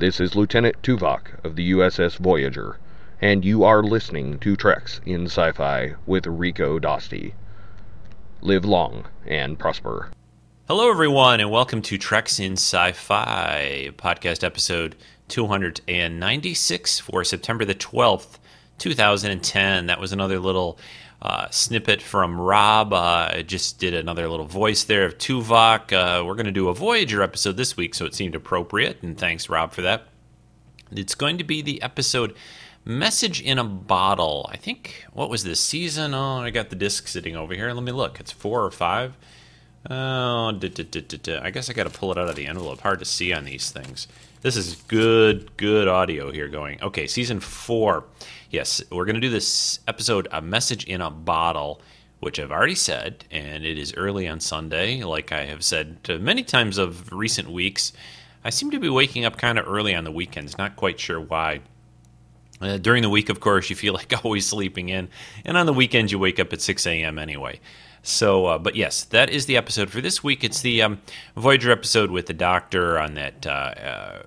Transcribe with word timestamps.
This 0.00 0.18
is 0.18 0.34
Lieutenant 0.34 0.80
Tuvok 0.80 1.44
of 1.44 1.56
the 1.56 1.72
USS 1.72 2.16
Voyager, 2.16 2.78
and 3.20 3.44
you 3.44 3.64
are 3.64 3.82
listening 3.82 4.38
to 4.38 4.56
Treks 4.56 4.98
in 5.04 5.26
Sci 5.26 5.52
Fi 5.52 5.92
with 6.06 6.26
Rico 6.26 6.78
Dosti. 6.78 7.34
Live 8.40 8.64
long 8.64 9.04
and 9.26 9.58
prosper. 9.58 10.08
Hello, 10.68 10.88
everyone, 10.88 11.38
and 11.38 11.50
welcome 11.50 11.82
to 11.82 11.98
Treks 11.98 12.40
in 12.40 12.52
Sci 12.54 12.92
Fi, 12.92 13.90
podcast 13.98 14.42
episode 14.42 14.96
296 15.28 17.00
for 17.00 17.22
September 17.22 17.66
the 17.66 17.74
12th, 17.74 18.38
2010. 18.78 19.84
That 19.84 20.00
was 20.00 20.12
another 20.12 20.38
little 20.38 20.78
uh, 21.22 21.48
snippet 21.50 22.00
from 22.00 22.40
Rob. 22.40 22.92
Uh, 22.92 23.30
I 23.32 23.44
just 23.46 23.78
did 23.78 23.94
another 23.94 24.28
little 24.28 24.46
voice 24.46 24.84
there 24.84 25.04
of 25.04 25.18
Tuvok. 25.18 25.92
Uh, 25.92 26.24
we're 26.24 26.34
going 26.34 26.46
to 26.46 26.52
do 26.52 26.68
a 26.68 26.74
Voyager 26.74 27.22
episode 27.22 27.56
this 27.56 27.76
week, 27.76 27.94
so 27.94 28.04
it 28.06 28.14
seemed 28.14 28.34
appropriate, 28.34 29.02
and 29.02 29.18
thanks, 29.18 29.48
Rob, 29.48 29.72
for 29.72 29.82
that. 29.82 30.04
It's 30.90 31.14
going 31.14 31.38
to 31.38 31.44
be 31.44 31.62
the 31.62 31.82
episode 31.82 32.34
Message 32.84 33.42
in 33.42 33.58
a 33.58 33.64
Bottle. 33.64 34.48
I 34.50 34.56
think, 34.56 35.04
what 35.12 35.28
was 35.28 35.44
this 35.44 35.60
season? 35.60 36.14
Oh, 36.14 36.38
I 36.38 36.50
got 36.50 36.70
the 36.70 36.76
disc 36.76 37.06
sitting 37.08 37.36
over 37.36 37.54
here. 37.54 37.72
Let 37.72 37.84
me 37.84 37.92
look. 37.92 38.18
It's 38.18 38.32
four 38.32 38.64
or 38.64 38.70
five. 38.70 39.16
Oh, 39.88 40.48
I 40.48 41.50
guess 41.50 41.70
I 41.70 41.72
got 41.72 41.84
to 41.84 41.90
pull 41.90 42.12
it 42.12 42.18
out 42.18 42.28
of 42.28 42.36
the 42.36 42.46
envelope. 42.46 42.80
Hard 42.80 42.98
to 42.98 43.04
see 43.04 43.32
on 43.32 43.44
these 43.44 43.70
things. 43.70 44.08
This 44.42 44.56
is 44.56 44.76
good, 44.88 45.56
good 45.58 45.88
audio 45.88 46.32
here 46.32 46.48
going. 46.48 46.82
Okay, 46.82 47.06
season 47.06 47.40
four. 47.40 48.04
Yes, 48.50 48.82
we're 48.90 49.04
going 49.04 49.14
to 49.14 49.20
do 49.20 49.30
this 49.30 49.78
episode, 49.86 50.26
A 50.32 50.42
Message 50.42 50.84
in 50.84 51.00
a 51.00 51.08
Bottle, 51.08 51.80
which 52.18 52.40
I've 52.40 52.50
already 52.50 52.74
said, 52.74 53.24
and 53.30 53.64
it 53.64 53.78
is 53.78 53.94
early 53.94 54.26
on 54.26 54.40
Sunday. 54.40 55.04
Like 55.04 55.30
I 55.30 55.44
have 55.44 55.62
said 55.62 55.98
many 56.20 56.42
times 56.42 56.76
of 56.76 57.12
recent 57.12 57.48
weeks, 57.52 57.92
I 58.44 58.50
seem 58.50 58.72
to 58.72 58.80
be 58.80 58.88
waking 58.88 59.24
up 59.24 59.36
kind 59.36 59.56
of 59.56 59.68
early 59.68 59.94
on 59.94 60.02
the 60.02 60.10
weekends, 60.10 60.58
not 60.58 60.74
quite 60.74 60.98
sure 60.98 61.20
why. 61.20 61.60
Uh, 62.60 62.76
during 62.76 63.02
the 63.02 63.08
week, 63.08 63.28
of 63.28 63.38
course, 63.38 63.70
you 63.70 63.76
feel 63.76 63.94
like 63.94 64.12
always 64.24 64.46
sleeping 64.46 64.88
in, 64.88 65.08
and 65.44 65.56
on 65.56 65.66
the 65.66 65.72
weekends, 65.72 66.10
you 66.10 66.18
wake 66.18 66.40
up 66.40 66.52
at 66.52 66.60
6 66.60 66.84
a.m. 66.88 67.20
anyway. 67.20 67.60
So, 68.02 68.46
uh, 68.46 68.58
but 68.58 68.76
yes, 68.76 69.04
that 69.04 69.28
is 69.28 69.46
the 69.46 69.56
episode 69.56 69.90
for 69.90 70.00
this 70.00 70.24
week. 70.24 70.42
It's 70.42 70.62
the 70.62 70.82
um, 70.82 71.00
Voyager 71.36 71.70
episode 71.70 72.10
with 72.10 72.26
the 72.26 72.32
Doctor 72.32 72.98
on 72.98 73.14
that 73.14 73.46
uh, 73.46 73.50
uh, 73.50 74.22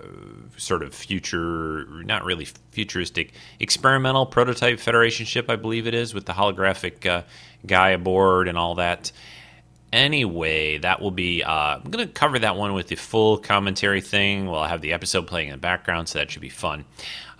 sort 0.56 0.82
of 0.82 0.94
future, 0.94 1.86
not 2.04 2.24
really 2.24 2.46
futuristic, 2.70 3.32
experimental 3.58 4.26
prototype 4.26 4.78
Federation 4.78 5.26
ship, 5.26 5.50
I 5.50 5.56
believe 5.56 5.88
it 5.88 5.94
is, 5.94 6.14
with 6.14 6.26
the 6.26 6.32
holographic 6.32 7.04
uh, 7.04 7.22
guy 7.66 7.90
aboard 7.90 8.46
and 8.46 8.56
all 8.56 8.76
that. 8.76 9.10
Anyway, 9.92 10.78
that 10.78 11.00
will 11.00 11.12
be. 11.12 11.42
Uh, 11.42 11.78
I'm 11.84 11.90
going 11.90 12.06
to 12.06 12.12
cover 12.12 12.38
that 12.40 12.56
one 12.56 12.74
with 12.74 12.88
the 12.88 12.96
full 12.96 13.38
commentary 13.38 14.00
thing. 14.00 14.46
We'll 14.46 14.64
have 14.64 14.80
the 14.80 14.92
episode 14.92 15.26
playing 15.26 15.48
in 15.48 15.52
the 15.52 15.58
background, 15.58 16.08
so 16.08 16.18
that 16.18 16.30
should 16.30 16.42
be 16.42 16.48
fun. 16.48 16.84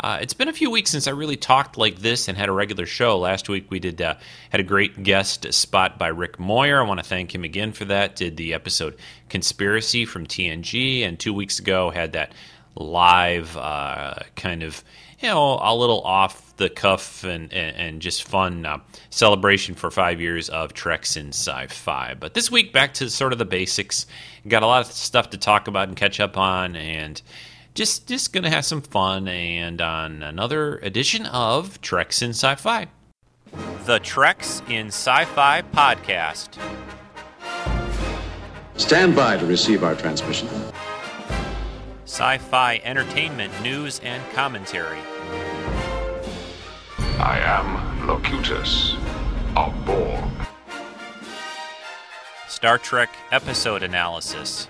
Uh, 0.04 0.18
it's 0.20 0.34
been 0.34 0.48
a 0.48 0.52
few 0.52 0.70
weeks 0.70 0.90
since 0.90 1.06
I 1.06 1.12
really 1.12 1.38
talked 1.38 1.78
like 1.78 2.00
this 2.00 2.28
and 2.28 2.36
had 2.36 2.50
a 2.50 2.52
regular 2.52 2.84
show. 2.84 3.18
Last 3.18 3.48
week 3.48 3.70
we 3.70 3.78
did 3.80 4.02
uh, 4.02 4.16
had 4.50 4.60
a 4.60 4.62
great 4.62 5.02
guest 5.02 5.50
spot 5.54 5.98
by 5.98 6.08
Rick 6.08 6.38
Moyer. 6.38 6.78
I 6.78 6.86
want 6.86 7.00
to 7.00 7.08
thank 7.08 7.34
him 7.34 7.42
again 7.42 7.72
for 7.72 7.86
that. 7.86 8.14
Did 8.14 8.36
the 8.36 8.52
episode 8.52 8.98
"Conspiracy" 9.30 10.04
from 10.04 10.26
TNG, 10.26 11.08
and 11.08 11.18
two 11.18 11.32
weeks 11.32 11.58
ago 11.58 11.88
had 11.88 12.12
that 12.12 12.34
live 12.74 13.56
uh, 13.56 14.16
kind 14.36 14.62
of 14.62 14.84
you 15.20 15.28
know 15.28 15.58
a 15.62 15.74
little 15.74 16.02
off 16.02 16.54
the 16.58 16.68
cuff 16.68 17.24
and 17.24 17.50
and, 17.54 17.74
and 17.74 18.02
just 18.02 18.24
fun 18.24 18.66
uh, 18.66 18.80
celebration 19.08 19.74
for 19.74 19.90
five 19.90 20.20
years 20.20 20.50
of 20.50 20.74
Treks 20.74 21.16
in 21.16 21.28
Sci-Fi. 21.28 22.12
But 22.20 22.34
this 22.34 22.50
week 22.50 22.74
back 22.74 22.92
to 22.94 23.08
sort 23.08 23.32
of 23.32 23.38
the 23.38 23.46
basics. 23.46 24.06
Got 24.46 24.62
a 24.62 24.66
lot 24.66 24.84
of 24.84 24.92
stuff 24.92 25.30
to 25.30 25.38
talk 25.38 25.66
about 25.66 25.88
and 25.88 25.96
catch 25.96 26.20
up 26.20 26.36
on 26.36 26.76
and 26.76 27.22
just 27.74 28.06
just 28.06 28.32
gonna 28.32 28.50
have 28.50 28.64
some 28.64 28.80
fun 28.80 29.28
and 29.28 29.80
on 29.80 30.22
another 30.22 30.78
edition 30.78 31.26
of 31.26 31.80
Treks 31.80 32.22
in 32.22 32.30
Sci-Fi. 32.30 32.86
The 33.84 33.98
Treks 33.98 34.62
in 34.68 34.88
Sci-Fi 34.88 35.62
podcast. 35.72 36.58
Stand 38.76 39.14
by 39.14 39.36
to 39.36 39.46
receive 39.46 39.84
our 39.84 39.94
transmission. 39.94 40.48
Sci-fi 42.04 42.80
entertainment 42.84 43.52
news 43.62 44.00
and 44.04 44.22
commentary. 44.32 44.98
I 47.18 47.38
am 47.40 48.06
Locutus 48.06 48.94
of 49.56 49.72
Borg. 49.84 50.22
Star 52.48 52.78
Trek 52.78 53.10
episode 53.32 53.82
analysis. 53.82 54.68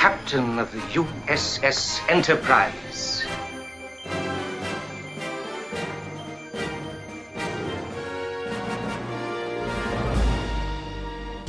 Captain 0.00 0.58
of 0.58 0.72
the 0.72 0.78
USS 0.96 2.00
Enterprise. 2.08 3.22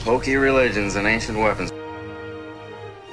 Hokey 0.03 0.35
religions 0.35 0.97
and 0.97 1.07
ancient 1.07 1.37
weapons. 1.37 1.71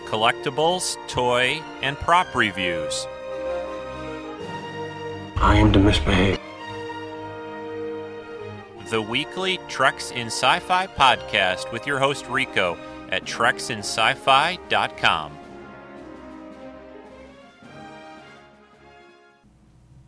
Collectibles, 0.07 0.97
toy, 1.07 1.63
and 1.83 1.97
prop 1.99 2.35
reviews. 2.35 3.07
I 5.37 5.55
am 5.55 5.73
to 5.73 5.79
misbehave. 5.79 6.41
The 8.91 9.01
weekly 9.01 9.61
Treks 9.69 10.11
in 10.11 10.27
Sci 10.27 10.59
Fi 10.59 10.89
podcast 10.89 11.71
with 11.71 11.87
your 11.87 12.01
host 12.01 12.27
Rico 12.27 12.77
at 13.11 13.25
treksinsci-fi.com. 13.25 15.39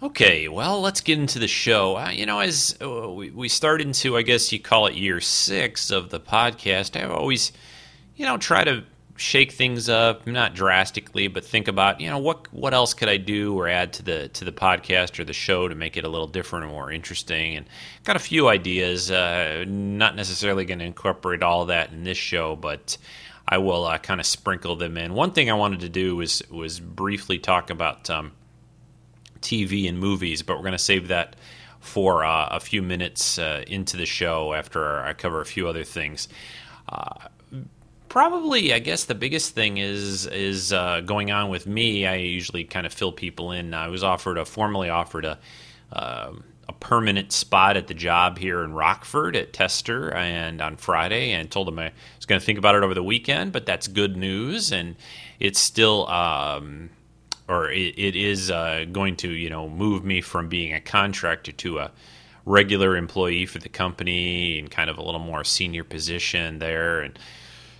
Okay, 0.03 0.49
well, 0.49 0.81
let's 0.81 1.03
get 1.03 1.19
into 1.19 1.39
the 1.39 1.47
show. 1.47 1.99
Uh, 1.99 2.09
you 2.09 2.25
know, 2.25 2.41
as 2.41 2.75
uh, 2.81 3.10
we, 3.10 3.31
we 3.31 3.49
start 3.49 3.83
into, 3.83 4.16
I 4.16 4.22
guess 4.22 4.50
you 4.50 4.59
call 4.59 4.87
it 4.87 4.94
year 4.94 5.21
six 5.21 5.91
of 5.91 6.09
the 6.09 6.19
podcast, 6.19 6.99
I 6.99 7.05
always, 7.05 7.53
you 8.16 8.25
know, 8.25 8.39
try 8.39 8.65
to 8.65 8.84
shake 9.20 9.53
things 9.53 9.88
up, 9.88 10.26
not 10.26 10.54
drastically, 10.54 11.28
but 11.28 11.44
think 11.44 11.69
about, 11.69 12.00
you 12.00 12.08
know, 12.08 12.19
what 12.19 12.53
what 12.53 12.72
else 12.72 12.94
could 12.94 13.08
I 13.08 13.19
do 13.19 13.58
or 13.58 13.69
add 13.69 13.92
to 13.94 14.03
the 14.03 14.28
to 14.28 14.44
the 14.44 14.53
podcast 14.53 15.19
or 15.19 15.25
the 15.25 15.34
show 15.34 15.69
to 15.69 15.75
make 15.75 15.97
it 15.97 16.04
a 16.04 16.08
little 16.08 16.26
different 16.26 16.64
or 16.64 16.69
more 16.69 16.91
interesting. 16.91 17.56
And 17.56 17.66
got 18.04 18.16
a 18.16 18.20
few 18.20 18.48
ideas. 18.48 19.10
Uh, 19.10 19.64
not 19.69 20.16
necessarily 20.16 20.64
going 20.64 20.78
to 20.78 20.84
incorporate 20.86 21.42
all 21.42 21.66
that 21.66 21.92
in 21.92 22.04
this 22.04 22.16
show, 22.16 22.56
but 22.56 22.97
I 23.47 23.59
will 23.59 23.84
uh, 23.84 23.98
kind 23.98 24.20
of 24.20 24.26
sprinkle 24.26 24.76
them 24.76 24.97
in. 24.97 25.12
One 25.12 25.32
thing 25.32 25.50
I 25.50 25.54
wanted 25.54 25.80
to 25.80 25.91
do 25.91 26.16
was 26.16 26.42
was 26.50 26.80
briefly 26.80 27.38
talk 27.38 27.69
about 27.69 28.09
um, 28.09 28.32
TV 29.41 29.88
and 29.88 29.98
movies, 29.98 30.42
but 30.42 30.56
we're 30.56 30.62
going 30.62 30.72
to 30.72 30.78
save 30.78 31.09
that 31.09 31.36
for 31.78 32.25
uh, 32.25 32.48
a 32.50 32.60
few 32.60 32.80
minutes 32.80 33.38
uh, 33.38 33.64
into 33.66 33.97
the 33.97 34.06
show 34.06 34.54
after 34.54 35.00
I 35.00 35.12
cover 35.12 35.41
a 35.41 35.47
few 35.47 35.69
other 35.69 35.84
things. 35.84 36.28
Probably, 38.10 38.75
I 38.75 38.81
guess 38.81 39.04
the 39.04 39.15
biggest 39.15 39.54
thing 39.54 39.78
is 39.78 40.26
is 40.26 40.72
uh, 40.72 41.00
going 41.00 41.31
on 41.31 41.48
with 41.48 41.69
me. 41.69 42.09
I 42.09 42.16
usually 42.16 42.65
kind 42.65 42.84
of 42.84 42.93
fill 42.93 43.12
people 43.12 43.53
in. 43.53 43.72
I 43.72 43.87
was 43.87 44.03
offered 44.03 44.37
a 44.37 44.44
formally 44.44 44.91
offered 44.91 45.25
a 45.25 45.38
uh, 45.93 46.32
a 46.69 46.72
permanent 46.72 47.31
spot 47.31 47.76
at 47.76 47.87
the 47.87 47.94
job 47.94 48.37
here 48.37 48.65
in 48.65 48.72
Rockford 48.72 49.37
at 49.37 49.53
Tester, 49.53 50.12
and 50.12 50.60
on 50.60 50.76
Friday, 50.76 51.31
and 51.31 51.48
told 51.48 51.69
them 51.69 51.78
I 51.78 51.93
was 52.16 52.26
going 52.26 52.41
to 52.41 52.44
think 52.44 52.59
about 52.59 52.75
it 52.75 52.82
over 52.82 52.94
the 52.94 53.03
weekend. 53.03 53.53
But 53.53 53.65
that's 53.65 53.87
good 53.87 54.16
news, 54.16 54.72
and 54.72 54.97
it's 55.38 55.60
still. 55.60 56.09
Um, 56.09 56.91
or 57.48 57.71
it, 57.71 57.97
it 57.97 58.16
is 58.16 58.50
uh, 58.50 58.87
going 58.92 59.16
to, 59.16 59.28
you 59.28 59.50
know, 59.50 59.69
move 59.69 60.04
me 60.04 60.21
from 60.21 60.48
being 60.48 60.72
a 60.72 60.81
contractor 60.81 61.50
to 61.50 61.78
a 61.78 61.91
regular 62.44 62.97
employee 62.97 63.47
for 63.47 63.59
the 63.59 63.69
company 63.69 64.56
and 64.59 64.71
kind 64.71 64.88
of 64.88 64.98
a 64.98 65.03
little 65.03 65.21
more 65.21 65.42
senior 65.44 65.84
position 65.84 66.59
there, 66.59 67.00
and 67.00 67.16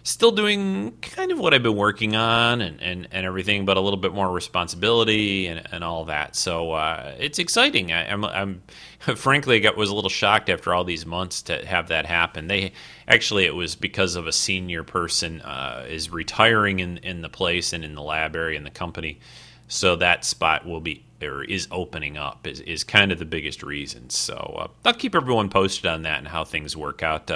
still 0.03 0.33
doing 0.33 0.93
kind 1.03 1.31
of 1.33 1.39
what 1.39 1.53
I've 1.55 1.63
been 1.63 1.77
working 1.77 2.17
on 2.17 2.61
and, 2.61 2.81
and, 2.81 3.09
and 3.11 3.27
everything, 3.27 3.65
but 3.65 3.77
a 3.77 3.81
little 3.81 3.99
bit 3.99 4.13
more 4.13 4.31
responsibility 4.31 5.47
and, 5.47 5.63
and 5.73 5.85
all 5.85 6.07
that. 6.07 6.37
So 6.37 6.73
uh, 6.73 7.15
it's 7.19 7.39
exciting. 7.39 7.93
I, 7.93 8.05
am 8.05 8.25
I'm, 8.25 8.63
I'm 9.07 9.17
frankly 9.17 9.67
I 9.67 9.71
was 9.71 9.91
a 9.91 9.95
little 9.95 10.11
shocked 10.11 10.49
after 10.49 10.75
all 10.75 10.85
these 10.85 11.07
months 11.07 11.43
to 11.43 11.65
have 11.67 11.89
that 11.89 12.07
happen. 12.07 12.47
They 12.47 12.73
actually 13.07 13.45
it 13.45 13.55
was 13.55 13.77
because 13.77 14.17
of 14.17 14.27
a 14.27 14.33
senior 14.33 14.85
person 14.85 15.41
uh, 15.43 15.87
is 15.89 16.11
retiring 16.11 16.81
in 16.81 16.99
in 16.99 17.23
the 17.23 17.29
place 17.29 17.73
and 17.73 17.85
in 17.85 17.95
the 17.95 18.03
lab 18.03 18.37
area 18.37 18.57
in 18.57 18.65
the 18.65 18.71
company. 18.71 19.21
So 19.69 19.97
that 19.97 20.25
spot 20.25 20.67
will 20.67 20.81
be 20.81 21.05
or 21.23 21.45
is 21.45 21.69
opening 21.71 22.17
up 22.17 22.47
is, 22.47 22.61
is 22.61 22.83
kind 22.85 23.13
of 23.13 23.19
the 23.19 23.25
biggest 23.25 23.63
reason. 23.63 24.11
So 24.11 24.35
uh, 24.35 24.69
I'll 24.85 24.95
keep 24.95 25.15
everyone 25.15 25.51
posted 25.51 25.87
on 25.87 26.03
that 26.03 26.19
and 26.19 26.29
how 26.29 26.45
things 26.45 26.77
work 26.77 27.03
out. 27.03 27.31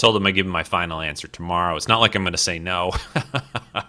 Told 0.00 0.16
him 0.16 0.26
I'd 0.26 0.34
give 0.34 0.46
him 0.46 0.52
my 0.52 0.64
final 0.64 1.02
answer 1.02 1.28
tomorrow. 1.28 1.76
It's 1.76 1.86
not 1.86 2.00
like 2.00 2.14
I'm 2.14 2.22
going 2.22 2.32
to 2.32 2.38
say 2.38 2.58
no. 2.58 2.92
uh, 3.74 3.82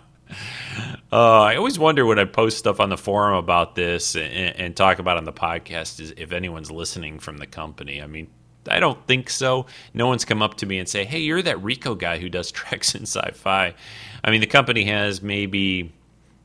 I 1.09 1.55
always 1.55 1.79
wonder 1.79 2.05
when 2.05 2.19
I 2.19 2.25
post 2.25 2.57
stuff 2.57 2.81
on 2.81 2.89
the 2.89 2.97
forum 2.97 3.37
about 3.37 3.75
this 3.75 4.17
and, 4.17 4.53
and, 4.57 4.75
talk 4.75 4.99
about 4.99 5.15
on 5.15 5.23
the 5.23 5.31
podcast 5.31 6.01
is 6.01 6.13
if 6.17 6.33
anyone's 6.33 6.69
listening 6.69 7.17
from 7.19 7.37
the 7.37 7.47
company. 7.47 8.01
I 8.01 8.07
mean, 8.07 8.27
I 8.67 8.81
don't 8.81 9.07
think 9.07 9.29
so. 9.29 9.67
No 9.93 10.07
one's 10.07 10.25
come 10.25 10.41
up 10.41 10.55
to 10.55 10.65
me 10.65 10.79
and 10.79 10.89
say, 10.89 11.05
"Hey, 11.05 11.19
you're 11.19 11.41
that 11.43 11.63
Rico 11.63 11.95
guy 11.95 12.17
who 12.17 12.27
does 12.27 12.51
treks 12.51 12.93
in 12.93 13.03
sci-fi." 13.03 13.73
I 14.21 14.31
mean, 14.31 14.41
the 14.41 14.47
company 14.47 14.83
has 14.83 15.21
maybe 15.21 15.93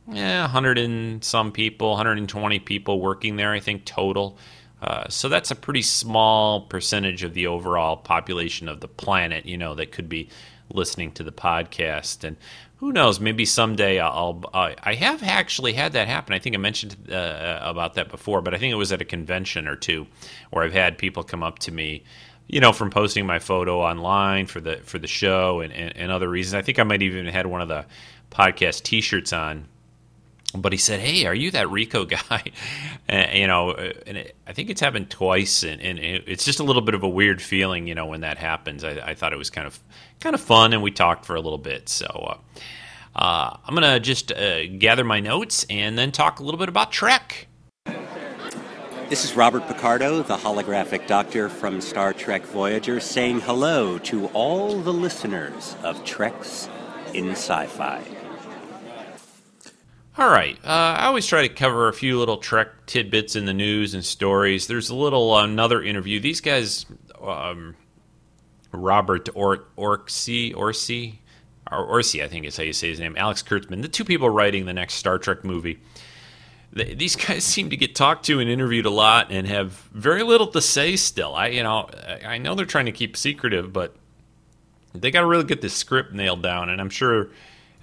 yeah, 0.08 0.42
100 0.42 0.78
and 0.78 1.24
some 1.24 1.50
people, 1.50 1.90
120 1.90 2.60
people 2.60 3.00
working 3.00 3.34
there, 3.34 3.52
I 3.52 3.58
think 3.58 3.84
total. 3.84 4.38
Uh, 4.80 5.08
so 5.08 5.28
that's 5.28 5.50
a 5.50 5.56
pretty 5.56 5.82
small 5.82 6.62
percentage 6.62 7.22
of 7.22 7.34
the 7.34 7.46
overall 7.46 7.96
population 7.96 8.68
of 8.68 8.80
the 8.80 8.88
planet, 8.88 9.46
you 9.46 9.56
know, 9.56 9.74
that 9.74 9.90
could 9.90 10.08
be 10.08 10.28
listening 10.70 11.12
to 11.12 11.22
the 11.22 11.32
podcast. 11.32 12.24
And 12.24 12.36
who 12.76 12.92
knows, 12.92 13.18
maybe 13.18 13.46
someday 13.46 13.98
I'll. 13.98 14.44
Uh, 14.52 14.74
I 14.82 14.94
have 14.94 15.22
actually 15.22 15.72
had 15.72 15.92
that 15.94 16.08
happen. 16.08 16.34
I 16.34 16.38
think 16.38 16.54
I 16.54 16.58
mentioned 16.58 17.10
uh, 17.10 17.58
about 17.62 17.94
that 17.94 18.10
before, 18.10 18.42
but 18.42 18.52
I 18.52 18.58
think 18.58 18.72
it 18.72 18.76
was 18.76 18.92
at 18.92 19.00
a 19.00 19.06
convention 19.06 19.66
or 19.66 19.76
two 19.76 20.06
where 20.50 20.64
I've 20.64 20.74
had 20.74 20.98
people 20.98 21.22
come 21.22 21.42
up 21.42 21.58
to 21.60 21.72
me. 21.72 22.04
You 22.48 22.60
know, 22.60 22.72
from 22.72 22.90
posting 22.90 23.26
my 23.26 23.40
photo 23.40 23.80
online 23.80 24.46
for 24.46 24.60
the 24.60 24.76
for 24.84 24.98
the 24.98 25.08
show 25.08 25.60
and, 25.60 25.72
and, 25.72 25.96
and 25.96 26.12
other 26.12 26.28
reasons. 26.28 26.54
I 26.54 26.62
think 26.62 26.78
I 26.78 26.84
might 26.84 27.02
even 27.02 27.26
had 27.26 27.46
one 27.46 27.60
of 27.60 27.68
the 27.68 27.86
podcast 28.30 28.82
T-shirts 28.82 29.32
on 29.32 29.66
but 30.54 30.72
he 30.72 30.78
said, 30.78 31.00
"Hey, 31.00 31.26
are 31.26 31.34
you 31.34 31.50
that 31.52 31.70
Rico 31.70 32.04
guy?" 32.30 32.42
and, 33.08 33.38
you 33.38 33.46
know, 33.46 33.72
and 33.72 34.18
it, 34.18 34.36
I 34.46 34.52
think 34.52 34.70
it's 34.70 34.80
happened 34.80 35.10
twice, 35.10 35.62
and, 35.62 35.80
and 35.80 35.98
it, 35.98 36.24
it's 36.26 36.44
just 36.44 36.60
a 36.60 36.62
little 36.62 36.82
bit 36.82 36.94
of 36.94 37.02
a 37.02 37.08
weird 37.08 37.42
feeling, 37.42 37.86
you 37.86 37.94
know, 37.94 38.06
when 38.06 38.20
that 38.20 38.38
happens. 38.38 38.84
I, 38.84 38.92
I 38.92 39.14
thought 39.14 39.32
it 39.32 39.38
was 39.38 39.50
kind 39.50 39.66
of 39.66 39.78
kind 40.20 40.34
of 40.34 40.40
fun, 40.40 40.72
and 40.72 40.82
we 40.82 40.90
talked 40.90 41.24
for 41.24 41.36
a 41.36 41.40
little 41.40 41.58
bit. 41.58 41.88
So 41.88 42.06
uh, 42.06 42.38
uh, 43.18 43.56
I'm 43.64 43.74
gonna 43.74 44.00
just 44.00 44.32
uh, 44.32 44.66
gather 44.66 45.04
my 45.04 45.20
notes 45.20 45.66
and 45.70 45.98
then 45.98 46.12
talk 46.12 46.40
a 46.40 46.42
little 46.42 46.58
bit 46.58 46.68
about 46.68 46.92
Trek. 46.92 47.48
This 49.08 49.24
is 49.24 49.36
Robert 49.36 49.68
Picardo, 49.68 50.24
the 50.24 50.36
holographic 50.36 51.06
doctor 51.06 51.48
from 51.48 51.80
Star 51.80 52.12
Trek 52.12 52.42
Voyager, 52.42 52.98
saying 52.98 53.40
hello 53.40 53.98
to 53.98 54.26
all 54.28 54.80
the 54.80 54.92
listeners 54.92 55.76
of 55.84 56.04
Treks 56.04 56.68
in 57.14 57.30
Sci-Fi. 57.30 58.15
All 60.18 60.30
right. 60.30 60.58
Uh, 60.64 60.68
I 60.98 61.06
always 61.06 61.26
try 61.26 61.42
to 61.46 61.52
cover 61.52 61.88
a 61.88 61.92
few 61.92 62.18
little 62.18 62.38
Trek 62.38 62.86
tidbits 62.86 63.36
in 63.36 63.44
the 63.44 63.52
news 63.52 63.92
and 63.92 64.02
stories. 64.02 64.66
There's 64.66 64.88
a 64.88 64.94
little 64.94 65.34
uh, 65.34 65.44
another 65.44 65.82
interview. 65.82 66.20
These 66.20 66.40
guys, 66.40 66.86
um, 67.20 67.76
Robert 68.72 69.28
or- 69.34 69.64
Orci, 69.76 70.54
Orci, 70.54 71.18
or 71.70 71.86
Orci, 71.86 72.24
I 72.24 72.28
think 72.28 72.46
is 72.46 72.56
how 72.56 72.62
you 72.62 72.72
say 72.72 72.88
his 72.88 72.98
name. 72.98 73.14
Alex 73.18 73.42
Kurtzman, 73.42 73.82
the 73.82 73.88
two 73.88 74.04
people 74.04 74.30
writing 74.30 74.64
the 74.64 74.72
next 74.72 74.94
Star 74.94 75.18
Trek 75.18 75.44
movie. 75.44 75.80
These 76.72 77.16
guys 77.26 77.44
seem 77.44 77.68
to 77.68 77.76
get 77.76 77.94
talked 77.94 78.24
to 78.26 78.40
and 78.40 78.48
interviewed 78.48 78.86
a 78.86 78.90
lot 78.90 79.30
and 79.30 79.46
have 79.46 79.72
very 79.92 80.22
little 80.22 80.46
to 80.48 80.62
say. 80.62 80.96
Still, 80.96 81.34
I 81.34 81.48
you 81.48 81.62
know 81.62 81.90
I 82.24 82.38
know 82.38 82.54
they're 82.54 82.64
trying 82.64 82.86
to 82.86 82.92
keep 82.92 83.18
secretive, 83.18 83.70
but 83.70 83.94
they 84.94 85.10
got 85.10 85.20
to 85.20 85.26
really 85.26 85.44
get 85.44 85.60
this 85.60 85.74
script 85.74 86.14
nailed 86.14 86.42
down, 86.42 86.70
and 86.70 86.80
I'm 86.80 86.90
sure 86.90 87.28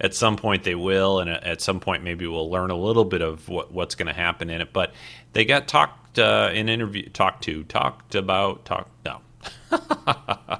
at 0.00 0.14
some 0.14 0.36
point 0.36 0.64
they 0.64 0.74
will, 0.74 1.20
and 1.20 1.30
at 1.30 1.60
some 1.60 1.80
point 1.80 2.02
maybe 2.02 2.26
we'll 2.26 2.50
learn 2.50 2.70
a 2.70 2.76
little 2.76 3.04
bit 3.04 3.22
of 3.22 3.48
what, 3.48 3.72
what's 3.72 3.94
going 3.94 4.08
to 4.08 4.12
happen 4.12 4.50
in 4.50 4.60
it. 4.60 4.72
But 4.72 4.92
they 5.32 5.44
got 5.44 5.68
talked 5.68 6.18
uh, 6.18 6.50
in 6.52 6.68
interview, 6.68 7.08
talked 7.08 7.44
to, 7.44 7.64
talked 7.64 8.14
about, 8.14 8.64
talked 8.64 8.90
no. 9.04 9.20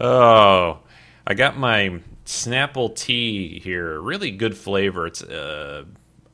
oh, 0.00 0.78
I 1.26 1.34
got 1.34 1.56
my 1.56 2.00
Snapple 2.24 2.94
tea 2.94 3.60
here. 3.60 4.00
Really 4.00 4.30
good 4.30 4.56
flavor. 4.56 5.06
It's 5.06 5.22
uh, 5.22 5.84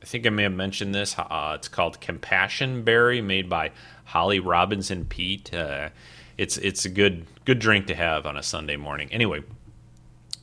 I 0.01 0.05
think 0.05 0.27
I 0.27 0.29
may 0.29 0.43
have 0.43 0.53
mentioned 0.53 0.93
this. 0.93 1.15
Uh, 1.17 1.53
it's 1.55 1.67
called 1.67 2.01
Compassion 2.01 2.83
Berry, 2.83 3.21
made 3.21 3.49
by 3.49 3.71
Holly 4.05 4.39
Robinson 4.39 5.05
Peete. 5.05 5.53
Uh, 5.53 5.89
it's 6.37 6.57
it's 6.57 6.85
a 6.85 6.89
good 6.89 7.25
good 7.45 7.59
drink 7.59 7.87
to 7.87 7.95
have 7.95 8.25
on 8.25 8.37
a 8.37 8.43
Sunday 8.43 8.75
morning. 8.75 9.09
Anyway, 9.11 9.43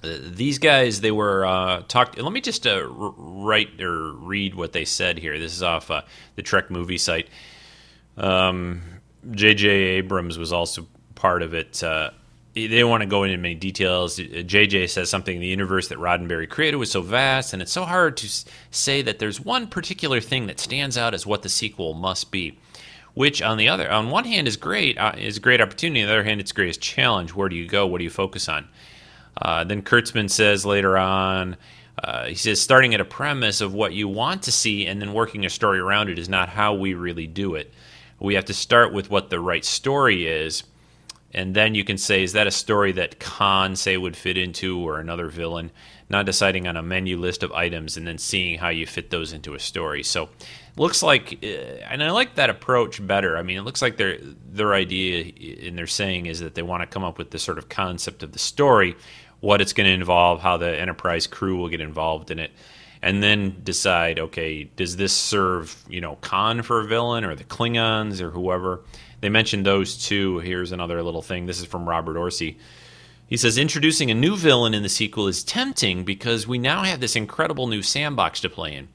these 0.03 0.59
guys 0.59 1.01
they 1.01 1.11
were 1.11 1.45
uh, 1.45 1.83
talked. 1.89 2.19
Let 2.19 2.33
me 2.33 2.41
just 2.41 2.67
uh, 2.67 2.87
write 2.87 3.81
or 3.81 4.13
read 4.13 4.55
what 4.55 4.73
they 4.73 4.85
said 4.85 5.19
here. 5.19 5.39
This 5.39 5.53
is 5.53 5.63
off 5.63 5.91
uh, 5.91 6.03
the 6.37 6.43
Trek 6.43 6.71
movie 6.71 6.99
site. 6.99 7.29
Um, 8.17 8.83
J.J. 9.31 9.69
Abrams 9.69 10.39
was 10.39 10.53
also 10.53 10.87
part 11.15 11.43
of 11.43 11.55
it. 11.55 11.83
Uh, 11.83 12.11
they 12.55 12.67
don't 12.67 12.91
want 12.91 13.03
to 13.03 13.07
go 13.07 13.23
into 13.23 13.37
many 13.37 13.55
details. 13.55 14.19
JJ 14.19 14.89
says 14.91 15.09
something 15.09 15.39
the 15.39 15.47
universe 15.47 15.89
that 15.89 15.99
Roddenberry 15.99 16.49
created 16.49 16.79
was 16.79 16.91
so 16.91 17.01
vast, 17.01 17.53
and 17.53 17.63
it's 17.63 17.71
so 17.71 17.85
hard 17.85 18.17
to 18.19 18.29
say 18.71 19.03
that 19.03 19.19
there's 19.21 19.41
one 19.41 19.69
particular 19.69 20.21
thing 20.21 20.47
that 20.47 20.59
stands 20.59 20.99
out 20.99 21.15
as 21.15 21.27
what 21.27 21.43
the 21.43 21.49
sequel 21.49 21.95
must 21.95 22.33
be. 22.33 22.59
Which, 23.13 23.43
on 23.43 23.57
the 23.59 23.69
other, 23.69 23.91
on 23.91 24.11
one 24.11 24.25
hand, 24.25 24.47
is 24.47 24.57
great, 24.57 24.97
uh, 24.97 25.13
is 25.19 25.37
a 25.37 25.41
great 25.41 25.61
opportunity. 25.61 26.01
On 26.03 26.07
the 26.07 26.13
other 26.13 26.25
hand, 26.25 26.41
it's 26.41 26.53
a 26.53 26.55
great 26.55 26.81
challenge. 26.81 27.35
Where 27.35 27.49
do 27.49 27.57
you 27.57 27.67
go? 27.67 27.87
What 27.87 27.99
do 27.99 28.05
you 28.05 28.11
focus 28.11 28.49
on? 28.49 28.69
Uh, 29.41 29.65
then 29.65 29.83
Kurtzman 29.83 30.31
says 30.31 30.67
later 30.67 30.99
on, 30.99 31.57
uh, 32.03 32.27
he 32.27 32.35
says, 32.35 32.61
starting 32.61 32.95
at 32.95 33.01
a 33.01 33.05
premise 33.05 33.61
of 33.61 33.75
what 33.75 33.93
you 33.93 34.09
want 34.09 34.43
to 34.45 34.53
see 34.53 34.87
and 34.87 35.01
then 35.01 35.13
working 35.13 35.45
a 35.45 35.51
story 35.51 35.79
around 35.79 36.09
it 36.09 36.19
is 36.19 36.29
not 36.29 36.49
how 36.49 36.75
we 36.75 36.95
really 36.95 37.27
do 37.27 37.55
it. 37.55 37.73
We 38.19 38.35
have 38.35 38.47
to 38.47 38.55
start 38.55 38.93
with 38.93 39.11
what 39.11 39.31
the 39.31 39.41
right 39.41 39.65
story 39.65 40.27
is, 40.27 40.63
and 41.33 41.55
then 41.55 41.75
you 41.75 41.85
can 41.85 41.97
say, 41.97 42.23
is 42.23 42.33
that 42.33 42.47
a 42.47 42.51
story 42.51 42.93
that 42.93 43.21
Khan, 43.21 43.77
say, 43.77 43.97
would 43.97 44.17
fit 44.17 44.37
into 44.37 44.79
or 44.81 44.99
another 44.99 45.29
villain? 45.29 45.71
Not 46.09 46.27
deciding 46.27 46.67
on 46.67 46.77
a 46.77 46.83
menu 46.83 47.17
list 47.17 47.43
of 47.43 47.53
items 47.53 47.97
and 47.97 48.07
then 48.07 48.19
seeing 48.19 48.59
how 48.59 48.69
you 48.69 48.85
fit 48.85 49.11
those 49.11 49.33
into 49.33 49.55
a 49.55 49.61
story. 49.61 50.03
So, 50.03 50.29
looks 50.77 51.05
like, 51.05 51.39
uh, 51.43 51.47
and 51.47 52.03
I 52.03 52.11
like 52.11 52.35
that 52.35 52.51
approach 52.51 53.07
better. 53.07 53.37
I 53.37 53.43
mean, 53.43 53.59
it 53.59 53.63
looks 53.63 53.81
like 53.81 53.97
their 53.97 54.19
their 54.21 54.75
idea 54.75 55.33
and 55.67 55.79
their 55.79 55.87
saying 55.87 56.27
is 56.27 56.41
that 56.41 56.57
they 56.57 56.63
want 56.63 56.83
to 56.83 56.87
come 56.87 57.05
up 57.05 57.17
with 57.17 57.31
the 57.31 57.39
sort 57.39 57.59
of 57.59 57.69
concept 57.69 58.25
of 58.25 58.33
the 58.33 58.41
story 58.41 58.97
what 59.41 59.61
it's 59.61 59.73
going 59.73 59.87
to 59.87 59.93
involve, 59.93 60.41
how 60.41 60.57
the 60.57 60.79
Enterprise 60.79 61.27
crew 61.27 61.57
will 61.57 61.69
get 61.69 61.81
involved 61.81 62.31
in 62.31 62.39
it, 62.39 62.51
and 63.03 63.23
then 63.23 63.61
decide, 63.65 64.19
okay, 64.19 64.65
does 64.65 64.97
this 64.97 65.13
serve, 65.13 65.75
you 65.89 66.01
know, 66.01 66.17
Khan 66.17 66.63
for 66.63 66.81
a 66.81 66.87
villain 66.87 67.25
or 67.25 67.35
the 67.35 67.45
Klingons 67.45 68.21
or 68.21 68.31
whoever? 68.31 68.81
They 69.21 69.29
mentioned 69.29 69.65
those 69.65 69.97
two. 69.97 70.39
Here's 70.39 70.73
another 70.73 71.03
little 71.03 71.23
thing. 71.23 71.47
This 71.47 71.61
is 71.61 71.67
from 71.67 71.89
Robert 71.89 72.17
Orci. 72.17 72.57
He 73.27 73.37
says 73.37 73.59
introducing 73.59 74.11
a 74.11 74.15
new 74.15 74.37
villain 74.37 74.75
in 74.75 74.83
the 74.83 74.89
sequel 74.89 75.29
is 75.29 75.45
tempting 75.45 76.05
because 76.05 76.49
we 76.49 76.59
now 76.59 76.83
have 76.83 77.01
this 77.01 77.17
incredible 77.17 77.69
new 77.69 77.83
sandbox 77.83 78.41
to 78.41 78.51
play 78.51 78.75
in. 78.75 78.89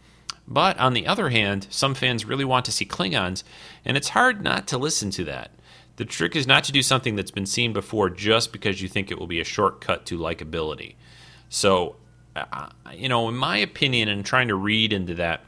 But 0.47 0.77
on 0.77 0.93
the 0.93 1.07
other 1.07 1.29
hand, 1.29 1.67
some 1.69 1.95
fans 1.95 2.25
really 2.25 2.45
want 2.45 2.65
to 2.65 2.71
see 2.71 2.85
Klingons, 2.85 3.43
and 3.83 3.97
it's 3.97 4.09
hard 4.09 4.43
not 4.43 4.67
to 4.67 4.77
listen 4.77 5.09
to 5.11 5.23
that. 5.23 5.51
The 5.97 6.05
trick 6.05 6.35
is 6.35 6.45
not 6.45 6.63
to 6.65 6.71
do 6.71 6.81
something 6.81 7.15
that's 7.15 7.31
been 7.31 7.45
seen 7.45 7.71
before 7.73 8.09
just 8.09 8.51
because 8.51 8.81
you 8.81 8.89
think 8.89 9.11
it 9.11 9.19
will 9.19 9.27
be 9.27 9.39
a 9.39 9.45
shortcut 9.45 10.05
to 10.07 10.17
likability. 10.17 10.95
So, 11.49 11.95
uh, 12.35 12.69
you 12.93 13.07
know, 13.07 13.29
in 13.29 13.35
my 13.35 13.57
opinion, 13.57 14.09
and 14.09 14.25
trying 14.25 14.49
to 14.49 14.55
read 14.55 14.91
into 14.91 15.13
that, 15.15 15.41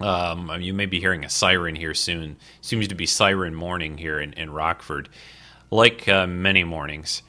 um, 0.00 0.50
you 0.60 0.74
may 0.74 0.86
be 0.86 0.98
hearing 0.98 1.24
a 1.24 1.28
siren 1.28 1.76
here 1.76 1.94
soon. 1.94 2.36
Seems 2.60 2.88
to 2.88 2.96
be 2.96 3.06
siren 3.06 3.54
morning 3.54 3.98
here 3.98 4.18
in, 4.20 4.32
in 4.32 4.50
Rockford, 4.50 5.08
like 5.70 6.08
uh, 6.08 6.26
many 6.26 6.64
mornings. 6.64 7.22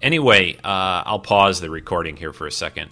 Anyway, 0.00 0.56
uh, 0.64 1.02
I'll 1.04 1.20
pause 1.20 1.60
the 1.60 1.68
recording 1.68 2.16
here 2.16 2.32
for 2.32 2.46
a 2.46 2.52
second. 2.52 2.90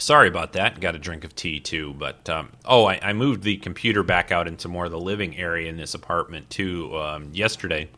Sorry 0.00 0.28
about 0.28 0.54
that. 0.54 0.80
Got 0.80 0.94
a 0.94 0.98
drink 0.98 1.24
of 1.24 1.36
tea 1.36 1.60
too, 1.60 1.94
but 1.98 2.28
um, 2.30 2.52
oh, 2.64 2.86
I, 2.86 2.98
I, 3.02 3.12
moved 3.12 3.42
the 3.42 3.58
computer 3.58 4.02
back 4.02 4.32
out 4.32 4.48
into 4.48 4.66
more 4.66 4.86
of 4.86 4.90
the 4.90 4.98
living 4.98 5.36
area 5.36 5.68
in 5.68 5.76
this 5.76 5.92
apartment 5.92 6.48
too 6.48 6.96
um, 6.96 7.28
yesterday, 7.34 7.90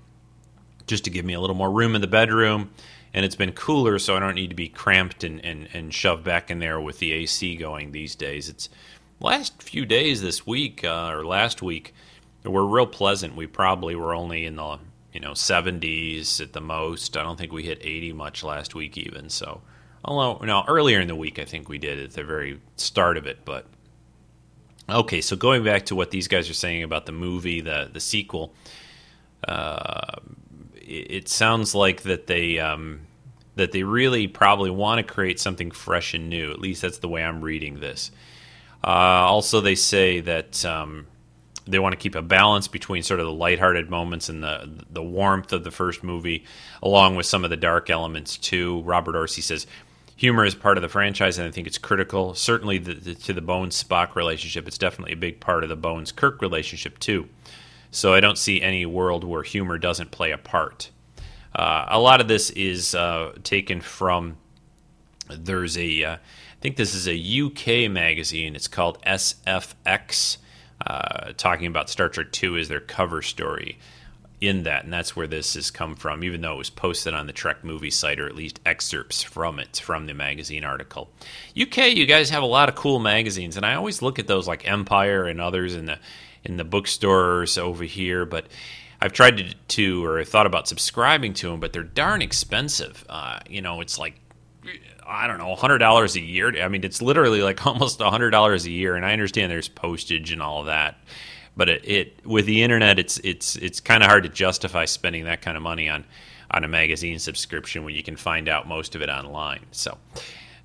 just 0.89 1.05
to 1.05 1.11
give 1.11 1.25
me 1.25 1.35
a 1.35 1.41
little 1.41 1.55
more 1.55 1.71
room 1.71 1.95
in 1.95 2.01
the 2.01 2.09
bedroom. 2.09 2.71
And 3.15 3.25
it's 3.25 3.37
been 3.37 3.53
cooler, 3.53 4.01
so 4.01 4.17
I 4.17 4.21
don't 4.21 4.35
need 4.35 4.51
to 4.51 4.57
be 4.57 4.69
cramped 4.69 5.23
and, 5.23 5.45
and, 5.45 5.69
and 5.73 5.95
shoved 5.95 6.25
back 6.25 6.51
in 6.51 6.59
there 6.59 6.81
with 6.81 6.99
the 6.99 7.13
AC 7.13 7.57
going 7.57 7.93
these 7.93 8.17
days. 8.17 8.49
It's 8.49 8.69
last 9.21 9.63
few 9.63 9.87
days 9.87 10.23
this 10.23 10.45
week 10.45 10.83
uh, 10.83 11.13
or 11.13 11.25
last 11.25 11.63
week 11.63 11.95
were 12.45 12.67
real 12.67 12.87
pleasant. 12.87 13.37
We 13.37 13.47
probably 13.47 13.95
were 13.95 14.15
only 14.15 14.45
in 14.45 14.57
the 14.57 14.79
you 15.13 15.21
know 15.21 15.33
70s 15.33 16.41
at 16.41 16.53
the 16.53 16.61
most. 16.61 17.17
I 17.17 17.23
don't 17.23 17.39
think 17.39 17.53
we 17.53 17.63
hit 17.63 17.79
80 17.81 18.13
much 18.15 18.43
last 18.43 18.75
week 18.75 18.99
even. 18.99 19.29
So 19.29 19.61
Although, 20.05 20.45
no, 20.45 20.65
earlier 20.67 21.01
in 21.01 21.09
the 21.09 21.15
week, 21.15 21.39
I 21.39 21.45
think 21.45 21.69
we 21.69 21.79
did 21.79 21.99
at 22.01 22.13
the 22.13 22.25
very 22.25 22.61
start 22.77 23.17
of 23.17 23.27
it. 23.27 23.45
But 23.45 23.67
okay, 24.89 25.21
so 25.21 25.37
going 25.37 25.63
back 25.65 25.87
to 25.87 25.95
what 25.95 26.11
these 26.11 26.29
guys 26.29 26.51
are 26.51 26.55
saying 26.55 26.83
about 26.83 27.07
the 27.07 27.13
movie, 27.13 27.61
the 27.61 27.89
the 27.93 28.01
sequel, 28.01 28.53
uh, 29.47 30.17
it, 30.75 31.11
it, 31.11 31.29
sounds 31.29 31.75
like 31.75 32.03
that 32.03 32.27
they 32.27 32.59
um, 32.59 33.03
that 33.55 33.73
they 33.73 33.85
really 33.85 34.27
probably 34.27 34.71
want 34.71 35.07
to 35.07 35.13
create 35.13 35.39
something 35.39 35.71
fresh 35.71 36.15
and 36.15 36.29
new. 36.29 36.51
At 36.51 36.61
least 36.61 36.83
that's 36.83 36.99
the 36.99 37.09
way 37.09 37.23
I'm 37.23 37.41
reading 37.41 37.79
this. 37.79 38.11
Uh, 38.85 38.89
also, 38.89 39.61
they 39.61 39.77
say 39.77 40.19
that 40.19 40.65
um, 40.65 41.07
they 41.67 41.79
want 41.79 41.93
to 41.93 41.97
keep 41.97 42.17
a 42.17 42.23
balance 42.23 42.67
between 42.67 43.05
sort 43.05 43.21
of 43.21 43.27
the 43.27 43.33
lighthearted 43.33 43.89
moments 43.89 44.29
and 44.29 44.43
the 44.43 44.85
the 44.91 45.03
warmth 45.03 45.53
of 45.53 45.63
the 45.63 45.71
first 45.71 46.03
movie, 46.03 46.45
along 46.83 47.15
with 47.15 47.27
some 47.27 47.45
of 47.45 47.51
the 47.51 47.57
dark 47.57 47.89
elements 47.89 48.37
too. 48.37 48.83
Robert 48.83 49.15
Orci 49.15 49.43
says 49.43 49.67
humor 50.23 50.45
is 50.45 50.55
part 50.55 50.79
of 50.79 50.83
the 50.83 50.89
franchise, 50.89 51.37
and 51.37 51.49
I 51.49 51.51
think 51.51 51.67
it's 51.67 51.79
critical. 51.79 52.33
Certainly, 52.33 52.79
the, 52.79 52.95
the, 52.95 53.15
to 53.17 53.33
the 53.33 53.41
Bones 53.41 53.83
Spock 53.83 54.15
relationship, 54.15 54.69
it's 54.69 54.79
definitely 54.79 55.15
a 55.15 55.17
big 55.17 55.41
part 55.41 55.65
of 55.65 55.69
the 55.69 55.75
Bones 55.75 56.13
Kirk 56.13 56.41
relationship 56.41 57.01
too. 57.01 57.29
So 57.91 58.15
I 58.15 58.21
don't 58.21 58.39
see 58.39 58.63
any 58.63 58.87
world 58.87 59.25
where 59.25 59.43
humor 59.43 59.79
doesn't 59.79 60.13
play 60.13 60.31
a 60.31 60.39
part. 60.39 60.93
Uh, 61.57 61.87
a 61.89 61.99
lot 61.99 62.21
of 62.21 62.29
this 62.29 62.51
is 62.51 62.95
uh, 62.95 63.33
taken 63.43 63.81
from 63.81 64.37
there's 65.29 65.77
a 65.77 66.05
uh, 66.05 66.15
I 66.15 66.61
think 66.61 66.77
this 66.77 66.95
is 66.95 67.09
a 67.09 67.17
UK 67.17 67.91
magazine. 67.91 68.55
It's 68.55 68.69
called 68.69 69.03
SFX, 69.03 70.37
uh, 70.87 71.33
talking 71.37 71.67
about 71.67 71.91
Star 71.91 72.09
Trek 72.09 72.31
Two 72.31 72.57
as 72.57 72.69
their 72.69 72.81
cover 72.81 73.23
story 73.23 73.77
in 74.43 74.65
that, 74.65 74.83
and 74.83 74.93
that's 74.93 75.15
where 75.15 75.29
this 75.29 75.55
has 75.55 75.71
come 75.71 75.95
from. 75.95 76.25
Even 76.25 76.41
though 76.41 76.55
it 76.55 76.59
was 76.59 76.71
posted 76.71 77.15
on 77.15 77.29
the 77.29 77.33
Trek 77.33 77.63
movie 77.63 77.91
site, 77.91 78.19
or 78.19 78.27
at 78.27 78.35
least 78.35 78.59
excerpts 78.67 79.23
from 79.23 79.61
it 79.61 79.81
from 79.83 80.07
the 80.07 80.15
magazine 80.15 80.65
article. 80.65 81.11
UK, 81.61 81.95
you 81.95 82.07
guys 82.07 82.31
have 82.31 82.43
a 82.43 82.47
lot 82.47 82.69
of 82.69 82.75
cool 82.75 82.99
magazines, 82.99 83.57
and 83.57 83.65
I 83.65 83.75
always 83.75 84.03
look 84.03 84.19
at 84.19 84.27
those 84.27 84.49
like 84.49 84.69
Empire 84.69 85.27
and 85.27 85.41
others 85.41 85.75
in 85.75 85.87
the 85.87 85.99
in 86.45 86.57
the 86.57 86.65
bookstores 86.65 87.57
over 87.57 87.85
here, 87.85 88.27
but. 88.27 88.47
I've 89.05 89.13
tried 89.13 89.37
to, 89.39 89.55
to 89.67 90.05
or 90.05 90.23
thought 90.23 90.47
about 90.47 90.69
subscribing 90.69 91.35
to 91.35 91.49
them, 91.49 91.59
but 91.59 91.73
they're 91.73 91.83
darn 91.83 92.23
expensive. 92.23 93.05
Uh, 93.09 93.41
you 93.49 93.61
know, 93.61 93.81
it's 93.81 93.99
like 93.99 94.15
I 95.05 95.27
don't 95.27 95.39
know, 95.39 95.57
hundred 95.57 95.79
dollars 95.79 96.15
a 96.15 96.21
year. 96.21 96.63
I 96.63 96.69
mean, 96.69 96.85
it's 96.85 97.03
literally 97.03 97.43
like 97.43 97.67
almost 97.67 98.01
hundred 98.01 98.31
dollars 98.31 98.65
a 98.65 98.71
year, 98.71 98.95
and 98.95 99.05
I 99.05 99.13
understand 99.13 99.51
there's 99.51 99.69
postage 99.69 100.31
and 100.31 100.41
all 100.41 100.63
that, 100.65 100.99
but 101.57 101.69
it, 101.69 101.89
it 101.89 102.27
with 102.27 102.47
the 102.47 102.63
internet, 102.63 102.99
it's 102.99 103.19
it's 103.19 103.57
it's 103.57 103.81
kind 103.81 104.03
of 104.03 104.09
hard 104.09 104.23
to 104.25 104.29
justify 104.29 104.85
spending 104.85 105.25
that 105.25 105.43
kind 105.43 105.57
of 105.57 105.63
money 105.63 105.89
on 105.89 106.05
on 106.51 106.65
a 106.65 106.69
magazine 106.69 107.19
subscription 107.19 107.85
when 107.85 107.95
you 107.95 108.03
can 108.03 108.17
find 108.17 108.49
out 108.49 108.69
most 108.69 108.95
of 108.95 109.03
it 109.03 109.09
online. 109.09 109.65
So 109.71 109.99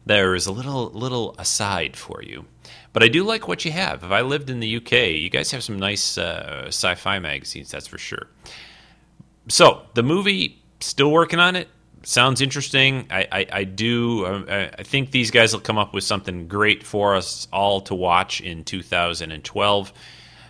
there 0.05 0.35
is 0.35 0.47
a 0.47 0.51
little 0.51 0.89
little 0.91 1.35
aside 1.37 1.95
for 1.95 2.21
you, 2.21 2.45
but 2.93 3.03
I 3.03 3.07
do 3.07 3.23
like 3.23 3.47
what 3.47 3.65
you 3.65 3.71
have. 3.71 4.03
If 4.03 4.11
I 4.11 4.21
lived 4.21 4.49
in 4.49 4.59
the 4.59 4.77
UK, 4.77 4.91
you 5.15 5.29
guys 5.29 5.51
have 5.51 5.63
some 5.63 5.77
nice 5.77 6.17
uh, 6.17 6.65
sci-fi 6.67 7.19
magazines, 7.19 7.71
that's 7.71 7.87
for 7.87 7.97
sure. 7.97 8.27
So 9.49 9.83
the 9.93 10.03
movie, 10.03 10.61
still 10.79 11.11
working 11.11 11.39
on 11.39 11.55
it 11.55 11.69
sounds 12.07 12.41
interesting. 12.41 13.05
I, 13.09 13.27
I, 13.31 13.45
I 13.51 13.63
do. 13.65 14.25
Uh, 14.25 14.69
I 14.77 14.83
think 14.83 15.11
these 15.11 15.29
guys 15.31 15.53
will 15.53 15.61
come 15.61 15.77
up 15.77 15.93
with 15.93 16.03
something 16.03 16.47
great 16.47 16.83
for 16.83 17.15
us 17.15 17.47
all 17.51 17.81
to 17.81 17.95
watch 17.95 18.41
in 18.41 18.63
2012. 18.63 19.93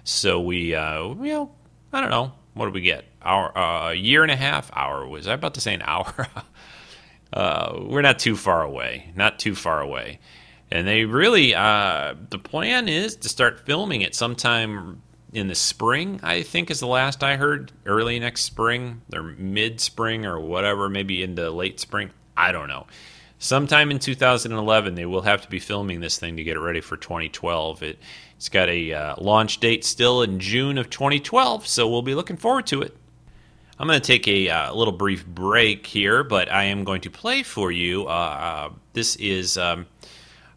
So 0.07 0.39
we, 0.39 0.73
uh, 0.73 1.09
you 1.09 1.33
know, 1.33 1.51
I 1.91 1.99
don't 1.99 2.09
know. 2.09 2.31
What 2.53 2.65
did 2.65 2.73
we 2.73 2.81
get? 2.81 3.03
Our 3.21 3.55
uh, 3.57 3.91
year 3.91 4.23
and 4.23 4.31
a 4.31 4.37
half. 4.37 4.71
Hour 4.73 5.05
was 5.05 5.27
I 5.27 5.33
about 5.33 5.55
to 5.55 5.61
say 5.61 5.73
an 5.73 5.81
hour? 5.81 6.27
uh, 7.33 7.77
we're 7.81 8.01
not 8.01 8.17
too 8.17 8.37
far 8.37 8.63
away. 8.63 9.11
Not 9.17 9.37
too 9.37 9.53
far 9.53 9.81
away. 9.81 10.19
And 10.71 10.87
they 10.87 11.03
really, 11.03 11.53
uh, 11.53 12.15
the 12.29 12.39
plan 12.39 12.87
is 12.87 13.17
to 13.17 13.27
start 13.27 13.65
filming 13.65 13.99
it 13.99 14.15
sometime 14.15 15.01
in 15.33 15.49
the 15.49 15.55
spring, 15.55 16.21
I 16.23 16.41
think 16.41 16.71
is 16.71 16.79
the 16.79 16.87
last 16.87 17.21
I 17.21 17.35
heard. 17.35 17.73
Early 17.85 18.17
next 18.17 18.43
spring 18.43 19.01
or 19.13 19.23
mid 19.23 19.81
spring 19.81 20.25
or 20.25 20.39
whatever, 20.39 20.87
maybe 20.87 21.21
into 21.21 21.51
late 21.51 21.81
spring. 21.81 22.11
I 22.37 22.53
don't 22.53 22.69
know. 22.69 22.87
Sometime 23.39 23.91
in 23.91 23.99
2011, 23.99 24.95
they 24.95 25.05
will 25.05 25.21
have 25.21 25.41
to 25.41 25.49
be 25.49 25.59
filming 25.59 25.99
this 25.99 26.17
thing 26.17 26.37
to 26.37 26.43
get 26.43 26.55
it 26.55 26.61
ready 26.61 26.81
for 26.81 26.95
2012. 26.95 27.83
It, 27.83 27.99
it's 28.37 28.49
got 28.49 28.69
a 28.69 28.93
uh, 28.93 29.15
launch 29.17 29.59
date 29.59 29.83
still 29.83 30.21
in 30.21 30.39
June 30.39 30.77
of 30.77 30.91
2012, 30.91 31.65
so 31.65 31.89
we'll 31.89 32.03
be 32.03 32.13
looking 32.13 32.37
forward 32.37 32.67
to 32.67 32.83
it. 32.83 32.95
I'm 33.79 33.87
going 33.87 33.99
to 33.99 34.05
take 34.05 34.27
a 34.27 34.49
uh, 34.49 34.73
little 34.73 34.93
brief 34.93 35.25
break 35.25 35.87
here, 35.87 36.23
but 36.23 36.51
I 36.51 36.65
am 36.65 36.83
going 36.83 37.01
to 37.01 37.09
play 37.09 37.41
for 37.41 37.71
you. 37.71 38.07
Uh, 38.07 38.11
uh 38.11 38.69
this 38.93 39.15
is. 39.17 39.57
Um, 39.57 39.87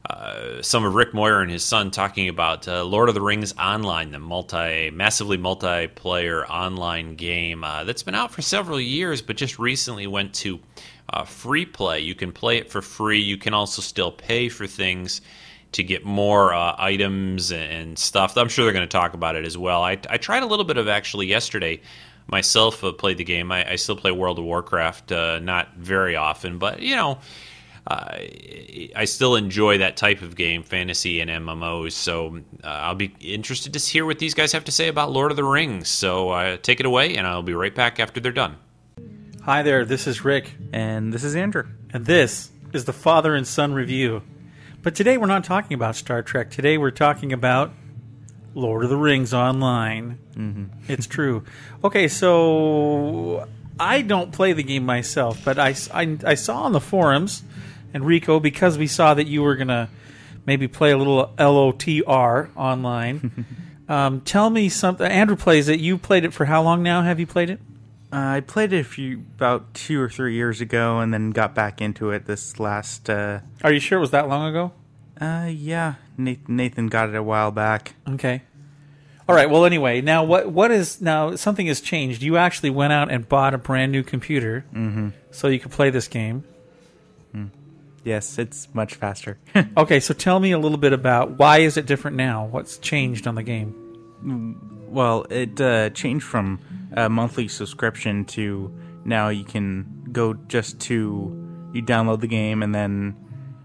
uh, 0.08 0.60
some 0.62 0.84
of 0.84 0.94
Rick 0.94 1.12
Moyer 1.12 1.42
and 1.42 1.50
his 1.50 1.62
son 1.62 1.90
talking 1.90 2.30
about 2.30 2.66
uh, 2.66 2.82
Lord 2.82 3.10
of 3.10 3.14
the 3.14 3.20
Rings 3.20 3.54
Online, 3.58 4.10
the 4.10 4.18
multi, 4.18 4.90
massively 4.90 5.36
multiplayer 5.36 6.48
online 6.48 7.16
game 7.16 7.60
that's 7.60 8.02
been 8.02 8.14
out 8.14 8.32
for 8.32 8.40
several 8.40 8.80
years, 8.80 9.20
but 9.20 9.36
just 9.36 9.58
recently 9.58 10.06
went 10.06 10.34
to 10.36 10.58
free 11.26 11.66
play. 11.66 12.00
You 12.00 12.14
can 12.14 12.32
play 12.32 12.56
it 12.56 12.70
for 12.70 12.80
free. 12.80 13.20
You 13.20 13.36
can 13.36 13.52
also 13.52 13.82
still 13.82 14.10
pay 14.10 14.48
for 14.48 14.66
things 14.66 15.20
to 15.72 15.82
get 15.82 16.04
more 16.04 16.52
uh, 16.52 16.74
items 16.78 17.52
and 17.52 17.98
stuff. 17.98 18.36
I'm 18.36 18.48
sure 18.48 18.64
they're 18.64 18.74
going 18.74 18.88
to 18.88 18.88
talk 18.88 19.14
about 19.14 19.36
it 19.36 19.44
as 19.44 19.56
well. 19.56 19.82
I, 19.82 19.98
I, 20.08 20.16
tried 20.16 20.42
a 20.42 20.46
little 20.46 20.64
bit 20.64 20.76
of 20.76 20.88
actually 20.88 21.26
yesterday. 21.26 21.80
Myself 22.26 22.84
played 22.98 23.18
the 23.18 23.24
game. 23.24 23.50
I, 23.52 23.72
I, 23.72 23.76
still 23.76 23.96
play 23.96 24.10
World 24.10 24.38
of 24.38 24.44
Warcraft, 24.44 25.10
not 25.10 25.74
very 25.76 26.16
often, 26.16 26.58
but 26.58 26.80
you 26.80 26.96
know 26.96 27.18
uh, 27.86 28.18
I 28.94 29.04
still 29.06 29.36
enjoy 29.36 29.78
that 29.78 29.96
type 29.96 30.22
of 30.22 30.36
game, 30.36 30.62
fantasy 30.62 31.20
and 31.20 31.30
MMOs. 31.30 31.92
So 31.92 32.40
uh, 32.62 32.66
I'll 32.66 32.94
be 32.94 33.14
interested 33.20 33.72
to 33.72 33.78
hear 33.78 34.04
what 34.04 34.18
these 34.18 34.34
guys 34.34 34.52
have 34.52 34.64
to 34.64 34.72
say 34.72 34.88
about 34.88 35.10
Lord 35.10 35.30
of 35.30 35.36
the 35.36 35.44
Rings. 35.44 35.88
So 35.88 36.30
uh, 36.30 36.56
take 36.58 36.80
it 36.80 36.86
away, 36.86 37.16
and 37.16 37.26
I'll 37.26 37.42
be 37.42 37.54
right 37.54 37.74
back 37.74 37.98
after 37.98 38.20
they're 38.20 38.32
done. 38.32 38.56
Hi 39.42 39.62
there, 39.62 39.84
this 39.84 40.06
is 40.06 40.24
Rick. 40.24 40.52
And 40.72 41.12
this 41.12 41.24
is 41.24 41.34
Andrew. 41.34 41.66
And 41.92 42.06
this 42.06 42.50
is 42.72 42.84
the 42.84 42.92
Father 42.92 43.34
and 43.34 43.46
Son 43.46 43.72
Review. 43.72 44.22
But 44.82 44.94
today 44.94 45.18
we're 45.18 45.26
not 45.26 45.44
talking 45.44 45.74
about 45.74 45.94
Star 45.94 46.22
Trek. 46.22 46.50
Today 46.50 46.78
we're 46.78 46.90
talking 46.90 47.34
about 47.34 47.72
Lord 48.54 48.82
of 48.82 48.88
the 48.88 48.96
Rings 48.96 49.34
Online. 49.34 50.18
Mm-hmm. 50.34 50.64
It's 50.88 51.06
true. 51.06 51.44
Okay, 51.84 52.08
so 52.08 53.46
I 53.78 54.00
don't 54.00 54.32
play 54.32 54.54
the 54.54 54.62
game 54.62 54.86
myself, 54.86 55.44
but 55.44 55.58
I, 55.58 55.74
I, 55.92 56.18
I 56.24 56.34
saw 56.34 56.62
on 56.62 56.72
the 56.72 56.80
forums 56.80 57.42
and 57.92 58.06
Rico, 58.06 58.40
because 58.40 58.78
we 58.78 58.86
saw 58.86 59.14
that 59.14 59.26
you 59.26 59.42
were 59.42 59.56
gonna 59.56 59.90
maybe 60.46 60.68
play 60.68 60.92
a 60.92 60.96
little 60.96 61.32
LOTR 61.36 62.50
online, 62.56 63.46
um, 63.88 64.20
tell 64.22 64.48
me 64.48 64.68
something. 64.68 65.06
Andrew 65.06 65.36
plays 65.36 65.68
it. 65.68 65.80
You 65.80 65.98
played 65.98 66.24
it 66.24 66.32
for 66.32 66.44
how 66.44 66.62
long 66.62 66.82
now? 66.82 67.02
Have 67.02 67.20
you 67.20 67.26
played 67.26 67.50
it? 67.50 67.60
Uh, 68.12 68.16
I 68.16 68.40
played 68.40 68.72
it 68.72 68.80
a 68.80 68.84
few 68.84 69.24
about 69.36 69.72
two 69.74 70.00
or 70.00 70.08
three 70.08 70.34
years 70.34 70.60
ago, 70.60 70.98
and 70.98 71.14
then 71.14 71.30
got 71.30 71.54
back 71.54 71.80
into 71.80 72.10
it 72.10 72.26
this 72.26 72.58
last. 72.58 73.08
Uh, 73.08 73.40
Are 73.62 73.72
you 73.72 73.80
sure 73.80 73.98
it 73.98 74.00
was 74.00 74.10
that 74.10 74.28
long 74.28 74.48
ago? 74.48 74.72
Uh, 75.20 75.48
yeah. 75.50 75.94
Nathan, 76.16 76.56
Nathan 76.56 76.86
got 76.88 77.08
it 77.08 77.14
a 77.14 77.22
while 77.22 77.50
back. 77.50 77.94
Okay. 78.08 78.42
All 79.28 79.34
right. 79.34 79.48
Well, 79.48 79.64
anyway, 79.64 80.00
now 80.00 80.24
what 80.24 80.50
what 80.50 80.72
is 80.72 81.00
now 81.00 81.36
something 81.36 81.68
has 81.68 81.80
changed. 81.80 82.22
You 82.22 82.36
actually 82.36 82.70
went 82.70 82.92
out 82.92 83.12
and 83.12 83.28
bought 83.28 83.54
a 83.54 83.58
brand 83.58 83.92
new 83.92 84.02
computer 84.02 84.64
mm-hmm. 84.74 85.10
so 85.30 85.46
you 85.46 85.60
could 85.60 85.70
play 85.70 85.90
this 85.90 86.08
game. 86.08 86.42
Yes, 88.04 88.38
it's 88.38 88.72
much 88.74 88.94
faster. 88.94 89.38
okay, 89.76 90.00
so 90.00 90.14
tell 90.14 90.40
me 90.40 90.52
a 90.52 90.58
little 90.58 90.78
bit 90.78 90.92
about 90.92 91.38
why 91.38 91.58
is 91.58 91.76
it 91.76 91.86
different 91.86 92.16
now? 92.16 92.46
What's 92.46 92.78
changed 92.78 93.26
on 93.26 93.34
the 93.34 93.42
game? 93.42 93.74
Well, 94.90 95.24
it 95.30 95.60
uh, 95.60 95.90
changed 95.90 96.24
from 96.24 96.58
a 96.92 97.08
monthly 97.08 97.48
subscription 97.48 98.24
to 98.26 98.72
now 99.04 99.28
you 99.28 99.44
can 99.44 100.08
go 100.12 100.34
just 100.34 100.80
to 100.80 101.70
you 101.72 101.82
download 101.82 102.20
the 102.20 102.26
game 102.26 102.62
and 102.62 102.74
then 102.74 103.16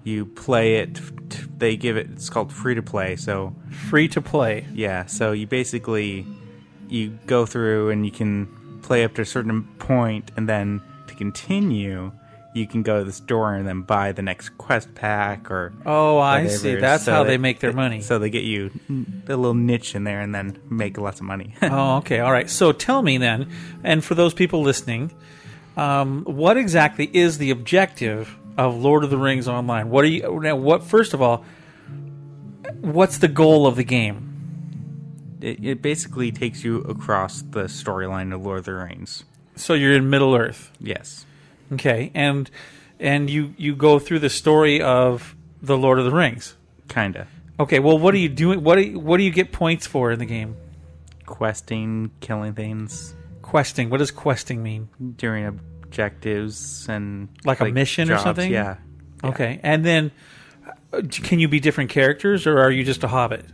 you 0.03 0.27
play 0.27 0.75
it. 0.75 1.01
They 1.59 1.75
give 1.75 1.97
it. 1.97 2.09
It's 2.11 2.29
called 2.29 2.53
free 2.53 2.75
to 2.75 2.83
play. 2.83 3.15
So 3.15 3.55
free 3.89 4.07
to 4.09 4.21
play. 4.21 4.65
Yeah. 4.73 5.07
So 5.07 5.31
you 5.31 5.47
basically 5.47 6.27
you 6.87 7.17
go 7.25 7.45
through 7.47 7.89
and 7.89 8.05
you 8.05 8.11
can 8.11 8.79
play 8.83 9.03
up 9.03 9.15
to 9.15 9.23
a 9.23 9.25
certain 9.25 9.63
point, 9.79 10.29
and 10.37 10.47
then 10.47 10.79
to 11.07 11.15
continue 11.15 12.11
you 12.55 12.65
can 12.65 12.83
go 12.83 12.99
to 12.99 13.05
the 13.05 13.11
store 13.11 13.53
and 13.53 13.67
then 13.67 13.81
buy 13.81 14.13
the 14.13 14.21
next 14.21 14.57
quest 14.57 14.95
pack 14.95 15.51
or 15.51 15.73
oh 15.85 16.17
i 16.19 16.47
see. 16.47 16.75
That's 16.75 17.03
so 17.03 17.11
how 17.11 17.23
they, 17.23 17.31
they, 17.31 17.37
make 17.37 17.59
their 17.59 17.73
money. 17.73 18.01
so 18.01 18.17
they 18.17 18.29
get 18.29 18.45
you 18.45 18.71
a 18.87 19.35
little 19.35 19.53
niche 19.53 19.93
in 19.93 20.05
there 20.05 20.21
and 20.21 20.33
then 20.33 20.57
make 20.69 20.97
lots 20.97 21.19
of 21.19 21.25
money. 21.25 21.53
Oh 21.61 21.97
okay. 21.97 22.19
All 22.19 22.31
right. 22.31 22.49
So 22.49 22.71
tell 22.71 23.01
me 23.01 23.17
then 23.17 23.51
and 23.83 24.03
for 24.03 24.15
those 24.15 24.33
people 24.33 24.61
listening 24.61 25.11
um, 25.75 26.23
what 26.23 26.55
exactly 26.55 27.09
is 27.11 27.37
the 27.37 27.51
objective 27.51 28.37
of 28.57 28.75
lord 28.75 29.03
of 29.03 29.09
the 29.09 29.17
rings 29.17 29.47
online? 29.47 29.89
What 29.89 30.05
are 30.05 30.07
you 30.07 30.39
now 30.41 30.55
what 30.55 30.83
first 30.83 31.13
of 31.13 31.21
all 31.21 31.43
what's 32.79 33.17
the 33.17 33.27
goal 33.27 33.67
of 33.67 33.75
the 33.75 33.83
game? 33.83 34.21
It, 35.41 35.63
it 35.63 35.81
basically 35.81 36.31
takes 36.31 36.63
you 36.63 36.77
across 36.81 37.41
the 37.41 37.65
storyline 37.65 38.33
of 38.33 38.45
lord 38.45 38.59
of 38.59 38.65
the 38.65 38.73
rings. 38.73 39.25
So 39.57 39.73
you're 39.73 39.93
in 39.93 40.09
middle 40.09 40.35
earth 40.35 40.71
yes 40.79 41.24
Okay, 41.73 42.11
and 42.13 42.49
and 42.99 43.29
you 43.29 43.53
you 43.57 43.75
go 43.75 43.99
through 43.99 44.19
the 44.19 44.29
story 44.29 44.81
of 44.81 45.35
the 45.61 45.77
Lord 45.77 45.99
of 45.99 46.05
the 46.05 46.11
Rings. 46.11 46.55
Kinda. 46.87 47.27
Okay, 47.59 47.79
well, 47.79 47.97
what 47.97 48.13
are 48.13 48.17
you 48.17 48.29
doing? 48.29 48.63
What 48.63 48.75
do 48.75 48.81
you, 48.81 48.99
what 48.99 49.17
do 49.17 49.23
you 49.23 49.31
get 49.31 49.51
points 49.51 49.87
for 49.87 50.11
in 50.11 50.19
the 50.19 50.25
game? 50.25 50.57
Questing, 51.25 52.11
killing 52.19 52.53
things. 52.53 53.15
Questing. 53.41 53.89
What 53.89 53.97
does 53.97 54.11
questing 54.11 54.61
mean? 54.61 54.89
During 55.15 55.45
objectives 55.45 56.87
and 56.89 57.29
like, 57.45 57.61
like 57.61 57.71
a 57.71 57.73
mission 57.73 58.07
jobs, 58.07 58.21
or 58.21 58.23
something. 58.23 58.51
Yeah. 58.51 58.75
yeah. 59.23 59.29
Okay, 59.29 59.59
and 59.63 59.85
then 59.85 60.11
can 61.01 61.39
you 61.39 61.47
be 61.47 61.59
different 61.59 61.89
characters, 61.89 62.47
or 62.47 62.59
are 62.59 62.71
you 62.71 62.83
just 62.83 63.03
a 63.03 63.07
hobbit? 63.07 63.45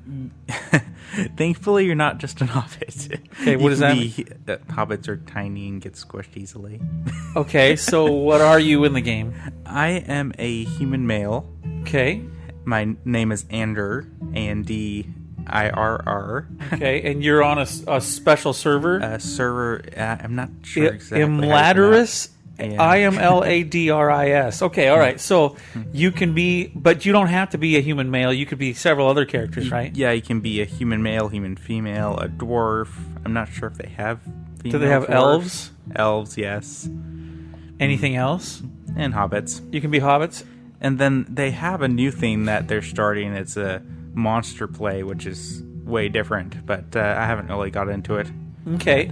Thankfully, 1.37 1.85
you're 1.85 1.95
not 1.95 2.19
just 2.19 2.41
an 2.41 2.47
hobbit. 2.47 3.19
Okay, 3.41 3.57
what 3.57 3.69
does 3.69 3.79
that 3.79 3.93
be, 3.93 4.13
mean? 4.17 4.27
Uh, 4.47 4.57
hobbits 4.73 5.07
are 5.07 5.17
tiny 5.17 5.67
and 5.67 5.81
get 5.81 5.93
squished 5.93 6.37
easily. 6.37 6.79
okay, 7.35 7.75
so 7.75 8.11
what 8.11 8.41
are 8.41 8.59
you 8.59 8.85
in 8.85 8.93
the 8.93 9.01
game? 9.01 9.33
I 9.65 9.89
am 9.89 10.33
a 10.37 10.63
human 10.63 11.07
male. 11.07 11.51
Okay. 11.81 12.23
My 12.63 12.95
name 13.05 13.31
is 13.31 13.45
Ander, 13.49 14.07
A 14.33 14.37
N 14.37 14.63
D 14.63 15.07
IRR. 15.43 16.73
Okay, 16.73 17.11
and 17.11 17.23
you're 17.23 17.43
on 17.43 17.57
a 17.59 17.65
special 18.01 18.53
server. 18.53 19.01
Uh, 19.01 19.17
server, 19.17 19.83
uh, 19.97 20.17
I'm 20.21 20.35
not 20.35 20.49
sure 20.63 20.85
exactly. 20.93 21.19
pronounce- 21.25 22.29
Yeah. 22.61 22.81
I 22.81 22.99
M 22.99 23.17
L 23.17 23.43
A 23.43 23.63
D 23.63 23.89
R 23.89 24.09
I 24.11 24.29
S. 24.29 24.61
Okay, 24.61 24.87
all 24.89 24.99
right. 24.99 25.19
So 25.19 25.55
you 25.91 26.11
can 26.11 26.33
be, 26.33 26.67
but 26.67 27.05
you 27.05 27.11
don't 27.13 27.27
have 27.27 27.49
to 27.51 27.57
be 27.57 27.77
a 27.77 27.81
human 27.81 28.11
male. 28.11 28.31
You 28.33 28.45
could 28.45 28.57
be 28.57 28.73
several 28.73 29.07
other 29.07 29.25
characters, 29.25 29.71
right? 29.71 29.95
Yeah, 29.95 30.11
you 30.11 30.21
can 30.21 30.39
be 30.41 30.61
a 30.61 30.65
human 30.65 31.01
male, 31.03 31.27
human 31.29 31.55
female, 31.55 32.17
a 32.17 32.27
dwarf. 32.27 32.89
I'm 33.25 33.33
not 33.33 33.49
sure 33.49 33.67
if 33.69 33.75
they 33.77 33.89
have. 33.89 34.19
Do 34.63 34.77
they 34.77 34.87
have 34.89 35.09
elves? 35.09 35.71
Elves, 35.95 36.37
yes, 36.37 36.87
Anything 37.79 38.15
else? 38.15 38.61
and 38.95 39.13
hobbits. 39.13 39.61
You 39.73 39.79
can 39.81 39.89
be 39.89 39.99
hobbits. 39.99 40.43
And 40.81 40.99
then 40.99 41.25
they 41.29 41.51
have 41.51 41.81
a 41.81 41.87
new 41.87 42.11
thing 42.11 42.45
that 42.45 42.67
they're 42.67 42.81
starting. 42.81 43.33
It's 43.33 43.55
a 43.55 43.81
monster 44.13 44.67
play, 44.67 45.03
which 45.03 45.25
is 45.25 45.63
way 45.85 46.09
different. 46.09 46.65
But 46.65 46.95
uh, 46.95 46.99
I 46.99 47.25
haven't 47.25 47.47
really 47.47 47.71
got 47.71 47.87
into 47.87 48.15
it. 48.17 48.29
Okay. 48.75 49.11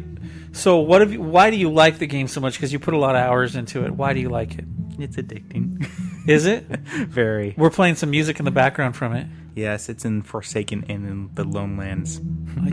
So 0.52 0.80
what 0.80 1.02
have 1.02 1.14
you? 1.14 1.22
Why 1.22 1.50
do 1.52 1.58
you 1.58 1.72
like 1.72 2.00
the 2.00 2.08
game 2.08 2.28
so 2.28 2.42
much? 2.42 2.54
Because 2.56 2.74
you 2.74 2.80
put 2.80 2.94
a 2.94 2.98
lot 2.98 3.16
of 3.16 3.22
hours 3.22 3.56
into 3.56 3.86
it. 3.86 3.92
Why 3.92 4.14
do 4.14 4.20
you 4.20 4.30
like 4.30 4.58
it? 4.58 4.66
It's 4.98 5.16
addicting. 5.16 5.88
Is 6.28 6.46
it? 6.46 6.64
Very. 6.66 7.54
We're 7.58 7.70
playing 7.70 7.96
some 7.96 8.10
music 8.12 8.40
in 8.40 8.46
the 8.46 8.52
background 8.52 8.96
from 8.96 9.14
it. 9.16 9.28
Yes, 9.56 9.90
it's 9.90 10.06
in 10.06 10.22
Forsaken 10.22 10.86
and 10.90 11.08
in 11.08 11.30
the 11.36 11.44
Lone 11.44 11.78
Lands. 11.78 12.20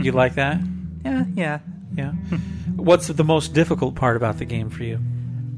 You 0.02 0.12
like 0.12 0.34
that? 0.34 0.60
Yeah, 1.04 1.24
yeah. 1.36 1.58
Yeah. 1.94 2.10
What's 2.74 3.06
the 3.06 3.22
most 3.22 3.52
difficult 3.54 3.94
part 3.94 4.16
about 4.16 4.38
the 4.38 4.44
game 4.44 4.70
for 4.70 4.82
you? 4.82 4.98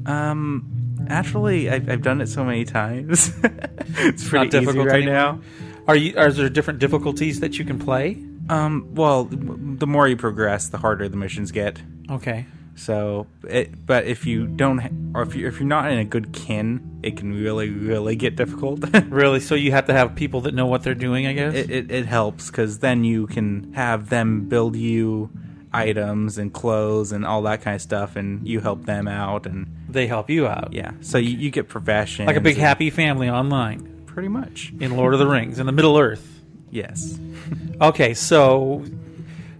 Um, 0.05 0.95
actually, 1.09 1.71
I've, 1.71 1.89
I've 1.89 2.03
done 2.03 2.21
it 2.21 2.27
so 2.27 2.43
many 2.43 2.65
times. 2.65 3.33
it's 3.43 4.29
pretty 4.29 4.45
Not 4.45 4.51
difficult 4.51 4.87
right 4.89 5.01
anymore? 5.01 5.13
now. 5.15 5.41
Are 5.87 5.95
you? 5.95 6.15
Are 6.17 6.31
there 6.31 6.49
different 6.49 6.77
difficulties 6.79 7.39
that 7.39 7.57
you 7.57 7.65
can 7.65 7.79
play? 7.79 8.23
Um, 8.49 8.89
well, 8.95 9.25
the 9.25 9.87
more 9.87 10.07
you 10.07 10.17
progress, 10.17 10.69
the 10.69 10.77
harder 10.77 11.07
the 11.07 11.17
missions 11.17 11.51
get. 11.51 11.81
Okay. 12.09 12.45
So, 12.75 13.27
it, 13.47 13.85
but 13.85 14.05
if 14.05 14.25
you 14.25 14.47
don't, 14.47 15.11
or 15.13 15.21
if 15.21 15.35
you 15.35 15.47
if 15.47 15.59
you're 15.59 15.67
not 15.67 15.91
in 15.91 15.97
a 15.99 16.05
good 16.05 16.31
kin, 16.31 16.99
it 17.03 17.17
can 17.17 17.33
really 17.33 17.69
really 17.69 18.15
get 18.15 18.35
difficult. 18.37 18.79
Really? 19.09 19.39
So 19.41 19.53
you 19.55 19.71
have 19.71 19.85
to 19.87 19.93
have 19.93 20.15
people 20.15 20.41
that 20.41 20.53
know 20.53 20.65
what 20.65 20.83
they're 20.83 20.95
doing, 20.95 21.27
I 21.27 21.33
guess. 21.33 21.53
it, 21.55 21.69
it, 21.69 21.91
it 21.91 22.05
helps 22.05 22.47
because 22.47 22.79
then 22.79 23.03
you 23.03 23.27
can 23.27 23.73
have 23.73 24.09
them 24.09 24.47
build 24.47 24.75
you 24.77 25.29
items 25.73 26.37
and 26.37 26.53
clothes 26.53 27.11
and 27.11 27.25
all 27.25 27.41
that 27.43 27.61
kind 27.61 27.75
of 27.75 27.81
stuff, 27.81 28.15
and 28.15 28.47
you 28.47 28.61
help 28.61 28.85
them 28.85 29.07
out, 29.09 29.45
and 29.45 29.67
they 29.89 30.07
help 30.07 30.29
you 30.29 30.47
out. 30.47 30.71
yeah, 30.71 30.93
so 31.01 31.17
you, 31.17 31.37
you 31.37 31.51
get 31.51 31.67
profession 31.67 32.25
Like 32.27 32.37
a 32.37 32.41
big 32.41 32.57
happy 32.57 32.89
family 32.89 33.29
online 33.29 34.03
pretty 34.05 34.29
much. 34.29 34.71
in 34.79 34.95
Lord 34.95 35.13
of 35.13 35.19
the 35.19 35.27
Rings 35.27 35.59
in 35.59 35.65
the 35.65 35.71
Middle 35.73 35.97
Earth. 35.97 36.38
Yes. 36.71 37.19
Okay, 37.81 38.13
so 38.13 38.85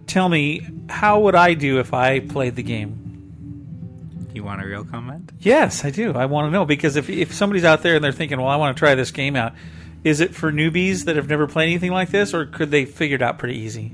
tell 0.08 0.30
me, 0.30 0.68
how 0.90 1.22
would 1.22 1.36
I 1.36 1.54
do 1.54 1.80
if 1.80 1.94
I 1.94 2.20
played 2.20 2.56
the 2.56 2.64
game? 2.64 4.30
You 4.34 4.44
want 4.44 4.62
a 4.62 4.66
real 4.66 4.84
comment? 4.84 5.32
Yes, 5.40 5.84
I 5.84 5.90
do. 5.90 6.14
I 6.14 6.26
want 6.26 6.48
to 6.48 6.52
know 6.52 6.66
because 6.66 6.96
if 6.96 7.10
if 7.10 7.34
somebody's 7.34 7.66
out 7.66 7.82
there 7.82 7.96
and 7.96 8.04
they're 8.04 8.12
thinking, 8.12 8.40
"Well, 8.40 8.48
I 8.48 8.56
want 8.58 8.76
to 8.76 8.80
try 8.80 8.96
this 8.96 9.12
game 9.12 9.36
out," 9.36 9.54
is 10.04 10.22
it 10.22 10.36
for 10.36 10.52
newbies 10.52 11.06
that 11.06 11.16
have 11.16 11.28
never 11.28 11.48
played 11.48 11.66
anything 11.66 11.92
like 11.92 12.10
this, 12.10 12.34
or 12.34 12.46
could 12.46 12.72
they 12.72 12.86
figure 12.86 13.16
it 13.16 13.22
out 13.22 13.40
pretty 13.40 13.58
easy? 13.58 13.94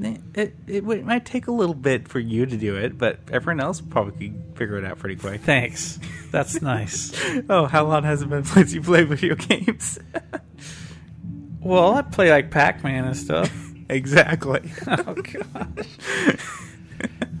It, 0.00 0.20
it, 0.34 0.54
it, 0.66 0.84
it 0.86 1.04
might 1.04 1.24
take 1.24 1.46
a 1.46 1.52
little 1.52 1.74
bit 1.74 2.08
for 2.08 2.18
you 2.18 2.44
to 2.46 2.56
do 2.56 2.76
it, 2.76 2.98
but 2.98 3.18
everyone 3.30 3.60
else 3.60 3.80
probably 3.80 4.28
could 4.28 4.42
figure 4.56 4.76
it 4.78 4.84
out 4.84 4.98
pretty 4.98 5.16
quick. 5.16 5.40
Thanks. 5.40 5.98
That's 6.30 6.60
nice. 6.60 7.12
Oh, 7.48 7.66
how 7.66 7.84
long 7.84 8.02
has 8.04 8.22
it 8.22 8.28
been 8.28 8.44
since 8.44 8.72
you 8.72 8.82
played 8.82 9.08
video 9.08 9.34
games? 9.36 9.98
Well, 11.60 11.94
I 11.94 12.02
play 12.02 12.30
like 12.30 12.50
Pac-Man 12.50 13.04
and 13.04 13.16
stuff. 13.16 13.52
exactly. 13.88 14.70
Oh 14.88 15.14
gosh. 15.14 15.86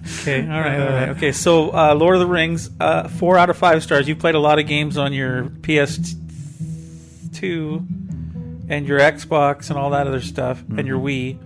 okay. 0.20 0.42
All 0.42 0.60
right. 0.60 0.80
All 0.80 0.88
right. 0.88 1.08
Okay. 1.10 1.32
So, 1.32 1.70
uh, 1.70 1.94
Lord 1.94 2.16
of 2.16 2.20
the 2.20 2.26
Rings, 2.26 2.70
uh, 2.80 3.08
four 3.08 3.38
out 3.38 3.50
of 3.50 3.56
five 3.56 3.82
stars. 3.82 4.08
You 4.08 4.16
played 4.16 4.34
a 4.34 4.40
lot 4.40 4.58
of 4.58 4.66
games 4.66 4.98
on 4.98 5.12
your 5.12 5.44
PS2 5.44 7.86
and 8.68 8.86
your 8.86 8.98
Xbox 8.98 9.70
and 9.70 9.78
all 9.78 9.90
that 9.90 10.06
other 10.06 10.20
stuff, 10.20 10.62
and 10.76 10.86
your 10.86 10.98
Wii. 10.98 11.38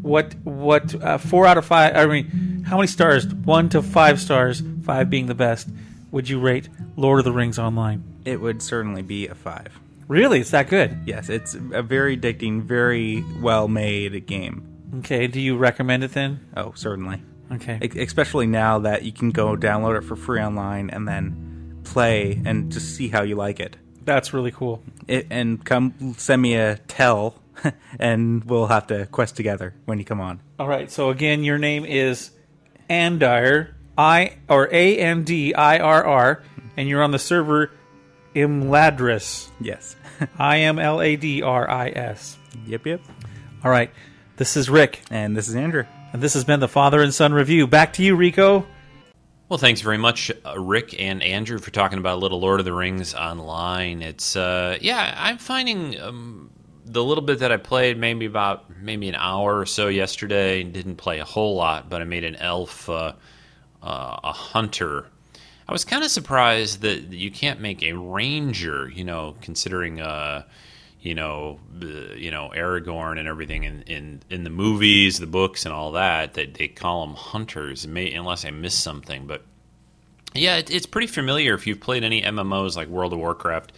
What? 0.00 0.34
What? 0.44 0.94
Uh, 0.94 1.18
four 1.18 1.46
out 1.46 1.58
of 1.58 1.66
five. 1.66 1.96
I 1.96 2.06
mean, 2.06 2.64
how 2.66 2.76
many 2.76 2.86
stars? 2.86 3.26
One 3.26 3.68
to 3.70 3.82
five 3.82 4.20
stars. 4.20 4.62
Five 4.84 5.10
being 5.10 5.26
the 5.26 5.34
best. 5.34 5.68
Would 6.12 6.28
you 6.28 6.40
rate 6.40 6.68
Lord 6.96 7.20
of 7.20 7.24
the 7.24 7.32
Rings 7.32 7.58
Online? 7.58 8.02
It 8.24 8.40
would 8.40 8.62
certainly 8.62 9.02
be 9.02 9.26
a 9.28 9.34
five. 9.34 9.78
Really? 10.08 10.40
It's 10.40 10.50
that 10.50 10.68
good? 10.68 10.98
Yes, 11.06 11.28
it's 11.28 11.54
a 11.54 11.82
very 11.82 12.16
addicting, 12.16 12.62
very 12.62 13.24
well 13.40 13.68
made 13.68 14.26
game. 14.26 14.66
Okay. 14.98 15.26
Do 15.26 15.40
you 15.40 15.56
recommend 15.56 16.04
it 16.04 16.12
then? 16.12 16.46
Oh, 16.56 16.72
certainly. 16.74 17.22
Okay. 17.52 17.78
E- 17.82 18.00
Especially 18.00 18.46
now 18.46 18.78
that 18.80 19.04
you 19.04 19.12
can 19.12 19.30
go 19.30 19.56
download 19.56 19.96
it 19.98 20.02
for 20.02 20.16
free 20.16 20.40
online 20.40 20.90
and 20.90 21.06
then 21.08 21.80
play 21.84 22.40
and 22.44 22.70
just 22.72 22.94
see 22.96 23.08
how 23.08 23.22
you 23.22 23.36
like 23.36 23.58
it. 23.60 23.76
That's 24.04 24.32
really 24.34 24.50
cool. 24.50 24.82
it 25.06 25.26
and 25.30 25.64
come 25.64 26.14
send 26.18 26.42
me 26.42 26.56
a 26.56 26.76
tell, 26.88 27.36
and 27.98 28.42
we'll 28.44 28.66
have 28.66 28.88
to 28.88 29.06
quest 29.06 29.36
together 29.36 29.74
when 29.84 29.98
you 29.98 30.04
come 30.04 30.20
on. 30.20 30.40
All 30.58 30.66
right. 30.68 30.90
So 30.90 31.10
again, 31.10 31.44
your 31.44 31.58
name 31.58 31.84
is 31.84 32.30
Andir, 32.90 33.72
I 33.96 34.38
or 34.48 34.68
A 34.72 34.98
N 34.98 35.24
D 35.24 35.54
I 35.54 35.78
R 35.78 36.04
R, 36.04 36.42
and 36.76 36.88
you're 36.88 37.02
on 37.02 37.10
the 37.12 37.18
server 37.18 37.70
Imladris, 38.34 39.48
Yes. 39.60 39.96
I 40.38 40.58
M 40.58 40.78
L 40.78 41.00
A 41.00 41.16
D 41.16 41.42
R 41.42 41.68
I 41.68 41.88
S. 41.90 42.36
yep, 42.66 42.86
yep. 42.86 43.00
All 43.64 43.70
right. 43.70 43.90
This 44.36 44.56
is 44.56 44.68
Rick, 44.70 45.02
And 45.10 45.36
this 45.36 45.48
is 45.48 45.54
Andrew. 45.54 45.84
and 46.12 46.22
this 46.22 46.34
has 46.34 46.44
been 46.44 46.60
the 46.60 46.68
Father 46.68 47.00
and 47.02 47.12
Son 47.14 47.32
review. 47.32 47.66
Back 47.66 47.92
to 47.94 48.02
you, 48.02 48.16
Rico. 48.16 48.66
Well, 49.48 49.58
thanks 49.58 49.82
very 49.82 49.98
much, 49.98 50.32
uh, 50.46 50.58
Rick 50.58 50.98
and 50.98 51.22
Andrew, 51.22 51.58
for 51.58 51.70
talking 51.70 51.98
about 51.98 52.14
a 52.16 52.20
little 52.20 52.40
Lord 52.40 52.58
of 52.58 52.64
the 52.64 52.72
Rings 52.72 53.14
online. 53.14 54.00
It's 54.00 54.34
uh, 54.34 54.78
yeah, 54.80 55.14
I'm 55.18 55.36
finding 55.36 56.00
um, 56.00 56.50
the 56.86 57.04
little 57.04 57.22
bit 57.22 57.40
that 57.40 57.52
I 57.52 57.58
played, 57.58 57.98
maybe 57.98 58.24
about 58.24 58.64
maybe 58.80 59.08
an 59.10 59.14
hour 59.14 59.58
or 59.58 59.66
so 59.66 59.88
yesterday. 59.88 60.62
Didn't 60.62 60.96
play 60.96 61.18
a 61.18 61.24
whole 61.24 61.54
lot, 61.54 61.90
but 61.90 62.00
I 62.00 62.04
made 62.04 62.24
an 62.24 62.36
elf, 62.36 62.88
uh, 62.88 63.12
uh, 63.82 64.16
a 64.24 64.32
hunter. 64.32 65.06
I 65.68 65.72
was 65.72 65.84
kind 65.84 66.04
of 66.04 66.10
surprised 66.10 66.80
that 66.82 67.12
you 67.12 67.30
can't 67.30 67.60
make 67.60 67.82
a 67.82 67.92
ranger. 67.92 68.88
You 68.88 69.04
know, 69.04 69.36
considering. 69.40 70.00
Uh, 70.00 70.44
you 71.02 71.16
know, 71.16 71.58
uh, 71.82 72.14
you 72.14 72.30
know 72.30 72.52
Aragorn 72.54 73.18
and 73.18 73.26
everything 73.26 73.64
in, 73.64 73.82
in, 73.82 74.22
in 74.30 74.44
the 74.44 74.50
movies, 74.50 75.18
the 75.18 75.26
books, 75.26 75.64
and 75.66 75.74
all 75.74 75.92
that. 75.92 76.34
That 76.34 76.54
they 76.54 76.68
call 76.68 77.04
them 77.04 77.16
hunters, 77.16 77.86
may, 77.86 78.12
unless 78.12 78.44
I 78.44 78.50
missed 78.50 78.80
something. 78.80 79.26
But 79.26 79.42
yeah, 80.34 80.56
it, 80.56 80.70
it's 80.70 80.86
pretty 80.86 81.08
familiar 81.08 81.54
if 81.54 81.66
you've 81.66 81.80
played 81.80 82.04
any 82.04 82.22
MMOs 82.22 82.76
like 82.76 82.88
World 82.88 83.12
of 83.12 83.18
Warcraft. 83.18 83.72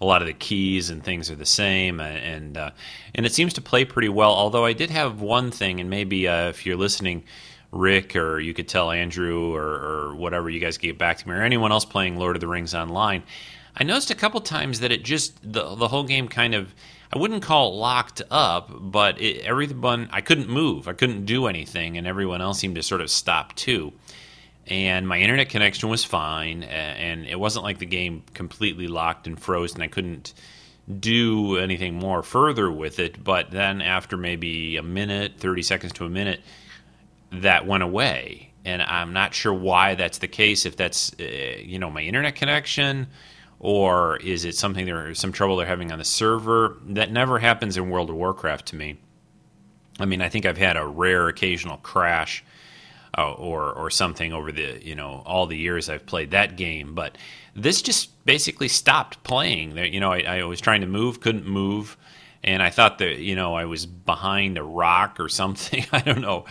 A 0.00 0.04
lot 0.04 0.22
of 0.22 0.28
the 0.28 0.32
keys 0.32 0.90
and 0.90 1.02
things 1.02 1.28
are 1.28 1.34
the 1.34 1.44
same, 1.44 1.98
and 1.98 2.18
and, 2.18 2.56
uh, 2.56 2.70
and 3.14 3.26
it 3.26 3.34
seems 3.34 3.52
to 3.54 3.60
play 3.60 3.84
pretty 3.84 4.08
well. 4.08 4.30
Although 4.30 4.64
I 4.64 4.72
did 4.72 4.90
have 4.90 5.20
one 5.20 5.50
thing, 5.50 5.80
and 5.80 5.90
maybe 5.90 6.28
uh, 6.28 6.48
if 6.48 6.64
you're 6.64 6.76
listening, 6.76 7.24
Rick, 7.70 8.16
or 8.16 8.40
you 8.40 8.54
could 8.54 8.68
tell 8.68 8.90
Andrew, 8.90 9.54
or, 9.54 9.62
or 9.62 10.14
whatever, 10.14 10.48
you 10.48 10.60
guys 10.60 10.78
get 10.78 10.98
back 10.98 11.18
to 11.18 11.28
me, 11.28 11.34
or 11.34 11.42
anyone 11.42 11.72
else 11.72 11.84
playing 11.84 12.16
Lord 12.16 12.36
of 12.36 12.40
the 12.40 12.48
Rings 12.48 12.74
online. 12.74 13.22
I 13.76 13.84
noticed 13.84 14.10
a 14.10 14.14
couple 14.14 14.40
times 14.40 14.80
that 14.80 14.90
it 14.90 15.04
just 15.04 15.40
the 15.42 15.74
the 15.74 15.88
whole 15.88 16.04
game 16.04 16.28
kind 16.28 16.54
of 16.54 16.74
I 17.12 17.18
wouldn't 17.18 17.42
call 17.42 17.72
it 17.72 17.76
locked 17.76 18.22
up, 18.30 18.70
but 18.70 19.20
it, 19.20 19.42
everyone 19.42 20.08
I 20.12 20.20
couldn't 20.20 20.48
move, 20.48 20.88
I 20.88 20.92
couldn't 20.92 21.24
do 21.24 21.46
anything, 21.46 21.96
and 21.96 22.06
everyone 22.06 22.40
else 22.40 22.58
seemed 22.58 22.74
to 22.74 22.82
sort 22.82 23.00
of 23.00 23.10
stop 23.10 23.54
too. 23.54 23.92
And 24.66 25.08
my 25.08 25.18
internet 25.18 25.48
connection 25.48 25.88
was 25.88 26.04
fine, 26.04 26.62
and 26.62 27.26
it 27.26 27.40
wasn't 27.40 27.64
like 27.64 27.78
the 27.78 27.86
game 27.86 28.22
completely 28.34 28.86
locked 28.86 29.26
and 29.26 29.40
froze, 29.40 29.72
and 29.72 29.82
I 29.82 29.88
couldn't 29.88 30.34
do 31.00 31.56
anything 31.56 31.94
more 31.94 32.22
further 32.22 32.70
with 32.70 32.98
it. 32.98 33.22
But 33.22 33.50
then 33.50 33.80
after 33.80 34.16
maybe 34.16 34.76
a 34.76 34.82
minute, 34.82 35.34
thirty 35.38 35.62
seconds 35.62 35.92
to 35.94 36.04
a 36.04 36.10
minute, 36.10 36.40
that 37.30 37.66
went 37.66 37.82
away, 37.82 38.52
and 38.64 38.82
I'm 38.82 39.12
not 39.12 39.34
sure 39.34 39.52
why 39.52 39.94
that's 39.94 40.18
the 40.18 40.28
case. 40.28 40.66
If 40.66 40.76
that's 40.76 41.12
uh, 41.20 41.24
you 41.60 41.78
know 41.78 41.90
my 41.90 42.02
internet 42.02 42.34
connection, 42.34 43.08
or 43.60 44.16
is 44.18 44.44
it 44.44 44.54
something 44.54 44.86
there 44.86 45.14
some 45.14 45.32
trouble 45.32 45.56
they're 45.56 45.66
having 45.66 45.92
on 45.92 45.98
the 45.98 46.04
server? 46.04 46.76
That 46.86 47.10
never 47.10 47.38
happens 47.38 47.76
in 47.76 47.90
World 47.90 48.10
of 48.10 48.16
Warcraft 48.16 48.66
to 48.66 48.76
me. 48.76 48.98
I 49.98 50.04
mean, 50.04 50.22
I 50.22 50.28
think 50.28 50.46
I've 50.46 50.58
had 50.58 50.76
a 50.76 50.86
rare 50.86 51.28
occasional 51.28 51.78
crash 51.78 52.44
uh, 53.16 53.32
or 53.32 53.72
or 53.72 53.90
something 53.90 54.32
over 54.32 54.52
the 54.52 54.80
you 54.84 54.94
know 54.94 55.22
all 55.26 55.46
the 55.46 55.56
years 55.56 55.88
I've 55.88 56.06
played 56.06 56.30
that 56.30 56.56
game, 56.56 56.94
but 56.94 57.18
this 57.54 57.82
just 57.82 58.24
basically 58.24 58.68
stopped 58.68 59.22
playing. 59.24 59.76
You 59.76 60.00
know, 60.00 60.12
I, 60.12 60.20
I 60.20 60.44
was 60.44 60.60
trying 60.60 60.82
to 60.82 60.86
move, 60.86 61.20
couldn't 61.20 61.46
move, 61.46 61.96
and 62.44 62.62
I 62.62 62.70
thought 62.70 62.98
that 62.98 63.18
you 63.18 63.34
know 63.34 63.54
I 63.54 63.64
was 63.64 63.86
behind 63.86 64.58
a 64.58 64.62
rock 64.62 65.18
or 65.18 65.28
something. 65.28 65.84
I 65.92 66.00
don't 66.00 66.20
know. 66.20 66.44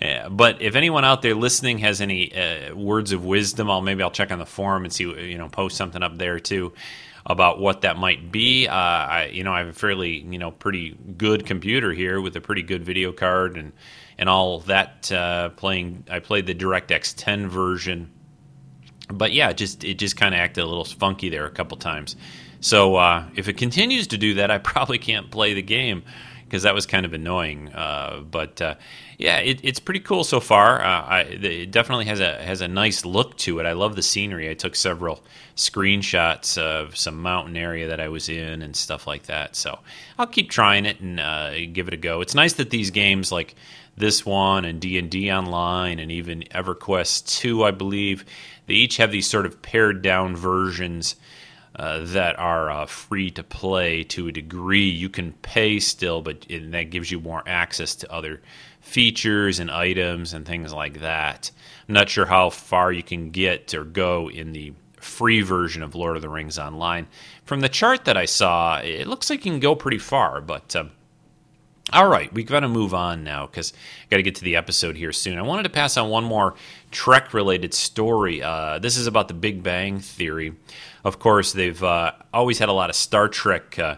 But 0.00 0.60
if 0.60 0.76
anyone 0.76 1.04
out 1.04 1.22
there 1.22 1.34
listening 1.34 1.78
has 1.78 2.00
any 2.00 2.34
uh, 2.34 2.74
words 2.74 3.12
of 3.12 3.24
wisdom, 3.24 3.70
I'll 3.70 3.82
maybe 3.82 4.02
I'll 4.02 4.10
check 4.10 4.30
on 4.30 4.38
the 4.38 4.46
forum 4.46 4.84
and 4.84 4.92
see 4.92 5.04
you 5.04 5.38
know 5.38 5.48
post 5.48 5.76
something 5.76 6.02
up 6.02 6.18
there 6.18 6.38
too 6.40 6.72
about 7.26 7.58
what 7.58 7.80
that 7.80 7.96
might 7.96 8.30
be. 8.30 8.68
Uh, 8.68 8.74
I, 8.74 9.30
you 9.32 9.42
know, 9.42 9.52
I 9.52 9.58
have 9.58 9.68
a 9.68 9.72
fairly, 9.72 10.20
you 10.20 10.38
know, 10.38 10.52
pretty 10.52 10.96
good 11.18 11.44
computer 11.44 11.92
here 11.92 12.20
with 12.20 12.36
a 12.36 12.40
pretty 12.40 12.62
good 12.62 12.84
video 12.84 13.12
card 13.12 13.56
and 13.56 13.72
and 14.16 14.28
all 14.28 14.60
that. 14.60 15.10
Uh, 15.10 15.50
playing, 15.50 16.04
I 16.08 16.20
played 16.20 16.46
the 16.46 16.54
DirectX 16.54 17.14
10 17.16 17.48
version, 17.48 18.10
but 19.08 19.32
yeah, 19.32 19.52
just 19.52 19.82
it 19.82 19.94
just 19.94 20.16
kind 20.16 20.34
of 20.34 20.40
acted 20.40 20.62
a 20.62 20.66
little 20.66 20.84
funky 20.84 21.28
there 21.28 21.46
a 21.46 21.50
couple 21.50 21.76
times. 21.76 22.16
So 22.60 22.94
uh, 22.96 23.24
if 23.34 23.48
it 23.48 23.54
continues 23.54 24.06
to 24.08 24.18
do 24.18 24.34
that, 24.34 24.50
I 24.50 24.58
probably 24.58 24.98
can't 24.98 25.30
play 25.30 25.52
the 25.52 25.62
game 25.62 26.04
because 26.44 26.62
that 26.62 26.74
was 26.74 26.86
kind 26.86 27.04
of 27.04 27.12
annoying. 27.12 27.72
Uh, 27.72 28.20
but 28.30 28.62
yeah, 29.18 29.38
it, 29.38 29.60
it's 29.62 29.80
pretty 29.80 30.00
cool 30.00 30.24
so 30.24 30.40
far. 30.40 30.80
Uh, 30.80 31.02
I, 31.02 31.20
it 31.20 31.70
definitely 31.70 32.04
has 32.06 32.20
a 32.20 32.42
has 32.42 32.60
a 32.60 32.68
nice 32.68 33.04
look 33.04 33.36
to 33.38 33.58
it. 33.60 33.66
I 33.66 33.72
love 33.72 33.96
the 33.96 34.02
scenery. 34.02 34.50
I 34.50 34.54
took 34.54 34.76
several 34.76 35.22
screenshots 35.56 36.58
of 36.58 36.96
some 36.96 37.22
mountain 37.22 37.56
area 37.56 37.88
that 37.88 38.00
I 38.00 38.08
was 38.08 38.28
in 38.28 38.62
and 38.62 38.76
stuff 38.76 39.06
like 39.06 39.24
that. 39.24 39.56
So 39.56 39.78
I'll 40.18 40.26
keep 40.26 40.50
trying 40.50 40.84
it 40.84 41.00
and 41.00 41.18
uh, 41.18 41.52
give 41.72 41.88
it 41.88 41.94
a 41.94 41.98
go. 41.98 42.20
It's 42.20 42.34
nice 42.34 42.54
that 42.54 42.70
these 42.70 42.90
games 42.90 43.32
like 43.32 43.54
this 43.96 44.26
one 44.26 44.66
and 44.66 44.80
D 44.80 44.98
and 44.98 45.10
D 45.10 45.32
Online 45.32 45.98
and 45.98 46.12
even 46.12 46.42
EverQuest 46.50 47.38
two, 47.38 47.64
I 47.64 47.70
believe, 47.70 48.24
they 48.66 48.74
each 48.74 48.98
have 48.98 49.10
these 49.12 49.26
sort 49.26 49.46
of 49.46 49.62
pared 49.62 50.02
down 50.02 50.36
versions 50.36 51.16
uh, 51.74 52.00
that 52.04 52.38
are 52.38 52.70
uh, 52.70 52.86
free 52.86 53.30
to 53.30 53.42
play 53.42 54.02
to 54.04 54.28
a 54.28 54.32
degree. 54.32 54.88
You 54.88 55.08
can 55.08 55.32
pay 55.32 55.78
still, 55.80 56.20
but 56.20 56.44
it, 56.48 56.70
that 56.72 56.90
gives 56.90 57.10
you 57.10 57.20
more 57.20 57.42
access 57.46 57.94
to 57.96 58.12
other 58.12 58.42
features 58.86 59.58
and 59.58 59.70
items 59.70 60.32
and 60.32 60.46
things 60.46 60.72
like 60.72 61.00
that. 61.00 61.50
I'm 61.88 61.94
not 61.94 62.08
sure 62.08 62.24
how 62.24 62.50
far 62.50 62.92
you 62.92 63.02
can 63.02 63.30
get 63.30 63.74
or 63.74 63.84
go 63.84 64.30
in 64.30 64.52
the 64.52 64.72
free 65.00 65.42
version 65.42 65.82
of 65.82 65.94
Lord 65.94 66.14
of 66.14 66.22
the 66.22 66.28
Rings 66.28 66.58
Online. 66.58 67.08
From 67.44 67.60
the 67.60 67.68
chart 67.68 68.04
that 68.04 68.16
I 68.16 68.26
saw, 68.26 68.78
it 68.78 69.08
looks 69.08 69.28
like 69.28 69.44
you 69.44 69.50
can 69.50 69.60
go 69.60 69.74
pretty 69.74 69.98
far, 69.98 70.40
but. 70.40 70.74
Uh, 70.74 70.84
all 71.92 72.08
right, 72.08 72.32
we've 72.32 72.46
got 72.46 72.60
to 72.60 72.68
move 72.68 72.94
on 72.94 73.22
now 73.22 73.46
because 73.46 73.72
I've 74.02 74.10
got 74.10 74.16
to 74.16 74.24
get 74.24 74.34
to 74.36 74.44
the 74.44 74.56
episode 74.56 74.96
here 74.96 75.12
soon. 75.12 75.38
I 75.38 75.42
wanted 75.42 75.62
to 75.64 75.68
pass 75.68 75.96
on 75.96 76.10
one 76.10 76.24
more 76.24 76.56
Trek 76.90 77.32
related 77.32 77.74
story. 77.74 78.42
Uh, 78.42 78.80
this 78.80 78.96
is 78.96 79.06
about 79.06 79.28
the 79.28 79.34
Big 79.34 79.62
Bang 79.62 80.00
Theory. 80.00 80.56
Of 81.04 81.20
course, 81.20 81.52
they've 81.52 81.80
uh, 81.80 82.10
always 82.34 82.58
had 82.58 82.68
a 82.68 82.72
lot 82.72 82.90
of 82.90 82.96
Star 82.96 83.28
Trek 83.28 83.78
uh, 83.78 83.96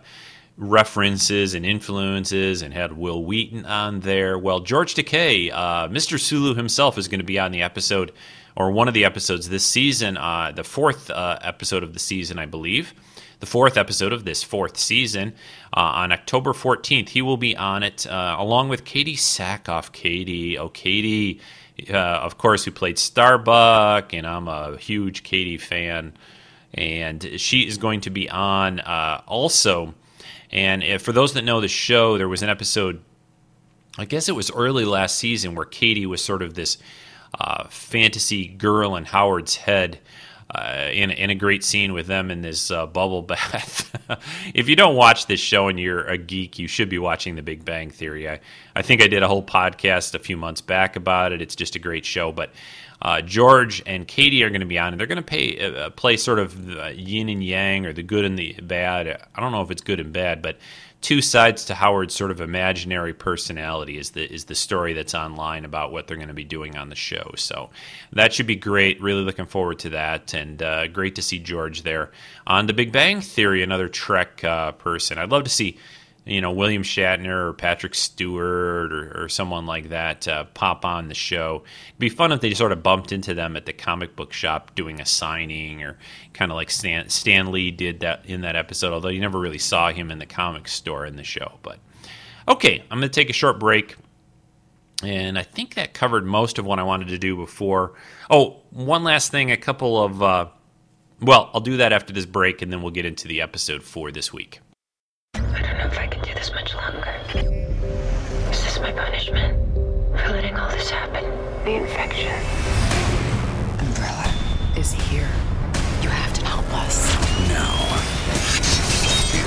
references 0.59 1.55
and 1.55 1.65
influences 1.65 2.63
and 2.63 2.75
had 2.75 2.97
Wil 2.97 3.25
Wheaton 3.25 3.65
on 3.65 4.01
there. 4.01 4.37
Well, 4.37 4.61
George 4.61 4.95
Takei, 4.95 5.53
uh, 5.53 5.89
Mr. 5.89 6.21
Sulu 6.21 6.55
himself, 6.55 6.99
is 6.99 7.09
going 7.09 7.21
to 7.21 7.25
be 7.25 7.39
on 7.39 7.53
the 7.53 7.63
episode 7.63 8.13
or 8.57 8.73
one 8.73 8.89
of 8.89 8.95
the 8.95 9.05
episodes 9.05 9.49
this 9.49 9.65
season, 9.65 10.17
uh, 10.17 10.53
the 10.55 10.65
fourth 10.65 11.11
uh, 11.11 11.39
episode 11.43 11.85
of 11.85 11.95
the 11.95 12.01
season, 12.01 12.39
I 12.39 12.47
believe 12.47 12.93
the 13.41 13.47
fourth 13.47 13.77
episode 13.77 14.13
of 14.13 14.25
this 14.25 14.43
fourth 14.43 14.77
season 14.77 15.33
uh, 15.73 15.81
on 15.81 16.11
October 16.11 16.53
14th. 16.53 17.11
He 17.11 17.23
will 17.23 17.37
be 17.37 17.57
on 17.57 17.85
it 17.85 18.05
uh, 18.05 18.35
along 18.37 18.69
with 18.69 18.85
Katee 18.85 19.17
Sackhoff. 19.17 19.93
Katee, 19.93 20.59
oh, 20.59 20.69
Katee, 20.71 21.41
uh, 21.89 21.97
of 21.97 22.37
course, 22.37 22.65
who 22.65 22.73
played 22.73 22.99
Starbuck, 22.99 24.13
and 24.13 24.27
I'm 24.27 24.49
a 24.49 24.77
huge 24.77 25.23
Katee 25.23 25.61
fan. 25.61 26.15
And 26.75 27.41
she 27.41 27.61
is 27.61 27.79
going 27.79 28.01
to 28.03 28.11
be 28.11 28.29
on 28.29 28.81
also. 28.81 29.95
And 30.51 30.83
if, 30.83 31.03
for 31.03 31.13
those 31.13 31.35
that 31.35 31.45
know 31.45 31.61
the 31.61 31.69
show, 31.69 32.19
there 32.19 32.29
was 32.29 32.43
an 32.43 32.49
episode, 32.49 33.03
I 33.99 34.05
guess 34.05 34.29
it 34.29 34.35
was 34.35 34.51
early 34.51 34.85
last 34.85 35.17
season, 35.19 35.55
where 35.55 35.67
Katee 35.67 36.07
was 36.07 36.25
sort 36.25 36.43
of 36.43 36.55
this 36.55 36.79
uh, 37.39 37.65
fantasy 37.69 38.49
girl 38.49 38.97
in 38.97 39.05
Howard's 39.05 39.57
head 39.57 40.01
uh, 40.55 40.89
in, 40.93 41.11
in 41.11 41.29
a 41.29 41.35
great 41.35 41.63
scene 41.63 41.93
with 41.93 42.07
them 42.07 42.31
in 42.31 42.41
this 42.41 42.71
uh, 42.71 42.87
bubble 42.87 43.23
bath. 43.23 43.95
if 44.55 44.69
you 44.69 44.77
don't 44.77 44.97
watch 44.97 45.27
this 45.27 45.41
show 45.41 45.69
and 45.69 45.79
you're 45.79 46.07
a 46.07 46.17
geek, 46.17 46.59
you 46.59 46.67
should 46.67 46.89
be 46.89 46.99
watching 46.99 47.35
The 47.35 47.43
Big 47.43 47.65
Bang 47.65 47.91
Theory. 47.91 48.29
I, 48.29 48.41
I 48.75 48.83
think 48.83 49.03
I 49.03 49.09
did 49.09 49.23
a 49.23 49.29
whole 49.29 49.43
podcast 49.43 50.15
a 50.15 50.19
few 50.19 50.39
months 50.39 50.63
back 50.63 50.97
about 50.97 51.33
it. 51.33 51.43
It's 51.43 51.55
just 51.55 51.77
a 51.77 51.79
great 51.79 52.07
show. 52.07 52.33
But 52.33 52.53
uh, 53.01 53.21
George 53.21 53.83
and 53.87 54.07
Katee 54.07 54.43
are 54.43 54.51
going 54.51 54.61
to 54.61 54.67
be 54.67 54.79
on, 54.79 54.93
and 54.93 55.01
they're 55.01 55.07
going 55.07 55.17
to 55.17 55.23
pay, 55.23 55.59
uh, 55.61 55.91
play 55.91 56.17
sort 56.17 56.39
of 56.39 56.55
yin 56.97 57.29
and 57.29 57.45
yang 57.45 57.87
or 57.87 57.93
the 57.93 58.03
good 58.03 58.25
and 58.25 58.39
the 58.39 58.55
bad. 58.63 59.23
I 59.35 59.41
don't 59.41 59.53
know 59.53 59.63
if 59.63 59.71
it's 59.71 59.83
good 59.83 60.01
and 60.01 60.13
bad, 60.13 60.43
but 60.43 60.57
two 61.01 61.23
sides 61.23 61.65
to 61.67 61.75
Howard's 61.75 62.15
sort 62.15 62.31
of 62.31 62.41
imaginary 62.41 63.15
personality 63.15 63.99
is 63.99 64.11
the 64.11 64.33
is 64.33 64.47
the 64.47 64.55
story 64.55 64.95
that's 64.95 65.15
online 65.15 65.65
about 65.65 65.93
what 65.93 66.07
they're 66.07 66.17
going 66.17 66.29
to 66.29 66.35
be 66.35 66.45
doing 66.45 66.77
on 66.77 66.89
the 66.89 66.97
show. 66.97 67.33
So 67.37 67.71
that 68.13 68.33
should 68.33 68.47
be 68.47 68.57
great. 68.57 69.01
Really 69.01 69.23
looking 69.23 69.47
forward 69.47 69.79
to 69.81 69.91
that, 69.91 70.35
and 70.35 70.61
uh, 70.63 70.89
great 70.89 71.15
to 71.17 71.23
see 71.23 71.39
George 71.39 71.83
there 71.83 72.11
on 72.47 72.67
The 72.67 72.73
Big 72.73 72.91
Bang 72.91 73.21
Theory, 73.21 73.63
another 73.63 73.89
Trek 73.89 74.43
uh, 74.43 74.73
person. 74.73 75.19
I'd 75.19 75.31
love 75.31 75.45
to 75.45 75.51
see 75.51 75.79
you 76.29 76.41
know 76.41 76.53
William 76.53 76.83
Shatner 76.83 77.49
or 77.49 77.53
Patrick 77.55 77.95
Stewart 77.95 78.93
or, 78.93 79.25
or 79.25 79.29
someone 79.29 79.67
like 79.67 79.89
that 79.89 80.29
uh, 80.29 80.45
pop 80.45 80.85
on 80.85 81.09
the 81.09 81.15
show. 81.15 81.65
It'd 81.89 81.99
be 81.99 82.09
fun 82.11 82.33
if 82.33 82.41
they 82.41 82.53
sort 82.55 82.73
of 82.73 82.83
bumped 82.83 83.13
into 83.13 83.35
them 83.35 83.57
at 83.57 83.67
the 83.67 83.73
comic 83.73 84.15
book 84.15 84.33
shop 84.33 84.75
doing 84.75 85.01
a 85.01 85.07
signing 85.07 85.83
or 85.83 85.99
kind 86.35 86.53
of 86.53 86.57
like 86.57 86.71
Stan, 86.71 87.09
Stan 87.09 87.51
Lee 87.51 87.71
did 87.71 88.01
that 88.01 88.27
in 88.27 88.43
that 88.43 88.57
episode. 88.57 88.93
Although 88.93 89.09
you 89.09 89.21
never 89.21 89.41
really 89.41 89.59
saw 89.59 89.91
him 89.91 90.11
in 90.11 90.19
the 90.19 90.27
comic 90.27 90.69
store 90.69 91.07
in 91.07 91.17
the 91.17 91.25
show. 91.25 91.59
But 91.63 91.79
okay, 92.47 92.85
I'm 92.91 92.99
going 92.99 93.11
to 93.11 93.21
take 93.21 93.31
a 93.31 93.35
short 93.35 93.59
break. 93.59 93.97
And 95.03 95.39
I 95.39 95.45
think 95.45 95.75
that 95.75 95.95
covered 95.95 96.27
most 96.27 96.59
of 96.59 96.67
what 96.67 96.79
I 96.79 96.83
wanted 96.83 97.09
to 97.09 97.19
do 97.19 97.37
before. 97.37 97.95
Oh, 98.29 98.63
one 98.71 99.05
last 99.05 99.31
thing. 99.31 99.53
A 99.53 99.57
couple 99.57 100.03
of, 100.03 100.23
uh, 100.23 100.49
well, 101.21 101.51
I'll 101.55 101.61
do 101.61 101.77
that 101.77 101.93
after 101.93 102.13
this 102.13 102.27
break, 102.27 102.63
and 102.63 102.73
then 102.73 102.83
we'll 102.83 102.91
get 102.91 103.07
into 103.07 103.29
the 103.29 103.41
episode 103.41 103.85
for 103.85 104.11
this 104.11 104.33
week. 104.33 104.59
I 105.89 105.91
don't 105.91 106.01
know 106.01 106.03
if 106.03 106.07
I 106.07 106.15
can 106.15 106.23
do 106.23 106.35
this 106.35 106.53
much 106.53 106.75
longer. 106.75 107.15
Is 108.51 108.63
this 108.63 108.79
my 108.81 108.93
punishment? 108.93 109.57
For 110.19 110.29
letting 110.33 110.55
all 110.55 110.71
this 110.71 110.91
happen? 110.91 111.25
The 111.65 111.77
infection. 111.77 112.35
Umbrella 113.81 114.31
is 114.77 114.93
here. 114.93 115.31
You 116.03 116.11
have 116.11 116.35
to 116.35 116.45
help 116.45 116.67
us. 116.75 117.15
Now, 117.49 117.73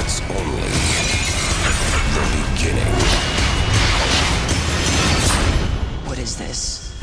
it's 0.02 0.22
only 0.32 0.72
the 2.16 2.24
beginning. 2.56 2.94
What 6.08 6.18
is 6.18 6.36
this? 6.38 7.00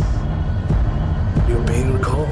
You're 1.48 1.62
being 1.62 1.92
recalled. 1.92 2.28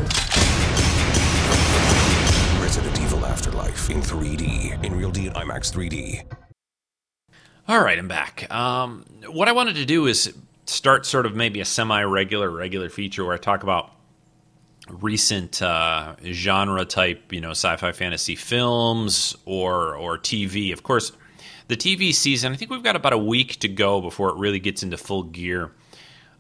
Resident 2.61 3.01
Evil 3.01 3.25
Afterlife 3.25 3.90
in 3.90 4.01
3D, 4.01 4.85
in 4.85 4.97
Real 4.97 5.12
D 5.12 5.29
and 5.29 5.37
IMAX 5.37 5.73
3D. 5.73 6.45
All 7.68 7.83
right, 7.83 7.98
I'm 7.98 8.07
back. 8.07 8.48
Um, 8.55 9.05
what 9.26 9.48
I 9.48 9.52
wanted 9.52 9.74
to 9.74 9.85
do 9.85 10.07
is 10.07 10.33
start 10.66 11.05
sort 11.05 11.26
of 11.26 11.35
maybe 11.35 11.61
a 11.61 11.64
semi-regular, 11.64 12.48
regular 12.48 12.88
feature 12.88 13.24
where 13.24 13.35
I 13.35 13.38
talk 13.38 13.64
about 13.64 13.90
recent 14.88 15.61
uh, 15.61 16.14
genre 16.26 16.85
type, 16.85 17.33
you 17.33 17.40
know, 17.40 17.50
sci-fi 17.50 17.90
fantasy 17.90 18.37
films 18.37 19.35
or 19.46 19.96
or 19.96 20.16
TV. 20.16 20.72
Of 20.72 20.85
course, 20.85 21.11
the 21.66 21.76
TV 21.76 22.14
season. 22.14 22.52
I 22.52 22.57
think 22.57 22.70
we've 22.70 22.85
got 22.85 22.94
about 22.94 23.12
a 23.12 23.18
week 23.18 23.57
to 23.57 23.68
go 23.68 24.00
before 24.00 24.29
it 24.29 24.37
really 24.37 24.61
gets 24.61 24.85
into 24.85 24.96
full 24.96 25.24
gear. 25.24 25.72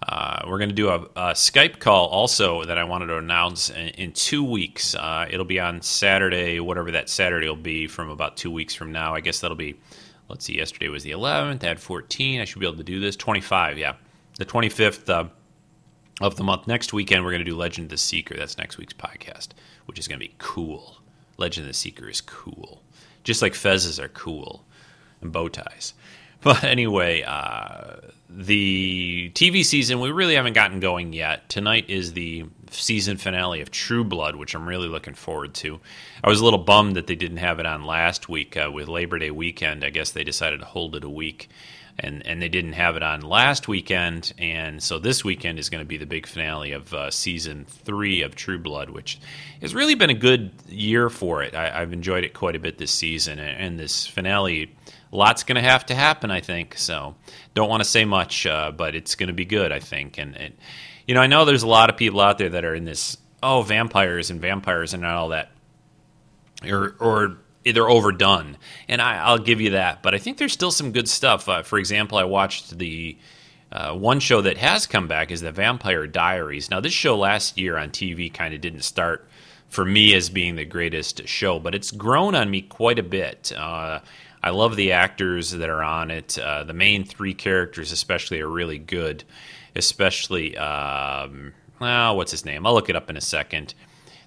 Uh, 0.08 0.42
we're 0.46 0.58
going 0.58 0.68
to 0.68 0.76
do 0.76 0.90
a, 0.90 1.00
a, 1.16 1.32
Skype 1.32 1.80
call 1.80 2.06
also 2.06 2.62
that 2.64 2.78
I 2.78 2.84
wanted 2.84 3.06
to 3.06 3.16
announce 3.16 3.70
in, 3.70 3.88
in 3.88 4.12
two 4.12 4.44
weeks. 4.44 4.94
Uh, 4.94 5.26
it'll 5.28 5.44
be 5.44 5.58
on 5.58 5.82
Saturday, 5.82 6.60
whatever 6.60 6.92
that 6.92 7.08
Saturday 7.08 7.48
will 7.48 7.56
be, 7.56 7.88
from 7.88 8.10
about 8.10 8.36
two 8.36 8.52
weeks 8.52 8.74
from 8.74 8.92
now. 8.92 9.14
I 9.14 9.20
guess 9.20 9.40
that'll 9.40 9.56
be 9.56 9.74
let's 10.28 10.44
see, 10.44 10.56
yesterday 10.56 10.88
was 10.88 11.02
the 11.02 11.12
11th. 11.12 11.64
I 11.64 11.68
had 11.68 11.80
14. 11.80 12.40
I 12.40 12.44
should 12.44 12.60
be 12.60 12.66
able 12.66 12.76
to 12.76 12.82
do 12.84 13.00
this. 13.00 13.16
25, 13.16 13.78
yeah. 13.78 13.94
The 14.38 14.44
25th 14.44 15.08
uh, 15.08 15.28
of 16.20 16.36
the 16.36 16.44
month. 16.44 16.66
Next 16.66 16.92
weekend, 16.92 17.24
we're 17.24 17.30
going 17.30 17.44
to 17.44 17.50
do 17.50 17.56
Legend 17.56 17.86
of 17.86 17.90
the 17.90 17.96
Seeker. 17.98 18.36
That's 18.36 18.58
next 18.58 18.78
week's 18.78 18.94
podcast, 18.94 19.48
which 19.86 19.98
is 19.98 20.08
going 20.08 20.18
to 20.18 20.26
be 20.26 20.34
cool. 20.38 20.98
Legend 21.36 21.64
of 21.64 21.68
the 21.68 21.74
Seeker 21.74 22.08
is 22.08 22.20
cool. 22.20 22.82
Just 23.24 23.42
like 23.42 23.52
fezzes 23.52 24.02
are 24.02 24.08
cool 24.08 24.64
and 25.20 25.32
bow 25.32 25.48
ties. 25.48 25.94
But 26.42 26.62
anyway, 26.62 27.22
uh, 27.22 27.96
the 28.28 29.32
TV 29.34 29.64
season, 29.64 30.00
we 30.00 30.12
really 30.12 30.34
haven't 30.36 30.52
gotten 30.52 30.78
going 30.80 31.12
yet. 31.12 31.48
Tonight 31.48 31.88
is 31.88 32.12
the 32.12 32.44
season 32.70 33.16
finale 33.16 33.60
of 33.60 33.70
True 33.70 34.04
Blood, 34.04 34.36
which 34.36 34.54
I'm 34.54 34.68
really 34.68 34.88
looking 34.88 35.14
forward 35.14 35.54
to. 35.54 35.80
I 36.22 36.28
was 36.28 36.40
a 36.40 36.44
little 36.44 36.58
bummed 36.58 36.96
that 36.96 37.06
they 37.06 37.14
didn't 37.14 37.38
have 37.38 37.58
it 37.58 37.66
on 37.66 37.84
last 37.84 38.28
week 38.28 38.56
uh, 38.56 38.70
with 38.72 38.88
Labor 38.88 39.18
Day 39.18 39.30
weekend. 39.30 39.84
I 39.84 39.90
guess 39.90 40.10
they 40.10 40.24
decided 40.24 40.60
to 40.60 40.66
hold 40.66 40.96
it 40.96 41.04
a 41.04 41.10
week. 41.10 41.48
And, 41.98 42.26
and 42.26 42.42
they 42.42 42.50
didn't 42.50 42.74
have 42.74 42.96
it 42.96 43.02
on 43.02 43.22
last 43.22 43.68
weekend, 43.68 44.34
and 44.36 44.82
so 44.82 44.98
this 44.98 45.24
weekend 45.24 45.58
is 45.58 45.70
going 45.70 45.82
to 45.82 45.88
be 45.88 45.96
the 45.96 46.04
big 46.04 46.26
finale 46.26 46.72
of 46.72 46.92
uh, 46.92 47.10
season 47.10 47.64
three 47.66 48.20
of 48.20 48.34
True 48.34 48.58
Blood, 48.58 48.90
which 48.90 49.18
has 49.62 49.74
really 49.74 49.94
been 49.94 50.10
a 50.10 50.14
good 50.14 50.50
year 50.68 51.08
for 51.08 51.42
it. 51.42 51.54
I, 51.54 51.80
have 51.80 51.94
enjoyed 51.94 52.22
it 52.22 52.34
quite 52.34 52.54
a 52.54 52.58
bit 52.58 52.76
this 52.76 52.90
season, 52.90 53.38
and, 53.38 53.58
and 53.58 53.80
this 53.80 54.06
finale 54.06 54.76
lots 55.10 55.42
going 55.42 55.56
to 55.56 55.62
have 55.62 55.86
to 55.86 55.94
happen, 55.94 56.30
I 56.30 56.40
think. 56.40 56.76
So 56.76 57.14
don't 57.54 57.68
want 57.68 57.82
to 57.82 57.88
say 57.88 58.04
much, 58.04 58.46
uh, 58.46 58.70
but 58.72 58.94
it's 58.94 59.14
going 59.14 59.28
to 59.28 59.32
be 59.32 59.44
good, 59.44 59.72
I 59.72 59.80
think. 59.80 60.18
And, 60.18 60.36
and, 60.36 60.54
you 61.06 61.14
know, 61.14 61.20
I 61.20 61.26
know 61.26 61.44
there's 61.44 61.62
a 61.62 61.68
lot 61.68 61.90
of 61.90 61.96
people 61.96 62.20
out 62.20 62.38
there 62.38 62.50
that 62.50 62.64
are 62.64 62.74
in 62.74 62.84
this, 62.84 63.16
oh, 63.42 63.62
vampires 63.62 64.30
and 64.30 64.40
vampires 64.40 64.94
and 64.94 65.04
all 65.04 65.28
that. 65.30 65.50
Or, 66.66 66.96
or 67.00 67.38
they're 67.64 67.88
overdone, 67.88 68.56
and 68.88 69.02
I, 69.02 69.18
I'll 69.18 69.38
give 69.38 69.60
you 69.60 69.70
that. 69.70 70.02
But 70.02 70.14
I 70.14 70.18
think 70.18 70.38
there's 70.38 70.52
still 70.52 70.70
some 70.70 70.92
good 70.92 71.08
stuff. 71.08 71.48
Uh, 71.48 71.62
for 71.62 71.78
example, 71.78 72.16
I 72.18 72.24
watched 72.24 72.78
the 72.78 73.16
uh, 73.72 73.94
one 73.94 74.20
show 74.20 74.40
that 74.40 74.56
has 74.58 74.86
come 74.86 75.08
back 75.08 75.30
is 75.30 75.40
the 75.40 75.52
Vampire 75.52 76.06
Diaries. 76.06 76.70
Now, 76.70 76.80
this 76.80 76.92
show 76.92 77.16
last 77.16 77.58
year 77.58 77.76
on 77.76 77.90
TV 77.90 78.32
kind 78.32 78.54
of 78.54 78.60
didn't 78.60 78.82
start 78.82 79.28
for 79.68 79.84
me 79.84 80.14
as 80.14 80.30
being 80.30 80.56
the 80.56 80.64
greatest 80.64 81.26
show, 81.26 81.58
but 81.58 81.74
it's 81.74 81.90
grown 81.90 82.34
on 82.34 82.50
me 82.50 82.62
quite 82.62 82.98
a 82.98 83.02
bit. 83.02 83.52
Uh, 83.56 84.00
I 84.42 84.50
love 84.50 84.76
the 84.76 84.92
actors 84.92 85.50
that 85.50 85.68
are 85.68 85.82
on 85.82 86.10
it. 86.10 86.38
Uh, 86.38 86.62
the 86.62 86.72
main 86.72 87.04
three 87.04 87.34
characters, 87.34 87.90
especially, 87.90 88.40
are 88.40 88.48
really 88.48 88.78
good. 88.78 89.24
Especially, 89.76 90.56
um, 90.56 91.52
what's 91.78 92.30
his 92.30 92.44
name? 92.44 92.66
I'll 92.66 92.74
look 92.74 92.88
it 92.88 92.96
up 92.96 93.10
in 93.10 93.16
a 93.16 93.20
second. 93.20 93.74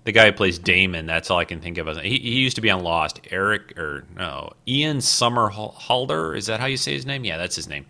The 0.05 0.13
guy 0.13 0.27
who 0.27 0.31
plays 0.31 0.57
Damon, 0.57 1.05
that's 1.05 1.29
all 1.29 1.39
I 1.39 1.45
can 1.45 1.59
think 1.59 1.77
of. 1.77 1.97
He, 1.97 2.17
he 2.17 2.39
used 2.39 2.55
to 2.55 2.61
be 2.61 2.69
on 2.69 2.83
Lost. 2.83 3.19
Eric, 3.31 3.77
or 3.77 4.05
no, 4.15 4.53
Ian 4.67 4.97
Somerhalder. 4.97 6.37
Is 6.37 6.45
that 6.45 6.59
how 6.59 6.67
you 6.67 6.77
say 6.77 6.93
his 6.93 7.05
name? 7.05 7.25
Yeah, 7.25 7.37
that's 7.37 7.55
his 7.55 7.67
name. 7.67 7.85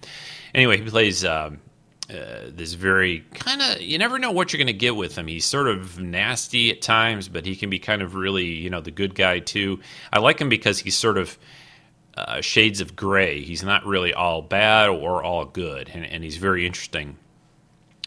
Anyway, 0.56 0.78
he 0.78 0.90
plays 0.90 1.24
um, 1.24 1.60
uh, 2.10 2.50
this 2.50 2.74
very 2.74 3.20
kind 3.36 3.62
of 3.62 3.80
you 3.82 4.00
never 4.00 4.18
know 4.18 4.32
what 4.32 4.52
you're 4.52 4.58
going 4.58 4.66
to 4.68 4.74
get 4.74 4.96
with 4.96 5.16
him. 5.16 5.28
He's 5.28 5.46
sort 5.46 5.68
of 5.68 6.00
nasty 6.00 6.72
at 6.72 6.82
times, 6.82 7.28
but 7.28 7.46
he 7.46 7.56
can 7.56 7.70
be 7.70 7.78
kind 7.78 8.02
of 8.02 8.16
really 8.16 8.46
you 8.46 8.70
know 8.70 8.82
the 8.82 8.92
good 8.92 9.14
guy 9.14 9.40
too. 9.40 9.80
I 10.12 10.18
like 10.18 10.40
him 10.42 10.50
because 10.50 10.80
he's 10.80 10.98
sort 10.98 11.20
of 11.20 11.38
uh, 12.18 12.42
shades 12.42 12.82
of 12.82 12.96
gray. 12.96 13.42
He's 13.42 13.64
not 13.64 13.86
really 13.86 14.14
all 14.14 14.42
bad 14.42 14.90
or 14.90 15.24
all 15.24 15.46
good, 15.46 15.90
and, 15.94 16.04
and, 16.04 16.24
he's 16.24 16.38
very 16.38 16.66
interesting. 16.66 17.16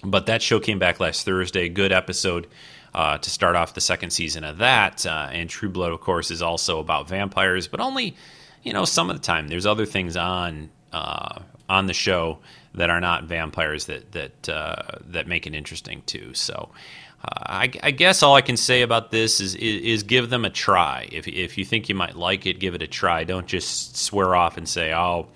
But 0.03 0.27
that 0.27 0.43
show 0.43 0.59
came 0.59 0.79
back 0.79 1.01
last 1.01 1.25
Thursday. 1.25 1.69
Good 1.69 1.93
episode 1.93 2.49
uh, 2.95 3.19
to 3.19 3.31
start 3.31 3.57
off 3.57 3.75
the 3.75 3.81
second 3.81 4.11
season 4.11 4.45
of 4.45 4.59
that. 4.59 5.07
Uh, 5.07 5.29
and 5.31 5.49
True 5.49 5.69
Blood, 5.69 5.93
of 5.93 6.01
course, 6.01 6.31
is 6.31 6.43
also 6.43 6.81
about 6.81 7.09
vampires, 7.09 7.69
but 7.69 7.81
only 7.81 8.17
you 8.63 8.73
know 8.73 8.85
some 8.85 9.11
of 9.11 9.17
the 9.17 9.23
time. 9.23 9.49
There's 9.49 9.67
other 9.67 9.87
things 9.87 10.17
on 10.17 10.71
uh, 10.93 11.41
on 11.69 11.87
the 11.87 11.95
show 11.95 12.39
that 12.75 12.91
are 12.91 13.01
not 13.01 13.25
vampires 13.25 13.87
that 13.87 14.13
that 14.13 14.49
uh, 14.49 14.99
that 15.07 15.27
make 15.27 15.47
it 15.47 15.55
interesting 15.55 16.03
too. 16.07 16.35
So. 16.35 16.71
Uh, 17.25 17.39
I, 17.47 17.73
I, 17.85 17.91
guess 17.93 18.25
all 18.25 18.35
I 18.35 18.41
can 18.41 18.57
say 18.57 18.83
about 18.83 19.13
this 19.13 19.41
is, 19.41 19.55
is, 19.55 19.83
is 19.83 20.03
give 20.03 20.29
them 20.29 20.45
a 20.45 20.51
try. 20.51 21.09
If 21.13 21.29
if 21.29 21.57
you 21.57 21.65
think 21.65 21.89
you 21.89 21.95
might 21.95 22.17
like 22.17 22.47
it, 22.47 22.59
give 22.59 22.75
it 22.75 22.83
a 22.83 22.89
try. 22.89 23.23
Don't 23.23 23.47
just 23.47 23.97
swear 23.97 24.35
off 24.35 24.57
and 24.57 24.69
say, 24.69 24.93
"Oh, 24.93 25.29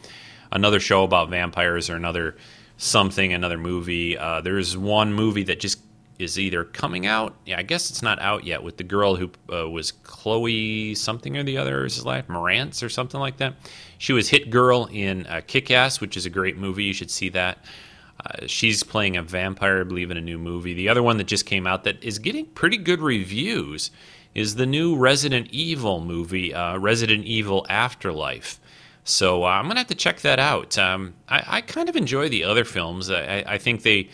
another 0.50 0.80
show 0.80 1.04
about 1.04 1.30
vampires 1.30 1.88
or 1.88 1.94
another 1.94 2.34
something, 2.76 3.32
another 3.32 3.58
movie." 3.58 4.16
Uh, 4.16 4.40
there's 4.40 4.76
one 4.76 5.12
movie 5.12 5.44
that 5.44 5.60
just 5.60 5.80
is 6.18 6.38
either 6.38 6.64
coming 6.64 7.06
out. 7.06 7.34
Yeah, 7.44 7.58
I 7.58 7.62
guess 7.62 7.90
it's 7.90 8.02
not 8.02 8.18
out 8.20 8.44
yet. 8.44 8.62
With 8.62 8.76
the 8.78 8.84
girl 8.84 9.16
who 9.16 9.30
uh, 9.52 9.68
was 9.68 9.92
Chloe 9.92 10.94
something 10.94 11.36
or 11.36 11.42
the 11.42 11.58
other, 11.58 11.84
is 11.84 11.96
his 11.96 12.06
life 12.06 12.26
Moretz 12.28 12.82
or 12.82 12.88
something 12.88 13.20
like 13.20 13.36
that. 13.38 13.54
She 13.98 14.12
was 14.12 14.30
Hit 14.30 14.50
Girl 14.50 14.88
in 14.90 15.26
uh, 15.26 15.42
Kick 15.46 15.70
Ass, 15.70 16.00
which 16.00 16.16
is 16.16 16.26
a 16.26 16.30
great 16.30 16.56
movie. 16.56 16.84
You 16.84 16.94
should 16.94 17.10
see 17.10 17.28
that. 17.30 17.58
Uh, 18.24 18.46
she's 18.46 18.82
playing 18.82 19.16
a 19.16 19.22
vampire, 19.22 19.80
I 19.80 19.84
believe, 19.84 20.10
in 20.10 20.16
a 20.16 20.22
new 20.22 20.38
movie. 20.38 20.72
The 20.72 20.88
other 20.88 21.02
one 21.02 21.18
that 21.18 21.26
just 21.26 21.44
came 21.44 21.66
out 21.66 21.84
that 21.84 22.02
is 22.02 22.18
getting 22.18 22.46
pretty 22.46 22.78
good 22.78 23.00
reviews 23.00 23.90
is 24.34 24.54
the 24.54 24.66
new 24.66 24.96
Resident 24.96 25.48
Evil 25.50 26.00
movie, 26.00 26.52
uh, 26.52 26.78
Resident 26.78 27.24
Evil 27.24 27.66
Afterlife. 27.68 28.58
So 29.06 29.44
uh, 29.44 29.46
I'm 29.46 29.66
going 29.66 29.76
to 29.76 29.80
have 29.80 29.86
to 29.86 29.94
check 29.94 30.20
that 30.22 30.40
out. 30.40 30.76
Um, 30.76 31.14
I, 31.28 31.42
I, 31.46 31.60
kind 31.60 31.88
of 31.88 31.94
enjoy 31.94 32.28
the 32.28 32.42
other 32.42 32.64
films. 32.64 33.08
I, 33.08 33.44
I, 33.46 33.56
think 33.56 33.82
they 33.82 34.08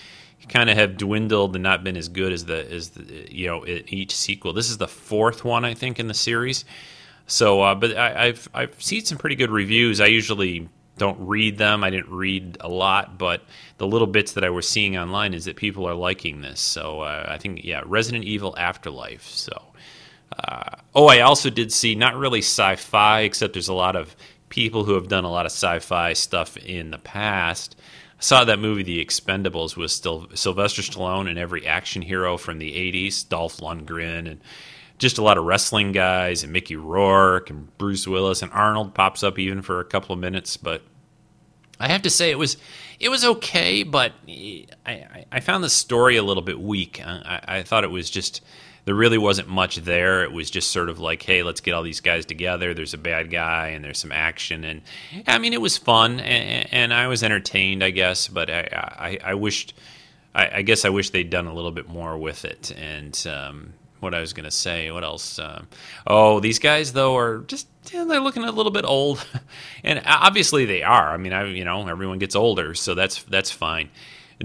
kind 0.50 0.68
of 0.68 0.76
have 0.76 0.98
dwindled 0.98 1.56
and 1.56 1.62
not 1.62 1.82
been 1.82 1.96
as 1.96 2.08
good 2.08 2.30
as 2.30 2.44
the 2.44 2.70
as 2.70 2.90
the, 2.90 3.26
you 3.34 3.46
know 3.46 3.64
each 3.66 4.14
sequel. 4.14 4.52
This 4.52 4.68
is 4.68 4.76
the 4.76 4.86
fourth 4.86 5.46
one 5.46 5.64
I 5.64 5.72
think 5.72 5.98
in 5.98 6.08
the 6.08 6.14
series. 6.14 6.66
So, 7.26 7.62
uh, 7.62 7.74
but 7.74 7.96
I, 7.96 8.26
have 8.26 8.48
I've 8.52 8.82
seen 8.82 9.02
some 9.06 9.16
pretty 9.16 9.34
good 9.34 9.50
reviews. 9.50 9.98
I 9.98 10.06
usually 10.06 10.68
don't 10.98 11.26
read 11.26 11.56
them. 11.56 11.82
I 11.84 11.88
didn't 11.88 12.10
read 12.10 12.58
a 12.60 12.68
lot, 12.68 13.16
but 13.16 13.44
the 13.78 13.86
little 13.86 14.06
bits 14.06 14.32
that 14.32 14.44
I 14.44 14.50
was 14.50 14.68
seeing 14.68 14.98
online 14.98 15.32
is 15.32 15.46
that 15.46 15.56
people 15.56 15.88
are 15.88 15.94
liking 15.94 16.42
this. 16.42 16.60
So 16.60 17.00
uh, 17.00 17.24
I 17.30 17.38
think 17.38 17.64
yeah, 17.64 17.80
Resident 17.86 18.24
Evil 18.24 18.54
Afterlife. 18.58 19.26
So 19.26 19.72
uh, 20.38 20.76
oh, 20.94 21.06
I 21.06 21.20
also 21.20 21.50
did 21.50 21.72
see 21.72 21.94
not 21.94 22.16
really 22.16 22.40
sci-fi, 22.40 23.20
except 23.20 23.54
there's 23.54 23.68
a 23.68 23.74
lot 23.74 23.96
of 23.96 24.14
people 24.52 24.84
who 24.84 24.92
have 24.92 25.08
done 25.08 25.24
a 25.24 25.30
lot 25.30 25.46
of 25.46 25.50
sci-fi 25.50 26.12
stuff 26.12 26.58
in 26.58 26.90
the 26.90 26.98
past. 26.98 27.74
I 28.18 28.22
saw 28.22 28.44
that 28.44 28.58
movie, 28.58 28.82
The 28.82 29.02
Expendables, 29.02 29.78
was 29.78 29.94
still 29.94 30.28
Sylvester 30.34 30.82
Stallone 30.82 31.26
and 31.26 31.38
every 31.38 31.66
action 31.66 32.02
hero 32.02 32.36
from 32.36 32.58
the 32.58 32.70
'80s, 32.70 33.26
Dolph 33.26 33.56
Lundgren 33.56 34.30
and 34.30 34.40
just 34.98 35.16
a 35.16 35.22
lot 35.22 35.38
of 35.38 35.44
wrestling 35.44 35.92
guys 35.92 36.44
and 36.44 36.52
Mickey 36.52 36.76
Rourke 36.76 37.48
and 37.48 37.76
Bruce 37.78 38.06
Willis 38.06 38.42
and 38.42 38.52
Arnold 38.52 38.94
pops 38.94 39.22
up 39.22 39.38
even 39.38 39.62
for 39.62 39.80
a 39.80 39.86
couple 39.86 40.12
of 40.12 40.18
minutes. 40.18 40.58
But 40.58 40.82
I 41.80 41.88
have 41.88 42.02
to 42.02 42.10
say 42.10 42.30
it 42.30 42.38
was 42.38 42.58
it 43.00 43.08
was 43.08 43.24
okay, 43.24 43.84
but 43.84 44.12
eh, 44.28 44.66
I, 44.84 45.24
I 45.32 45.40
found 45.40 45.64
the 45.64 45.70
story 45.70 46.16
a 46.18 46.22
little 46.22 46.42
bit 46.42 46.60
weak. 46.60 47.00
I, 47.02 47.40
I 47.48 47.62
thought 47.62 47.84
it 47.84 47.90
was 47.90 48.10
just 48.10 48.42
there 48.84 48.94
really 48.94 49.18
wasn't 49.18 49.48
much 49.48 49.76
there. 49.76 50.24
It 50.24 50.32
was 50.32 50.50
just 50.50 50.70
sort 50.70 50.88
of 50.88 50.98
like, 50.98 51.22
hey, 51.22 51.42
let's 51.42 51.60
get 51.60 51.72
all 51.72 51.82
these 51.82 52.00
guys 52.00 52.26
together. 52.26 52.74
There's 52.74 52.94
a 52.94 52.98
bad 52.98 53.30
guy 53.30 53.68
and 53.68 53.84
there's 53.84 53.98
some 53.98 54.12
action, 54.12 54.64
and 54.64 54.82
I 55.26 55.38
mean, 55.38 55.52
it 55.52 55.60
was 55.60 55.76
fun 55.78 56.20
and, 56.20 56.68
and 56.72 56.94
I 56.94 57.06
was 57.06 57.22
entertained, 57.22 57.84
I 57.84 57.90
guess. 57.90 58.28
But 58.28 58.50
I, 58.50 58.68
I, 58.72 59.30
I 59.30 59.34
wished, 59.34 59.74
I, 60.34 60.58
I, 60.58 60.62
guess, 60.62 60.84
I 60.84 60.88
wish 60.88 61.10
they'd 61.10 61.30
done 61.30 61.46
a 61.46 61.54
little 61.54 61.70
bit 61.70 61.88
more 61.88 62.18
with 62.18 62.44
it. 62.44 62.72
And 62.72 63.26
um, 63.26 63.74
what 64.02 64.14
I 64.14 64.20
was 64.20 64.32
going 64.32 64.44
to 64.44 64.50
say. 64.50 64.90
What 64.90 65.04
else? 65.04 65.38
Uh, 65.38 65.62
oh, 66.06 66.40
these 66.40 66.58
guys 66.58 66.92
though 66.92 67.16
are 67.16 67.38
just 67.38 67.68
yeah, 67.92 68.04
they're 68.04 68.20
looking 68.20 68.42
a 68.42 68.50
little 68.50 68.72
bit 68.72 68.84
old, 68.84 69.24
and 69.84 70.02
obviously 70.04 70.64
they 70.64 70.82
are. 70.82 71.10
I 71.10 71.16
mean, 71.16 71.32
I 71.32 71.44
you 71.46 71.64
know 71.64 71.86
everyone 71.88 72.18
gets 72.18 72.34
older, 72.34 72.74
so 72.74 72.94
that's 72.94 73.22
that's 73.24 73.50
fine. 73.50 73.90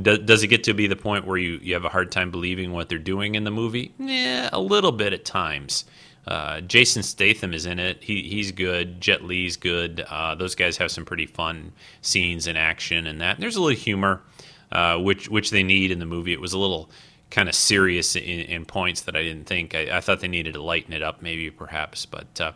Does, 0.02 0.20
does 0.20 0.44
it 0.44 0.48
get 0.48 0.64
to 0.66 0.74
be 0.74 0.88
the 0.88 0.96
point 0.96 1.26
where 1.26 1.38
you, 1.38 1.60
you 1.62 1.74
have 1.74 1.86
a 1.86 1.90
hard 1.90 2.12
time 2.12 2.32
believing 2.32 2.72
what 2.72 2.90
they're 2.90 2.98
doing 2.98 3.36
in 3.36 3.44
the 3.44 3.52
movie? 3.52 3.94
Yeah, 3.98 4.50
a 4.52 4.60
little 4.60 4.92
bit 4.92 5.14
at 5.14 5.26
times. 5.26 5.86
Uh, 6.28 6.60
Jason 6.62 7.04
Statham 7.04 7.54
is 7.54 7.66
in 7.66 7.80
it. 7.80 8.04
He 8.04 8.24
he's 8.24 8.52
good. 8.52 9.00
Jet 9.00 9.24
Li's 9.24 9.56
good. 9.56 10.06
Uh, 10.10 10.36
those 10.36 10.56
guys 10.56 10.76
have 10.78 10.92
some 10.92 11.06
pretty 11.06 11.26
fun 11.26 11.72
scenes 12.02 12.48
and 12.48 12.58
action 12.58 13.08
and 13.08 13.22
that. 13.22 13.40
There's 13.40 13.56
a 13.56 13.62
little 13.62 13.78
humor, 13.78 14.22
uh, 14.72 14.98
which 14.98 15.30
which 15.30 15.52
they 15.52 15.64
need 15.64 15.90
in 15.90 16.00
the 16.00 16.06
movie. 16.06 16.34
It 16.34 16.42
was 16.42 16.52
a 16.52 16.58
little 16.58 16.90
kind 17.30 17.48
of 17.48 17.56
serious 17.56 18.16
in, 18.16 18.22
in, 18.24 18.66
points 18.66 19.02
that 19.02 19.16
I 19.16 19.24
didn't 19.24 19.46
think. 19.46 19.76
I, 19.76 19.98
I, 19.98 20.02
thought 20.02 20.22
they 20.22 20.30
needed 20.30 20.54
to 20.54 20.62
lighten 20.62 20.94
it 20.94 21.02
up, 21.02 21.22
maybe 21.22 21.50
perhaps. 21.50 22.06
But 22.06 22.40
uh, 22.40 22.54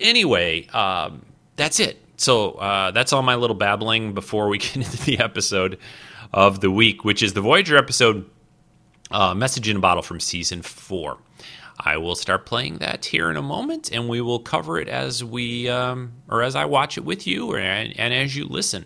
anyway, 0.00 0.66
um, 0.68 1.24
that's 1.54 1.78
it. 1.78 1.98
So 2.16 2.52
uh, 2.52 2.90
that's 2.90 3.12
all 3.12 3.22
my 3.22 3.36
little 3.36 3.54
babbling 3.54 4.12
before 4.12 4.48
we 4.48 4.58
get 4.58 4.76
into 4.76 4.96
the 5.04 5.18
episode 5.20 5.78
of 6.32 6.60
the 6.60 6.70
week, 6.70 7.04
which 7.04 7.22
is 7.22 7.32
the 7.32 7.40
Voyager 7.40 7.76
episode, 7.76 8.28
uh, 9.10 9.34
"Message 9.34 9.68
in 9.68 9.76
a 9.76 9.80
Bottle" 9.80 10.02
from 10.02 10.20
season 10.20 10.62
four. 10.62 11.18
I 11.78 11.96
will 11.96 12.14
start 12.14 12.46
playing 12.46 12.78
that 12.78 13.06
here 13.06 13.30
in 13.30 13.36
a 13.36 13.42
moment, 13.42 13.90
and 13.90 14.08
we 14.08 14.20
will 14.20 14.38
cover 14.38 14.78
it 14.78 14.88
as 14.88 15.24
we 15.24 15.68
um, 15.68 16.12
or 16.28 16.42
as 16.42 16.54
I 16.54 16.64
watch 16.66 16.96
it 16.96 17.04
with 17.04 17.26
you, 17.26 17.52
or, 17.52 17.58
and, 17.58 17.98
and 17.98 18.14
as 18.14 18.36
you 18.36 18.46
listen. 18.46 18.84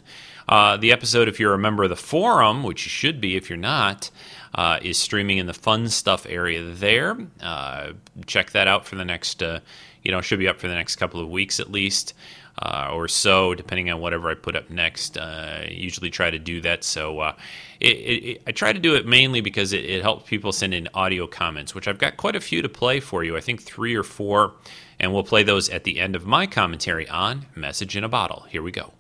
Uh, 0.49 0.77
the 0.77 0.93
episode, 0.93 1.29
if 1.29 1.41
you're 1.41 1.55
a 1.55 1.59
member 1.59 1.83
of 1.83 1.91
the 1.91 1.97
forum, 1.97 2.63
which 2.63 2.87
you 2.87 2.91
should 2.91 3.21
be 3.21 3.37
if 3.37 3.51
you're 3.51 3.57
not, 3.57 4.11
uh, 4.55 4.79
is 4.81 4.97
streaming 4.97 5.39
in 5.39 5.47
the 5.47 5.55
fun 5.55 5.89
stuff 5.89 6.25
area 6.29 6.63
there. 6.63 7.17
Uh, 7.41 7.93
check 8.27 8.53
that 8.53 8.69
out 8.69 8.87
for 8.87 8.95
the 8.95 9.05
next, 9.05 9.43
uh, 9.43 9.59
you 10.03 10.13
know, 10.13 10.21
should 10.21 10.39
be 10.39 10.47
up 10.47 10.61
for 10.61 10.69
the 10.69 10.75
next 10.75 10.97
couple 10.97 11.21
of 11.21 11.29
weeks 11.29 11.59
at 11.59 11.71
least. 11.71 12.15
Uh, 12.59 12.89
or 12.95 13.07
so, 13.07 13.55
depending 13.55 13.91
on 13.91 14.01
whatever 14.01 14.31
I 14.31 14.35
put 14.35 14.57
up 14.57 14.71
next. 14.71 15.19
Uh, 15.19 15.67
usually 15.69 16.09
try 16.09 16.31
to 16.31 16.39
do 16.39 16.63
that. 16.63 16.85
So 16.85 17.21
uh, 17.21 17.37
it, 17.81 17.87
it, 17.89 18.43
I 18.47 18.53
try 18.53 18.73
to 18.73 18.79
do 18.79 18.95
it 18.95 19.05
mainly 19.05 19.43
because 19.43 19.75
it, 19.75 19.85
it, 19.85 20.01
helps 20.01 20.27
people 20.27 20.53
send 20.53 20.73
in 20.73 20.89
audio 20.95 21.27
comments, 21.27 21.75
which 21.75 21.87
I've 21.87 21.99
got 21.99 22.17
quite 22.17 22.35
a 22.35 22.41
few 22.41 22.63
to 22.63 22.69
play 22.71 22.99
for 22.99 23.23
you. 23.23 23.37
I 23.37 23.41
think 23.43 23.63
three 23.63 23.95
or 23.95 24.03
four, 24.03 24.55
and 24.99 25.13
we'll 25.13 25.23
play 25.23 25.43
those 25.43 25.69
at 25.69 25.85
the 25.85 26.01
end 26.01 26.17
of 26.17 26.25
my 26.25 26.47
commentary 26.47 27.07
on 27.09 27.45
Message 27.55 27.95
in 27.95 28.05
a 28.05 28.09
Bottle. 28.09 28.47
Here 28.49 28.63
we 28.63 28.73
go. 28.73 28.95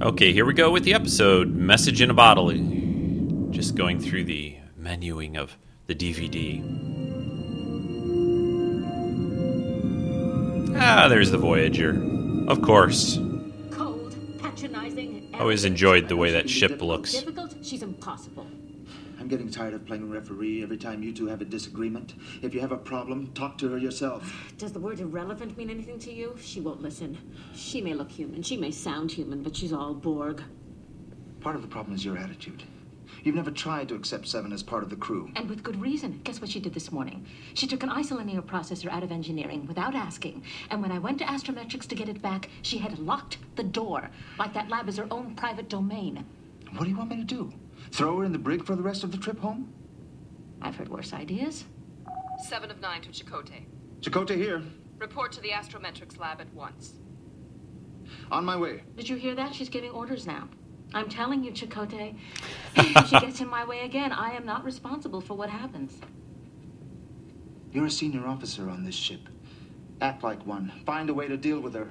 Okay, 0.00 0.32
here 0.32 0.44
we 0.44 0.54
go 0.54 0.70
with 0.70 0.84
the 0.84 0.94
episode 0.94 1.54
Message 1.56 2.00
in 2.00 2.08
a 2.08 2.14
Bottle 2.14 2.50
just 3.50 3.74
going 3.74 4.00
through 4.00 4.24
the 4.24 4.56
menuing 4.80 5.36
of 5.36 5.56
the 5.86 5.94
DVD. 5.94 6.60
Ah, 10.86 11.08
there's 11.08 11.30
the 11.30 11.38
Voyager. 11.38 11.98
Of 12.46 12.60
course. 12.60 13.18
Cold, 13.70 14.14
patronizing. 14.38 15.30
Always 15.32 15.64
enjoyed 15.64 16.08
the 16.10 16.16
way 16.16 16.30
that 16.32 16.50
ship 16.50 16.82
looks. 16.82 17.12
Difficult? 17.12 17.54
She's 17.62 17.82
impossible. 17.82 18.46
I'm 19.18 19.26
getting 19.26 19.50
tired 19.50 19.72
of 19.72 19.86
playing 19.86 20.10
referee 20.10 20.62
every 20.62 20.76
time 20.76 21.02
you 21.02 21.10
two 21.14 21.26
have 21.26 21.40
a 21.40 21.46
disagreement. 21.46 22.12
If 22.42 22.52
you 22.52 22.60
have 22.60 22.70
a 22.70 22.76
problem, 22.76 23.32
talk 23.32 23.56
to 23.58 23.68
her 23.70 23.78
yourself. 23.78 24.30
Does 24.58 24.72
the 24.74 24.78
word 24.78 25.00
irrelevant 25.00 25.56
mean 25.56 25.70
anything 25.70 25.98
to 26.00 26.12
you? 26.12 26.36
She 26.38 26.60
won't 26.60 26.82
listen. 26.82 27.16
She 27.54 27.80
may 27.80 27.94
look 27.94 28.10
human, 28.10 28.42
she 28.42 28.58
may 28.58 28.70
sound 28.70 29.10
human, 29.10 29.42
but 29.42 29.56
she's 29.56 29.72
all 29.72 29.94
Borg. 29.94 30.42
Part 31.40 31.56
of 31.56 31.62
the 31.62 31.68
problem 31.68 31.96
is 31.96 32.04
your 32.04 32.18
attitude. 32.18 32.62
You've 33.24 33.34
never 33.34 33.50
tried 33.50 33.88
to 33.88 33.94
accept 33.94 34.28
Seven 34.28 34.52
as 34.52 34.62
part 34.62 34.82
of 34.82 34.90
the 34.90 34.96
crew. 34.96 35.30
And 35.34 35.48
with 35.48 35.62
good 35.62 35.80
reason. 35.80 36.20
Guess 36.24 36.42
what 36.42 36.50
she 36.50 36.60
did 36.60 36.74
this 36.74 36.92
morning? 36.92 37.26
She 37.54 37.66
took 37.66 37.82
an 37.82 37.88
isolinear 37.88 38.42
processor 38.42 38.90
out 38.90 39.02
of 39.02 39.10
engineering 39.10 39.66
without 39.66 39.94
asking. 39.94 40.42
And 40.70 40.82
when 40.82 40.92
I 40.92 40.98
went 40.98 41.18
to 41.20 41.24
Astrometrics 41.24 41.88
to 41.88 41.94
get 41.94 42.10
it 42.10 42.20
back, 42.20 42.50
she 42.60 42.76
had 42.76 42.98
locked 42.98 43.38
the 43.56 43.62
door. 43.62 44.10
Like 44.38 44.52
that 44.52 44.68
lab 44.68 44.90
is 44.90 44.98
her 44.98 45.06
own 45.10 45.34
private 45.36 45.70
domain. 45.70 46.22
What 46.72 46.84
do 46.84 46.90
you 46.90 46.98
want 46.98 47.08
me 47.08 47.16
to 47.16 47.24
do? 47.24 47.50
Throw 47.92 48.18
her 48.18 48.24
in 48.24 48.32
the 48.32 48.38
brig 48.38 48.62
for 48.62 48.76
the 48.76 48.82
rest 48.82 49.04
of 49.04 49.10
the 49.10 49.18
trip 49.18 49.38
home? 49.38 49.72
I've 50.60 50.76
heard 50.76 50.90
worse 50.90 51.14
ideas. 51.14 51.64
Seven 52.46 52.70
of 52.70 52.80
nine 52.82 53.00
to 53.02 53.08
Chakotay. 53.08 53.64
Chakotay 54.00 54.36
here. 54.36 54.62
Report 54.98 55.32
to 55.32 55.40
the 55.40 55.48
Astrometrics 55.48 56.18
lab 56.18 56.42
at 56.42 56.52
once. 56.52 56.92
On 58.30 58.44
my 58.44 58.56
way. 58.56 58.82
Did 58.96 59.08
you 59.08 59.16
hear 59.16 59.34
that? 59.34 59.54
She's 59.54 59.70
giving 59.70 59.92
orders 59.92 60.26
now. 60.26 60.46
I'm 60.94 61.08
telling 61.08 61.42
you, 61.42 61.50
Chakotay, 61.50 62.14
if 62.76 63.08
she 63.08 63.18
gets 63.18 63.40
in 63.40 63.48
my 63.48 63.64
way 63.64 63.80
again, 63.80 64.12
I 64.12 64.30
am 64.30 64.46
not 64.46 64.64
responsible 64.64 65.20
for 65.20 65.34
what 65.34 65.50
happens. 65.50 66.00
You're 67.72 67.86
a 67.86 67.90
senior 67.90 68.24
officer 68.28 68.70
on 68.70 68.84
this 68.84 68.94
ship. 68.94 69.28
Act 70.00 70.22
like 70.22 70.46
one. 70.46 70.72
Find 70.86 71.10
a 71.10 71.14
way 71.14 71.26
to 71.26 71.36
deal 71.36 71.58
with 71.58 71.74
her. 71.74 71.90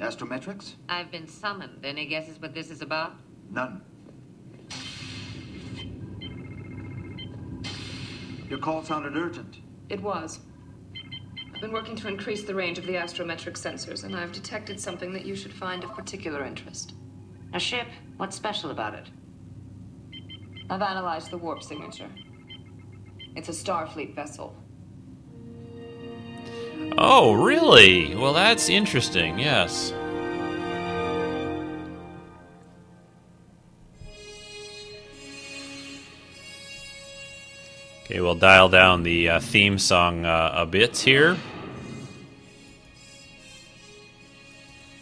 Astrometrics? 0.00 0.76
I've 0.88 1.10
been 1.10 1.28
summoned. 1.28 1.84
Any 1.84 2.06
guesses 2.06 2.40
what 2.40 2.54
this 2.54 2.70
is 2.70 2.80
about? 2.80 3.14
None. 3.50 3.82
Your 8.48 8.58
call 8.58 8.82
sounded 8.82 9.16
urgent. 9.16 9.58
It 9.90 10.00
was. 10.00 10.40
I've 11.62 11.68
been 11.68 11.74
working 11.74 11.94
to 11.94 12.08
increase 12.08 12.42
the 12.42 12.56
range 12.56 12.78
of 12.78 12.86
the 12.86 12.94
astrometric 12.94 13.52
sensors, 13.52 14.02
and 14.02 14.16
I've 14.16 14.32
detected 14.32 14.80
something 14.80 15.12
that 15.12 15.24
you 15.24 15.36
should 15.36 15.52
find 15.52 15.84
of 15.84 15.94
particular 15.94 16.44
interest. 16.44 16.94
A 17.54 17.60
ship? 17.60 17.86
What's 18.16 18.34
special 18.34 18.72
about 18.72 18.94
it? 18.94 19.06
I've 20.68 20.82
analyzed 20.82 21.30
the 21.30 21.38
warp 21.38 21.62
signature. 21.62 22.10
It's 23.36 23.48
a 23.48 23.52
Starfleet 23.52 24.12
vessel. 24.12 24.56
Oh, 26.98 27.34
really? 27.34 28.16
Well, 28.16 28.32
that's 28.32 28.68
interesting, 28.68 29.38
yes. 29.38 29.92
Okay, 38.04 38.20
we'll 38.20 38.34
dial 38.34 38.68
down 38.68 39.04
the 39.04 39.28
uh, 39.28 39.38
theme 39.38 39.78
song 39.78 40.24
uh, 40.24 40.54
a 40.56 40.66
bit 40.66 40.98
here. 40.98 41.36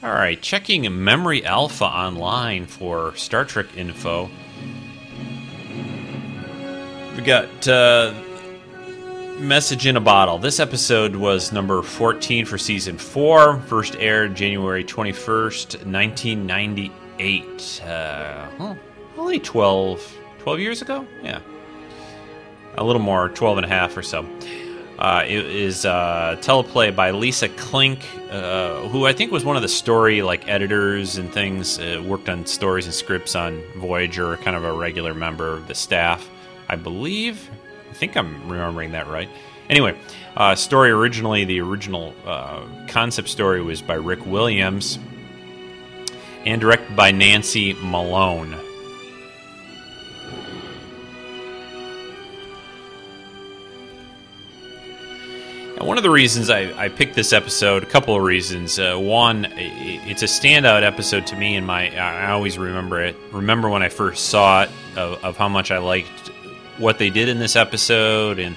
All 0.03 0.11
right, 0.11 0.41
checking 0.41 1.05
Memory 1.05 1.45
Alpha 1.45 1.85
online 1.85 2.65
for 2.65 3.15
Star 3.17 3.45
Trek 3.45 3.67
info. 3.77 4.31
We 7.15 7.23
got 7.23 7.69
uh, 7.69 8.15
message 9.39 9.87
in 9.87 9.99
a 9.99 10.01
bottle. 10.01 10.39
This 10.39 10.59
episode 10.59 11.17
was 11.17 11.53
number 11.53 11.83
14 11.83 12.47
for 12.47 12.57
season 12.57 12.97
4. 12.97 13.61
First 13.61 13.95
aired 13.97 14.35
January 14.35 14.85
21st, 14.85 15.85
1998. 15.85 17.83
Uh, 17.85 18.49
well, 18.59 18.79
only 19.19 19.39
12, 19.39 20.17
12 20.39 20.61
years 20.61 20.81
ago? 20.81 21.07
Yeah. 21.23 21.41
A 22.79 22.85
little 22.85 23.03
more, 23.03 23.29
12 23.29 23.59
and 23.59 23.67
a 23.67 23.69
half 23.69 23.95
or 23.99 24.03
so. 24.03 24.27
Uh, 25.01 25.25
it 25.27 25.47
is 25.47 25.87
uh, 25.87 26.37
teleplay 26.41 26.95
by 26.95 27.11
Lisa 27.11 27.49
Klink, 27.49 28.01
uh, 28.31 28.87
who 28.89 29.07
I 29.07 29.15
think 29.15 29.33
was 29.33 29.47
one 29.47 29.57
of 29.57 29.63
the 29.63 29.69
story 29.69 30.21
like 30.21 30.47
editors 30.47 31.17
and 31.17 31.33
things. 31.33 31.79
Uh, 31.79 32.03
worked 32.05 32.29
on 32.29 32.45
stories 32.45 32.85
and 32.85 32.93
scripts 32.95 33.35
on 33.35 33.63
Voyager, 33.77 34.37
kind 34.39 34.57
of 34.57 34.65
a 34.65 34.73
regular 34.73 35.15
member 35.15 35.55
of 35.55 35.69
the 35.69 35.75
staff, 35.75 36.29
I 36.69 36.77
believe. 36.77 37.49
I 37.91 37.95
think 37.95 38.15
I'm 38.15 38.47
remembering 38.47 38.93
that 38.93 39.09
right. 39.09 39.31
Anyway, 39.71 39.97
story 40.57 40.91
originally, 40.91 41.45
the 41.45 41.61
original 41.61 42.13
concept 42.89 43.29
story 43.29 43.63
was 43.63 43.81
by 43.81 43.95
Rick 43.95 44.27
Williams 44.27 44.99
and 46.45 46.61
directed 46.61 46.95
by 46.95 47.11
Nancy 47.11 47.73
Malone. 47.75 48.57
One 55.83 55.97
of 55.97 56.03
the 56.03 56.11
reasons 56.11 56.51
I, 56.51 56.73
I, 56.77 56.89
picked 56.89 57.15
this 57.15 57.33
episode, 57.33 57.83
a 57.83 57.87
couple 57.87 58.15
of 58.15 58.23
reasons. 58.23 58.79
Uh, 58.79 58.97
one, 58.97 59.47
it's 59.57 60.23
a 60.23 60.27
standout 60.27 60.83
episode 60.83 61.27
to 61.29 61.37
me, 61.37 61.57
and 61.57 61.67
my 61.67 61.97
I 61.97 62.31
always 62.33 62.59
remember 62.59 63.03
it. 63.03 63.17
Remember 63.33 63.69
when 63.69 63.83
I 63.83 63.89
first 63.89 64.27
saw 64.27 64.63
it, 64.63 64.71
of, 64.97 65.25
of 65.25 65.37
how 65.37 65.49
much 65.49 65.71
I 65.71 65.79
liked 65.79 66.29
what 66.79 66.99
they 66.99 67.11
did 67.11 67.29
in 67.29 67.39
this 67.39 67.57
episode, 67.57 68.39
and 68.39 68.57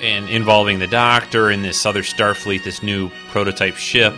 and 0.00 0.28
involving 0.28 0.78
the 0.78 0.86
Doctor 0.86 1.50
and 1.50 1.64
this 1.64 1.84
other 1.86 2.02
Starfleet, 2.02 2.64
this 2.64 2.82
new 2.82 3.10
prototype 3.30 3.76
ship. 3.76 4.14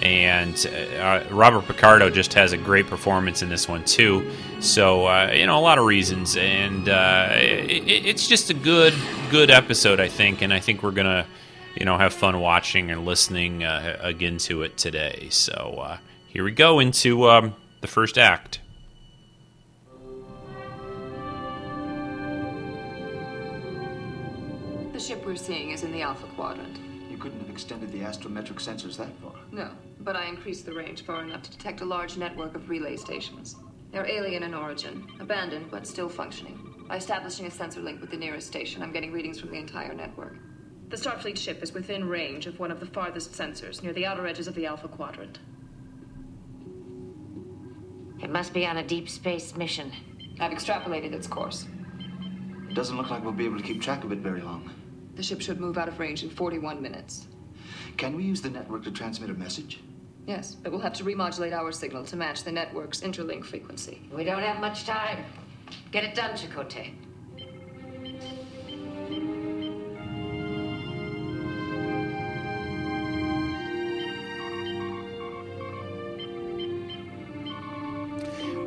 And 0.00 0.66
uh, 1.00 1.22
Robert 1.30 1.66
Picardo 1.66 2.10
just 2.10 2.34
has 2.34 2.52
a 2.52 2.56
great 2.56 2.86
performance 2.86 3.42
in 3.42 3.48
this 3.48 3.68
one 3.68 3.84
too. 3.84 4.30
So 4.60 5.06
uh, 5.06 5.30
you 5.32 5.46
know 5.46 5.58
a 5.58 5.60
lot 5.60 5.78
of 5.78 5.84
reasons, 5.84 6.36
and 6.36 6.88
uh, 6.88 7.28
it, 7.32 7.88
it's 7.88 8.26
just 8.26 8.50
a 8.50 8.54
good 8.54 8.94
good 9.30 9.50
episode, 9.50 10.00
I 10.00 10.08
think. 10.08 10.42
And 10.42 10.52
I 10.52 10.60
think 10.60 10.82
we're 10.82 10.90
gonna 10.90 11.26
you 11.76 11.84
know 11.84 11.96
have 11.96 12.12
fun 12.12 12.40
watching 12.40 12.90
and 12.90 13.04
listening 13.04 13.64
uh, 13.64 13.98
again 14.00 14.38
to 14.38 14.62
it 14.62 14.76
today. 14.76 15.28
So 15.30 15.78
uh, 15.80 15.98
here 16.26 16.44
we 16.44 16.50
go 16.50 16.80
into 16.80 17.28
um, 17.28 17.54
the 17.80 17.86
first 17.86 18.18
act. 18.18 18.60
The 24.92 25.00
ship 25.00 25.24
we're 25.26 25.36
seeing 25.36 25.70
is 25.70 25.82
in 25.82 25.92
the 25.92 26.02
Alpha 26.02 26.26
Quadrant. 26.34 26.83
You 27.24 27.30
couldn't 27.30 27.46
have 27.46 27.54
extended 27.54 27.90
the 27.90 28.00
astrometric 28.00 28.56
sensors 28.56 28.98
that 28.98 29.08
far. 29.22 29.32
No, 29.50 29.70
but 30.00 30.14
I 30.14 30.26
increased 30.26 30.66
the 30.66 30.74
range 30.74 31.06
far 31.06 31.22
enough 31.22 31.40
to 31.44 31.50
detect 31.50 31.80
a 31.80 31.84
large 31.86 32.18
network 32.18 32.54
of 32.54 32.68
relay 32.68 32.98
stations. 32.98 33.56
They're 33.92 34.06
alien 34.06 34.42
in 34.42 34.52
origin, 34.52 35.08
abandoned 35.20 35.70
but 35.70 35.86
still 35.86 36.10
functioning. 36.10 36.84
By 36.86 36.96
establishing 36.96 37.46
a 37.46 37.50
sensor 37.50 37.80
link 37.80 38.02
with 38.02 38.10
the 38.10 38.18
nearest 38.18 38.46
station, 38.46 38.82
I'm 38.82 38.92
getting 38.92 39.10
readings 39.10 39.40
from 39.40 39.52
the 39.52 39.56
entire 39.56 39.94
network. 39.94 40.36
The 40.90 40.98
Starfleet 40.98 41.38
ship 41.38 41.62
is 41.62 41.72
within 41.72 42.06
range 42.06 42.46
of 42.46 42.58
one 42.58 42.70
of 42.70 42.78
the 42.78 42.84
farthest 42.84 43.32
sensors 43.32 43.82
near 43.82 43.94
the 43.94 44.04
outer 44.04 44.26
edges 44.26 44.46
of 44.46 44.54
the 44.54 44.66
Alpha 44.66 44.88
Quadrant. 44.88 45.38
It 48.22 48.28
must 48.28 48.52
be 48.52 48.66
on 48.66 48.76
a 48.76 48.86
deep 48.86 49.08
space 49.08 49.56
mission. 49.56 49.92
I've 50.40 50.52
extrapolated 50.52 51.14
its 51.14 51.26
course. 51.26 51.66
It 52.68 52.74
doesn't 52.74 52.98
look 52.98 53.08
like 53.08 53.24
we'll 53.24 53.32
be 53.32 53.46
able 53.46 53.56
to 53.56 53.64
keep 53.64 53.80
track 53.80 54.04
of 54.04 54.12
it 54.12 54.18
very 54.18 54.42
long. 54.42 54.70
The 55.16 55.22
ship 55.22 55.40
should 55.40 55.60
move 55.60 55.78
out 55.78 55.88
of 55.88 55.98
range 55.98 56.22
in 56.22 56.30
41 56.30 56.82
minutes. 56.82 57.26
Can 57.96 58.16
we 58.16 58.24
use 58.24 58.40
the 58.42 58.50
network 58.50 58.84
to 58.84 58.90
transmit 58.90 59.30
a 59.30 59.34
message? 59.34 59.80
Yes, 60.26 60.54
but 60.54 60.72
we'll 60.72 60.80
have 60.80 60.94
to 60.94 61.04
remodulate 61.04 61.52
our 61.52 61.70
signal 61.70 62.04
to 62.06 62.16
match 62.16 62.44
the 62.44 62.52
network's 62.52 63.00
interlink 63.00 63.44
frequency. 63.44 64.00
We 64.12 64.24
don't 64.24 64.42
have 64.42 64.60
much 64.60 64.84
time. 64.84 65.24
Get 65.92 66.04
it 66.04 66.14
done, 66.14 66.36
Chakotay. 66.36 66.94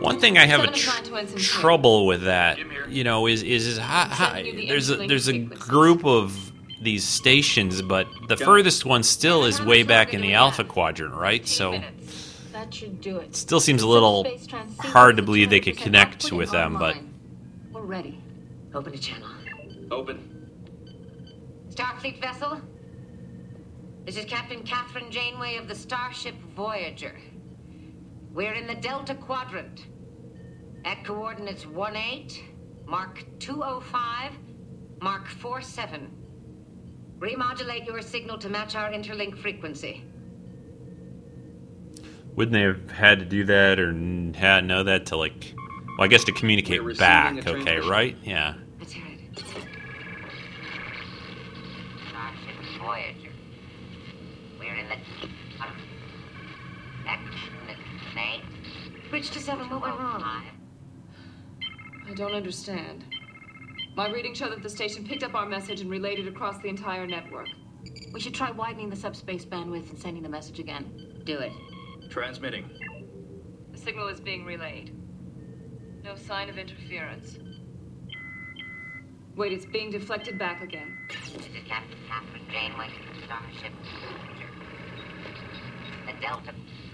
One 0.08 0.22
thing 0.22 0.38
I 0.38 0.46
have 0.46 0.64
a 0.64 0.72
tr- 0.72 1.38
trouble 1.38 2.06
with 2.06 2.24
that, 2.24 2.60
you 2.88 3.04
know, 3.04 3.28
is 3.28 3.44
is, 3.44 3.68
is 3.68 3.78
how, 3.78 4.06
how, 4.06 4.42
there's 4.42 4.90
a, 4.90 4.96
there's 4.96 5.28
a 5.28 5.38
group 5.38 6.06
of 6.06 6.54
these 6.82 7.04
stations, 7.04 7.82
but 7.82 8.08
the 8.30 8.38
furthest 8.38 8.86
one 8.86 9.04
still 9.04 9.44
is 9.44 9.62
way 9.62 9.84
back 9.84 10.14
in 10.14 10.22
the 10.22 10.34
Alpha 10.34 10.64
Quadrant, 10.64 11.14
right? 11.14 11.46
So 11.46 11.82
that 12.54 12.74
should 12.74 13.02
do 13.02 13.18
it. 13.18 13.36
Still 13.36 13.60
seems 13.60 13.82
a 13.82 13.88
little 13.88 14.26
hard 14.80 15.18
to 15.18 15.24
believe 15.24 15.50
they 15.50 15.60
could 15.60 15.76
connect 15.76 16.32
with 16.32 16.52
them, 16.52 16.78
but 16.80 16.96
we're 17.74 17.82
ready. 17.82 18.24
Open 18.74 18.94
a 18.94 18.98
channel. 18.98 19.28
Open. 19.92 20.50
Starfleet 21.70 22.22
vessel. 22.22 22.62
This 24.06 24.16
is 24.16 24.24
Captain 24.24 24.64
Kathryn 24.64 25.10
Janeway 25.12 25.58
of 25.58 25.68
the 25.68 25.76
Starship 25.76 26.36
Voyager. 26.56 27.20
We're 28.32 28.54
in 28.54 28.68
the 28.68 28.76
Delta 28.76 29.14
Quadrant. 29.16 29.88
At 30.88 31.04
coordinates 31.04 31.66
1-8, 31.66 32.40
mark 32.86 33.26
205, 33.40 34.32
mark 35.02 35.28
47. 35.28 36.10
Remodulate 37.20 37.86
your 37.86 38.02
signal 38.02 38.38
to 38.38 38.48
match 38.48 38.74
our 38.74 38.90
interlink 38.90 39.38
frequency. 39.38 40.06
Wouldn't 42.38 42.54
they 42.54 42.62
have 42.62 42.90
had 42.90 43.20
to 43.20 43.26
do 43.26 43.44
that 43.44 43.82
or 43.82 43.92
had 44.38 44.64
know 44.64 44.84
that 44.84 45.08
to 45.08 45.18
like 45.18 45.54
well 45.98 46.06
I 46.06 46.08
guess 46.08 46.24
to 46.24 46.32
communicate 46.32 46.80
back, 46.98 47.46
okay, 47.46 47.80
right? 47.82 48.16
Yeah. 48.24 48.54
Let's 48.80 48.94
hear 48.94 49.04
it. 49.08 49.40
Starship 52.08 52.56
Voyager. 52.80 53.34
We're 54.58 54.76
in 54.76 54.88
the 54.88 54.96
Bridge 59.10 59.30
to 59.32 59.40
seven, 59.40 59.70
what 59.70 59.82
went 59.82 60.00
wrong? 60.00 60.44
Don't 62.16 62.34
understand. 62.34 63.04
My 63.96 64.10
readings 64.10 64.38
show 64.38 64.50
that 64.50 64.64
the 64.64 64.70
station 64.70 65.06
picked 65.06 65.24
up 65.24 65.36
our 65.36 65.46
message 65.46 65.82
and 65.82 65.90
relayed 65.90 66.20
it 66.20 66.28
across 66.28 66.58
the 66.60 66.68
entire 66.68 67.06
network. 67.06 67.48
We 68.14 68.20
should 68.20 68.34
try 68.34 68.50
widening 68.52 68.90
the 68.90 68.96
subspace 68.96 69.46
bandwidth 69.46 69.90
and 69.90 70.00
sending 70.00 70.24
the 70.24 70.30
message 70.30 70.60
again. 70.60 71.22
Do 71.26 71.38
it. 71.40 71.52
Transmitting. 72.10 72.70
The 73.72 73.78
signal 73.78 74.08
is 74.08 74.20
being 74.20 74.46
relayed. 74.46 74.96
No 76.04 76.16
sign 76.16 76.50
of 76.50 76.58
interference. 76.58 77.38
Wait, 79.36 79.52
it's 79.52 79.66
being 79.66 79.92
deflected 79.92 80.40
back 80.40 80.64
again. 80.64 80.98
This 81.10 81.46
is 81.46 81.48
Captain 81.68 81.98
Kathryn 82.10 82.50
Janeway 82.52 82.90
from 82.90 83.24
Starship 83.24 83.74
Voyager. 83.84 84.50
The 86.08 86.14
Delta. 86.22 86.54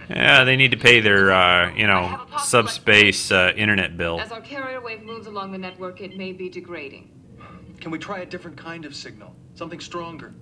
Yeah, 0.09 0.43
they 0.43 0.55
need 0.55 0.71
to 0.71 0.77
pay 0.77 0.99
their, 0.99 1.31
uh, 1.31 1.73
you 1.73 1.87
know, 1.87 2.25
subspace 2.39 3.31
uh, 3.31 3.53
internet 3.55 3.97
bill. 3.97 4.19
As 4.19 4.31
our 4.31 4.41
carrier 4.41 4.81
wave 4.81 5.01
moves 5.03 5.27
along 5.27 5.51
the 5.51 5.57
network, 5.57 6.01
it 6.01 6.17
may 6.17 6.33
be 6.33 6.49
degrading. 6.49 7.09
Can 7.79 7.91
we 7.91 7.99
try 7.99 8.19
a 8.19 8.25
different 8.25 8.57
kind 8.57 8.85
of 8.85 8.95
signal? 8.95 9.35
Something 9.55 9.79
stronger? 9.79 10.33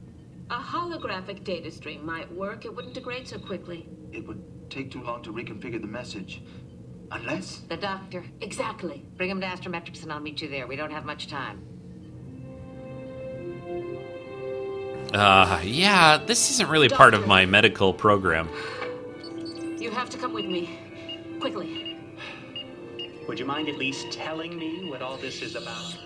A 0.49 0.59
holographic 0.59 1.43
data 1.43 1.71
stream 1.71 2.05
might 2.05 2.31
work. 2.33 2.65
It 2.65 2.75
wouldn't 2.75 2.93
degrade 2.93 3.27
so 3.27 3.39
quickly. 3.39 3.87
It 4.11 4.27
would 4.27 4.69
take 4.69 4.91
too 4.91 5.01
long 5.01 5.23
to 5.23 5.31
reconfigure 5.31 5.81
the 5.81 5.87
message. 5.87 6.41
Unless. 7.11 7.61
The 7.69 7.77
doctor. 7.77 8.23
Exactly. 8.41 9.05
Bring 9.17 9.29
him 9.29 9.41
to 9.41 9.47
Astrometrics 9.47 10.03
and 10.03 10.11
I'll 10.11 10.19
meet 10.19 10.41
you 10.41 10.49
there. 10.49 10.67
We 10.67 10.75
don't 10.75 10.91
have 10.91 11.05
much 11.05 11.27
time. 11.27 11.65
Uh, 15.13 15.61
yeah, 15.63 16.17
this 16.17 16.51
isn't 16.51 16.69
really 16.69 16.87
part 16.87 17.13
of 17.13 17.27
my 17.27 17.45
medical 17.45 17.93
program. 17.93 18.49
You 19.81 19.89
have 19.89 20.11
to 20.11 20.17
come 20.19 20.31
with 20.31 20.45
me. 20.45 20.77
Quickly. 21.39 21.97
Would 23.27 23.39
you 23.39 23.45
mind 23.45 23.67
at 23.67 23.77
least 23.77 24.11
telling 24.11 24.55
me 24.55 24.87
what 24.87 25.01
all 25.01 25.17
this 25.17 25.41
is 25.41 25.55
about? 25.55 25.97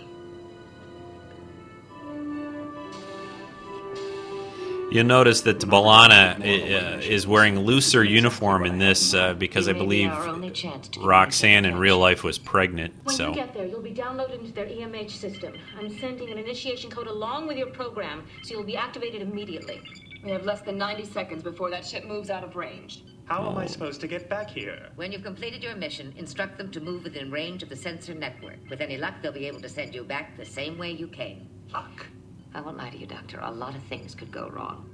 You'll 4.90 5.04
notice 5.04 5.42
that 5.42 5.60
B'Elanna 5.60 6.40
uh, 6.40 7.00
is 7.00 7.28
wearing 7.28 7.60
looser 7.60 8.02
uniform 8.02 8.64
in 8.64 8.78
this 8.78 9.14
uh, 9.14 9.34
because 9.34 9.68
I 9.68 9.74
believe 9.74 10.10
Roxann 10.10 11.66
in 11.66 11.76
real 11.76 12.00
life 12.00 12.24
was 12.24 12.38
pregnant. 12.38 12.94
So. 12.94 13.04
When 13.04 13.16
So 13.18 13.28
you 13.28 13.36
get 13.36 13.54
there, 13.54 13.66
you'll 13.66 13.82
be 13.82 13.94
downloaded 13.94 14.40
into 14.40 14.54
their 14.54 14.68
EMH 14.68 15.12
system. 15.12 15.54
I'm 15.78 15.90
sending 16.00 16.30
an 16.30 16.38
initiation 16.38 16.90
code 16.90 17.08
along 17.08 17.48
with 17.48 17.58
your 17.58 17.72
program, 17.72 18.24
so 18.44 18.54
you'll 18.54 18.64
be 18.64 18.78
activated 18.78 19.22
immediately. 19.22 19.82
We 20.24 20.32
have 20.32 20.46
less 20.46 20.62
than 20.62 20.78
90 20.78 21.04
seconds 21.08 21.44
before 21.44 21.70
that 21.72 21.86
ship 21.86 22.06
moves 22.06 22.30
out 22.30 22.46
of 22.46 22.56
range. 22.56 23.04
How 23.26 23.50
am 23.50 23.58
I 23.58 23.66
supposed 23.66 24.02
to 24.02 24.08
get 24.08 24.30
back 24.30 24.52
here? 24.52 24.90
When 24.98 25.12
you've 25.12 25.24
completed 25.24 25.64
your 25.64 25.76
mission, 25.76 26.14
instruct 26.16 26.60
them 26.60 26.70
to 26.70 26.80
move 26.80 27.04
within 27.04 27.32
range 27.32 27.64
of 27.64 27.70
the 27.70 27.76
sensor 27.76 28.14
network. 28.14 28.58
With 28.70 28.82
any 28.82 28.98
luck, 28.98 29.16
they'll 29.22 29.32
be 29.32 29.48
able 29.48 29.62
to 29.62 29.70
send 29.70 29.96
you 29.96 30.04
back 30.04 30.38
the 30.38 30.46
same 30.46 30.78
way 30.78 30.92
you 30.92 31.08
came. 31.08 31.50
Luck? 31.74 32.06
I 32.54 32.62
won't 32.62 32.78
lie 32.78 32.92
to 32.92 32.98
you, 32.98 33.08
Doctor. 33.08 33.40
A 33.42 33.50
lot 33.50 33.74
of 33.74 33.82
things 33.86 34.14
could 34.14 34.32
go 34.32 34.48
wrong. 34.50 34.88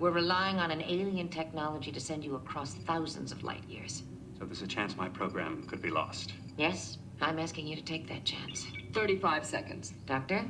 We're 0.00 0.10
relying 0.10 0.56
on 0.56 0.72
an 0.72 0.82
alien 0.82 1.28
technology 1.28 1.92
to 1.92 2.00
send 2.00 2.24
you 2.24 2.34
across 2.34 2.74
thousands 2.74 3.30
of 3.30 3.44
light 3.44 3.62
years. 3.68 4.02
So 4.36 4.46
there's 4.46 4.62
a 4.62 4.66
chance 4.66 4.96
my 4.96 5.08
program 5.08 5.62
could 5.68 5.80
be 5.80 5.90
lost. 5.90 6.32
Yes, 6.58 6.98
I'm 7.20 7.38
asking 7.38 7.68
you 7.68 7.76
to 7.76 7.82
take 7.82 8.08
that 8.08 8.24
chance. 8.24 8.66
35 8.94 9.46
seconds. 9.46 9.94
Doctor? 10.06 10.44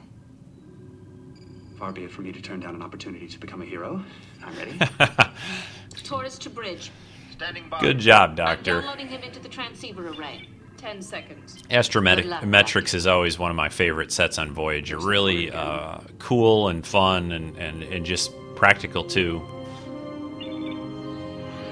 Far 1.78 1.92
be 1.92 2.04
it 2.04 2.10
for 2.10 2.22
me 2.22 2.32
to 2.32 2.40
turn 2.40 2.60
down 2.60 2.74
an 2.74 2.82
opportunity 2.82 3.28
to 3.28 3.38
become 3.38 3.60
a 3.60 3.66
hero. 3.66 4.02
I'm 4.42 4.56
ready. 4.56 4.80
Torres 6.02 6.38
to 6.38 6.48
bridge. 6.48 6.90
Standing 7.36 7.70
good 7.80 7.98
job, 7.98 8.34
Doctor. 8.34 8.80
Downloading 8.80 9.08
him 9.08 9.22
into 9.22 9.38
the 9.40 9.48
transceiver 9.48 10.08
array. 10.08 10.48
10 10.78 11.02
seconds. 11.02 11.62
Astrometrics 11.70 12.94
is 12.94 13.06
always 13.06 13.38
one 13.38 13.50
of 13.50 13.56
my 13.56 13.68
favorite 13.68 14.10
sets 14.10 14.38
on 14.38 14.52
Voyager. 14.52 14.98
Really 14.98 15.50
uh, 15.50 15.98
cool 16.18 16.68
and 16.68 16.86
fun 16.86 17.32
and, 17.32 17.56
and, 17.58 17.82
and 17.82 18.06
just 18.06 18.32
practical 18.54 19.04
too. 19.04 19.42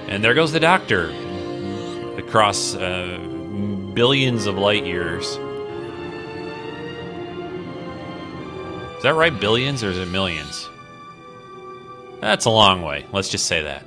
And 0.07 0.23
there 0.23 0.35
goes 0.35 0.51
the 0.51 0.59
Doctor 0.59 1.09
across 2.17 2.75
uh, 2.75 3.17
billions 3.95 4.45
of 4.45 4.59
light 4.59 4.85
years. 4.85 5.25
Is 8.97 9.03
that 9.03 9.15
right? 9.15 9.39
Billions 9.39 9.83
or 9.83 9.89
is 9.89 9.97
it 9.97 10.09
millions? 10.09 10.69
That's 12.21 12.45
a 12.45 12.51
long 12.51 12.83
way. 12.83 13.05
Let's 13.11 13.29
just 13.29 13.47
say 13.47 13.63
that. 13.63 13.83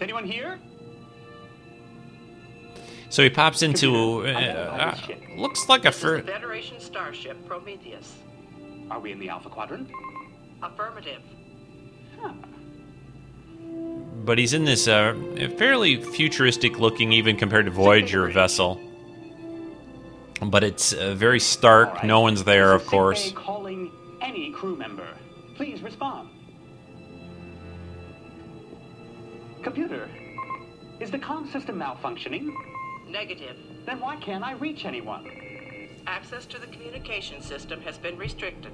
Hello? 0.00 0.06
Is 0.06 0.14
anyone 0.14 0.24
here? 0.24 0.58
So 3.10 3.22
he 3.22 3.30
pops 3.30 3.62
into 3.62 4.26
uh, 4.26 4.30
uh, 4.30 4.96
looks 5.36 5.68
like 5.68 5.84
a 5.84 5.92
fur. 5.92 6.22
Federation 6.22 6.80
starship 6.80 7.44
Prometheus. 7.46 8.14
Are 8.90 9.00
we 9.00 9.12
in 9.12 9.18
the 9.18 9.28
Alpha 9.28 9.50
Quadrant? 9.50 9.90
Affirmative. 10.62 11.22
but 14.24 14.38
he's 14.38 14.54
in 14.54 14.64
this 14.64 14.88
uh, 14.88 15.14
fairly 15.58 16.02
futuristic 16.02 16.78
looking, 16.78 17.12
even 17.12 17.36
compared 17.36 17.66
to 17.66 17.70
Voyager 17.70 18.28
vessel. 18.28 18.80
But 20.42 20.64
it's 20.64 20.92
uh, 20.92 21.14
very 21.14 21.40
stark. 21.40 22.02
No 22.04 22.20
one's 22.20 22.44
there, 22.44 22.72
of 22.72 22.86
course. 22.86 23.32
Calling 23.32 23.92
any 24.22 24.50
crew 24.52 24.76
member. 24.76 25.06
Please 25.56 25.82
respond. 25.82 26.30
Computer, 29.62 30.08
is 31.00 31.10
the 31.10 31.18
comm 31.18 31.50
system 31.52 31.78
malfunctioning? 31.78 32.50
Negative. 33.06 33.56
Then 33.84 34.00
why 34.00 34.16
can't 34.16 34.42
I 34.42 34.52
reach 34.52 34.86
anyone? 34.86 35.30
Access 36.06 36.46
to 36.46 36.58
the 36.58 36.66
communication 36.68 37.42
system 37.42 37.82
has 37.82 37.98
been 37.98 38.16
restricted. 38.16 38.72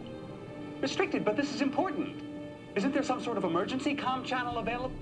Restricted, 0.81 1.25
but 1.25 1.37
this 1.37 1.53
is 1.53 1.61
important. 1.61 2.23
Isn't 2.77 2.93
there 2.93 3.03
some 3.03 3.21
sort 3.21 3.37
of 3.37 3.43
emergency 3.43 3.97
comm 3.97 4.25
channel 4.25 4.59
available? 4.59 4.93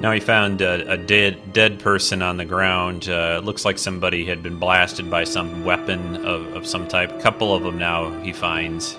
Now 0.00 0.12
he 0.12 0.20
found 0.20 0.60
a, 0.60 0.92
a 0.92 0.96
dead 0.96 1.52
dead 1.52 1.80
person 1.80 2.22
on 2.22 2.36
the 2.36 2.44
ground. 2.44 3.08
Uh, 3.08 3.38
it 3.40 3.44
looks 3.44 3.64
like 3.64 3.78
somebody 3.78 4.24
had 4.24 4.44
been 4.44 4.60
blasted 4.60 5.10
by 5.10 5.24
some 5.24 5.64
weapon 5.64 6.24
of, 6.24 6.54
of 6.54 6.66
some 6.68 6.86
type. 6.86 7.10
A 7.10 7.20
couple 7.20 7.52
of 7.52 7.64
them 7.64 7.78
now 7.78 8.12
he 8.22 8.32
finds. 8.32 8.96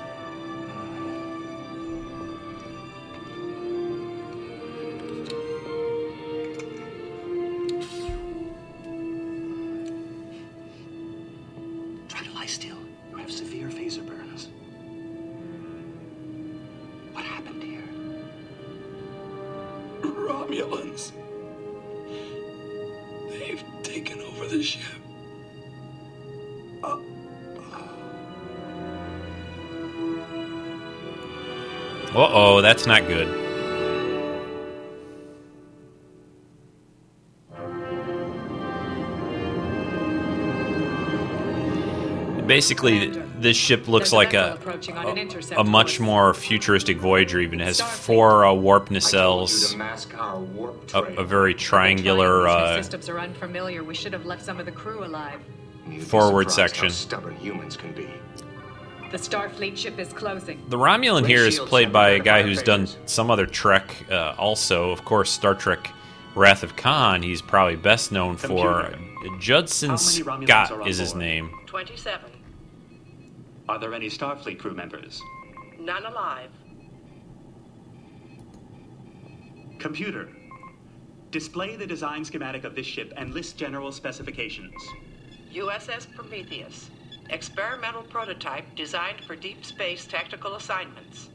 Not 32.90 33.08
good. 33.08 33.28
Basically, 42.48 43.10
this 43.38 43.56
ship 43.56 43.88
looks 43.88 44.12
like 44.12 44.34
a, 44.34 44.54
approaching 44.56 44.98
on 44.98 45.20
an 45.20 45.30
a, 45.52 45.60
a 45.60 45.64
much 45.64 46.00
more 46.00 46.34
futuristic 46.34 46.98
Voyager. 46.98 47.40
Even 47.40 47.62
it 47.62 47.66
has 47.66 47.80
four 47.80 48.44
uh, 48.44 48.54
warp 48.54 48.90
nacelles, 48.90 49.80
a, 50.96 51.22
a 51.22 51.24
very 51.24 51.54
triangular 51.54 52.48
uh, 52.48 52.78
systems 52.78 53.08
are 53.08 53.20
unfamiliar. 53.20 53.84
We 53.84 53.94
should 53.94 54.14
have 54.14 54.26
left 54.26 54.42
some 54.42 54.60
of 54.60 54.66
the 54.66 54.72
crew 54.72 55.06
alive. 55.06 55.40
forward 56.02 56.50
section. 56.50 56.90
stubborn 56.90 57.36
humans 57.36 57.78
can 57.78 57.94
be. 57.94 58.10
The 59.12 59.18
Starfleet 59.18 59.76
ship 59.76 59.98
is 59.98 60.14
closing. 60.14 60.64
The 60.70 60.78
Romulan 60.78 61.26
here 61.26 61.46
is 61.46 61.58
played 61.60 61.92
by 61.92 62.10
a 62.12 62.20
guy 62.20 62.44
who's 62.44 62.62
done 62.62 62.88
some 63.08 63.32
other 63.32 63.48
Trek, 63.48 64.06
uh, 64.12 64.36
also, 64.38 64.92
of 64.92 65.04
course, 65.04 65.32
Star 65.32 65.56
Trek: 65.56 65.92
Wrath 66.36 66.62
of 66.62 66.76
Khan. 66.76 67.24
He's 67.24 67.42
probably 67.42 67.76
best 67.76 68.12
known 68.12 68.38
for 68.38 68.94
Judson 69.40 69.90
How 69.90 69.96
many 69.96 70.46
Romulans 70.46 70.68
Scott 70.68 70.88
is 70.88 70.98
his 71.00 71.14
board? 71.14 71.24
name. 71.24 71.52
27. 71.66 72.32
Are 73.68 73.80
there 73.80 73.94
any 73.96 74.10
Starfleet 74.10 74.60
crew 74.60 74.74
members? 74.74 75.22
None 75.80 76.06
alive. 76.06 76.52
Computer, 79.80 80.30
display 81.32 81.76
the 81.76 81.88
design 81.88 82.24
schematic 82.26 82.64
of 82.64 82.76
this 82.76 82.86
ship 82.86 83.12
and 83.18 83.34
list 83.34 83.58
general 83.58 83.92
specifications. 83.92 84.74
USS 85.54 86.14
Prometheus. 86.14 86.92
Experimental 87.30 88.04
prototype 88.04 88.76
designed 88.76 89.22
for 89.26 89.36
deep 89.36 89.64
space 89.64 90.06
tactical 90.06 90.56
assignments. 90.56 91.30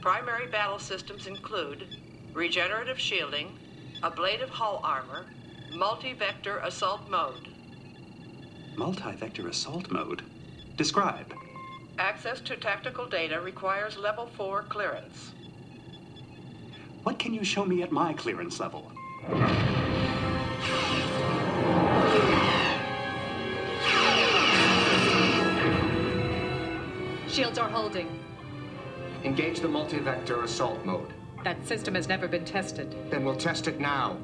Primary 0.00 0.46
battle 0.46 0.78
systems 0.78 1.26
include 1.26 1.86
regenerative 2.32 2.98
shielding, 2.98 3.58
ablative 4.02 4.48
hull 4.48 4.80
armor, 4.84 5.26
Multi-vector 5.74 6.58
assault 6.58 7.08
mode. 7.10 7.48
Multi-vector 8.76 9.48
assault 9.48 9.90
mode? 9.90 10.22
Describe. 10.76 11.34
Access 11.98 12.40
to 12.42 12.56
tactical 12.56 13.06
data 13.06 13.40
requires 13.40 13.98
level 13.98 14.30
4 14.36 14.62
clearance. 14.64 15.34
What 17.02 17.18
can 17.18 17.34
you 17.34 17.44
show 17.44 17.64
me 17.64 17.82
at 17.82 17.92
my 17.92 18.14
clearance 18.14 18.58
level? 18.60 18.90
Shields 27.28 27.58
are 27.58 27.68
holding. 27.68 28.18
Engage 29.24 29.60
the 29.60 29.68
multi-vector 29.68 30.42
assault 30.42 30.84
mode. 30.84 31.12
That 31.44 31.66
system 31.66 31.94
has 31.94 32.08
never 32.08 32.26
been 32.26 32.44
tested. 32.44 32.94
Then 33.10 33.24
we'll 33.24 33.36
test 33.36 33.68
it 33.68 33.78
now. 33.78 34.16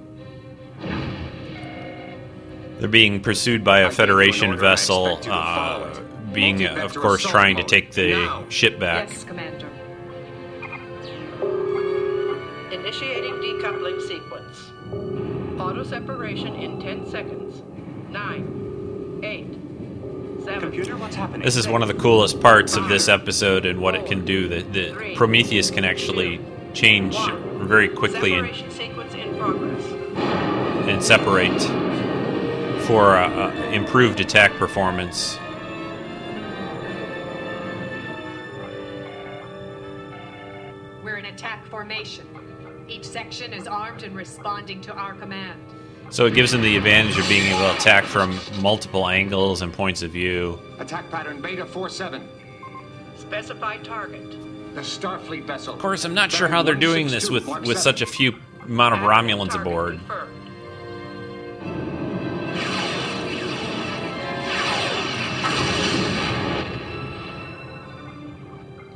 They're 2.78 2.88
being 2.88 3.20
pursued 3.20 3.62
by 3.62 3.80
a 3.80 3.90
Federation 3.90 4.59
vessel, 4.59 5.20
uh, 5.28 6.00
being, 6.32 6.66
of 6.66 6.94
course, 6.94 7.22
trying 7.22 7.57
to 7.57 7.62
take 7.62 7.92
the 7.92 8.44
ship 8.48 8.80
back. 8.80 9.11
Yes, 9.11 9.24
Commander. 9.24 9.68
Initiating 12.72 13.34
decoupling 13.34 14.00
sequence. 14.09 14.72
Auto 15.61 15.84
separation 15.84 16.55
in 16.57 16.80
10 16.80 17.11
seconds. 17.11 17.62
9, 18.11 19.20
8, 19.22 19.46
7. 19.52 19.64
Computer, 20.45 20.97
what's 20.97 21.16
happening? 21.16 21.42
This 21.42 21.57
is 21.57 21.66
one 21.66 21.80
of 21.82 21.88
the 21.88 21.95
coolest 21.95 22.40
parts 22.40 22.76
of 22.76 22.88
this 22.88 23.09
episode 23.09 23.64
and 23.64 23.80
what 23.80 23.95
it 23.95 24.07
can 24.07 24.24
do. 24.24 24.47
The, 24.49 24.62
the 24.62 25.14
Prometheus 25.16 25.70
can 25.70 25.84
actually 25.84 26.38
change 26.74 27.16
very 27.62 27.88
quickly 27.88 28.34
and, 28.34 28.47
Separation 28.55 28.70
sequence 28.70 29.14
in 29.14 29.38
progress. 29.38 29.84
and 30.88 31.03
separate 31.03 32.82
for 32.86 33.16
uh, 33.16 33.28
uh, 33.28 33.70
improved 33.70 34.20
attack 34.20 34.53
performance. 34.55 35.38
We're 41.03 41.16
in 41.16 41.26
attack 41.26 41.66
formation. 41.66 42.26
Each 42.88 43.05
section 43.05 43.53
is 43.53 43.66
armed 43.66 44.03
and 44.03 44.14
responding 44.14 44.80
to 44.82 44.92
our 44.92 45.14
command. 45.14 45.61
So 46.11 46.26
it 46.26 46.34
gives 46.34 46.52
them 46.52 46.62
the 46.62 46.76
advantage 46.76 47.18
of 47.18 47.28
being 47.28 47.46
able 47.48 47.61
to 47.61 47.74
attack 47.74 48.05
from 48.05 48.38
multiple 48.61 49.09
angles 49.09 49.62
and 49.62 49.72
points 49.72 50.02
of 50.02 50.12
view. 50.12 50.61
Attack 50.78 51.11
pattern 51.11 51.40
Beta 51.40 51.66
47. 51.66 52.28
Specified 53.16 53.84
target. 53.84 54.30
The 54.74 54.80
Starfleet 54.80 55.44
vessel. 55.44 55.74
Of 55.74 55.80
course, 55.80 56.05
I'm 56.05 56.14
not 56.14 56.30
sure 56.30 56.48
how 56.48 56.62
they're 56.62 56.74
doing 56.74 57.09
this 57.09 57.30
with, 57.30 57.46
with 57.66 57.78
such 57.78 58.00
a 58.00 58.07
few 58.07 58.34
amount 58.64 58.94
of 58.94 59.00
Romulans 59.00 59.61
aboard. 59.61 60.00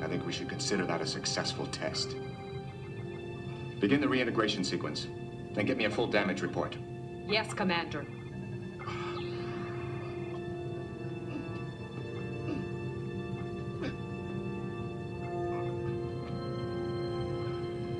I 0.02 0.06
think 0.08 0.24
we 0.24 0.32
should 0.32 0.48
consider 0.48 0.84
that 0.86 1.00
a 1.00 1.06
successful 1.06 1.66
test. 1.66 2.16
Begin 3.80 4.00
the 4.00 4.08
reintegration 4.08 4.64
sequence. 4.64 5.06
Then 5.54 5.66
get 5.66 5.76
me 5.76 5.84
a 5.84 5.90
full 5.90 6.06
damage 6.06 6.42
report. 6.42 6.76
Yes, 7.28 7.52
Commander. 7.52 8.06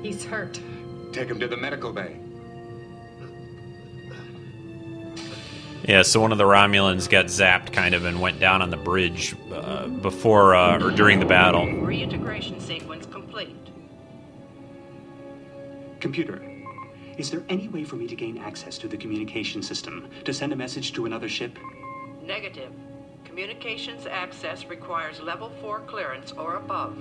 He's 0.01 0.25
hurt. 0.25 0.59
Take 1.11 1.29
him 1.29 1.39
to 1.39 1.47
the 1.47 1.57
medical 1.57 1.93
bay. 1.93 2.19
Yeah, 5.83 6.01
so 6.03 6.21
one 6.21 6.31
of 6.31 6.37
the 6.37 6.45
Romulans 6.45 7.09
got 7.09 7.25
zapped 7.25 7.71
kind 7.73 7.93
of 7.93 8.05
and 8.05 8.19
went 8.21 8.39
down 8.39 8.61
on 8.61 8.69
the 8.69 8.77
bridge 8.77 9.35
uh, 9.51 9.87
before 9.87 10.55
uh, 10.55 10.83
or 10.83 10.91
during 10.91 11.19
the 11.19 11.25
battle. 11.25 11.65
Reintegration 11.81 12.59
sequence 12.59 13.05
complete. 13.05 13.55
Computer, 15.99 16.41
is 17.19 17.29
there 17.29 17.43
any 17.49 17.67
way 17.67 17.83
for 17.83 17.97
me 17.97 18.07
to 18.07 18.15
gain 18.15 18.37
access 18.37 18.77
to 18.77 18.87
the 18.87 18.95
communication 18.95 19.61
system 19.61 20.09
to 20.23 20.33
send 20.33 20.53
a 20.53 20.55
message 20.55 20.93
to 20.93 21.05
another 21.05 21.27
ship? 21.27 21.59
Negative. 22.23 22.71
Communications 23.25 24.05
access 24.05 24.63
requires 24.65 25.19
level 25.19 25.51
4 25.61 25.81
clearance 25.81 26.31
or 26.31 26.55
above. 26.55 26.97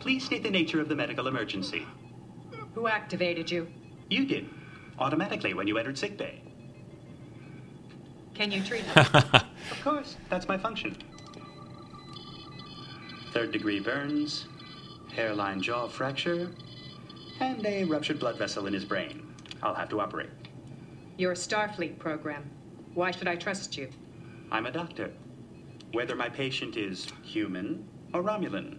Please 0.00 0.24
state 0.24 0.42
the 0.42 0.50
nature 0.50 0.80
of 0.80 0.88
the 0.88 0.96
medical 0.96 1.28
emergency. 1.28 1.86
Who 2.84 2.88
activated 2.88 3.50
you? 3.50 3.66
You 4.10 4.26
did. 4.26 4.46
Automatically 4.98 5.54
when 5.54 5.66
you 5.66 5.78
entered 5.78 5.96
sickbay. 5.96 6.42
Can 8.34 8.52
you 8.52 8.62
treat 8.62 8.82
him? 8.82 9.06
Of 9.06 9.80
course, 9.82 10.18
that's 10.28 10.46
my 10.48 10.58
function. 10.58 10.94
Third 13.32 13.52
degree 13.52 13.80
burns, 13.80 14.48
hairline 15.14 15.62
jaw 15.62 15.88
fracture, 15.88 16.50
and 17.40 17.64
a 17.64 17.84
ruptured 17.84 18.20
blood 18.20 18.36
vessel 18.36 18.66
in 18.66 18.74
his 18.74 18.84
brain. 18.84 19.34
I'll 19.62 19.72
have 19.74 19.88
to 19.88 20.00
operate. 20.00 20.28
Your 21.16 21.32
Starfleet 21.32 21.98
program. 21.98 22.50
Why 22.92 23.12
should 23.12 23.28
I 23.28 23.36
trust 23.36 23.78
you? 23.78 23.88
I'm 24.52 24.66
a 24.66 24.70
doctor. 24.70 25.10
Whether 25.92 26.16
my 26.16 26.28
patient 26.28 26.76
is 26.76 27.06
human 27.22 27.88
or 28.12 28.22
Romulan, 28.22 28.76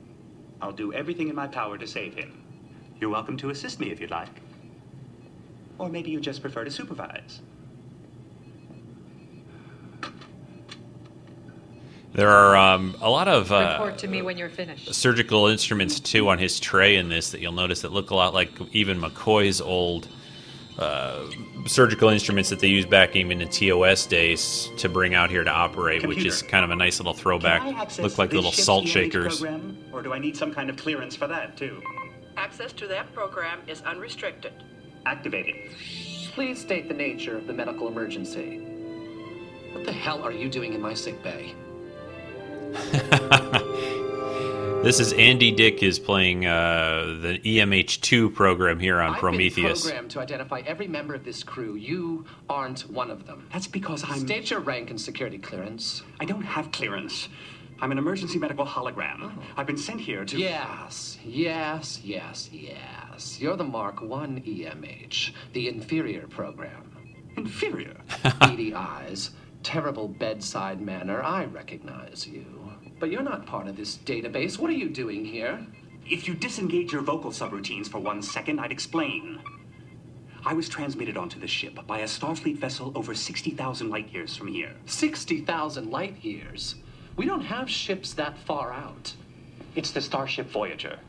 I'll 0.62 0.72
do 0.72 0.94
everything 0.94 1.28
in 1.30 1.36
my 1.36 1.48
power 1.48 1.80
to 1.80 1.88
save 1.88 2.14
him. 2.14 2.45
You're 3.00 3.10
welcome 3.10 3.38
to 3.38 3.50
assist 3.50 3.80
me 3.80 3.92
if 3.92 4.00
you'd 4.00 4.12
like. 4.12 4.30
Or 5.78 5.90
maybe 5.90 6.12
you 6.12 6.20
just 6.20 6.42
prefer 6.42 6.64
to 6.64 6.72
supervise. 6.72 7.42
There 12.14 12.30
are 12.30 12.56
um, 12.56 12.96
a 13.02 13.10
lot 13.10 13.28
of 13.28 13.52
uh, 13.52 13.76
Report 13.78 13.98
to 14.00 14.08
me 14.08 14.22
when 14.22 14.38
you're 14.38 14.48
finished. 14.48 14.94
surgical 14.96 15.48
instruments 15.48 16.00
too 16.00 16.30
on 16.30 16.40
his 16.40 16.62
tray 16.62 16.96
in 16.96 17.10
this 17.10 17.32
that 17.32 17.42
you'll 17.42 17.52
notice 17.52 17.82
that 17.82 17.92
look 17.92 18.12
a 18.12 18.16
lot 18.16 18.34
like 18.34 18.52
even 18.72 19.02
McCoy's 19.02 19.60
old 19.60 20.08
uh, 20.80 21.26
surgical 21.66 22.08
instruments 22.08 22.50
that 22.50 22.60
they 22.60 22.68
used 22.68 22.90
back 22.90 23.18
even 23.18 23.42
in 23.42 23.50
TOS 23.50 24.06
days 24.06 24.70
to 24.78 24.88
bring 24.88 25.14
out 25.14 25.30
here 25.30 25.44
to 25.44 25.50
operate, 25.50 26.06
which 26.08 26.26
is 26.26 26.42
kind 26.42 26.64
of 26.64 26.72
a 26.72 26.76
nice 26.76 27.00
little 27.00 27.14
throwback. 27.14 27.62
Can 27.62 27.76
I 27.76 27.82
access 27.82 28.04
Look 28.04 28.18
like 28.18 28.30
this 28.30 28.38
little 28.38 28.52
ship's 28.52 28.66
salt 28.66 28.86
EMH 28.86 28.90
shakers. 28.90 29.40
Program, 29.40 29.78
or 29.92 30.02
do 30.02 30.14
I 30.14 30.20
need 30.20 30.38
some 30.38 30.54
kind 30.54 30.70
of 30.70 30.78
clearance 30.78 31.16
for 31.16 31.28
that, 31.28 31.58
too? 31.58 31.82
Access 32.38 32.74
to 32.74 32.88
that 32.88 33.14
program 33.14 33.62
is 33.68 33.82
unrestricted. 33.82 34.54
Activated. 35.06 35.56
Please 36.34 36.60
state 36.60 36.88
the 36.88 36.94
nature 36.94 37.38
of 37.38 37.48
the 37.48 37.54
medical 37.54 37.88
emergency. 37.88 38.60
What 39.72 39.86
the 39.86 39.94
hell 39.94 40.22
are 40.24 40.32
you 40.32 40.50
doing 40.50 40.74
in 40.74 40.82
my 40.82 40.94
sick 40.94 41.22
bay? 41.24 41.56
This 44.86 45.00
is 45.00 45.14
Andy 45.14 45.50
Dick 45.50 45.82
is 45.82 45.98
playing 45.98 46.46
uh, 46.46 47.18
the 47.20 47.40
EMH2 47.40 48.32
program 48.36 48.80
here 48.80 49.00
on 49.00 49.16
I've 49.16 49.20
Prometheus. 49.20 49.82
been 49.82 49.90
programmed 49.90 50.12
to 50.12 50.20
identify 50.20 50.62
every 50.68 50.88
member 50.88 51.16
of 51.16 51.26
this 51.26 51.42
crew. 51.44 51.74
You 51.74 52.24
aren't 52.48 52.82
one 52.92 53.10
of 53.10 53.26
them. 53.26 53.48
That's 53.52 53.66
because 53.66 54.04
I'm. 54.04 54.20
State 54.20 54.52
your 54.52 54.60
rank 54.60 54.92
and 54.92 55.02
security 55.02 55.40
clearance. 55.40 56.04
I 56.20 56.26
don't 56.26 56.44
have 56.44 56.72
clearance. 56.72 57.30
I'm 57.82 57.92
an 57.92 57.98
emergency 57.98 58.40
medical 58.40 58.66
hologram. 58.66 59.18
Oh. 59.22 59.44
I've 59.58 59.68
been 59.68 59.78
sent 59.78 60.00
here 60.00 60.24
to. 60.26 60.38
Yes, 60.38 61.18
yes, 61.26 62.00
yes, 62.04 62.50
yes. 62.52 63.40
You're 63.40 63.58
the 63.58 63.66
Mark 63.66 64.02
1 64.02 64.42
EMH, 64.42 65.32
the 65.54 65.68
inferior 65.68 66.28
program. 66.28 66.92
Inferior? 67.36 67.98
Beady 68.40 68.74
eyes, 68.74 69.32
terrible 69.64 70.08
bedside 70.08 70.80
manner. 70.80 71.22
I 71.22 71.46
recognize 71.46 72.26
you. 72.26 72.46
But 73.00 73.12
you're 73.12 73.24
not 73.24 73.46
part 73.46 73.68
of 73.68 73.76
this 73.76 73.98
database. 73.98 74.58
What 74.58 74.70
are 74.70 74.74
you 74.74 74.90
doing 74.90 75.26
here? 75.26 75.66
If 76.08 76.28
you 76.28 76.34
disengage 76.34 76.94
your 76.94 77.02
vocal 77.02 77.32
subroutines 77.32 77.88
for 77.90 78.00
one 78.00 78.22
second, 78.22 78.60
I'd 78.60 78.72
explain. 78.72 79.42
I 80.46 80.54
was 80.54 80.70
transmitted 80.70 81.18
onto 81.18 81.40
the 81.40 81.48
ship 81.48 81.80
by 81.88 82.00
a 82.00 82.06
Starfleet 82.06 82.58
vessel 82.58 82.92
over 82.96 83.16
60,000 83.16 83.90
light 83.90 84.14
years 84.14 84.38
from 84.38 84.48
here. 84.48 84.76
60,000 84.86 85.90
light 85.90 86.24
years? 86.24 86.76
We 87.16 87.26
don't 87.26 87.42
have 87.42 87.70
ships 87.70 88.14
that 88.14 88.38
far 88.40 88.74
out. 88.74 89.14
It's 89.76 89.92
the 89.92 90.02
Starship 90.02 90.50
Voyager. 90.50 91.00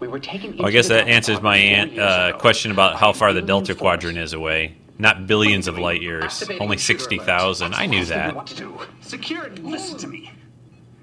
We 0.00 0.08
were 0.08 0.18
taken 0.18 0.56
Well, 0.56 0.66
I 0.66 0.70
guess 0.70 0.88
that 0.88 1.08
answers 1.08 1.40
my 1.40 1.56
Quadrant 1.58 1.82
an- 1.82 1.88
four 1.88 1.96
years 1.96 2.34
uh, 2.34 2.38
question 2.38 2.70
about 2.70 2.96
how 2.96 3.12
far 3.12 3.32
the 3.32 3.42
Delta 3.42 3.74
Quadrant 3.74 4.18
is 4.18 4.32
away. 4.32 4.76
Not 4.98 5.26
billions 5.26 5.68
of 5.68 5.78
light 5.78 6.02
years, 6.02 6.42
only 6.58 6.76
intruder 6.76 6.78
60,000. 6.78 7.74
I 7.74 7.86
knew 7.86 8.04
that. 8.06 8.34
What 8.34 8.46
to 8.48 8.56
do? 8.56 8.78
Security. 9.00 9.62
Listen 9.62 9.96
to 9.98 10.08
me. 10.08 10.32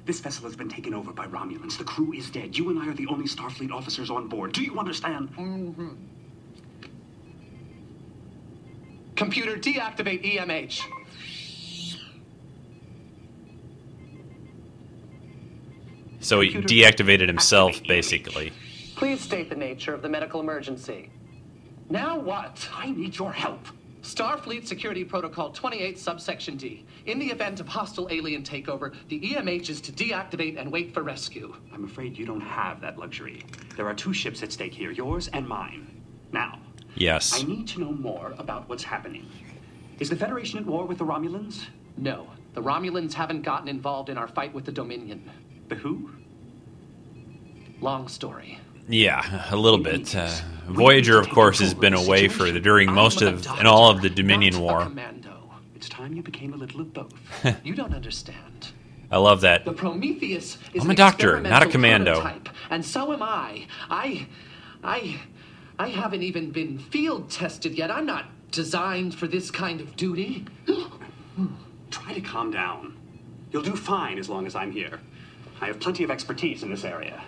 This 0.06 0.20
vessel 0.20 0.44
has 0.46 0.56
been 0.56 0.70
taken 0.70 0.94
over 0.94 1.12
by 1.12 1.28
Romulans. 1.28 1.78
The 1.78 1.84
crew 1.86 2.14
is 2.14 2.30
dead. 2.30 2.58
You 2.58 2.70
and 2.70 2.80
I 2.80 2.90
are 2.90 2.94
the 2.94 3.08
only 3.08 3.26
Starfleet 3.26 3.72
officers 3.72 4.10
on 4.12 4.28
board. 4.28 4.52
Do 4.52 4.64
you 4.64 4.78
understand? 4.78 5.30
Mm-hmm. 5.36 5.90
Computer, 9.16 9.56
deactivate 9.56 10.24
EMH. 10.36 10.82
So 16.26 16.40
he 16.40 16.50
deactivated 16.50 17.28
himself, 17.28 17.84
basically. 17.84 18.52
Please 18.96 19.22
state 19.22 19.48
the 19.48 19.56
nature 19.56 19.94
of 19.94 20.02
the 20.02 20.10
medical 20.10 20.40
emergency. 20.40 21.12
Now 21.88 22.18
what? 22.18 22.68
I 22.74 22.90
need 22.90 23.16
your 23.16 23.32
help. 23.32 23.68
Starfleet 24.02 24.66
Security 24.66 25.04
Protocol 25.04 25.52
28, 25.52 26.00
subsection 26.00 26.58
D. 26.58 26.84
In 27.06 27.20
the 27.20 27.28
event 27.28 27.60
of 27.60 27.68
hostile 27.68 28.08
alien 28.10 28.42
takeover, 28.42 28.96
the 29.08 29.20
EMH 29.20 29.70
is 29.70 29.82
to 29.82 29.92
deactivate 29.92 30.60
and 30.60 30.72
wait 30.72 30.96
for 30.96 31.04
rescue. 31.04 31.56
I'm 31.72 31.84
afraid 31.84 32.18
you 32.18 32.26
don't 32.26 32.42
have 32.42 32.82
that 32.82 32.98
luxury. 32.98 33.44
There 33.76 33.86
are 33.86 33.94
two 33.94 34.14
ships 34.14 34.42
at 34.42 34.52
stake 34.52 34.74
here, 34.74 34.90
yours 34.90 35.28
and 35.28 35.48
mine. 35.48 36.02
Now, 36.32 36.60
Yes. 36.96 37.40
I 37.40 37.46
need 37.46 37.68
to 37.68 37.82
know 37.82 37.92
more 37.92 38.34
about 38.40 38.68
what's 38.68 38.84
happening. 38.84 39.28
Is 40.00 40.10
the 40.10 40.16
Federation 40.16 40.58
at 40.58 40.66
war 40.66 40.86
with 40.86 40.98
the 40.98 41.06
Romulans? 41.06 41.66
No, 41.98 42.28
the 42.54 42.64
Romulans 42.64 43.14
haven't 43.14 43.42
gotten 43.42 43.68
involved 43.68 44.10
in 44.10 44.18
our 44.18 44.30
fight 44.30 44.54
with 44.54 44.66
the 44.66 44.72
Dominion. 44.72 45.30
The 45.68 45.76
who? 45.76 46.12
Long 47.82 48.08
story. 48.08 48.60
Yeah, 48.88 49.48
a 49.52 49.56
little 49.56 49.80
bit. 49.80 50.16
Uh, 50.16 50.30
Voyager, 50.68 51.20
of 51.20 51.30
course, 51.30 51.60
has 51.60 51.74
been 51.74 51.94
away 51.94 52.28
for 52.28 52.52
the, 52.52 52.60
during 52.60 52.92
most 52.92 53.22
of 53.22 53.46
and 53.58 53.68
all 53.68 53.90
of 53.90 54.02
the 54.02 54.10
Dominion 54.10 54.60
War. 54.60 54.88
It's 55.76 55.90
time 55.90 56.14
you 56.14 56.22
became 56.22 56.54
a 56.54 56.58
little 56.58 56.82
of 56.82 56.94
both. 56.94 57.14
you 57.64 57.76
don't 57.76 57.94
understand. 57.94 58.68
I 59.12 59.18
love 59.18 59.42
that. 59.42 59.66
The 59.66 59.74
Prometheus 59.74 60.58
is 60.74 60.84
I'm 60.84 60.92
a 60.92 60.96
doctor, 60.96 61.40
not 61.40 61.64
a 61.64 61.68
commando. 61.68 62.22
prototype, 62.22 62.50
and 62.70 62.84
so 62.84 63.14
am 63.14 63.22
I. 63.22 63.68
I, 63.90 64.28
I, 64.84 65.20
I 65.78 65.90
haven't 65.90 66.24
even 66.24 66.52
been 66.52 66.80
field 66.80 67.30
tested 67.30 67.74
yet. 67.76 67.92
I'm 67.92 68.06
not 68.06 68.26
designed 68.52 69.14
for 69.16 69.28
this 69.28 69.52
kind 69.52 69.82
of 69.82 69.96
duty. 69.96 70.46
Try 71.92 72.14
to 72.14 72.22
calm 72.22 72.52
down. 72.52 72.98
You'll 73.52 73.64
do 73.64 73.76
fine 73.76 74.18
as 74.18 74.28
long 74.28 74.48
as 74.48 74.56
I'm 74.56 74.72
here. 74.72 75.00
I 75.66 75.70
have 75.70 75.80
plenty 75.80 76.04
of 76.04 76.12
expertise 76.12 76.62
in 76.62 76.70
this 76.70 76.84
area. 76.84 77.24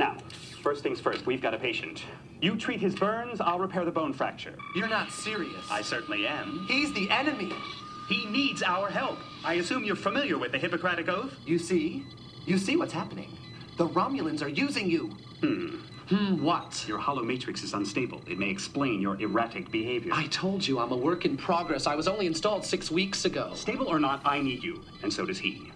Now, 0.00 0.16
first 0.64 0.82
things 0.82 0.98
first, 0.98 1.26
we've 1.26 1.40
got 1.40 1.54
a 1.54 1.58
patient. 1.58 2.02
You 2.42 2.56
treat 2.56 2.80
his 2.80 2.96
burns, 2.96 3.40
I'll 3.40 3.60
repair 3.60 3.84
the 3.84 3.92
bone 3.92 4.12
fracture. 4.12 4.56
You're 4.74 4.88
not 4.88 5.12
serious. 5.12 5.64
I 5.70 5.82
certainly 5.82 6.26
am. 6.26 6.66
He's 6.66 6.92
the 6.92 7.08
enemy. 7.08 7.52
He 8.08 8.26
needs 8.26 8.64
our 8.64 8.90
help. 8.90 9.18
I 9.44 9.54
assume 9.54 9.84
you're 9.84 9.94
familiar 9.94 10.38
with 10.38 10.50
the 10.50 10.58
Hippocratic 10.58 11.08
Oath? 11.08 11.32
You 11.46 11.56
see? 11.56 12.04
You 12.46 12.58
see 12.58 12.74
what's 12.74 12.92
happening. 12.92 13.30
The 13.76 13.86
Romulans 13.86 14.42
are 14.42 14.48
using 14.48 14.90
you. 14.90 15.12
Hmm. 15.40 15.76
Hmm, 16.08 16.42
what? 16.42 16.84
Your 16.88 16.98
holomatrix 16.98 17.62
is 17.62 17.74
unstable. 17.74 18.20
It 18.26 18.40
may 18.40 18.50
explain 18.50 19.00
your 19.00 19.20
erratic 19.20 19.70
behavior. 19.70 20.10
I 20.12 20.26
told 20.26 20.66
you 20.66 20.80
I'm 20.80 20.90
a 20.90 20.96
work 20.96 21.24
in 21.24 21.36
progress. 21.36 21.86
I 21.86 21.94
was 21.94 22.08
only 22.08 22.26
installed 22.26 22.64
six 22.64 22.90
weeks 22.90 23.24
ago. 23.24 23.52
Stable 23.54 23.86
or 23.86 24.00
not, 24.00 24.20
I 24.24 24.40
need 24.40 24.64
you, 24.64 24.82
and 25.04 25.12
so 25.12 25.24
does 25.24 25.38
he. 25.38 25.70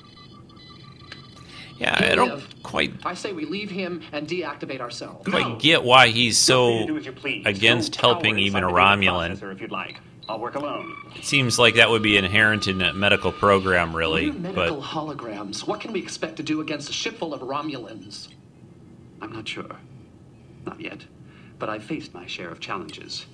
Yeah, 1.78 1.96
I 1.98 2.14
don't 2.14 2.62
quite 2.62 2.92
I 3.04 3.14
say 3.14 3.32
we 3.32 3.44
leave 3.44 3.70
him 3.70 4.02
and 4.12 4.28
deactivate 4.28 4.80
ourselves. 4.80 5.28
quite 5.28 5.58
get 5.58 5.82
why 5.82 6.08
he's 6.08 6.38
so 6.38 6.86
Do 6.86 6.96
as 6.96 7.06
you 7.06 7.12
please. 7.12 7.44
against 7.46 7.92
Don't 7.94 8.00
helping 8.00 8.38
even 8.38 8.62
a 8.62 8.68
inside 8.68 8.98
the 8.98 9.06
data 9.06 9.12
Romulan. 9.42 9.52
If 9.52 9.60
you'd 9.60 9.70
like, 9.70 10.00
I'll 10.28 10.38
work 10.38 10.54
alone. 10.54 10.94
It 11.16 11.24
seems 11.24 11.58
like 11.58 11.74
that 11.74 11.90
would 11.90 12.02
be 12.02 12.16
inherent 12.16 12.68
in 12.68 12.80
a 12.82 12.92
medical 12.92 13.32
program, 13.32 13.94
really. 13.94 14.30
We're 14.30 14.38
medical 14.38 14.80
But 14.80 14.86
holograms. 14.86 15.66
What 15.66 15.80
can 15.80 15.92
we 15.92 16.00
expect 16.00 16.36
to 16.36 16.42
do 16.42 16.60
against 16.60 16.88
a 16.88 16.92
ship 16.92 17.18
full 17.18 17.34
of 17.34 17.40
Romulans? 17.40 18.28
I'm 19.20 19.32
not 19.32 19.48
sure. 19.48 19.76
Not 20.64 20.80
yet. 20.80 21.00
But 21.58 21.68
I've 21.68 21.84
faced 21.84 22.14
my 22.14 22.26
share 22.26 22.48
of 22.48 22.60
challenges. 22.60 23.26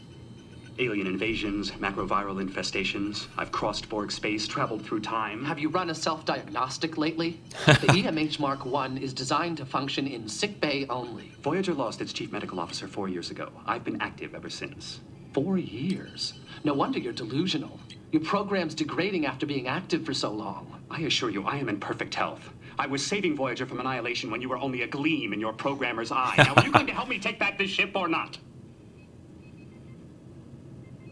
Alien 0.81 1.09
invasions, 1.09 1.73
macroviral 1.73 2.43
infestations. 2.43 3.27
I've 3.37 3.51
crossed 3.51 3.89
Borg 3.89 4.13
space, 4.13 4.47
traveled 4.47 4.85
through 4.85 5.01
time. 5.01 5.45
Have 5.45 5.59
you 5.59 5.69
run 5.69 5.91
a 5.91 5.95
self-diagnostic 5.95 6.97
lately? 6.97 7.41
the 7.67 7.89
EMH 7.89 8.39
Mark 8.39 8.61
I 8.65 8.87
is 8.99 9.13
designed 9.13 9.57
to 9.57 9.67
function 9.67 10.07
in 10.07 10.29
sick 10.29 10.61
bay 10.61 10.87
only. 10.89 11.33
Voyager 11.43 11.75
lost 11.75 12.01
its 12.01 12.13
chief 12.13 12.31
medical 12.31 12.61
officer 12.61 12.87
four 12.87 13.09
years 13.09 13.31
ago. 13.31 13.51
I've 13.67 13.83
been 13.83 14.01
active 14.01 14.35
ever 14.35 14.49
since. 14.49 15.01
Four 15.33 15.59
years? 15.59 16.35
No 16.63 16.75
wonder 16.75 16.99
you're 16.99 17.13
delusional. 17.13 17.81
Your 18.13 18.23
program's 18.23 18.75
degrading 18.75 19.27
after 19.27 19.47
being 19.47 19.67
active 19.69 20.07
for 20.07 20.15
so 20.15 20.31
long. 20.31 20.81
I 20.91 21.01
assure 21.01 21.31
you, 21.31 21.45
I 21.45 21.57
am 21.57 21.69
in 21.69 21.81
perfect 21.81 22.15
health. 22.15 22.51
I 22.79 22.87
was 22.87 23.05
saving 23.05 23.35
Voyager 23.37 23.67
from 23.67 23.81
annihilation 23.81 24.31
when 24.31 24.41
you 24.41 24.49
were 24.49 24.59
only 24.59 24.83
a 24.83 24.87
gleam 24.87 25.33
in 25.33 25.41
your 25.41 25.53
programmer's 25.53 26.13
eye. 26.13 26.35
Now, 26.39 26.55
are 26.55 26.65
you 26.65 26.71
going 26.71 26.87
to 26.87 26.93
help 26.95 27.09
me 27.09 27.19
take 27.19 27.39
back 27.39 27.59
this 27.59 27.71
ship 27.71 27.91
or 27.97 28.07
not? 28.07 28.39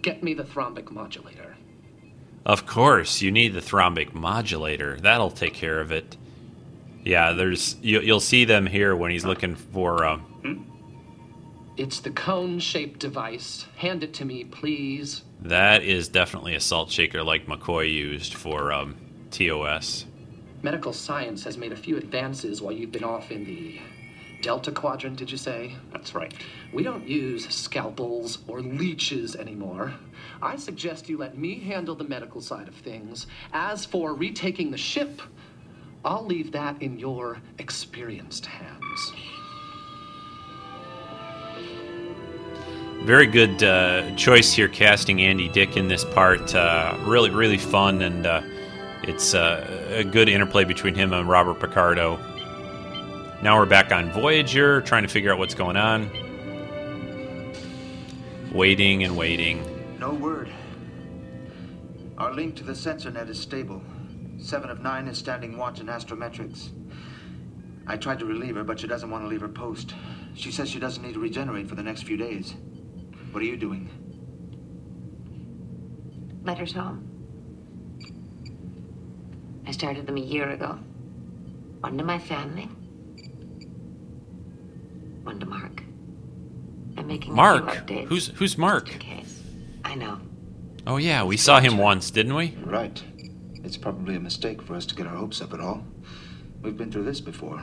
Get 0.07 0.23
me 0.23 0.35
the 0.35 0.45
thrombic 0.45 0.93
modulator. 0.93 1.57
of 2.45 2.65
course, 2.65 3.21
you 3.23 3.33
need 3.33 3.55
the 3.55 3.61
thrombic 3.61 4.15
modulator. 4.15 4.97
That'll 5.01 5.33
take 5.33 5.53
care 5.53 5.81
of 5.81 5.91
it. 5.91 6.17
Yeah, 7.05 7.33
there's 7.33 7.75
you, 7.83 8.01
you'll 8.01 8.21
see 8.21 8.45
them 8.45 8.67
here 8.67 8.95
when 8.95 9.11
he's 9.11 9.25
looking 9.25 9.57
for. 9.57 10.05
Um, 10.05 10.65
It's 11.77 11.99
the 11.99 12.11
cone-shaped 12.11 13.01
device. 13.01 13.67
Hand 13.79 14.05
it 14.05 14.15
to 14.15 14.25
me, 14.25 14.45
please. 14.45 15.23
that 15.43 15.83
is 15.83 16.07
definitely 16.09 16.55
a 16.55 16.61
salt 16.61 16.89
shaker 16.89 17.25
like 17.25 17.47
McCoy 17.47 17.93
used 17.93 18.35
for 18.35 18.73
um, 18.73 18.95
TOS. 19.33 20.05
Medical 20.63 20.93
science 20.93 21.43
has 21.43 21.59
made 21.59 21.73
a 21.73 21.77
few 21.77 21.97
advances 21.97 22.63
while 22.63 22.73
you've 22.73 22.93
been 22.93 23.03
off 23.05 23.33
in 23.33 23.45
the 23.45 23.81
Delta 24.41 24.71
Quadrant, 24.71 25.17
did 25.17 25.33
you 25.33 25.37
say? 25.37 25.75
That's 25.93 26.15
right. 26.15 26.33
We 26.73 26.83
don't 26.83 27.09
use 27.09 27.49
scalpels 27.49 28.39
or 28.49 28.61
leeches 28.61 29.37
anymore. 29.37 29.95
I 30.43 30.57
suggest 30.57 31.09
you 31.09 31.17
let 31.17 31.39
me 31.39 31.59
handle 31.61 31.95
the 31.95 32.05
medical 32.05 32.41
side 32.41 32.69
of 32.69 32.75
things. 32.75 33.27
As 33.53 33.85
for 33.85 34.15
retaking 34.15 34.71
the 34.71 34.79
ship, 34.79 35.23
I'll 36.05 36.25
leave 36.25 36.53
that 36.53 36.81
in 36.83 36.99
your 36.99 37.39
experienced 37.59 38.47
hands. 38.47 39.13
Very 43.03 43.27
good 43.27 43.63
uh, 43.63 44.15
choice 44.17 44.53
here, 44.53 44.69
casting 44.69 45.21
Andy 45.23 45.49
Dick 45.49 45.77
in 45.77 45.89
this 45.89 46.05
part. 46.05 46.55
Uh, 46.55 46.99
really, 47.03 47.31
really 47.31 47.59
fun, 47.59 48.03
and 48.03 48.27
uh, 48.27 48.43
it's 49.05 49.35
uh, 49.35 49.87
a 49.91 50.05
good 50.05 50.29
interplay 50.29 50.65
between 50.65 50.95
him 50.95 51.13
and 51.13 51.29
Robert 51.29 51.61
Picardo. 51.61 52.19
Now 53.43 53.59
we're 53.59 53.67
back 53.67 53.93
on 53.93 54.11
Voyager, 54.11 54.81
trying 54.81 55.03
to 55.03 55.09
figure 55.09 55.33
out 55.33 55.39
what's 55.39 55.55
going 55.55 55.77
on. 55.77 56.26
Waiting 58.53 59.03
and 59.05 59.17
waiting. 59.17 59.99
No 59.99 60.11
word. 60.11 60.51
Our 62.17 62.33
link 62.33 62.57
to 62.57 62.65
the 62.65 62.75
sensor 62.75 63.11
net 63.11 63.29
is 63.29 63.41
stable. 63.41 63.83
Seven 64.39 64.71
of 64.71 64.81
nine 64.81 65.09
is 65.09 65.19
standing 65.19 65.59
watch 65.59 65.81
in 65.81 65.87
astrometrics. 65.87 66.71
I 67.87 67.97
tried 67.97 68.19
to 68.21 68.25
relieve 68.25 68.55
her, 68.55 68.65
but 68.65 68.81
she 68.81 68.87
doesn't 68.87 69.11
want 69.11 69.25
to 69.25 69.29
leave 69.29 69.41
her 69.41 69.49
post. 69.49 69.95
She 70.35 70.51
says 70.51 70.71
she 70.71 70.79
doesn't 70.79 71.03
need 71.03 71.15
to 71.15 71.21
regenerate 71.21 71.69
for 71.69 71.75
the 71.75 71.83
next 71.83 72.03
few 72.03 72.17
days. 72.17 72.55
What 73.33 73.43
are 73.43 73.47
you 73.47 73.57
doing? 73.57 73.91
Letters 76.45 76.73
home. 76.73 77.03
I 79.67 79.73
started 79.73 80.07
them 80.07 80.17
a 80.17 80.21
year 80.21 80.51
ago. 80.51 80.79
One 81.81 81.99
to 81.99 82.05
my 82.05 82.19
family. 82.19 82.69
One 85.25 85.41
to 85.41 85.47
Mark. 85.47 85.86
I'm 86.99 87.07
making 87.07 87.35
Mark, 87.35 87.67
a 87.69 87.73
few 87.73 87.81
updates. 87.83 88.07
who's 88.09 88.27
who's 88.29 88.57
Mark? 88.59 88.91
I 89.85 89.95
know. 89.95 90.19
Oh 90.87 90.97
yeah, 90.97 91.25
we 91.25 91.37
saw 91.37 91.61
him 91.61 91.79
once, 91.79 92.11
didn't 92.11 92.35
we? 92.35 92.57
Right. 92.65 93.03
It's 93.65 93.77
probably 93.77 94.15
a 94.15 94.21
mistake 94.21 94.63
for 94.63 94.75
us 94.75 94.87
to 94.87 94.95
get 94.95 95.07
our 95.07 95.17
hopes 95.17 95.41
up 95.41 95.53
at 95.53 95.61
all. 95.61 95.85
We've 96.63 96.77
been 96.77 96.91
through 96.93 97.05
this 97.05 97.21
before. 97.21 97.63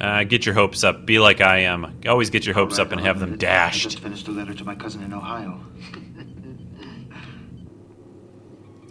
Uh, 0.00 0.24
get 0.24 0.44
your 0.44 0.54
hopes 0.56 0.82
up. 0.82 1.06
Be 1.06 1.18
like 1.20 1.40
I 1.40 1.58
am. 1.58 2.00
Always 2.08 2.30
get 2.30 2.44
your 2.44 2.54
hopes 2.56 2.78
All 2.78 2.86
up 2.86 2.92
and 2.92 3.00
have 3.00 3.16
I'll 3.16 3.20
them 3.20 3.34
admit 3.34 3.42
it. 3.44 3.46
I 3.46 3.50
dashed. 3.52 3.82
just 3.82 4.00
finished 4.00 4.26
a 4.26 4.32
letter 4.32 4.52
to 4.54 4.64
my 4.64 4.74
cousin 4.74 5.02
in 5.04 5.12
Ohio. 5.12 5.60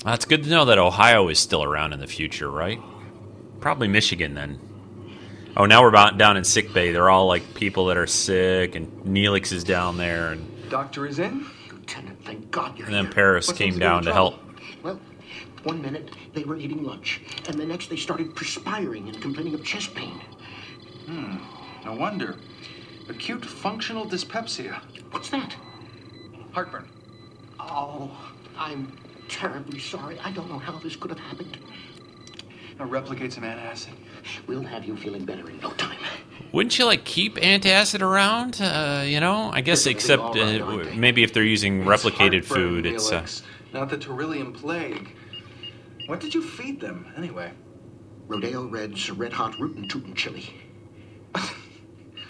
Well, 0.06 0.14
it's 0.16 0.26
good 0.26 0.44
to 0.46 0.50
know 0.50 0.66
that 0.66 0.78
Ohio 0.80 1.28
is 1.28 1.38
still 1.40 1.64
around 1.64 1.94
in 1.94 2.00
the 2.00 2.08
future, 2.08 2.50
right? 2.50 2.80
Probably 3.60 3.88
Michigan 3.88 4.34
then. 4.34 4.60
Oh, 5.58 5.66
now 5.66 5.82
we're 5.82 5.90
about 5.90 6.18
down 6.18 6.38
in 6.38 6.44
sick 6.44 6.74
bay. 6.74 6.92
They're 6.92 7.10
all 7.10 7.28
like 7.28 7.54
people 7.54 7.86
that 7.88 7.98
are 7.98 8.08
sick, 8.08 8.76
and 8.76 8.88
Neelix 9.04 9.52
is 9.52 9.64
down 9.64 9.98
there, 9.98 10.32
and, 10.32 10.70
Doctor 10.70 11.06
is 11.06 11.20
in? 11.20 11.46
Lieutenant, 11.70 12.24
thank 12.24 12.50
God 12.52 12.78
you're 12.78 12.88
and 12.88 12.96
then 12.96 13.06
here. 13.06 13.14
Paris 13.14 13.48
What 13.48 13.58
came 13.58 13.72
seems 13.72 13.76
to 13.76 13.80
be 13.80 13.84
the 13.84 13.90
down 13.90 14.04
to 14.04 14.14
help. 14.14 14.40
Well, 14.82 15.00
one 15.64 15.82
minute 15.82 16.12
they 16.34 16.44
were 16.44 16.56
eating 16.56 16.84
lunch, 16.84 17.22
and 17.48 17.60
the 17.60 17.66
next 17.66 17.90
they 17.90 17.98
started 17.98 18.34
perspiring 18.36 19.10
and 19.10 19.22
complaining 19.22 19.54
of 19.54 19.64
chest 19.66 19.94
pain. 19.94 20.22
Hmm. 21.06 21.38
No 21.84 21.96
wonder. 21.96 22.38
Acute 23.10 23.46
functional 23.46 24.06
dyspepsia. 24.06 24.82
What's 25.12 25.30
that? 25.32 25.56
Heartburn. 26.54 26.88
Oh, 27.60 28.10
I'm 28.58 28.96
terribly 29.28 29.80
sorry. 29.80 30.18
I 30.20 30.32
don't 30.32 30.50
know 30.50 30.60
how 30.60 30.78
this 30.80 30.96
could 30.96 31.12
have 31.12 31.20
happened. 31.20 31.58
Now 32.80 32.86
replicate 32.86 33.34
some 33.34 33.44
antacid. 33.44 33.94
We'll 34.48 34.64
have 34.64 34.86
you 34.86 34.96
feeling 34.98 35.26
better 35.26 35.50
in 35.50 35.60
no 35.60 35.72
time. 35.72 35.98
Wouldn't 36.52 36.78
you 36.78 36.86
like 36.86 37.06
keep 37.06 37.36
antacid 37.36 38.02
around? 38.02 38.60
Uh, 38.62 39.04
you 39.06 39.20
know, 39.20 39.52
I 39.54 39.62
guess 39.62 39.86
except 39.86 40.22
all 40.22 40.34
right, 40.34 40.62
uh, 40.62 40.96
maybe 40.96 41.24
if 41.24 41.34
they're 41.34 41.44
using 41.44 41.84
replicated 41.84 42.44
food, 42.44 42.86
it's 42.86 43.12
uh, 43.12 43.26
not 43.74 43.90
the 43.90 43.98
Terillium 43.98 44.54
plague. 44.54 45.16
What 46.08 46.20
did 46.20 46.34
you 46.34 46.42
feed 46.42 46.82
them, 46.82 47.14
anyway? 47.16 47.54
Rodeo 48.28 48.66
Red's 48.66 49.10
red 49.12 49.34
hot 49.34 49.58
root 49.60 49.76
rootin' 49.76 49.88
tootin' 49.88 50.16
chili. 50.16 50.54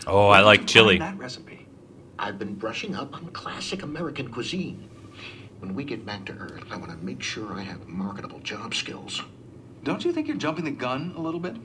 oh, 0.07 0.27
I 0.27 0.41
like 0.41 0.67
chili. 0.67 0.99
that 0.99 1.17
recipe? 1.17 1.67
I've 2.19 2.37
been 2.37 2.53
brushing 2.53 2.95
up 2.95 3.15
on 3.15 3.31
classic 3.31 3.81
American 3.81 4.31
cuisine. 4.31 4.87
When 5.59 5.73
we 5.73 5.83
get 5.83 6.05
back 6.05 6.25
to 6.25 6.33
Earth, 6.33 6.63
I 6.71 6.77
want 6.77 6.91
to 6.91 6.97
make 6.97 7.23
sure 7.23 7.53
I 7.53 7.61
have 7.61 7.87
marketable 7.87 8.39
job 8.39 8.75
skills. 8.75 9.23
Don't 9.83 10.05
you 10.05 10.11
think 10.11 10.27
you're 10.27 10.37
jumping 10.37 10.65
the 10.65 10.71
gun 10.71 11.13
a 11.15 11.21
little 11.21 11.39
bit? 11.39 11.55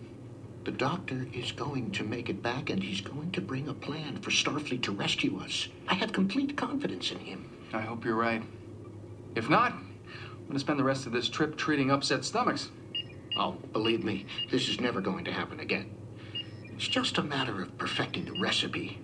The 0.66 0.72
doctor 0.72 1.28
is 1.32 1.52
going 1.52 1.92
to 1.92 2.02
make 2.02 2.28
it 2.28 2.42
back, 2.42 2.70
and 2.70 2.82
he's 2.82 3.00
going 3.00 3.30
to 3.30 3.40
bring 3.40 3.68
a 3.68 3.72
plan 3.72 4.16
for 4.16 4.32
Starfleet 4.32 4.82
to 4.82 4.90
rescue 4.90 5.38
us. 5.38 5.68
I 5.86 5.94
have 5.94 6.12
complete 6.12 6.56
confidence 6.56 7.12
in 7.12 7.20
him. 7.20 7.48
I 7.72 7.82
hope 7.82 8.04
you're 8.04 8.16
right. 8.16 8.42
If 9.36 9.48
not, 9.48 9.70
I'm 9.70 10.40
going 10.40 10.54
to 10.54 10.58
spend 10.58 10.80
the 10.80 10.84
rest 10.84 11.06
of 11.06 11.12
this 11.12 11.28
trip 11.28 11.56
treating 11.56 11.92
upset 11.92 12.24
stomachs. 12.24 12.70
Oh, 13.38 13.52
believe 13.72 14.02
me, 14.02 14.26
this 14.50 14.68
is 14.68 14.80
never 14.80 15.00
going 15.00 15.24
to 15.26 15.32
happen 15.32 15.60
again. 15.60 15.94
It's 16.64 16.88
just 16.88 17.16
a 17.18 17.22
matter 17.22 17.62
of 17.62 17.78
perfecting 17.78 18.24
the 18.24 18.40
recipe. 18.40 18.98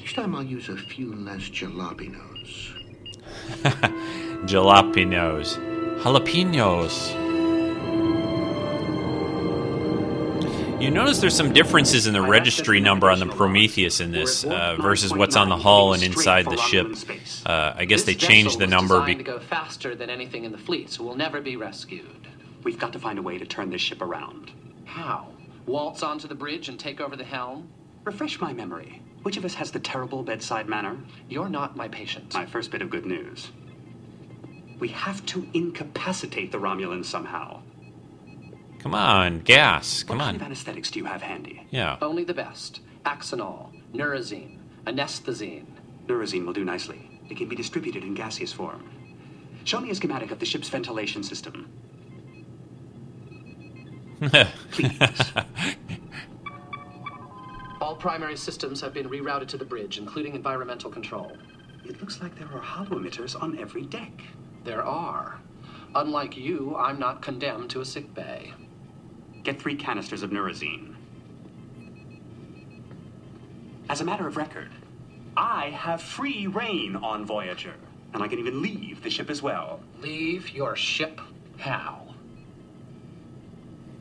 This 0.00 0.12
time 0.12 0.36
I'll 0.36 0.44
use 0.44 0.68
a 0.68 0.76
few 0.76 1.16
less 1.16 1.50
jalapenos. 1.50 2.74
jalapenos, 4.46 5.58
jalapenos. 6.00 7.25
You 10.78 10.90
notice 10.90 11.20
there's 11.20 11.34
some 11.34 11.54
differences 11.54 12.06
in 12.06 12.12
the 12.12 12.20
registry 12.20 12.80
number 12.80 13.10
on 13.10 13.18
the 13.18 13.26
Prometheus 13.26 14.00
in 14.00 14.12
this 14.12 14.44
uh, 14.44 14.76
versus 14.78 15.10
what's 15.10 15.34
on 15.34 15.48
the 15.48 15.56
hull 15.56 15.94
and 15.94 16.02
inside 16.02 16.44
the 16.44 16.58
ship. 16.58 16.94
Uh, 17.46 17.72
I 17.74 17.86
guess 17.86 18.02
they 18.02 18.14
changed 18.14 18.58
the 18.58 18.66
was 18.66 18.70
number. 18.70 19.00
designed 19.00 19.18
Be- 19.18 19.24
to 19.24 19.30
go 19.30 19.40
faster 19.40 19.94
than 19.94 20.10
anything 20.10 20.44
in 20.44 20.52
the 20.52 20.58
fleet, 20.58 20.90
so 20.90 21.02
we'll 21.02 21.16
never 21.16 21.40
be 21.40 21.56
rescued. 21.56 22.28
We've 22.62 22.78
got 22.78 22.92
to 22.92 22.98
find 22.98 23.18
a 23.18 23.22
way 23.22 23.38
to 23.38 23.46
turn 23.46 23.70
this 23.70 23.80
ship 23.80 24.02
around. 24.02 24.52
How? 24.84 25.28
Waltz 25.64 26.02
onto 26.02 26.28
the 26.28 26.34
bridge 26.34 26.68
and 26.68 26.78
take 26.78 27.00
over 27.00 27.16
the 27.16 27.24
helm? 27.24 27.70
Refresh 28.04 28.38
my 28.38 28.52
memory. 28.52 29.00
Which 29.22 29.38
of 29.38 29.46
us 29.46 29.54
has 29.54 29.70
the 29.70 29.80
terrible 29.80 30.22
bedside 30.22 30.68
manner? 30.68 30.98
You're 31.30 31.48
not 31.48 31.74
my 31.76 31.88
patient. 31.88 32.34
My 32.34 32.44
first 32.44 32.70
bit 32.70 32.82
of 32.82 32.90
good 32.90 33.06
news. 33.06 33.50
We 34.78 34.88
have 34.88 35.24
to 35.26 35.46
incapacitate 35.54 36.52
the 36.52 36.58
Romulans 36.58 37.06
somehow. 37.06 37.62
Come 38.86 38.94
on, 38.94 39.40
gas. 39.40 40.04
Come 40.04 40.18
what 40.18 40.22
on. 40.22 40.26
What 40.26 40.30
kind 40.30 40.42
of 40.42 40.46
anesthetics 40.46 40.92
do 40.92 41.00
you 41.00 41.06
have 41.06 41.20
handy? 41.20 41.66
Yeah. 41.70 41.96
Only 42.00 42.22
the 42.22 42.34
best. 42.34 42.82
Axonol, 43.04 43.72
Neurozine, 43.92 44.58
Anesthizine. 44.86 45.66
Neurozine 46.06 46.46
will 46.46 46.52
do 46.52 46.64
nicely. 46.64 47.10
It 47.28 47.36
can 47.36 47.48
be 47.48 47.56
distributed 47.56 48.04
in 48.04 48.14
gaseous 48.14 48.52
form. 48.52 48.88
Show 49.64 49.80
me 49.80 49.90
a 49.90 49.94
schematic 49.96 50.30
of 50.30 50.38
the 50.38 50.46
ship's 50.46 50.68
ventilation 50.68 51.24
system. 51.24 51.68
Please. 54.70 54.92
All 57.80 57.96
primary 57.96 58.36
systems 58.36 58.80
have 58.82 58.94
been 58.94 59.08
rerouted 59.08 59.48
to 59.48 59.56
the 59.56 59.64
bridge, 59.64 59.98
including 59.98 60.36
environmental 60.36 60.92
control. 60.92 61.36
It 61.84 62.00
looks 62.00 62.22
like 62.22 62.38
there 62.38 62.52
are 62.54 62.60
holo-emitters 62.60 63.34
on 63.42 63.58
every 63.58 63.82
deck. 63.82 64.12
There 64.62 64.84
are. 64.84 65.40
Unlike 65.96 66.36
you, 66.36 66.76
I'm 66.76 67.00
not 67.00 67.20
condemned 67.20 67.70
to 67.70 67.80
a 67.80 67.84
sick 67.84 68.14
bay. 68.14 68.52
Get 69.46 69.62
three 69.62 69.76
canisters 69.76 70.24
of 70.24 70.30
Neurozine. 70.30 70.92
As 73.88 74.00
a 74.00 74.04
matter 74.04 74.26
of 74.26 74.36
record, 74.36 74.72
I 75.36 75.66
have 75.66 76.02
free 76.02 76.48
reign 76.48 76.96
on 76.96 77.24
Voyager, 77.24 77.74
and 78.12 78.24
I 78.24 78.26
can 78.26 78.40
even 78.40 78.60
leave 78.60 79.04
the 79.04 79.08
ship 79.08 79.30
as 79.30 79.42
well. 79.42 79.78
Leave 80.00 80.50
your 80.50 80.74
ship? 80.74 81.20
How? 81.58 82.12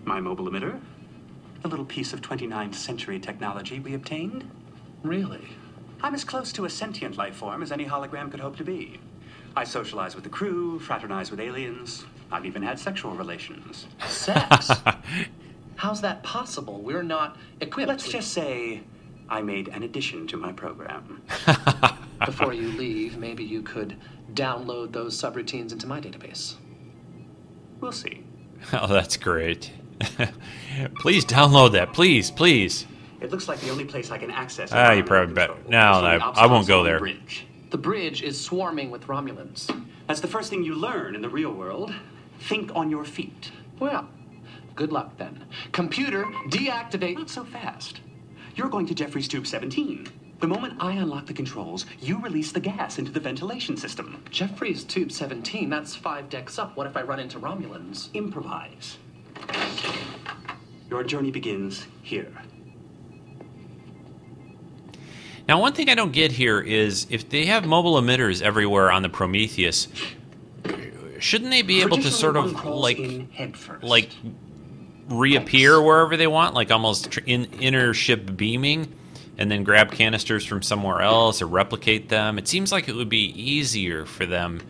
My 0.04 0.20
mobile 0.20 0.50
emitter? 0.50 0.82
The 1.62 1.68
little 1.68 1.86
piece 1.86 2.12
of 2.12 2.22
29th 2.22 2.74
century 2.74 3.20
technology 3.20 3.80
we 3.80 3.94
obtained? 3.94 4.50
Really? 5.04 5.48
I'm 6.02 6.16
as 6.16 6.24
close 6.24 6.52
to 6.54 6.66
a 6.66 6.72
sentient 6.72 7.18
life 7.18 7.36
form 7.36 7.62
as 7.62 7.72
any 7.72 7.86
hologram 7.86 8.32
could 8.32 8.40
hope 8.40 8.58
to 8.58 8.64
be. 8.64 9.00
I 9.56 9.64
socialize 9.64 10.16
with 10.16 10.24
the 10.24 10.30
crew, 10.32 10.80
fraternize 10.80 11.30
with 11.30 11.40
aliens. 11.40 12.04
I've 12.36 12.46
even 12.46 12.62
had 12.64 12.78
sexual 12.78 13.12
relations. 13.16 13.88
Sex? 14.08 14.70
How's 15.78 16.02
that 16.02 16.22
possible? 16.22 16.82
We're 16.82 17.02
not 17.02 17.38
equipped. 17.62 17.88
Let's 17.88 18.10
just 18.10 18.34
say 18.34 18.82
I 19.30 19.42
made 19.42 19.70
an 19.70 19.84
addition 19.84 20.28
to 20.28 20.38
my 20.38 20.52
program. 20.52 21.22
Before 22.26 22.52
you 22.52 22.68
leave, 22.74 23.18
maybe 23.18 23.46
you 23.46 23.62
could 23.62 23.96
download 24.34 24.92
those 24.92 25.20
subroutines 25.20 25.72
into 25.72 25.88
my 25.88 26.02
database. 26.02 26.56
We'll 27.80 27.92
see. 27.94 28.24
Oh, 28.74 28.88
that's 28.88 29.16
great. 29.16 29.72
please 31.00 31.24
download 31.24 31.74
that, 31.74 31.94
please, 31.94 32.32
please. 32.32 32.88
It 33.22 33.30
looks 33.30 33.48
like 33.48 33.60
the 33.60 33.70
only 33.70 33.86
place 33.86 34.10
I 34.10 34.18
can 34.18 34.32
access. 34.32 34.72
Ah, 34.72 34.94
you 34.94 35.04
probably 35.04 35.36
better. 35.36 35.56
No, 35.68 35.78
I, 35.78 36.16
I 36.18 36.48
won't 36.48 36.68
go 36.68 36.84
there. 36.84 37.00
The 37.70 37.78
bridge 37.78 38.24
is 38.24 38.42
swarming 38.44 38.90
with 38.90 39.06
Romulans. 39.06 39.70
That's 40.08 40.20
the 40.20 40.28
first 40.28 40.50
thing 40.50 40.64
you 40.64 40.74
learn 40.74 41.14
in 41.14 41.22
the 41.22 41.30
real 41.30 41.52
world. 41.52 41.94
Think 42.40 42.72
on 42.76 42.90
your 42.90 43.06
feet. 43.06 43.52
Well, 43.80 44.08
good 44.76 44.92
luck 44.92 45.18
then. 45.18 45.46
Computer, 45.72 46.26
deactivate. 46.50 47.16
Not 47.16 47.30
so 47.30 47.44
fast. 47.44 48.02
You're 48.56 48.70
going 48.70 48.86
to 48.88 48.96
Jefferies 48.96 49.28
Tube 49.28 49.48
17. 49.48 50.08
The 50.40 50.48
moment 50.48 50.76
I 50.80 50.92
unlock 50.92 51.28
the 51.28 51.34
controls, 51.34 51.86
you 52.00 52.20
release 52.20 52.52
the 52.52 52.60
gas 52.60 53.00
into 53.00 53.12
the 53.12 53.20
ventilation 53.20 53.78
system. 53.78 54.24
Jefferies 54.30 54.84
Tube 54.84 55.12
17, 55.12 55.70
that's 55.70 55.96
five 55.96 56.30
decks 56.30 56.60
up. 56.60 56.76
What 56.76 56.88
if 56.88 56.98
I 56.98 57.04
run 57.04 57.20
into 57.20 57.40
Romulans? 57.40 58.14
Improvise. 58.14 58.98
Your 60.90 61.04
journey 61.04 61.32
begins 61.32 61.88
here. 62.02 62.32
Now, 65.48 65.60
one 65.60 65.74
thing 65.74 65.90
I 65.90 65.96
don't 65.96 66.12
get 66.12 66.32
here 66.32 66.60
is 66.60 67.06
if 67.10 67.30
they 67.30 67.46
have 67.46 67.66
mobile 67.66 68.02
emitters 68.02 68.42
everywhere 68.42 68.92
on 68.92 69.04
the 69.04 69.10
Prometheus, 69.10 69.88
shouldn't 71.20 71.52
they 71.52 71.62
be 71.62 71.82
able 71.82 71.98
to 71.98 72.12
sort 72.12 72.38
of 72.38 72.66
like 72.66 73.00
like 73.82 74.10
reappear 75.10 75.82
wherever 75.82 76.18
they 76.18 76.28
want, 76.28 76.56
like 76.56 76.72
almost 76.72 77.18
in 77.20 77.46
inner 77.60 77.94
ship 77.94 78.36
beaming, 78.36 78.94
and 79.38 79.52
then 79.52 79.64
grab 79.64 79.92
canisters 79.92 80.46
from 80.46 80.62
somewhere 80.62 81.02
else 81.02 81.42
or 81.42 81.48
replicate 81.48 82.10
them? 82.10 82.38
It 82.38 82.48
seems 82.48 82.72
like 82.72 82.88
it 82.88 82.96
would 82.96 83.10
be 83.10 83.30
easier 83.40 84.06
for 84.06 84.26
them 84.26 84.62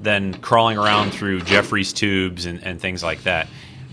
than 0.00 0.34
crawling 0.34 0.78
around 0.78 1.12
through 1.12 1.40
Jefferies 1.42 1.92
tubes 1.92 2.46
and, 2.46 2.62
and 2.62 2.80
things 2.80 3.02
like 3.02 3.22
that. 3.24 3.48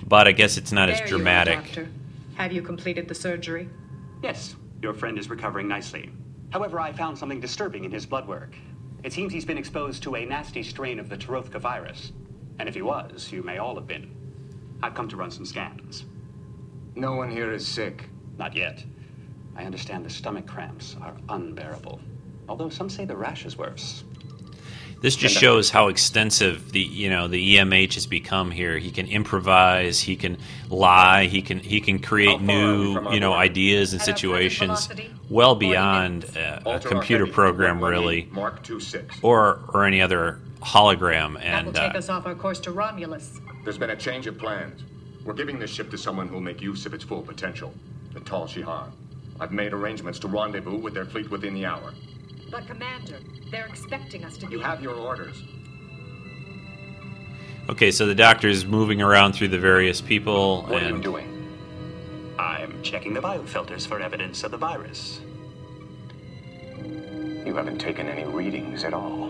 But 0.06 0.28
I 0.28 0.34
guess 0.34 0.58
it's 0.58 0.72
not 0.72 0.88
There 0.88 0.96
as 0.96 1.00
you 1.00 1.06
are, 1.06 1.20
dramatic. 1.20 1.88
Have 2.36 2.52
you 2.52 2.62
completed 2.62 3.08
the 3.08 3.16
surgery? 3.16 3.70
Yes, 4.22 4.56
your 4.82 4.94
friend 4.94 5.18
is 5.18 5.30
recovering 5.30 5.68
nicely. 5.68 6.10
However, 6.52 6.80
I 6.80 6.92
found 6.92 7.18
something 7.18 7.40
disturbing 7.40 7.86
in 7.86 7.92
his 7.92 8.06
blood 8.06 8.28
work. 8.28 8.56
It 9.04 9.14
seems 9.14 9.34
he's 9.34 9.46
been 9.46 9.58
exposed 9.58 10.04
to 10.04 10.16
a 10.16 10.26
nasty 10.26 10.62
strain 10.62 11.00
of 11.00 11.10
the 11.10 11.18
Tarothka 11.18 11.60
virus. 11.60 12.12
And 12.60 12.70
if 12.70 12.76
he 12.76 12.84
was, 12.84 13.32
you 13.32 13.42
may 13.42 13.58
all 13.58 13.76
have 13.76 13.88
been. 13.88 14.16
I've 14.84 14.94
come 14.94 15.10
to 15.10 15.18
run 15.18 15.32
some 15.32 15.46
scans. 15.46 16.06
No 16.96 17.16
one 17.16 17.32
here 17.32 17.52
is 17.52 17.68
sick. 17.68 18.10
Not 18.38 18.56
yet. 18.56 18.84
I 19.56 19.64
understand 19.66 20.06
the 20.06 20.10
stomach 20.10 20.46
cramps 20.46 20.96
are 21.02 21.16
unbearable. 21.30 22.00
Although 22.48 22.70
some 22.70 22.90
say 22.90 23.06
the 23.06 23.16
rash 23.16 23.46
is 23.46 23.58
worse. 23.58 24.04
This 25.02 25.16
just 25.16 25.36
shows 25.36 25.72
how 25.72 25.88
extensive 25.88 26.72
the 26.72 26.80
you 26.80 27.10
know 27.10 27.28
the 27.28 27.56
EMH 27.56 27.96
has 27.96 28.06
become 28.06 28.52
here. 28.52 28.78
He 28.78 28.92
can 28.92 29.08
improvise, 29.08 30.00
he 30.00 30.16
can 30.16 30.38
lie, 30.70 31.26
he 31.26 31.42
can 31.42 31.60
he 31.60 31.82
can 31.82 31.98
create 31.98 32.40
new 32.40 33.12
you 33.12 33.20
know 33.20 33.34
ideas 33.34 33.94
and 33.94 34.02
situations 34.02 34.90
well 35.28 35.56
beyond 35.56 36.26
uh, 36.38 36.60
a 36.68 36.80
computer 36.80 37.26
program 37.26 37.84
really, 37.84 38.30
Mark 38.32 38.62
26. 38.62 39.18
or 39.24 39.62
or 39.74 39.86
any 39.86 40.02
other 40.02 40.40
hologram. 40.62 41.36
And 41.42 41.42
That 41.42 41.66
will 41.66 41.74
take 41.74 41.96
uh, 41.96 41.98
us 41.98 42.10
off 42.10 42.28
our 42.28 42.36
course 42.36 42.60
to 42.62 42.72
Romulus. 42.72 43.40
There's 43.64 43.80
been 43.80 43.90
a 43.90 43.96
change 43.96 44.28
of 44.28 44.38
plans. 44.38 44.84
We're 45.26 45.34
giving 45.34 45.58
this 45.58 45.72
ship 45.72 45.90
to 45.92 45.98
someone 45.98 46.28
who'll 46.28 46.42
make 46.42 46.62
use 46.62 46.86
of 46.86 46.94
its 46.94 47.04
full 47.04 47.24
potential. 47.24 47.74
The 48.14 48.20
Tal 48.20 48.48
Shiar. 48.48 48.92
I've 49.40 49.52
made 49.52 49.74
arrangements 49.74 50.20
to 50.20 50.28
rendezvous 50.28 50.78
with 50.78 50.94
their 50.94 51.06
fleet 51.06 51.32
within 51.32 51.56
the 51.56 51.66
hour. 51.66 51.94
But, 52.52 52.68
Commander, 52.68 53.18
they're 53.50 53.68
expecting 53.68 54.26
us 54.26 54.38
to 54.38 54.46
be. 54.46 54.58
You 54.58 54.60
have 54.60 54.84
your 54.84 54.96
orders. 54.96 55.42
okay, 57.70 57.92
so 57.92 58.06
the 58.06 58.16
doctor's 58.16 58.66
moving 58.66 59.02
around 59.02 59.34
through 59.34 59.48
the 59.48 59.60
various 59.60 60.02
people 60.02 60.64
What 60.64 60.84
are 60.84 60.90
you 60.90 61.02
doing? 61.02 61.28
I'm 62.38 62.84
checking 62.84 63.14
the 63.14 63.22
biofilters 63.22 63.88
for 63.88 64.02
evidence 64.02 64.44
of 64.44 64.52
the 64.52 64.58
virus. 64.58 65.22
You 67.46 67.56
haven't 67.56 67.80
taken 67.80 68.08
any 68.08 68.26
readings 68.26 68.84
at 68.84 68.94
all. 68.94 69.30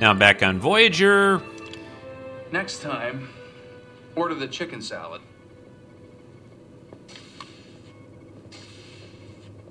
Now 0.00 0.10
I'm 0.10 0.18
back 0.18 0.42
on 0.42 0.58
Voyager. 0.58 1.42
Next 2.50 2.80
time, 2.80 3.28
order 4.16 4.34
the 4.34 4.48
chicken 4.48 4.80
salad. 4.80 5.20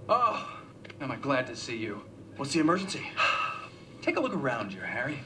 Oh, 0.07 0.59
am 1.01 1.11
I 1.11 1.15
glad 1.15 1.47
to 1.47 1.55
see 1.55 1.75
you. 1.75 2.03
What's 2.36 2.53
the 2.53 2.59
emergency? 2.59 3.01
Take 4.01 4.17
a 4.17 4.19
look 4.19 4.36
around 4.36 4.71
you, 4.71 4.80
Harry. 4.82 5.19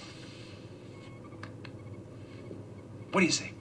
What 3.12 3.20
do 3.20 3.26
you 3.26 3.32
see? 3.34 3.52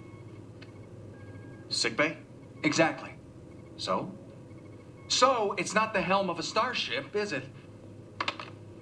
Sick 1.68 1.96
bay? 1.96 2.16
Exactly. 2.62 3.10
So? 3.76 4.12
So, 5.08 5.56
it's 5.58 5.74
not 5.74 5.92
the 5.92 6.00
helm 6.00 6.30
of 6.30 6.38
a 6.38 6.44
starship, 6.44 7.16
is 7.16 7.32
it? 7.32 7.44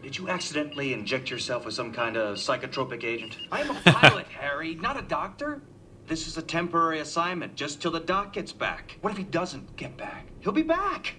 Did 0.08 0.16
you 0.16 0.30
accidentally 0.30 0.94
inject 0.94 1.28
yourself 1.28 1.66
with 1.66 1.74
some 1.74 1.92
kind 1.92 2.16
of 2.16 2.38
psychotropic 2.38 3.04
agent? 3.04 3.36
I 3.52 3.60
am 3.60 3.68
a 3.68 3.74
pilot, 3.74 4.26
Harry, 4.28 4.74
not 4.74 4.98
a 4.98 5.02
doctor. 5.02 5.60
This 6.06 6.26
is 6.26 6.38
a 6.38 6.42
temporary 6.42 7.00
assignment, 7.00 7.56
just 7.56 7.82
till 7.82 7.90
the 7.90 8.00
doc 8.00 8.32
gets 8.32 8.50
back. 8.50 8.96
What 9.02 9.10
if 9.10 9.18
he 9.18 9.24
doesn't 9.24 9.76
get 9.76 9.98
back? 9.98 10.28
He'll 10.40 10.54
be 10.54 10.62
back. 10.62 11.16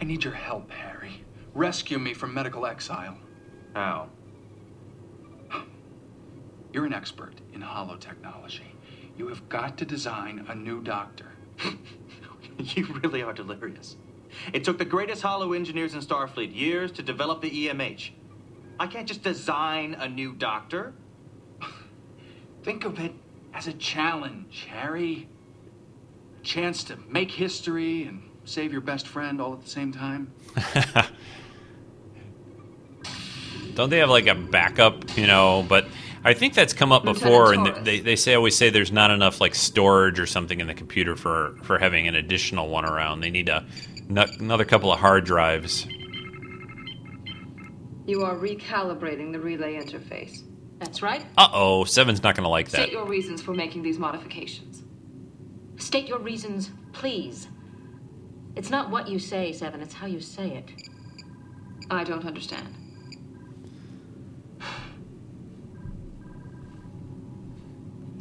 I 0.00 0.04
need 0.04 0.24
your 0.24 0.32
help, 0.32 0.72
Harry. 0.72 1.24
Rescue 1.54 2.00
me 2.00 2.14
from 2.14 2.34
medical 2.34 2.66
exile. 2.66 3.16
How? 3.76 4.08
You're 6.72 6.86
an 6.86 6.94
expert 6.94 7.34
in 7.52 7.62
holotechnology. 7.62 8.72
You 9.16 9.28
have 9.28 9.48
got 9.48 9.78
to 9.78 9.84
design 9.84 10.46
a 10.48 10.54
new 10.56 10.82
doctor. 10.82 11.30
you 12.58 12.86
really 13.04 13.22
are 13.22 13.32
delirious. 13.32 13.94
It 14.52 14.64
took 14.64 14.78
the 14.78 14.84
greatest 14.84 15.22
holo-engineers 15.22 15.94
in 15.94 16.00
Starfleet 16.00 16.54
years 16.54 16.92
to 16.92 17.02
develop 17.02 17.40
the 17.40 17.50
EMH. 17.50 18.10
I 18.78 18.86
can't 18.86 19.06
just 19.06 19.22
design 19.22 19.94
a 19.94 20.08
new 20.08 20.32
doctor. 20.32 20.94
Think 22.62 22.84
of 22.84 22.98
it 22.98 23.12
as 23.52 23.66
a 23.66 23.72
challenge, 23.72 24.66
Harry. 24.70 25.28
A 26.40 26.42
chance 26.42 26.84
to 26.84 26.98
make 27.08 27.30
history 27.30 28.04
and 28.04 28.22
save 28.44 28.72
your 28.72 28.80
best 28.80 29.06
friend 29.06 29.40
all 29.40 29.52
at 29.54 29.62
the 29.62 29.70
same 29.70 29.92
time. 29.92 30.32
Don't 33.74 33.90
they 33.90 33.98
have 33.98 34.10
like 34.10 34.26
a 34.26 34.34
backup, 34.34 35.16
you 35.16 35.26
know? 35.26 35.64
But 35.68 35.86
I 36.24 36.32
think 36.32 36.54
that's 36.54 36.72
come 36.72 36.92
up 36.92 37.04
before, 37.04 37.52
and 37.52 37.84
they, 37.84 38.00
they 38.00 38.16
say 38.16 38.34
always 38.34 38.56
say 38.56 38.70
there's 38.70 38.92
not 38.92 39.10
enough 39.10 39.40
like 39.40 39.54
storage 39.54 40.18
or 40.18 40.26
something 40.26 40.60
in 40.60 40.66
the 40.66 40.74
computer 40.74 41.16
for 41.16 41.56
for 41.62 41.78
having 41.78 42.08
an 42.08 42.14
additional 42.14 42.68
one 42.68 42.84
around. 42.84 43.20
They 43.20 43.30
need 43.30 43.48
a 43.48 43.66
another 44.08 44.64
couple 44.64 44.92
of 44.92 44.98
hard 45.00 45.24
drives. 45.24 45.86
You 48.06 48.22
are 48.22 48.36
recalibrating 48.36 49.32
the 49.32 49.40
relay 49.40 49.74
interface. 49.74 50.42
That's 50.78 51.00
right. 51.02 51.24
Uh 51.38 51.48
oh, 51.52 51.84
Seven's 51.84 52.22
not 52.22 52.34
going 52.34 52.44
to 52.44 52.50
like 52.50 52.68
that. 52.70 52.82
State 52.82 52.92
your 52.92 53.06
reasons 53.06 53.40
for 53.40 53.54
making 53.54 53.82
these 53.82 53.98
modifications. 53.98 54.82
State 55.76 56.08
your 56.08 56.18
reasons, 56.18 56.70
please. 56.92 57.48
It's 58.56 58.70
not 58.70 58.90
what 58.90 59.08
you 59.08 59.18
say, 59.18 59.52
Seven, 59.52 59.80
it's 59.80 59.94
how 59.94 60.06
you 60.06 60.20
say 60.20 60.50
it. 60.50 60.70
I 61.90 62.04
don't 62.04 62.24
understand. 62.24 62.74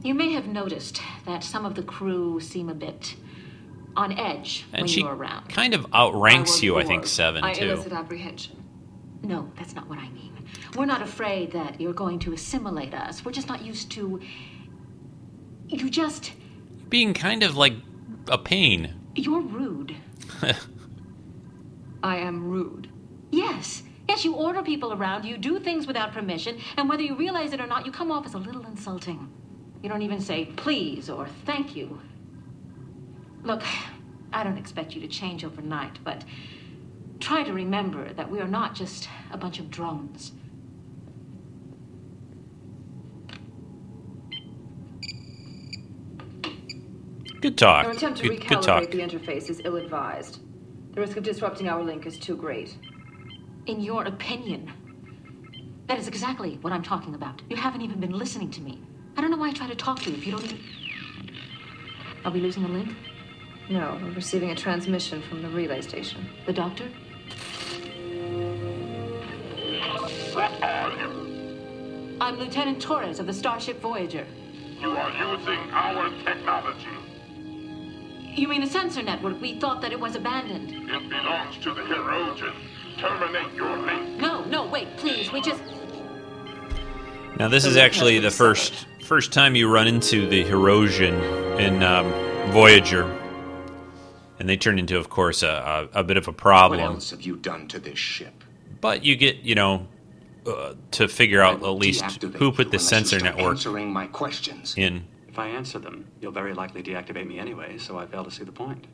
You 0.03 0.13
may 0.13 0.33
have 0.33 0.47
noticed 0.47 1.01
that 1.25 1.45
some 1.45 1.65
of 1.65 1.75
the 1.75 1.83
crew 1.83 2.41
seem 2.41 2.67
a 2.67 2.73
bit 2.73 3.15
on 3.95 4.11
edge 4.13 4.65
And 4.73 4.81
when 4.81 4.87
she 4.89 5.01
you're 5.01 5.15
around. 5.15 5.49
kind 5.49 5.73
of 5.73 5.85
outranks 5.93 6.59
I 6.61 6.65
you, 6.65 6.77
I 6.77 6.83
think. 6.83 7.05
Seven 7.05 7.43
I 7.43 7.53
too. 7.53 7.71
elicit 7.71 7.93
apprehension. 7.93 8.63
No, 9.23 9.51
that's 9.57 9.75
not 9.75 9.87
what 9.87 9.99
I 9.99 10.09
mean. 10.09 10.31
We're 10.75 10.85
not 10.85 11.01
afraid 11.01 11.51
that 11.51 11.79
you're 11.79 11.93
going 11.93 12.19
to 12.19 12.33
assimilate 12.33 12.93
us. 12.93 13.23
We're 13.23 13.31
just 13.31 13.47
not 13.47 13.63
used 13.63 13.91
to. 13.91 14.19
You 15.67 15.89
just. 15.89 16.33
Being 16.89 17.13
kind 17.13 17.43
of 17.43 17.55
like 17.55 17.73
a 18.27 18.37
pain. 18.37 18.93
You're 19.15 19.41
rude. 19.41 19.95
I 22.03 22.17
am 22.17 22.43
rude. 22.49 22.89
Yes. 23.31 23.83
Yes, 24.09 24.25
you 24.25 24.35
order 24.35 24.61
people 24.61 24.91
around, 24.93 25.23
you 25.23 25.37
do 25.37 25.59
things 25.59 25.87
without 25.87 26.11
permission, 26.11 26.57
and 26.77 26.89
whether 26.89 27.01
you 27.01 27.15
realize 27.15 27.53
it 27.53 27.61
or 27.61 27.67
not, 27.67 27.85
you 27.85 27.91
come 27.91 28.11
off 28.11 28.25
as 28.25 28.33
a 28.33 28.37
little 28.37 28.65
insulting. 28.65 29.31
You 29.81 29.89
don't 29.89 30.01
even 30.01 30.19
say 30.19 30.45
please 30.57 31.09
or 31.09 31.27
thank 31.45 31.75
you. 31.75 31.99
Look, 33.43 33.63
I 34.31 34.43
don't 34.43 34.57
expect 34.57 34.95
you 34.95 35.01
to 35.01 35.07
change 35.07 35.43
overnight, 35.43 35.99
but 36.03 36.23
try 37.19 37.43
to 37.43 37.53
remember 37.53 38.13
that 38.13 38.29
we 38.29 38.39
are 38.39 38.47
not 38.47 38.73
just 38.73 39.09
a 39.31 39.37
bunch 39.37 39.59
of 39.59 39.69
drones. 39.69 40.31
Good 47.41 47.57
talk. 47.57 47.83
Your 47.83 47.91
attempt 47.91 48.19
to 48.19 48.29
Good, 48.29 48.47
good 48.47 48.61
talk. 48.61 48.83
recalibrate 48.83 48.91
the 48.91 48.99
interface 48.99 49.49
is 49.49 49.61
ill 49.65 49.75
advised. 49.75 50.39
The 50.93 51.01
risk 51.01 51.17
of 51.17 51.23
disrupting 51.23 51.67
our 51.67 51.83
link 51.83 52.05
is 52.05 52.17
too 52.17 52.37
great. 52.37 52.77
In 53.65 53.81
your 53.81 54.05
opinion. 54.05 54.71
That 55.87 55.99
is 55.99 56.07
exactly 56.07 56.57
what 56.61 56.71
I'm 56.71 56.83
talking 56.83 57.15
about. 57.15 57.41
You 57.49 57.57
haven't 57.57 57.81
even 57.81 57.99
been 57.99 58.17
listening 58.17 58.49
to 58.51 58.61
me. 58.61 58.81
I 59.17 59.21
don't 59.21 59.29
know 59.29 59.37
why 59.37 59.49
I 59.49 59.53
try 59.53 59.67
to 59.67 59.75
talk 59.75 59.99
to 59.99 60.09
you 60.09 60.15
if 60.15 60.25
you 60.25 60.31
don't 60.31 60.45
even. 60.45 60.59
Are 62.23 62.31
we 62.31 62.39
losing 62.39 62.63
the 62.63 62.69
link? 62.69 62.95
No, 63.69 63.97
we're 64.01 64.11
receiving 64.11 64.51
a 64.51 64.55
transmission 64.55 65.21
from 65.21 65.41
the 65.41 65.49
relay 65.49 65.81
station. 65.81 66.27
The 66.45 66.53
doctor? 66.53 66.89
I'm 72.19 72.39
Lieutenant 72.39 72.81
Torres 72.81 73.19
of 73.19 73.27
the 73.27 73.33
Starship 73.33 73.79
Voyager. 73.79 74.25
You 74.79 74.89
are 74.91 75.11
using 75.11 75.59
our 75.71 76.09
technology. 76.23 76.87
You 78.35 78.47
mean 78.47 78.61
the 78.61 78.67
sensor 78.67 79.01
network? 79.01 79.39
We 79.39 79.59
thought 79.59 79.81
that 79.81 79.91
it 79.91 79.99
was 79.99 80.15
abandoned. 80.15 80.71
It 80.71 81.09
belongs 81.09 81.57
to 81.59 81.73
the 81.73 81.81
Hirogen. 81.81 82.53
Terminate 82.97 83.53
your 83.53 83.77
link. 83.77 84.19
No, 84.19 84.43
no, 84.45 84.65
wait, 84.65 84.97
please. 84.97 85.31
We 85.31 85.41
just. 85.41 85.61
Now 87.37 87.47
this 87.47 87.65
is 87.65 87.77
actually 87.77 88.19
the 88.19 88.31
first 88.31 88.87
first 89.03 89.31
time 89.31 89.55
you 89.55 89.69
run 89.69 89.87
into 89.87 90.27
the 90.27 90.43
Hirogen 90.43 91.59
in 91.59 91.83
um, 91.83 92.11
Voyager, 92.51 93.05
and 94.43 94.49
they 94.49 94.57
turn 94.57 94.77
into, 94.77 94.97
of 94.97 95.09
course, 95.09 95.41
a, 95.41 95.89
a, 95.93 96.01
a 96.01 96.03
bit 96.03 96.17
of 96.17 96.27
a 96.27 96.33
problem. 96.33 96.81
What 96.81 96.95
else 96.95 97.11
have 97.11 97.21
you 97.21 97.37
done 97.37 97.69
to 97.69 97.79
this 97.79 97.97
ship? 97.97 98.43
But 98.81 99.05
you 99.05 99.15
get, 99.15 99.37
you 99.37 99.55
know, 99.55 99.87
uh, 100.45 100.73
to 100.91 101.07
figure 101.07 101.41
out 101.41 101.63
at 101.63 101.69
least 101.69 102.21
who 102.21 102.51
put 102.51 102.69
the 102.69 102.77
sensor 102.77 103.21
network 103.21 103.51
Answering 103.51 103.93
my 103.93 104.07
questions. 104.07 104.75
in. 104.77 105.05
If 105.29 105.39
I 105.39 105.47
answer 105.47 105.79
them, 105.79 106.09
you'll 106.19 106.33
very 106.33 106.53
likely 106.53 106.83
deactivate 106.83 107.25
me 107.25 107.39
anyway, 107.39 107.77
so 107.77 107.97
I 107.97 108.05
fail 108.05 108.25
to 108.25 108.31
see 108.31 108.43
the 108.43 108.51
point. 108.51 108.85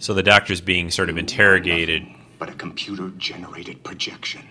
So 0.00 0.14
the 0.14 0.24
doctor's 0.24 0.60
being 0.60 0.90
sort 0.90 1.08
of 1.08 1.16
interrogated. 1.16 2.04
But 2.40 2.50
a 2.50 2.54
computer 2.54 3.10
generated 3.16 3.84
projection. 3.84 4.42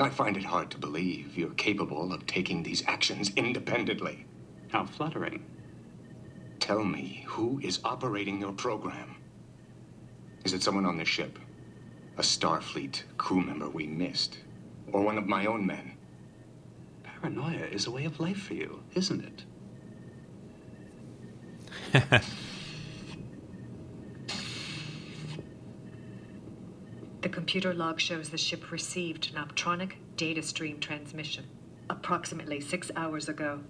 I 0.00 0.08
find 0.08 0.38
it 0.38 0.44
hard 0.44 0.70
to 0.70 0.78
believe 0.78 1.36
you're 1.36 1.50
capable 1.50 2.10
of 2.10 2.26
taking 2.26 2.62
these 2.62 2.82
actions 2.86 3.32
independently. 3.36 4.24
How 4.70 4.86
flattering. 4.86 5.44
Tell 6.64 6.82
me, 6.82 7.22
who 7.26 7.60
is 7.62 7.78
operating 7.84 8.40
your 8.40 8.52
program? 8.52 9.16
Is 10.46 10.54
it 10.54 10.62
someone 10.62 10.86
on 10.86 10.96
the 10.96 11.04
ship? 11.04 11.38
A 12.16 12.22
Starfleet 12.22 13.02
crew 13.18 13.42
member 13.42 13.68
we 13.68 13.86
missed? 13.86 14.38
Or 14.90 15.02
one 15.02 15.18
of 15.18 15.26
my 15.26 15.44
own 15.44 15.66
men? 15.66 15.98
Paranoia 17.02 17.66
is 17.66 17.86
a 17.86 17.90
way 17.90 18.06
of 18.06 18.18
life 18.18 18.38
for 18.38 18.54
you, 18.54 18.82
isn't 18.94 19.44
it? 21.92 22.22
The 27.20 27.28
computer 27.30 27.72
log 27.74 28.00
shows 28.00 28.28
the 28.28 28.38
ship 28.38 28.70
received 28.70 29.30
an 29.34 29.42
optronic 29.42 29.92
data 30.16 30.42
stream 30.42 30.78
transmission 30.78 31.46
approximately 31.88 32.60
six 32.60 32.90
hours 32.96 33.30
ago. 33.30 33.60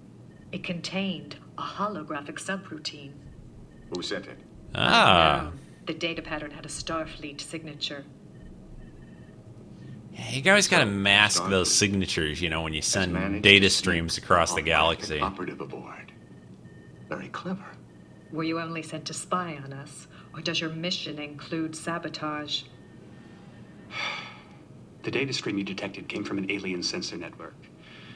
It 0.55 0.63
contained 0.63 1.35
a 1.59 1.63
holographic 1.63 2.39
subroutine. 2.39 3.11
Who 3.93 4.03
sent 4.03 4.27
it? 4.27 4.39
Ah. 4.73 5.51
The 5.87 5.95
data 5.95 6.23
pattern 6.23 6.53
had 6.53 6.65
a 6.65 6.69
Starfleet 6.69 7.41
signature. 7.41 8.05
You 10.31 10.43
guys 10.43 10.69
got 10.69 10.79
to 10.79 10.87
mask 10.87 11.49
those 11.49 11.75
signatures, 11.75 12.41
you 12.41 12.51
know, 12.51 12.63
when 12.63 12.73
you 12.73 12.83
send 12.83 13.43
data 13.43 13.69
streams 13.69 14.17
across 14.17 14.55
the 14.55 14.63
galaxy. 14.63 15.19
Operative 15.19 15.61
aboard. 15.61 16.13
Very 17.09 17.31
clever. 17.31 17.77
Were 18.31 18.45
you 18.45 18.61
only 18.61 18.85
sent 18.85 19.07
to 19.07 19.13
spy 19.13 19.59
on 19.65 19.73
us, 19.73 20.07
or 20.35 20.41
does 20.41 20.61
your 20.61 20.71
mission 20.71 21.19
include 21.19 21.75
sabotage? 21.75 22.63
The 25.03 25.11
data 25.11 25.35
stream 25.35 25.59
you 25.59 25.65
detected 25.65 26.09
came 26.09 26.25
from 26.25 26.39
an 26.39 26.51
alien 26.51 26.83
sensor 26.83 27.19
network. 27.19 27.57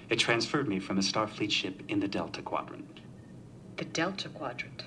It 0.08 0.18
transferred 0.18 0.68
me 0.68 0.80
from 0.80 0.98
a 0.98 1.02
Starfleet 1.02 1.50
ship 1.50 1.82
in 1.88 2.00
the 2.00 2.08
Delta 2.08 2.42
Quadrant. 2.42 3.00
The 3.76 3.84
Delta 3.84 4.28
Quadrant. 4.28 4.84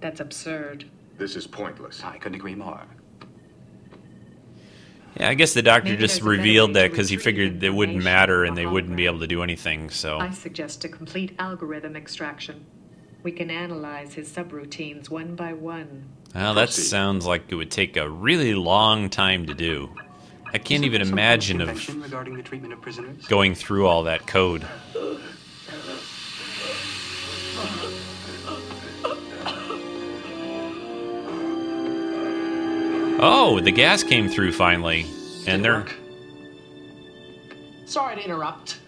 That's 0.00 0.20
absurd. 0.20 0.86
This 1.18 1.36
is 1.36 1.46
pointless. 1.46 2.02
I 2.02 2.16
couldn't 2.18 2.36
agree 2.36 2.54
more. 2.54 2.82
Yeah, 5.18 5.28
I 5.28 5.34
guess 5.34 5.52
the 5.52 5.62
doctor 5.62 5.90
Maybe 5.90 6.02
just 6.02 6.14
there's 6.14 6.22
a 6.22 6.24
better 6.24 6.38
revealed 6.38 6.74
that 6.74 6.90
because 6.90 7.08
he 7.08 7.16
figured 7.16 7.62
it 7.62 7.70
wouldn't 7.70 8.02
matter 8.02 8.44
and 8.44 8.56
they 8.56 8.64
a 8.64 8.70
wouldn't 8.70 8.96
be 8.96 9.06
able 9.06 9.20
to 9.20 9.26
do 9.26 9.42
anything. 9.42 9.90
So 9.90 10.18
I 10.18 10.30
suggest 10.30 10.84
a 10.84 10.88
complete 10.88 11.34
algorithm 11.38 11.96
extraction. 11.96 12.64
We 13.22 13.32
can 13.32 13.50
analyze 13.50 14.14
his 14.14 14.30
subroutines 14.30 15.10
one 15.10 15.34
by 15.34 15.52
one. 15.52 16.08
well, 16.34 16.54
that 16.54 16.70
sounds 16.70 17.26
like 17.26 17.46
it 17.48 17.56
would 17.56 17.70
take 17.70 17.96
a 17.96 18.08
really 18.08 18.54
long 18.54 19.10
time 19.10 19.46
to 19.46 19.54
do. 19.54 19.90
I 20.52 20.58
can't 20.58 20.84
even 20.84 21.02
imagine 21.02 21.60
of 21.60 22.02
regarding 22.02 22.36
the 22.36 22.42
treatment 22.42 22.72
of 22.72 22.80
prisoners. 22.80 23.26
going 23.26 23.54
through 23.54 23.86
all 23.86 24.04
that 24.04 24.26
code. 24.26 24.66
Oh, 33.20 33.58
the 33.60 33.72
gas 33.72 34.02
came 34.04 34.28
through 34.28 34.52
finally, 34.52 35.04
and 35.46 35.64
they're 35.64 35.86
Sorry 37.84 38.16
to 38.16 38.24
interrupt. 38.24 38.80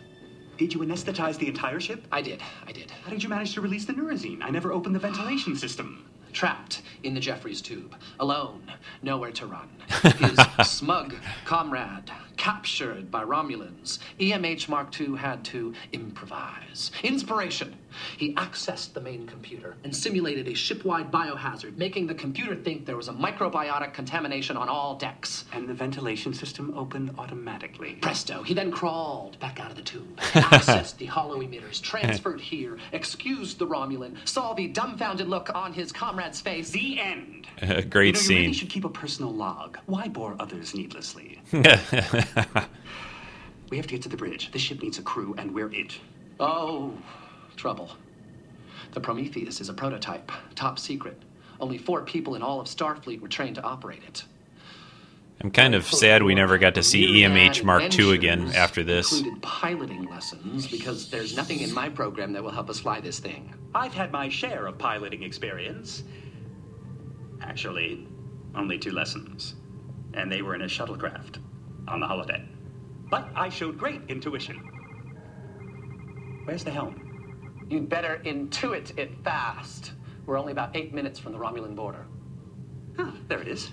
Did 0.57 0.73
you 0.75 0.81
anesthetize 0.81 1.39
the 1.39 1.49
entire 1.49 1.81
ship? 1.81 2.07
I 2.13 2.23
did. 2.23 2.41
I 2.67 2.73
did. 2.73 2.91
How 2.91 3.11
did 3.11 3.23
you 3.23 3.29
manage 3.29 3.55
to 3.55 3.61
release 3.61 3.87
the 3.87 3.95
neurozine? 3.95 4.43
I 4.43 4.51
never 4.51 4.73
opened 4.73 4.95
the 4.95 4.99
ventilation 5.01 5.57
system. 5.65 6.07
Trapped 6.33 6.83
in 7.03 7.15
the 7.15 7.21
Jefferies 7.21 7.61
tube, 7.61 7.97
alone, 8.21 8.63
nowhere 9.03 9.33
to 9.33 9.47
run. 9.47 9.69
His 10.03 10.39
smug 10.69 11.15
comrade 11.45 12.11
captured 12.37 13.11
by 13.11 13.23
Romulans. 13.23 13.99
EMH 14.19 14.67
Mark 14.69 14.99
II 14.99 15.15
had 15.17 15.45
to 15.45 15.75
improvise. 15.93 16.91
Inspiration. 17.03 17.77
He 18.17 18.33
accessed 18.35 18.95
the 18.95 19.01
main 19.01 19.27
computer 19.27 19.77
and 19.85 19.95
simulated 19.95 20.49
a 20.49 20.55
shipwide 20.55 21.11
biohazard, 21.11 21.77
making 21.77 22.07
the 22.07 22.15
computer 22.15 22.55
think 22.55 22.87
there 22.87 22.97
was 22.97 23.09
a 23.09 23.13
microbiotic 23.13 23.93
contamination 23.93 24.57
on 24.57 24.69
all 24.71 24.95
decks. 24.97 25.45
And 25.53 25.69
the 25.69 25.75
ventilation 25.75 26.33
system 26.33 26.73
opened 26.79 27.15
automatically. 27.19 27.99
Presto. 28.01 28.43
He 28.43 28.55
then 28.55 28.71
crawled 28.71 29.39
back 29.41 29.61
out 29.61 29.71
of 29.71 29.77
the 29.77 29.83
tube, 29.83 30.17
accessed 30.19 30.97
the 30.97 31.07
holo-emitters, 31.07 31.83
transferred 31.83 32.41
here, 32.41 32.79
excused 32.93 33.59
the 33.59 33.67
Romulan, 33.67 34.17
saw 34.27 34.55
the 34.55 34.69
dumbfounded 34.69 35.29
look 35.29 35.55
on 35.55 35.75
his 35.75 35.93
comrade's 35.93 36.41
face. 36.41 36.71
The 36.71 37.01
end. 37.01 37.49
a 37.61 37.83
great 37.83 38.17
you 38.17 38.23
know, 38.23 38.29
You 38.31 38.39
really 38.39 38.45
scene. 38.47 38.53
should 38.55 38.71
keep 38.71 38.85
a 38.85 38.89
personal 38.89 39.33
log. 39.33 39.79
Why 39.87 40.09
bore 40.09 40.37
others 40.39 40.75
needlessly? 40.75 41.41
we 41.53 41.67
have 43.77 43.87
to 43.87 43.95
get 43.95 44.03
to 44.03 44.09
the 44.09 44.17
bridge. 44.17 44.51
This 44.53 44.63
ship 44.63 44.83
needs 44.83 44.99
a 44.99 45.03
crew, 45.03 45.35
and 45.39 45.53
we're 45.53 45.73
it. 45.73 45.99
Oh, 46.39 46.95
trouble. 47.57 47.91
The 48.93 49.01
Prometheus 49.01 49.61
is 49.61 49.69
a 49.69 49.75
prototype, 49.75 50.33
top 50.55 50.79
secret. 50.79 51.23
Only 51.61 51.79
four 51.79 52.03
people 52.03 52.35
in 52.35 52.43
all 52.43 52.61
of 52.61 52.67
Starfleet 52.67 53.21
were 53.21 53.29
trained 53.29 53.57
to 53.57 53.63
operate 53.63 54.03
it. 54.07 54.25
I'm 55.43 55.51
kind 55.51 55.75
of 55.75 55.87
sad 55.87 56.23
we 56.23 56.35
never 56.35 56.59
got 56.59 56.75
to 56.75 56.83
see 56.83 57.23
EMH 57.23 57.65
Mark 57.65 57.99
II 57.99 58.15
again 58.15 58.53
after 58.55 58.83
this. 58.83 59.11
Included 59.11 59.43
piloting 59.43 60.05
lessons 60.05 60.67
because 60.67 61.09
there's 61.09 61.35
nothing 61.35 61.61
in 61.61 61.73
my 61.73 61.89
program 61.89 62.33
that 62.35 62.43
will 62.43 62.51
help 62.51 62.69
us 62.69 62.81
fly 62.81 63.01
this 63.01 63.19
thing. 63.21 63.55
I've 63.75 63.95
had 63.95 64.13
my 64.13 64.29
share 64.29 64.67
of 64.67 64.77
piloting 64.77 65.23
experience. 65.23 66.03
Actually, 67.41 68.07
only 68.55 68.79
two 68.79 68.91
lessons. 68.91 69.55
And 70.15 70.31
they 70.31 70.43
were 70.43 70.55
in 70.55 70.63
a 70.63 70.67
shuttlecraft 70.67 71.39
on 71.89 72.01
the 72.01 72.07
holodeck. 72.07 72.47
But 73.11 73.29
I 73.35 73.49
showed 73.49 73.79
great 73.79 74.03
intuition. 74.09 74.57
Where's 76.45 76.65
the 76.65 76.71
helm? 76.71 77.67
You'd 77.69 77.89
better 77.89 78.21
intuit 78.25 78.99
it 78.99 79.11
fast. 79.23 79.93
We're 80.27 80.39
only 80.39 80.53
about 80.53 80.77
eight 80.77 80.93
minutes 80.93 81.19
from 81.19 81.33
the 81.33 81.39
Romulan 81.39 81.75
border. 81.75 82.07
Ah, 82.99 83.15
there 83.29 83.41
it 83.41 83.49
is. 83.49 83.71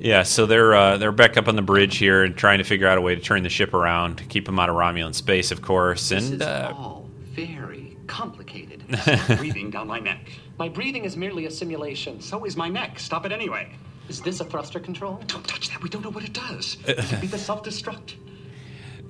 Yeah, 0.00 0.22
so 0.22 0.46
they're 0.46 0.74
uh, 0.74 0.96
they're 0.96 1.10
back 1.10 1.36
up 1.36 1.48
on 1.48 1.56
the 1.56 1.62
bridge 1.62 1.96
here 1.96 2.22
and 2.22 2.36
trying 2.36 2.58
to 2.58 2.64
figure 2.64 2.86
out 2.86 2.98
a 2.98 3.00
way 3.00 3.16
to 3.16 3.20
turn 3.20 3.42
the 3.42 3.48
ship 3.48 3.74
around, 3.74 4.18
to 4.18 4.24
keep 4.24 4.46
them 4.46 4.58
out 4.58 4.68
of 4.68 4.76
Romulan 4.76 5.14
space, 5.14 5.50
of 5.50 5.60
course. 5.60 6.08
This 6.08 6.30
And 6.30 6.40
is 6.40 6.46
uh, 6.46 6.72
all 6.76 7.10
very 7.32 7.77
complicated. 8.08 8.82
breathing 9.38 9.70
down 9.70 9.86
my 9.86 10.00
neck. 10.00 10.30
My 10.58 10.68
breathing 10.68 11.04
is 11.04 11.16
merely 11.16 11.46
a 11.46 11.50
simulation. 11.50 12.20
So 12.20 12.44
is 12.44 12.56
my 12.56 12.68
neck. 12.68 12.98
Stop 12.98 13.24
it 13.26 13.30
anyway. 13.32 13.70
Is 14.08 14.20
this 14.20 14.40
a 14.40 14.44
thruster 14.44 14.80
control? 14.80 15.20
Don't 15.26 15.46
touch 15.46 15.68
that. 15.68 15.82
We 15.82 15.88
don't 15.88 16.02
know 16.02 16.10
what 16.10 16.24
it 16.24 16.32
does. 16.32 16.78
Uh, 16.88 16.92
it 16.92 17.04
could 17.04 17.20
be 17.20 17.26
the 17.28 17.38
self-destruct. 17.38 18.14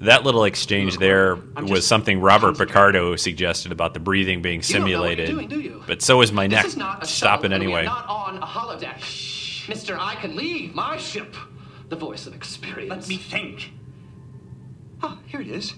that 0.00 0.24
little 0.24 0.44
exchange 0.44 0.98
there 0.98 1.38
I'm 1.56 1.66
was 1.66 1.86
something 1.86 2.20
Robert 2.20 2.58
Picardo 2.58 3.14
suggested 3.16 3.72
about 3.72 3.94
the 3.94 4.00
breathing 4.00 4.42
being 4.42 4.60
You 4.62 4.74
don't 4.74 4.90
know 4.90 5.00
what 5.00 5.16
you're 5.16 5.26
simulated. 5.26 5.28
doing, 5.28 5.48
do 5.48 5.60
you? 5.60 5.82
But 5.86 6.02
so 6.02 6.20
is 6.20 6.32
my 6.32 6.46
This 6.48 6.56
neck. 6.56 6.66
is 6.66 6.76
not 6.76 7.02
a 7.02 7.06
Stop 7.06 7.44
it 7.44 7.50
shuttle, 7.50 7.52
and 7.54 7.60
we 7.64 7.72
anyway. 7.74 7.84
not 7.86 8.06
on 8.08 8.38
a 8.38 8.46
holodeck. 8.46 8.98
Mister, 9.68 9.96
I 9.98 10.14
can 10.16 10.34
leave 10.36 10.74
my 10.74 10.96
ship. 10.96 11.34
The 11.88 11.96
voice 11.96 12.26
of 12.26 12.34
experience. 12.34 12.90
Let 12.90 13.08
me 13.08 13.16
think. 13.16 13.70
Oh, 15.02 15.16
here 15.26 15.40
it 15.40 15.48
is. 15.48 15.74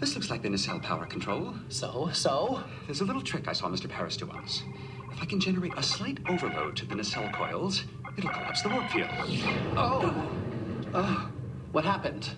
This 0.00 0.14
looks 0.14 0.30
like 0.30 0.40
the 0.42 0.48
nacelle 0.48 0.80
power 0.80 1.04
control. 1.04 1.54
So, 1.68 2.08
so? 2.12 2.62
There's 2.86 3.02
a 3.02 3.04
little 3.04 3.20
trick 3.20 3.46
I 3.46 3.52
saw 3.52 3.68
Mr. 3.68 3.88
Paris 3.88 4.16
do 4.16 4.26
once. 4.26 4.62
If 5.12 5.22
I 5.22 5.26
can 5.26 5.38
generate 5.38 5.74
a 5.76 5.82
slight 5.82 6.18
overload 6.28 6.76
to 6.78 6.86
the 6.86 6.94
nacelle 6.94 7.30
coils, 7.32 7.84
it'll 8.16 8.30
collapse 8.30 8.62
the 8.62 8.70
warp 8.70 8.88
field. 8.90 9.10
Oh. 9.76 10.28
Oh. 10.94 11.30
What 11.72 11.84
happened? 11.84 12.30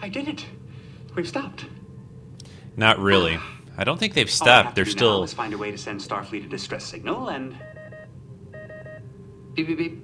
I 0.00 0.08
did 0.08 0.28
it. 0.28 0.46
We've 1.16 1.28
stopped. 1.28 1.66
Not 2.76 2.98
really. 3.00 3.38
I 3.76 3.82
don't 3.82 3.98
think 3.98 4.14
they've 4.14 4.26
All 4.40 4.48
I 4.48 4.52
have 4.52 4.64
stopped. 4.64 4.76
They're 4.76 4.84
do 4.84 4.90
now 4.92 4.96
still. 4.96 5.24
is 5.24 5.32
find 5.32 5.52
a 5.52 5.58
way 5.58 5.72
to 5.72 5.78
send 5.78 6.00
Starfleet 6.00 6.46
a 6.46 6.48
distress 6.48 6.84
signal, 6.84 7.28
and 7.28 7.56
Beep, 9.54 9.66
beep, 9.66 9.78
beep. 9.78 10.02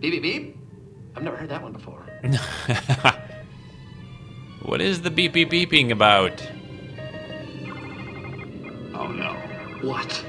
Beep, 0.00 0.12
beep, 0.12 0.22
beep. 0.22 0.56
I've 1.14 1.22
never 1.22 1.36
heard 1.36 1.50
that 1.50 1.62
one 1.62 1.72
before. 1.72 2.04
what 4.62 4.80
is 4.80 5.02
the 5.02 5.10
beep 5.10 5.32
beep 5.32 5.50
beeping 5.50 5.90
about? 5.90 6.42
oh 8.94 9.08
no. 9.08 9.34
What? 9.82 10.24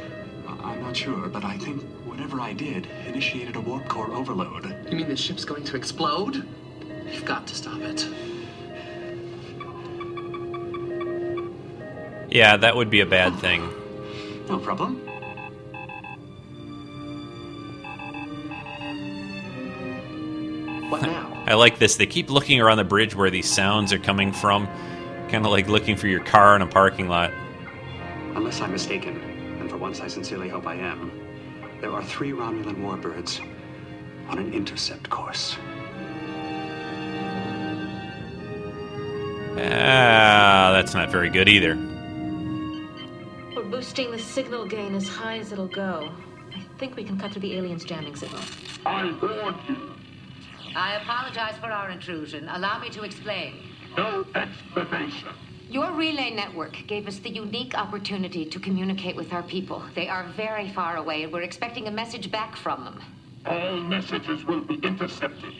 I- 0.47 0.71
I'm 0.71 0.81
not 0.81 0.95
sure, 0.95 1.27
but 1.27 1.43
I 1.43 1.57
think 1.57 1.83
whatever 2.05 2.39
I 2.39 2.53
did 2.53 2.87
initiated 3.07 3.55
a 3.55 3.61
warp 3.61 3.87
core 3.87 4.11
overload. 4.11 4.65
You 4.89 4.97
mean 4.97 5.09
the 5.09 5.15
ship's 5.15 5.45
going 5.45 5.63
to 5.65 5.75
explode? 5.75 6.47
You've 7.11 7.25
got 7.25 7.47
to 7.47 7.55
stop 7.55 7.79
it. 7.81 8.07
Yeah, 12.29 12.55
that 12.55 12.75
would 12.77 12.89
be 12.89 13.01
a 13.01 13.05
bad 13.05 13.33
oh. 13.33 13.37
thing. 13.37 13.69
No 14.47 14.57
problem. 14.57 14.95
What 20.89 21.01
now? 21.01 21.30
I 21.51 21.55
like 21.55 21.79
this. 21.79 21.97
They 21.97 22.05
keep 22.05 22.29
looking 22.29 22.61
around 22.61 22.77
the 22.77 22.85
bridge 22.85 23.13
where 23.13 23.29
these 23.29 23.51
sounds 23.51 23.91
are 23.91 23.99
coming 23.99 24.31
from, 24.31 24.67
kind 25.27 25.45
of 25.45 25.51
like 25.51 25.67
looking 25.67 25.97
for 25.97 26.07
your 26.07 26.23
car 26.23 26.55
in 26.55 26.61
a 26.61 26.65
parking 26.65 27.09
lot. 27.09 27.33
Unless 28.35 28.61
I'm 28.61 28.71
mistaken, 28.71 29.19
and 29.59 29.69
for 29.69 29.75
once 29.75 29.99
I 29.99 30.07
sincerely 30.07 30.47
hope 30.47 30.65
I 30.65 30.75
am, 30.75 31.11
there 31.81 31.91
are 31.91 32.01
three 32.05 32.31
Romulan 32.31 32.77
warbirds 32.77 33.45
on 34.29 34.37
an 34.37 34.53
intercept 34.53 35.09
course. 35.09 35.57
Ah, 39.57 40.71
that's 40.71 40.93
not 40.93 41.11
very 41.11 41.29
good 41.29 41.49
either. 41.49 41.75
We're 43.53 43.69
boosting 43.69 44.11
the 44.11 44.19
signal 44.19 44.65
gain 44.65 44.95
as 44.95 45.05
high 45.09 45.39
as 45.39 45.51
it'll 45.51 45.67
go. 45.67 46.13
I 46.55 46.61
think 46.77 46.95
we 46.95 47.03
can 47.03 47.19
cut 47.19 47.33
through 47.33 47.41
the 47.41 47.57
aliens' 47.57 47.83
jamming 47.83 48.15
signal. 48.15 48.39
I 48.85 49.11
warned 49.21 49.57
you. 49.67 49.91
I 50.75 50.95
apologize 50.95 51.57
for 51.57 51.67
our 51.67 51.89
intrusion. 51.89 52.47
Allow 52.49 52.79
me 52.79 52.89
to 52.89 53.03
explain. 53.03 53.55
No 53.97 54.25
explanation. 54.35 55.29
Your 55.69 55.91
relay 55.91 56.31
network 56.31 56.77
gave 56.87 57.07
us 57.07 57.19
the 57.19 57.29
unique 57.29 57.77
opportunity 57.77 58.45
to 58.45 58.59
communicate 58.59 59.15
with 59.15 59.33
our 59.33 59.43
people. 59.43 59.83
They 59.95 60.07
are 60.07 60.25
very 60.35 60.69
far 60.69 60.97
away, 60.97 61.23
and 61.23 61.31
we're 61.31 61.41
expecting 61.41 61.87
a 61.87 61.91
message 61.91 62.31
back 62.31 62.55
from 62.55 62.85
them. 62.85 63.01
All 63.45 63.77
messages 63.81 64.45
will 64.45 64.61
be 64.61 64.75
intercepted. 64.75 65.53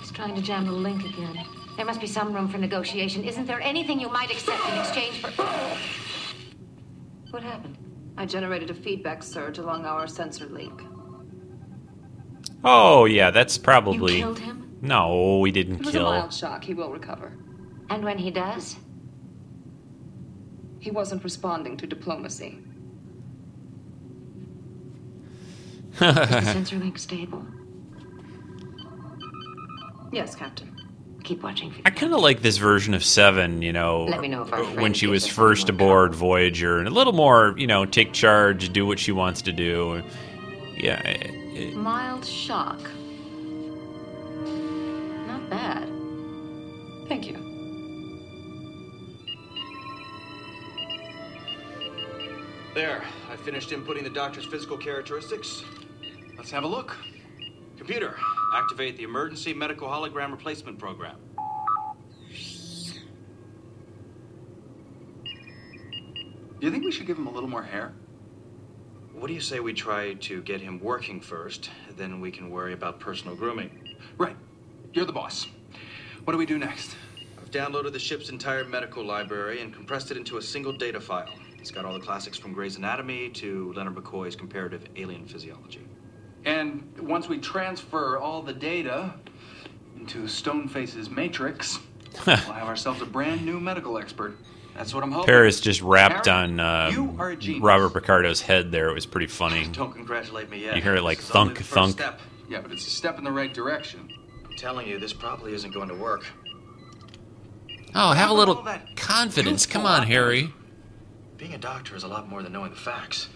He's 0.00 0.10
trying 0.10 0.34
to 0.34 0.42
jam 0.42 0.66
the 0.66 0.72
link 0.72 1.04
again. 1.04 1.38
There 1.76 1.84
must 1.86 2.00
be 2.00 2.06
some 2.06 2.32
room 2.32 2.48
for 2.48 2.58
negotiation. 2.58 3.22
Isn't 3.24 3.46
there 3.46 3.60
anything 3.60 4.00
you 4.00 4.08
might 4.08 4.30
accept 4.30 4.66
in 4.68 4.78
exchange 4.78 5.20
for. 5.20 5.30
What 7.30 7.42
happened? 7.42 7.76
I 8.16 8.26
generated 8.26 8.70
a 8.70 8.74
feedback 8.74 9.22
surge 9.22 9.58
along 9.58 9.84
our 9.84 10.06
sensor 10.06 10.46
link. 10.46 10.82
Oh, 12.66 13.04
yeah, 13.04 13.30
that's 13.30 13.56
probably. 13.58 14.14
You 14.16 14.22
killed 14.24 14.38
him? 14.40 14.76
No, 14.82 15.38
we 15.38 15.52
didn't 15.52 15.76
it 15.76 15.78
was 15.86 15.88
a 15.88 15.92
kill. 15.92 16.04
mild 16.04 16.32
shock. 16.34 16.64
He 16.64 16.74
will 16.74 16.90
recover. 16.90 17.32
And 17.88 18.04
when 18.04 18.18
he 18.18 18.30
does? 18.30 18.76
He 20.80 20.90
wasn't 20.90 21.24
responding 21.24 21.76
to 21.78 21.86
diplomacy. 21.86 22.58
Is 25.92 25.98
the 26.00 26.42
sensor 26.52 26.76
link 26.76 26.98
stable? 26.98 27.44
Yes, 30.12 30.34
Captain. 30.34 30.72
Keep 31.24 31.42
watching. 31.42 31.74
I 31.84 31.90
kind 31.90 32.12
of 32.12 32.20
like 32.20 32.42
this 32.42 32.56
version 32.56 32.94
of 32.94 33.02
Seven, 33.04 33.62
you 33.62 33.72
know, 33.72 34.04
Let 34.04 34.20
me 34.20 34.28
know 34.28 34.42
if 34.42 34.52
our 34.52 34.62
when 34.80 34.92
she 34.92 35.06
was 35.08 35.26
first 35.26 35.68
aboard 35.68 36.14
Voyager, 36.14 36.78
and 36.78 36.86
a 36.86 36.90
little 36.92 37.12
more, 37.12 37.54
you 37.58 37.66
know, 37.66 37.84
take 37.84 38.12
charge, 38.12 38.72
do 38.72 38.86
what 38.86 38.98
she 39.00 39.10
wants 39.10 39.42
to 39.42 39.52
do. 39.52 40.02
Yeah. 40.76 41.00
I- 41.56 41.72
I- 41.72 41.74
Mild 41.74 42.24
shock. 42.24 42.80
Not 45.26 45.48
bad. 45.48 45.88
Thank 47.08 47.26
you. 47.28 47.36
There, 52.74 53.02
I 53.30 53.36
finished 53.36 53.70
inputting 53.70 54.02
the 54.04 54.10
doctor's 54.10 54.44
physical 54.44 54.76
characteristics. 54.76 55.62
Let's 56.36 56.50
have 56.50 56.64
a 56.64 56.66
look. 56.66 56.94
Computer, 57.78 58.18
activate 58.54 58.98
the 58.98 59.04
emergency 59.04 59.54
medical 59.54 59.88
hologram 59.88 60.30
replacement 60.30 60.78
program. 60.78 61.16
Do 66.58 66.66
you 66.66 66.70
think 66.70 66.84
we 66.84 66.92
should 66.92 67.06
give 67.06 67.16
him 67.16 67.26
a 67.26 67.30
little 67.30 67.48
more 67.48 67.62
hair? 67.62 67.94
What 69.16 69.28
do 69.28 69.32
you 69.32 69.40
say 69.40 69.60
we 69.60 69.72
try 69.72 70.12
to 70.12 70.42
get 70.42 70.60
him 70.60 70.78
working 70.78 71.22
first, 71.22 71.70
then 71.96 72.20
we 72.20 72.30
can 72.30 72.50
worry 72.50 72.74
about 72.74 73.00
personal 73.00 73.34
grooming? 73.34 73.96
Right. 74.18 74.36
You're 74.92 75.06
the 75.06 75.12
boss. 75.12 75.46
What 76.24 76.32
do 76.32 76.38
we 76.38 76.44
do 76.44 76.58
next? 76.58 76.94
I've 77.38 77.50
downloaded 77.50 77.92
the 77.92 77.98
ship's 77.98 78.28
entire 78.28 78.64
medical 78.64 79.02
library 79.02 79.62
and 79.62 79.72
compressed 79.72 80.10
it 80.10 80.18
into 80.18 80.36
a 80.36 80.42
single 80.42 80.76
data 80.76 81.00
file. 81.00 81.32
It's 81.58 81.70
got 81.70 81.86
all 81.86 81.94
the 81.94 82.04
classics 82.04 82.36
from 82.36 82.52
Gray's 82.52 82.76
Anatomy 82.76 83.30
to 83.30 83.72
Leonard 83.72 83.94
McCoy's 83.94 84.36
comparative 84.36 84.86
alien 84.96 85.24
physiology. 85.24 85.86
And 86.44 86.86
once 87.00 87.26
we 87.26 87.38
transfer 87.38 88.18
all 88.18 88.42
the 88.42 88.52
data 88.52 89.14
into 89.98 90.28
Stoneface's 90.28 91.08
matrix, 91.08 91.78
we'll 92.26 92.36
have 92.36 92.68
ourselves 92.68 93.00
a 93.00 93.06
brand 93.06 93.46
new 93.46 93.60
medical 93.60 93.96
expert. 93.96 94.36
That's 94.76 94.94
what 94.94 95.02
I'm 95.02 95.10
hoping. 95.10 95.26
Paris 95.26 95.60
just 95.60 95.80
rapped 95.80 96.26
Harry, 96.26 96.38
on 96.38 96.60
uh, 96.60 96.90
you 96.92 97.16
are 97.18 97.32
a. 97.32 97.58
Robert 97.60 97.94
Picardo's 97.94 98.42
head 98.42 98.70
there. 98.70 98.88
It 98.88 98.94
was 98.94 99.06
pretty 99.06 99.26
funny. 99.26 99.66
Don't 99.72 99.92
congratulate 99.92 100.50
me 100.50 100.64
yet. 100.64 100.76
You 100.76 100.82
hear 100.82 100.96
it 100.96 101.02
like 101.02 101.18
This 101.18 101.30
thunk, 101.30 101.58
thunk. 101.58 101.92
Step. 101.92 102.20
Yeah, 102.48 102.60
but 102.60 102.72
it's 102.72 102.86
a 102.86 102.90
step 102.90 103.18
in 103.18 103.24
the 103.24 103.32
right 103.32 103.52
direction. 103.52 104.08
I'm 104.44 104.56
telling 104.56 104.86
you, 104.86 104.98
this 104.98 105.12
probably 105.12 105.54
isn't 105.54 105.72
going 105.72 105.88
to 105.88 105.94
work. 105.94 106.24
Oh, 107.94 108.12
have 108.12 108.30
a 108.30 108.34
little 108.34 108.66
confidence. 108.94 109.64
Come 109.64 109.86
on, 109.86 110.06
Harry. 110.06 110.52
Being 111.38 111.54
a 111.54 111.58
doctor 111.58 111.96
is 111.96 112.04
a 112.04 112.08
lot 112.08 112.28
more 112.28 112.42
than 112.42 112.52
knowing 112.52 112.70
the 112.70 112.76
facts. 112.76 113.28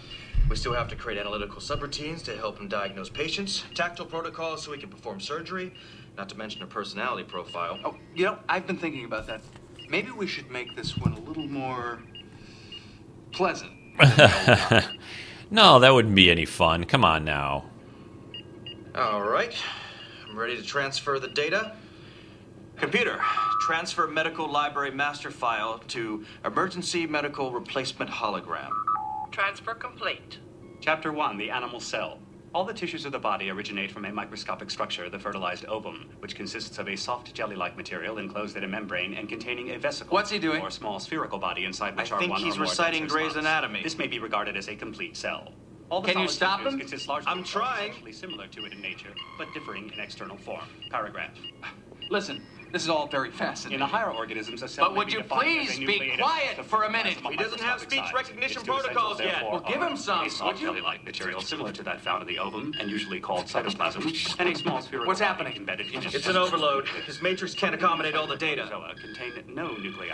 We 0.49 0.57
still 0.57 0.73
have 0.75 0.89
to 0.89 0.97
create 0.97 1.19
analytical 1.19 1.61
subroutines 1.61 2.23
to 2.25 2.37
help 2.37 2.59
him 2.59 2.69
diagnose 2.69 3.09
patients, 3.09 3.65
tactile 3.75 4.07
protocols 4.07 4.63
so 4.63 4.73
he 4.73 4.81
can 4.81 4.89
perform 4.89 5.21
surgery, 5.21 5.73
not 6.17 6.29
to 6.31 6.37
mention 6.37 6.63
a 6.63 6.67
personality 6.67 7.25
profile. 7.25 7.79
Oh, 7.85 7.97
you 8.15 8.25
know, 8.25 8.39
I've 8.49 8.67
been 8.67 8.79
thinking 8.79 9.05
about 9.05 9.27
that. 9.29 9.43
Maybe 9.91 10.13
we 10.13 10.29
should 10.29 10.51
make 10.53 10.77
this 10.77 10.97
one 10.97 11.15
a 11.15 11.21
little 11.21 11.49
more 11.49 12.01
pleasant. 13.33 13.73
no, 15.51 15.81
that 15.81 15.93
wouldn't 15.93 16.15
be 16.15 16.31
any 16.31 16.45
fun. 16.45 16.85
Come 16.85 17.05
on 17.05 17.25
now. 17.25 17.65
All 18.95 19.23
right, 19.23 19.55
I'm 20.29 20.39
ready 20.39 20.57
to 20.57 20.63
transfer 20.63 21.19
the 21.19 21.29
data. 21.29 21.77
Computer, 22.77 23.21
transfer 23.61 24.07
medical 24.07 24.51
library 24.51 24.93
master 24.93 25.31
file 25.31 25.81
to 25.89 26.25
emergency 26.45 27.07
medical 27.07 27.51
replacement 27.51 28.11
hologram. 28.11 28.71
Transfer 29.33 29.75
complete. 29.75 30.39
Chapter 30.81 31.13
1 31.13 31.37
The 31.37 31.51
Animal 31.51 31.81
Cell. 31.81 32.21
All 32.53 32.65
the 32.65 32.75
tissues 32.75 33.05
of 33.05 33.13
the 33.13 33.19
body 33.19 33.49
originate 33.49 33.93
from 33.93 34.05
a 34.05 34.13
microscopic 34.13 34.73
structure, 34.73 35.09
the 35.09 35.21
fertilized 35.21 35.65
ovum, 35.67 36.09
which 36.19 36.35
consists 36.35 36.81
of 36.81 36.89
a 36.89 36.97
soft 36.97 37.33
jelly 37.33 37.55
like 37.55 37.77
material 37.77 38.19
enclosed 38.19 38.57
in 38.57 38.65
a 38.65 38.69
membrane 38.69 39.15
and 39.15 39.29
containing 39.29 39.71
a 39.71 39.79
vesicle. 39.79 40.13
What's 40.13 40.31
he 40.31 40.41
doing? 40.41 40.61
Or 40.61 40.69
small 40.71 40.99
spherical 40.99 41.39
body 41.39 41.65
inside 41.65 41.97
which 41.97 42.11
I 42.11 42.17
are 42.17 42.19
think 42.19 42.33
one 42.33 42.41
he's 42.41 42.57
or 42.57 42.61
more 42.61 42.67
reciting 42.67 43.03
dense 43.03 43.13
Gray's 43.13 43.31
spots. 43.33 43.47
Anatomy. 43.47 43.83
This 43.85 43.99
may 43.99 44.09
be 44.09 44.19
regarded 44.19 44.57
as 44.57 44.67
a 44.69 44.75
complete 44.75 45.17
cell. 45.17 45.55
All 45.91 46.01
the 46.01 46.13
Can 46.13 46.23
you 46.23 46.29
stop 46.29 46.61
him? 46.61 46.81
I'm 47.27 47.41
of 47.41 47.47
trying. 47.47 47.91
essentially 47.91 48.13
similar 48.13 48.49
to 48.49 48.65
it 48.65 48.73
in 48.73 48.81
nature, 48.81 49.15
but 49.39 49.53
differing 49.55 49.89
in 49.93 50.01
external 50.01 50.37
form. 50.37 50.65
Paragraph. 50.91 51.37
Listen, 52.11 52.43
this 52.73 52.83
is 52.85 52.89
all 52.89 53.07
very 53.09 53.31
fascinating. 53.31 53.75
In 53.75 53.81
the 53.81 53.87
higher 53.87 54.11
organisms, 54.11 54.63
a 54.63 54.69
cell 54.69 54.87
But 54.87 54.97
would 54.97 55.13
you 55.13 55.23
please 55.23 55.79
be 55.79 56.13
quiet 56.19 56.65
for 56.65 56.85
a 56.85 56.91
minute? 56.91 57.19
He 57.29 57.37
doesn't 57.37 57.61
have 57.61 57.81
speech 57.81 58.01
size. 58.01 58.13
recognition 58.15 58.59
Its 58.59 58.67
two 58.67 58.73
essentials, 58.73 58.83
protocols 59.17 59.21
yet. 59.21 59.33
therefore, 59.33 59.51
Well, 59.53 59.61
give 59.73 59.83
him 59.83 59.97
some, 59.97 60.27
A 60.27 60.31
soft 60.31 60.53
would 60.55 60.61
you? 60.61 60.67
jelly-like 60.69 61.05
material 61.05 61.41
similar 61.41 61.73
to 61.73 61.83
that 61.83 62.01
found 62.01 62.23
in 62.23 62.29
the 62.29 62.39
ovum 62.39 62.75
and 62.79 62.91
usually 62.91 63.21
called 63.21 63.47
cytoplasm, 63.47 64.37
and 64.39 64.49
a 64.49 64.55
small 64.55 64.81
spherical 64.83 65.09
What's 65.09 65.21
happening? 65.21 65.57
embedded 65.57 65.89
in 65.93 66.03
it. 66.03 66.15
It's 66.15 66.27
an 66.29 66.37
overload. 66.37 66.89
His 67.07 67.21
matrix 67.23 67.55
can't 67.55 67.75
accommodate 67.75 68.15
all 68.15 68.27
the 68.27 68.37
data. 68.37 68.67
Protozoa 68.67 68.95
contain 68.97 69.55
no 69.55 69.77
nuclei. 69.77 70.07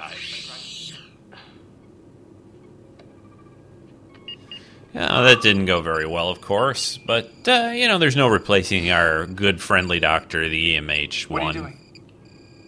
Yeah, 4.95 5.21
that 5.23 5.43
didn't 5.43 5.67
go 5.67 5.83
very 5.83 6.07
well, 6.07 6.31
of 6.31 6.41
course. 6.41 6.97
But, 6.97 7.31
uh, 7.47 7.71
you 7.75 7.87
know, 7.87 7.99
there's 7.99 8.17
no 8.17 8.29
replacing 8.29 8.91
our 8.91 9.27
good 9.27 9.61
friendly 9.61 10.01
doctor, 10.01 10.49
the 10.49 10.77
EMH 10.77 11.29
What 11.29 11.43
are 11.43 11.53
you 11.53 11.63
one. 11.65 11.79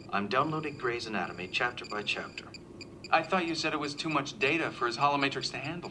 Doing? 0.08 0.16
I'm 0.16 0.28
downloading 0.28 0.76
Gray's 0.76 1.06
Anatomy 1.06 1.48
chapter 1.52 1.84
by 1.84 2.02
chapter. 2.02 2.44
I 3.10 3.22
thought 3.22 3.46
you 3.46 3.54
said 3.54 3.72
it 3.72 3.80
was 3.80 3.94
too 3.94 4.08
much 4.08 4.38
data 4.38 4.70
for 4.70 4.86
his 4.86 4.96
holomatrix 4.96 5.50
to 5.52 5.58
handle. 5.58 5.90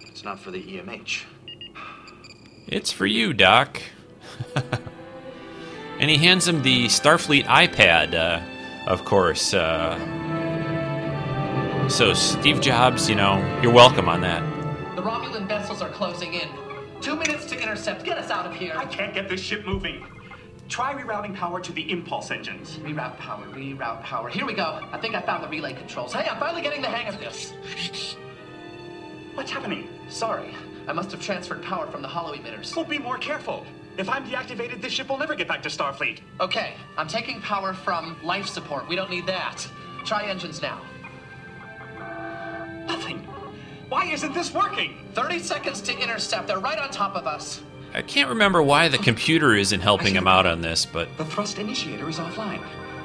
It's 0.00 0.24
not 0.24 0.38
for 0.38 0.50
the 0.50 0.62
EMH. 0.62 1.24
It's 2.66 2.92
for 2.92 3.06
you, 3.06 3.32
Doc. 3.32 3.80
and 5.98 6.10
he 6.10 6.16
hands 6.16 6.48
him 6.48 6.62
the 6.62 6.86
Starfleet 6.86 7.44
iPad, 7.44 8.14
uh, 8.14 8.40
of 8.88 9.04
course. 9.04 9.54
Uh, 9.54 9.98
so, 11.88 12.14
Steve 12.14 12.60
Jobs, 12.60 13.08
you 13.08 13.14
know, 13.14 13.38
you're 13.62 13.72
welcome 13.72 14.08
on 14.08 14.20
that. 14.22 14.42
The 14.96 15.02
Romulan 15.02 15.46
vessels 15.46 15.82
are 15.82 15.90
closing 15.90 16.34
in. 16.34 16.48
Two 17.00 17.16
minutes 17.16 17.44
to 17.46 17.60
intercept. 17.60 18.04
Get 18.04 18.16
us 18.16 18.30
out 18.30 18.46
of 18.46 18.54
here. 18.54 18.74
I 18.76 18.86
can't 18.86 19.12
get 19.12 19.28
this 19.28 19.40
ship 19.40 19.66
moving. 19.66 20.06
Try 20.68 20.94
rerouting 20.94 21.34
power 21.34 21.60
to 21.60 21.72
the 21.72 21.90
impulse 21.90 22.30
engines. 22.30 22.78
Reroute 22.78 23.18
power, 23.18 23.44
reroute 23.46 24.02
power. 24.02 24.28
Here 24.28 24.46
we 24.46 24.54
go. 24.54 24.80
I 24.92 24.98
think 24.98 25.14
I 25.14 25.20
found 25.20 25.44
the 25.44 25.48
relay 25.48 25.74
controls. 25.74 26.12
Hey, 26.12 26.28
I'm 26.28 26.38
finally 26.38 26.62
getting 26.62 26.82
the 26.82 26.88
hang 26.88 27.06
of 27.06 27.20
this. 27.20 27.52
What's 29.34 29.50
happening? 29.50 29.88
Sorry, 30.08 30.54
I 30.88 30.92
must 30.92 31.10
have 31.12 31.20
transferred 31.20 31.62
power 31.62 31.86
from 31.88 32.02
the 32.02 32.08
holo-emitters. 32.08 32.74
Well, 32.74 32.84
be 32.84 32.98
more 32.98 33.18
careful. 33.18 33.66
If 33.96 34.08
I'm 34.08 34.24
deactivated, 34.26 34.80
this 34.80 34.92
ship 34.92 35.08
will 35.08 35.18
never 35.18 35.34
get 35.34 35.46
back 35.46 35.62
to 35.62 35.68
Starfleet. 35.68 36.20
Okay, 36.40 36.74
I'm 36.96 37.08
taking 37.08 37.40
power 37.40 37.74
from 37.74 38.16
life 38.24 38.46
support. 38.46 38.88
We 38.88 38.96
don't 38.96 39.10
need 39.10 39.26
that. 39.26 39.66
Try 40.04 40.24
engines 40.28 40.62
now. 40.62 40.80
Nothing. 42.86 43.18
Why 43.88 44.06
isn't 44.06 44.32
this 44.32 44.52
working? 44.52 44.98
30 45.14 45.38
seconds 45.40 45.80
to 45.82 45.96
intercept. 45.98 46.48
They're 46.48 46.58
right 46.58 46.78
on 46.78 46.90
top 46.90 47.14
of 47.14 47.26
us. 47.26 47.62
I 47.94 48.02
can't 48.02 48.28
remember 48.28 48.60
why 48.62 48.88
the 48.88 48.98
computer 48.98 49.54
isn't 49.54 49.80
helping 49.80 50.14
him 50.14 50.26
out 50.26 50.46
on 50.46 50.60
this, 50.60 50.84
but 50.84 51.08
The 51.16 51.24
thrust 51.24 51.58
initiator 51.58 52.08
is 52.08 52.18
offline. 52.18 52.62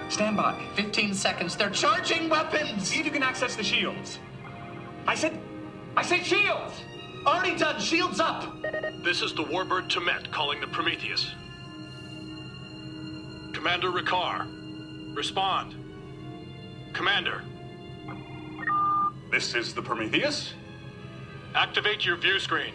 Stand 0.09 0.35
by. 0.35 0.59
15 0.75 1.13
seconds. 1.13 1.55
They're 1.55 1.69
charging 1.69 2.27
weapons. 2.29 2.87
See 2.87 2.99
if 2.99 3.05
you 3.05 3.11
can 3.11 3.21
access 3.21 3.55
the 3.55 3.63
shields. 3.63 4.17
I 5.05 5.13
said, 5.13 5.39
I 5.95 6.01
said 6.01 6.25
shields. 6.25 6.73
Already 7.27 7.55
done. 7.55 7.79
Shields 7.79 8.19
up. 8.19 8.55
This 9.03 9.21
is 9.21 9.33
the 9.35 9.43
Warbird 9.43 9.89
Temet 9.89 10.31
calling 10.31 10.59
the 10.59 10.67
Prometheus. 10.67 11.31
Commander 13.53 13.91
Rekar, 13.91 14.47
respond. 15.15 15.75
Commander, 16.93 17.43
This 19.31 19.53
is 19.53 19.73
the 19.75 19.81
Prometheus. 19.81 20.53
activate 21.53 22.05
your 22.05 22.15
view 22.15 22.39
screen. 22.39 22.73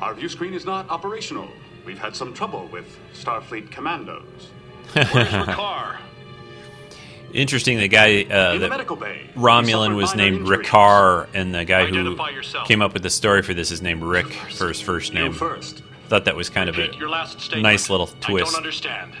Our 0.00 0.14
view 0.14 0.28
screen 0.28 0.54
is 0.54 0.64
not 0.64 0.88
operational. 0.90 1.48
We've 1.84 1.98
had 1.98 2.16
some 2.16 2.32
trouble 2.34 2.66
with 2.68 2.86
Starfleet 3.14 3.70
commandos. 3.70 4.48
Where's 4.92 5.28
Rekar? 5.28 5.98
interesting. 7.32 7.78
The 7.78 7.88
guy, 7.88 8.22
uh, 8.22 8.52
the 8.54 8.58
that 8.60 8.70
medical 8.70 8.96
bay. 8.96 9.28
Romulan 9.34 9.96
was 9.96 10.14
named 10.14 10.38
injuries. 10.40 10.66
Rekar, 10.68 11.28
and 11.34 11.54
the 11.54 11.64
guy 11.64 11.86
who 11.86 12.16
yourself. 12.32 12.66
came 12.68 12.80
up 12.80 12.92
with 12.94 13.02
the 13.02 13.10
story 13.10 13.42
for 13.42 13.54
this 13.54 13.70
is 13.70 13.82
named 13.82 14.02
Rick 14.02 14.32
for 14.32 14.68
his 14.68 14.80
first 14.80 15.12
You 15.12 15.24
name. 15.24 15.32
first. 15.32 15.82
Thought 16.08 16.26
that 16.26 16.36
was 16.36 16.48
kind 16.48 16.68
of 16.68 16.78
a 16.78 16.94
your 16.96 17.08
last 17.08 17.54
nice 17.56 17.90
little 17.90 18.06
twist. 18.06 18.24
I 18.24 18.30
twist. 18.30 18.52
don't 18.52 18.56
understand. 18.56 19.12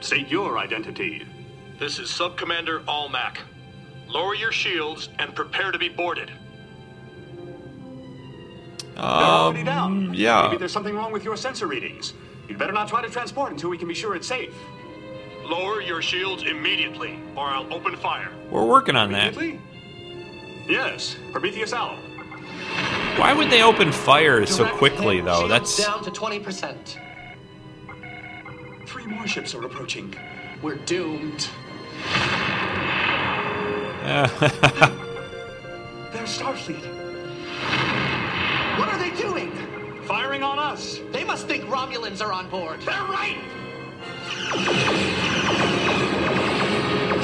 State 0.00 0.28
your 0.28 0.58
identity. 0.58 1.24
This 1.78 1.98
is 1.98 2.08
Subcommander 2.10 2.84
Almac. 2.84 3.38
Lower 4.06 4.34
your 4.34 4.52
shields 4.52 5.08
and 5.18 5.34
prepare 5.34 5.72
to 5.72 5.78
be 5.78 5.88
boarded. 5.88 6.30
They're 8.94 9.04
already 9.04 9.64
down. 9.64 10.08
Um, 10.08 10.14
yeah. 10.14 10.46
Maybe 10.46 10.58
there's 10.58 10.72
something 10.72 10.94
wrong 10.94 11.12
with 11.12 11.24
your 11.24 11.36
sensor 11.36 11.66
readings. 11.66 12.14
You'd 12.48 12.58
better 12.58 12.72
not 12.72 12.88
try 12.88 13.02
to 13.02 13.10
transport 13.10 13.52
until 13.52 13.70
we 13.70 13.78
can 13.78 13.88
be 13.88 13.94
sure 13.94 14.14
it's 14.14 14.28
safe. 14.28 14.54
Lower 15.44 15.80
your 15.80 16.00
shields 16.00 16.42
immediately, 16.42 17.18
or 17.36 17.46
I'll 17.46 17.72
open 17.72 17.96
fire. 17.96 18.30
We're 18.50 18.66
working 18.66 18.96
on 18.96 19.12
that. 19.12 19.36
Immediately? 19.36 19.60
Yes, 20.68 21.16
Prometheus 21.32 21.72
out. 21.72 21.98
Why 23.18 23.32
would 23.32 23.50
they 23.50 23.62
open 23.62 23.92
fire 23.92 24.46
so 24.46 24.66
quickly, 24.66 25.16
hit. 25.16 25.26
though? 25.26 25.48
Shields 25.48 25.76
That's 25.76 25.84
down 25.84 26.04
to 26.04 26.10
20%. 26.10 26.96
Three 28.86 29.06
more 29.06 29.26
ships 29.26 29.54
are 29.54 29.64
approaching. 29.64 30.14
We're 30.62 30.76
doomed. 30.76 31.48
They're 36.12 36.26
Starfleet. 36.26 36.93
What 38.78 38.88
are 38.88 38.98
they 38.98 39.10
doing? 39.16 39.52
Firing 40.04 40.42
on 40.42 40.58
us. 40.58 41.00
They 41.12 41.24
must 41.24 41.46
think 41.46 41.64
Romulans 41.64 42.20
are 42.20 42.32
on 42.32 42.48
board. 42.50 42.80
They're 42.80 42.94
right. 43.04 43.38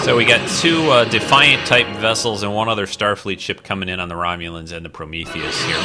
So 0.02 0.16
we 0.16 0.24
got 0.24 0.48
two 0.60 0.90
uh, 0.90 1.05
Defiant 1.05 1.66
type 1.66 1.86
vessels 1.98 2.43
and 2.43 2.55
one 2.55 2.68
other 2.68 2.86
Starfleet 2.86 3.39
ship 3.39 3.62
coming 3.62 3.89
in 3.89 4.01
on 4.01 4.09
the 4.09 4.14
Romulans 4.14 4.72
and 4.72 4.85
the 4.85 4.89
Prometheus 4.89 5.62
here. 5.64 5.77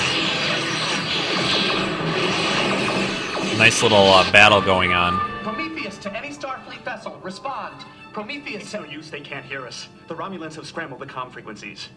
Nice 3.58 3.84
little 3.84 3.98
uh, 3.98 4.32
battle 4.32 4.62
going 4.62 4.94
on. 4.94 5.20
Prometheus 5.44 5.98
to 5.98 6.16
any 6.16 6.30
Starfleet 6.30 6.84
vessel. 6.84 7.20
Respond. 7.24 7.86
Prometheus. 8.14 8.64
It's 8.64 8.74
no 8.74 8.86
use. 8.86 9.10
They 9.10 9.20
can't 9.20 9.46
hear 9.46 9.66
us. 9.68 9.90
The 10.08 10.16
Romulans 10.16 10.56
have 10.56 10.66
scrambled 10.66 11.02
the 11.02 11.06
comm 11.06 11.32
frequencies. 11.32 11.90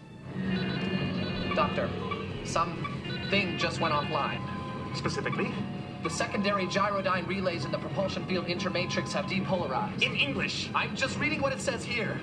Doctor, 1.55 1.89
something 3.29 3.57
just 3.59 3.79
went 3.79 3.93
offline. 3.93 4.41
Specifically? 4.95 5.51
The 6.01 6.09
secondary 6.09 6.65
gyrodyne 6.65 7.27
relays 7.27 7.63
in 7.63 7.71
the 7.71 7.77
propulsion 7.77 8.25
field 8.25 8.47
intermatrix 8.47 9.11
have 9.13 9.25
depolarized. 9.25 10.01
In 10.01 10.15
English. 10.15 10.69
I'm 10.73 10.95
just 10.95 11.19
reading 11.19 11.39
what 11.39 11.53
it 11.53 11.61
says 11.61 11.83
here. 11.83 12.19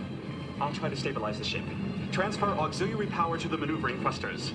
I'll 0.61 0.73
try 0.73 0.89
to 0.89 0.97
stabilize 0.97 1.39
the 1.39 1.45
ship. 1.45 1.62
Transfer 2.11 2.47
auxiliary 2.47 3.07
power 3.07 3.39
to 3.39 3.47
the 3.47 3.57
maneuvering 3.57 4.01
thrusters. 4.01 4.53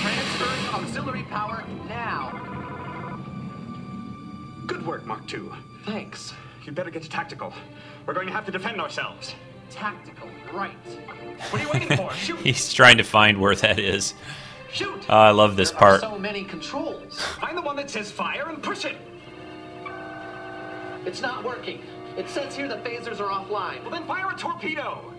Transferring 0.00 0.66
auxiliary 0.72 1.24
power 1.24 1.62
now. 1.86 2.30
Good 4.66 4.86
work, 4.86 5.04
Mark 5.04 5.30
II. 5.32 5.50
Thanks. 5.84 6.32
You'd 6.64 6.74
better 6.74 6.90
get 6.90 7.02
to 7.02 7.10
tactical. 7.10 7.52
We're 8.06 8.14
going 8.14 8.28
to 8.28 8.32
have 8.32 8.46
to 8.46 8.52
defend 8.52 8.80
ourselves. 8.80 9.34
Tactical, 9.70 10.28
right. 10.52 10.72
What 11.50 11.60
are 11.60 11.64
you 11.64 11.70
waiting 11.70 11.96
for? 11.96 12.12
Shoot! 12.14 12.40
He's 12.40 12.72
trying 12.72 12.98
to 12.98 13.04
find 13.04 13.40
where 13.40 13.54
that 13.56 13.78
is. 13.78 14.14
Shoot! 14.72 15.06
Oh, 15.08 15.16
I 15.16 15.30
love 15.30 15.56
this 15.56 15.70
there 15.70 15.78
part. 15.78 16.02
Are 16.02 16.10
so 16.10 16.18
many 16.18 16.44
controls. 16.44 17.20
Find 17.40 17.56
the 17.56 17.62
one 17.62 17.76
that 17.76 17.90
says 17.90 18.10
fire 18.10 18.48
and 18.48 18.62
push 18.62 18.84
it. 18.84 18.96
It's 21.06 21.22
not 21.22 21.44
working. 21.44 21.82
It 22.16 22.28
says 22.28 22.54
here 22.56 22.68
the 22.68 22.76
phasers 22.76 23.20
are 23.20 23.28
offline. 23.28 23.82
Well, 23.82 23.90
then 23.90 24.06
fire 24.06 24.30
a 24.30 24.36
torpedo. 24.36 25.12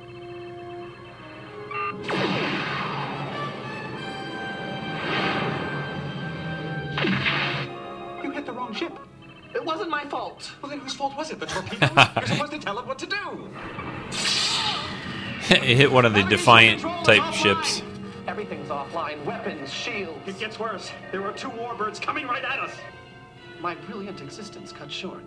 You 8.23 8.31
hit 8.31 8.45
the 8.45 8.51
wrong 8.51 8.73
ship. 8.73 8.97
It 9.53 9.63
wasn't 9.63 9.89
my 9.89 10.05
fault. 10.05 10.51
Well, 10.61 10.69
then 10.69 10.79
whose 10.79 10.93
fault 10.93 11.15
was 11.17 11.31
it? 11.31 11.39
The 11.39 11.45
torpedo? 11.47 11.89
You're 12.17 12.27
supposed 12.27 12.51
to 12.53 12.59
tell 12.59 12.79
it 12.79 12.87
what 12.87 12.99
to 12.99 13.05
do. 13.05 13.49
it 15.49 15.77
hit 15.77 15.91
one 15.91 16.05
of 16.05 16.13
the 16.13 16.23
Defiant 16.23 16.81
type 17.05 17.33
ships. 17.33 17.81
Everything's 18.27 18.69
offline. 18.69 19.23
Weapons, 19.25 19.71
shields. 19.71 20.19
It 20.27 20.39
gets 20.39 20.59
worse. 20.59 20.91
There 21.11 21.23
are 21.25 21.33
two 21.33 21.49
warbirds 21.49 22.01
coming 22.01 22.27
right 22.27 22.43
at 22.43 22.59
us. 22.59 22.71
My 23.59 23.75
brilliant 23.75 24.21
existence 24.21 24.71
cut 24.71 24.91
short. 24.91 25.23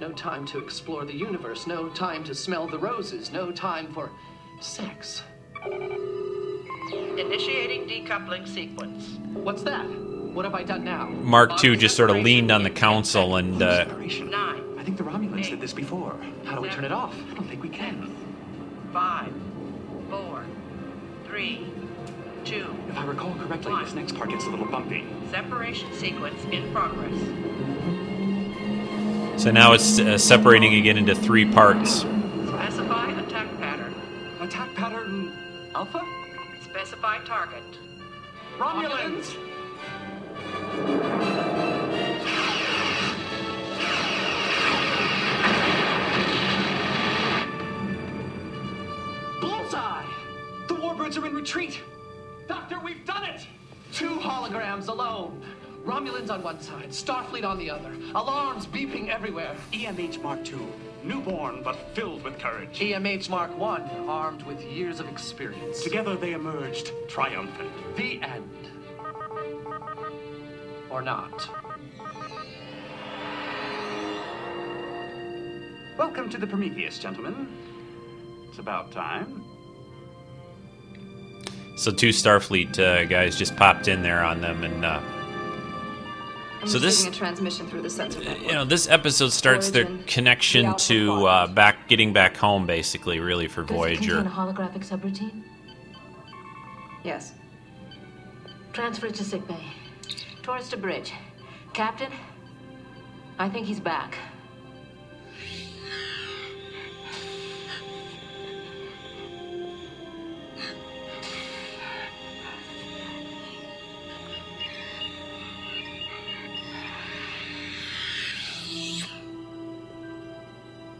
No 0.00 0.10
time 0.12 0.44
to 0.46 0.58
explore 0.58 1.04
the 1.04 1.14
universe. 1.14 1.66
No 1.66 1.88
time 1.88 2.24
to 2.24 2.34
smell 2.34 2.66
the 2.66 2.78
roses. 2.78 3.32
No 3.32 3.50
time 3.52 3.92
for 3.94 4.10
sex. 4.60 5.22
Initiating 6.92 7.86
decoupling 7.88 8.46
sequence. 8.46 9.18
What's 9.32 9.62
that? 9.62 9.86
What 10.36 10.44
have 10.44 10.54
I 10.54 10.64
done 10.64 10.84
now? 10.84 11.06
Mark 11.06 11.64
II 11.64 11.78
just 11.78 11.96
sort 11.96 12.10
of 12.10 12.16
leaned 12.16 12.50
on 12.50 12.62
the 12.62 12.68
console 12.68 13.36
and. 13.36 13.62
Uh, 13.62 13.86
Nine. 13.86 14.62
I 14.78 14.84
think 14.84 14.98
the 14.98 15.02
Romulans 15.02 15.48
did 15.48 15.62
this 15.62 15.72
before. 15.72 16.14
How 16.44 16.54
do 16.56 16.60
we 16.60 16.68
turn 16.68 16.84
it 16.84 16.92
off? 16.92 17.16
I 17.30 17.34
don't 17.34 17.48
think 17.48 17.62
we 17.62 17.70
can. 17.70 18.14
Five, 18.92 19.32
four, 20.10 20.44
three, 21.24 21.66
two. 22.44 22.66
If 22.90 22.98
I 22.98 23.06
recall 23.06 23.34
correctly, 23.36 23.82
this 23.82 23.94
next 23.94 24.14
part 24.14 24.28
gets 24.28 24.44
a 24.44 24.50
little 24.50 24.66
bumpy. 24.66 25.06
Separation 25.30 25.90
sequence 25.94 26.44
in 26.52 26.70
progress. 26.70 27.18
so 29.42 29.50
now 29.50 29.72
it's 29.72 29.98
uh, 29.98 30.18
separating 30.18 30.74
again 30.74 30.98
into 30.98 31.14
three 31.14 31.50
parts. 31.50 32.00
Specify 32.00 33.10
attack 33.22 33.58
pattern. 33.58 33.94
Attack 34.40 34.74
pattern 34.74 35.32
Alpha? 35.74 36.04
Specify 36.62 37.24
target. 37.24 37.64
Romulans! 38.58 39.34
Bullseye! 49.40 50.04
The 50.68 50.74
warbirds 50.74 51.20
are 51.20 51.26
in 51.26 51.34
retreat! 51.34 51.80
Doctor, 52.48 52.78
we've 52.80 53.04
done 53.04 53.24
it! 53.24 53.46
Two 53.92 54.18
holograms 54.18 54.88
alone. 54.88 55.42
Romulans 55.86 56.30
on 56.30 56.42
one 56.42 56.60
side, 56.60 56.88
Starfleet 56.88 57.44
on 57.44 57.58
the 57.58 57.70
other. 57.70 57.92
Alarms 58.16 58.66
beeping 58.66 59.08
everywhere. 59.08 59.54
EMH 59.72 60.20
Mark 60.20 60.40
II, 60.50 60.58
newborn 61.04 61.62
but 61.62 61.76
filled 61.94 62.24
with 62.24 62.38
courage. 62.40 62.80
EMH 62.80 63.30
Mark 63.30 63.52
I, 63.52 63.88
armed 64.08 64.42
with 64.42 64.60
years 64.64 64.98
of 64.98 65.08
experience. 65.08 65.84
Together 65.84 66.16
they 66.16 66.32
emerged 66.32 66.90
triumphant. 67.08 67.70
The 67.96 68.20
end. 68.20 68.65
Or 70.90 71.02
not. 71.02 71.48
Welcome 75.98 76.30
to 76.30 76.38
the 76.38 76.46
Prometheus, 76.46 76.98
gentlemen. 76.98 77.48
It's 78.48 78.58
about 78.58 78.92
time. 78.92 79.44
So 81.76 81.90
two 81.90 82.10
Starfleet 82.10 82.78
uh, 82.78 83.04
guys 83.04 83.36
just 83.36 83.56
popped 83.56 83.88
in 83.88 84.02
there 84.02 84.22
on 84.24 84.40
them, 84.40 84.62
and 84.64 84.84
uh, 84.84 85.00
so 86.66 86.78
this, 86.78 87.04
receiving 87.04 87.12
a 87.12 87.16
transmission 87.16 87.66
through 87.68 87.82
the 87.82 87.90
sensor 87.90 88.20
network. 88.20 88.42
you 88.46 88.52
know, 88.52 88.64
this 88.64 88.88
episode 88.88 89.32
starts 89.32 89.70
their 89.70 89.86
connection 90.06 90.66
the 90.66 90.74
to 90.74 91.26
uh, 91.26 91.46
back 91.48 91.88
getting 91.88 92.12
back 92.12 92.36
home, 92.36 92.66
basically, 92.66 93.20
really 93.20 93.46
for 93.46 93.62
Does 93.62 93.70
it 93.70 93.74
Voyager. 93.74 94.22
contain 94.22 94.26
a 94.26 94.34
holographic 94.34 94.86
subroutine? 94.86 95.42
Yes. 97.04 97.32
Transfer 98.72 99.06
it 99.06 99.14
to 99.16 99.24
sickbay. 99.24 99.62
Torres 100.46 100.68
to 100.68 100.76
bridge. 100.76 101.12
Captain, 101.72 102.12
I 103.36 103.48
think 103.48 103.66
he's 103.66 103.80
back. 103.80 104.16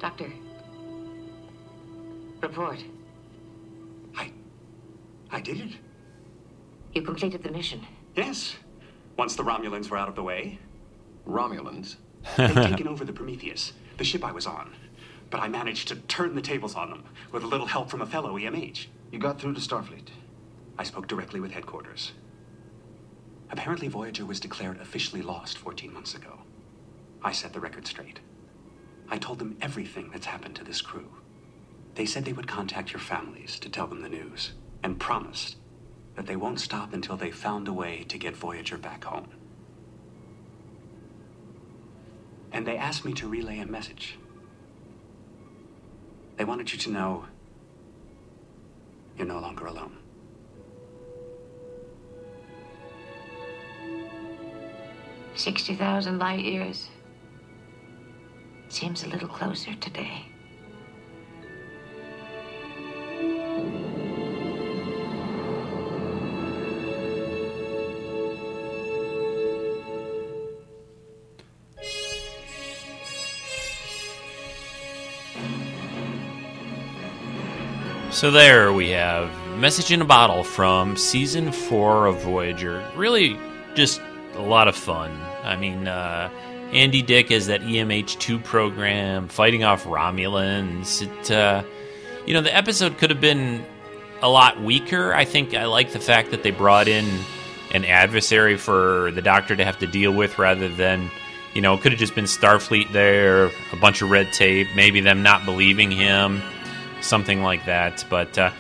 Doctor. 0.01 0.32
Report. 2.43 2.82
I. 4.16 4.32
I 5.31 5.40
did 5.40 5.60
it. 5.60 5.70
You 6.94 7.02
completed 7.02 7.44
the 7.44 7.52
mission. 7.52 7.86
Yes. 8.16 8.56
Once 9.16 9.34
the 9.34 9.43
Romulans 9.43 9.88
were 9.88 9.97
out 9.97 10.09
of 10.09 10.14
the 10.14 10.22
way. 10.22 10.59
Romulans? 11.26 11.97
They'd 12.36 12.55
taken 12.55 12.88
over 12.88 13.05
the 13.05 13.12
Prometheus, 13.12 13.72
the 13.97 14.05
ship 14.05 14.24
I 14.24 14.32
was 14.32 14.47
on. 14.47 14.74
But 15.30 15.40
I 15.40 15.48
managed 15.48 15.88
to 15.88 15.97
turn 15.97 16.34
the 16.34 16.43
tables 16.43 16.74
on 16.74 16.90
them 16.90 17.05
with 17.32 17.43
a 17.43 17.47
little 17.47 17.66
help 17.66 17.90
from 17.90 18.02
a 18.02 18.06
fellow 18.06 18.34
EMH. 18.34 18.86
You 19.10 19.18
got 19.18 19.40
through 19.40 19.55
to 19.55 19.60
Starfleet. 19.60 20.09
I 20.78 20.84
spoke 20.84 21.06
directly 21.06 21.40
with 21.40 21.52
headquarters. 21.52 22.12
Apparently, 23.51 23.88
Voyager 23.88 24.26
was 24.26 24.40
declared 24.40 24.80
officially 24.80 25.22
lost 25.22 25.59
14 25.59 25.93
months 25.93 26.14
ago. 26.14 26.40
I 27.22 27.32
set 27.32 27.52
the 27.52 27.60
record 27.60 27.86
straight. 27.86 28.20
I 29.09 29.18
told 29.18 29.38
them 29.38 29.56
everything 29.60 30.10
that's 30.10 30.26
happened 30.26 30.56
to 30.56 30.64
this 30.64 30.82
crew. 30.82 31.09
They 31.94 32.06
said 32.06 32.24
they 32.24 32.32
would 32.32 32.48
contact 32.48 32.93
your 32.93 33.01
families 33.01 33.59
to 33.60 33.70
tell 33.70 33.86
them 33.86 34.02
the 34.02 34.09
news, 34.09 34.52
and 34.82 35.01
promised 35.01 35.56
that 36.16 36.26
they 36.26 36.36
won't 36.36 36.59
stop 36.59 36.93
until 36.93 37.16
they 37.16 37.30
found 37.30 37.68
a 37.68 37.72
way 37.72 38.05
to 38.09 38.18
get 38.18 38.34
Voyager 38.34 38.78
back 38.78 39.05
home. 39.05 39.28
And 42.52 42.66
they 42.66 42.76
asked 42.76 43.05
me 43.05 43.12
to 43.14 43.28
relay 43.28 43.59
a 43.59 43.66
message. 43.66 44.18
They 46.36 46.44
wanted 46.44 46.72
you 46.72 46.78
to 46.78 46.90
know 46.90 47.26
you're 49.16 49.26
no 49.26 49.38
longer 49.38 49.66
alone. 49.66 49.97
Sixty 55.34 55.74
thousand 55.74 56.18
light 56.18 56.40
years. 56.40 56.88
Seems 58.68 59.05
a 59.05 59.09
little 59.09 59.28
closer 59.28 59.74
today. 59.74 60.26
So 78.16 78.30
there 78.30 78.72
we 78.72 78.88
have 78.93 79.30
Message 79.59 79.93
in 79.93 80.01
a 80.01 80.05
Bottle 80.06 80.43
from 80.43 80.97
season 80.97 81.52
four 81.52 82.06
of 82.06 82.22
Voyager. 82.22 82.82
Really 82.97 83.38
just 83.74 84.01
a 84.36 84.40
lot 84.40 84.68
of 84.68 84.74
fun. 84.74 85.10
I 85.44 85.56
mean, 85.56 85.86
uh, 85.86 86.30
Andy 86.72 87.02
Dick 87.02 87.30
as 87.30 87.48
that 87.48 87.60
EMH2 87.60 88.43
program, 88.43 89.28
fighting 89.28 89.64
off 89.64 89.84
Romulans. 89.84 91.02
It, 91.02 91.30
uh, 91.30 91.62
you 92.24 92.32
know, 92.32 92.40
the 92.40 92.56
episode 92.56 92.97
could 92.97 93.10
have 93.10 93.20
been 93.20 93.62
a 94.22 94.30
lot 94.30 94.62
weaker. 94.62 95.12
I 95.12 95.26
think 95.26 95.52
I 95.52 95.66
like 95.66 95.93
the 95.93 96.01
fact 96.01 96.30
that 96.30 96.43
they 96.43 96.52
brought 96.52 96.88
in 96.88 97.05
an 97.74 97.84
adversary 97.84 98.56
for 98.56 99.10
the 99.10 99.20
Doctor 99.20 99.55
to 99.56 99.64
have 99.66 99.78
to 99.80 99.86
deal 99.86 100.10
with 100.10 100.38
rather 100.38 100.70
than, 100.70 101.10
you 101.52 101.60
know, 101.60 101.74
it 101.74 101.82
could 101.82 101.93
have 101.93 101.98
just 101.98 102.14
been 102.14 102.24
Starfleet 102.24 102.93
there, 102.93 103.51
a 103.72 103.76
bunch 103.78 104.01
of 104.01 104.09
red 104.09 104.32
tape, 104.32 104.68
maybe 104.74 105.02
them 105.02 105.22
not 105.22 105.44
believing 105.44 105.90
him, 105.90 106.40
something 107.01 107.43
like 107.43 107.64
that. 107.66 108.05
But 108.09 108.36
uh, 108.39 108.51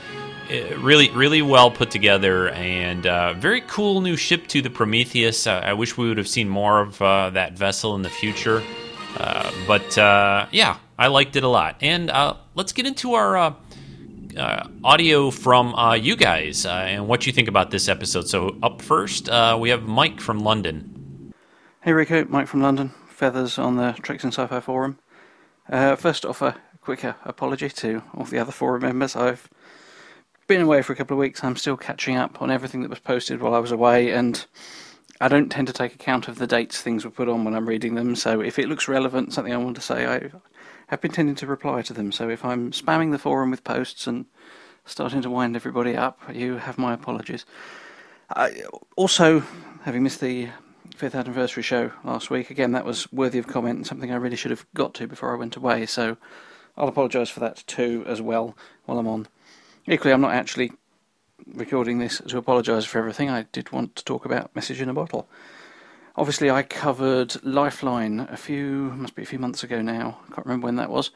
really, 0.78 1.10
really 1.10 1.42
well 1.42 1.70
put 1.70 1.90
together 1.90 2.50
and 2.50 3.06
uh, 3.06 3.34
very 3.34 3.60
cool 3.62 4.00
new 4.00 4.16
ship 4.16 4.46
to 4.48 4.62
the 4.62 4.70
Prometheus. 4.70 5.46
Uh, 5.46 5.60
I 5.64 5.72
wish 5.72 5.96
we 5.96 6.08
would 6.08 6.18
have 6.18 6.28
seen 6.28 6.48
more 6.48 6.80
of 6.80 7.00
uh, 7.02 7.30
that 7.30 7.54
vessel 7.54 7.94
in 7.96 8.02
the 8.02 8.10
future. 8.10 8.62
Uh, 9.18 9.50
but 9.66 9.96
uh, 9.98 10.46
yeah, 10.52 10.78
I 10.98 11.08
liked 11.08 11.36
it 11.36 11.44
a 11.44 11.48
lot. 11.48 11.76
And 11.80 12.10
uh, 12.10 12.36
let's 12.54 12.72
get 12.72 12.86
into 12.86 13.14
our 13.14 13.56
audio 14.84 15.30
from 15.30 15.74
you 16.00 16.16
guys 16.16 16.66
and 16.66 17.08
what 17.08 17.26
you 17.26 17.32
think 17.32 17.48
about 17.48 17.70
this 17.70 17.88
episode. 17.88 18.28
So, 18.28 18.56
up 18.62 18.82
first, 18.82 19.28
we 19.58 19.70
have 19.70 19.84
Mike 19.84 20.20
from 20.20 20.40
London. 20.40 21.32
Hey, 21.82 21.92
Rico, 21.92 22.24
Mike 22.26 22.48
from 22.48 22.62
London. 22.62 22.92
Feathers 23.08 23.58
on 23.58 23.76
the 23.76 23.92
Treks 24.02 24.24
in 24.24 24.28
Sci 24.30 24.46
Fi 24.46 24.60
forum. 24.60 24.98
first 25.70 26.26
off, 26.26 26.42
a 26.42 26.60
quick 26.86 27.02
apology 27.24 27.68
to 27.68 28.00
all 28.14 28.24
the 28.26 28.38
other 28.38 28.52
forum 28.52 28.82
members. 28.82 29.16
I've 29.16 29.50
been 30.46 30.60
away 30.60 30.82
for 30.82 30.92
a 30.92 30.96
couple 30.96 31.16
of 31.16 31.18
weeks. 31.18 31.42
I'm 31.42 31.56
still 31.56 31.76
catching 31.76 32.16
up 32.16 32.40
on 32.40 32.48
everything 32.48 32.82
that 32.82 32.90
was 32.90 33.00
posted 33.00 33.42
while 33.42 33.56
I 33.56 33.58
was 33.58 33.72
away, 33.72 34.12
and 34.12 34.46
I 35.20 35.26
don't 35.26 35.50
tend 35.50 35.66
to 35.66 35.72
take 35.72 35.96
account 35.96 36.28
of 36.28 36.38
the 36.38 36.46
dates 36.46 36.80
things 36.80 37.04
were 37.04 37.10
put 37.10 37.28
on 37.28 37.42
when 37.42 37.56
I'm 37.56 37.68
reading 37.68 37.96
them. 37.96 38.14
So 38.14 38.40
if 38.40 38.56
it 38.56 38.68
looks 38.68 38.86
relevant, 38.86 39.32
something 39.32 39.52
I 39.52 39.56
want 39.56 39.74
to 39.74 39.82
say, 39.82 40.06
I 40.06 40.30
have 40.86 41.00
been 41.00 41.10
tending 41.10 41.34
to 41.34 41.46
reply 41.48 41.82
to 41.82 41.92
them. 41.92 42.12
So 42.12 42.28
if 42.28 42.44
I'm 42.44 42.70
spamming 42.70 43.10
the 43.10 43.18
forum 43.18 43.50
with 43.50 43.64
posts 43.64 44.06
and 44.06 44.26
starting 44.84 45.22
to 45.22 45.30
wind 45.30 45.56
everybody 45.56 45.96
up, 45.96 46.20
you 46.32 46.58
have 46.58 46.78
my 46.78 46.94
apologies. 46.94 47.44
I, 48.30 48.62
also, 48.94 49.42
having 49.82 50.04
missed 50.04 50.20
the 50.20 50.50
fifth 50.94 51.16
anniversary 51.16 51.64
show 51.64 51.90
last 52.04 52.30
week, 52.30 52.48
again 52.48 52.70
that 52.70 52.84
was 52.84 53.12
worthy 53.12 53.40
of 53.40 53.48
comment 53.48 53.76
and 53.76 53.86
something 53.88 54.12
I 54.12 54.16
really 54.16 54.36
should 54.36 54.52
have 54.52 54.64
got 54.72 54.94
to 54.94 55.08
before 55.08 55.34
I 55.34 55.36
went 55.36 55.56
away. 55.56 55.84
So 55.86 56.16
I'll 56.76 56.88
apologise 56.88 57.30
for 57.30 57.40
that 57.40 57.64
too 57.66 58.04
as 58.06 58.20
well 58.20 58.56
while 58.84 58.98
I'm 58.98 59.08
on 59.08 59.28
Equally, 59.88 60.12
I'm 60.12 60.20
not 60.20 60.34
actually 60.34 60.72
recording 61.54 61.98
this 61.98 62.20
to 62.26 62.38
apologise 62.38 62.84
for 62.84 62.98
everything. 62.98 63.30
I 63.30 63.42
did 63.52 63.70
want 63.70 63.94
to 63.94 64.04
talk 64.04 64.24
about 64.24 64.54
Message 64.56 64.80
in 64.80 64.88
a 64.88 64.94
Bottle. 64.94 65.28
Obviously, 66.16 66.50
I 66.50 66.64
covered 66.64 67.36
Lifeline 67.44 68.26
a 68.28 68.36
few, 68.36 68.90
must 68.96 69.14
be 69.14 69.22
a 69.22 69.26
few 69.26 69.38
months 69.38 69.62
ago 69.62 69.80
now. 69.80 70.18
I 70.24 70.34
can't 70.34 70.46
remember 70.46 70.64
when 70.64 70.74
that 70.74 70.90
was, 70.90 71.12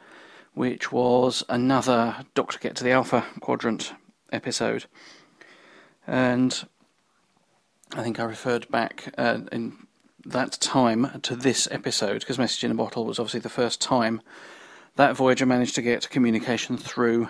which 0.53 0.89
was 0.89 1.43
another 1.49 2.25
Doctor 2.33 2.59
Get 2.59 2.77
to 2.77 2.85
the 2.85 2.91
Alpha 2.91 3.25
Quadrant 3.41 3.93
episode. 4.31 4.85
And 6.07 6.63
I 7.93 8.03
think 8.03 8.21
I 8.21 8.23
referred 8.23 8.71
back 8.71 9.13
uh, 9.17 9.39
in 9.51 9.85
that 10.23 10.53
time 10.61 11.19
to 11.23 11.35
this 11.35 11.67
episode 11.71 12.21
because 12.21 12.39
Message 12.39 12.63
in 12.63 12.71
a 12.71 12.75
Bottle 12.75 13.05
was 13.05 13.19
obviously 13.19 13.41
the 13.41 13.49
first 13.49 13.81
time 13.81 14.21
that 15.01 15.15
Voyager 15.15 15.47
managed 15.47 15.73
to 15.73 15.81
get 15.81 16.11
communication 16.11 16.77
through 16.77 17.27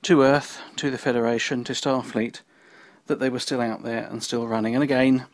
to 0.00 0.22
Earth, 0.22 0.62
to 0.76 0.90
the 0.90 0.96
Federation, 0.96 1.62
to 1.64 1.74
Starfleet, 1.74 2.40
that 3.06 3.20
they 3.20 3.28
were 3.28 3.38
still 3.38 3.60
out 3.60 3.82
there 3.82 4.08
and 4.10 4.22
still 4.22 4.48
running. 4.48 4.74
And 4.74 4.82
again, 4.82 5.26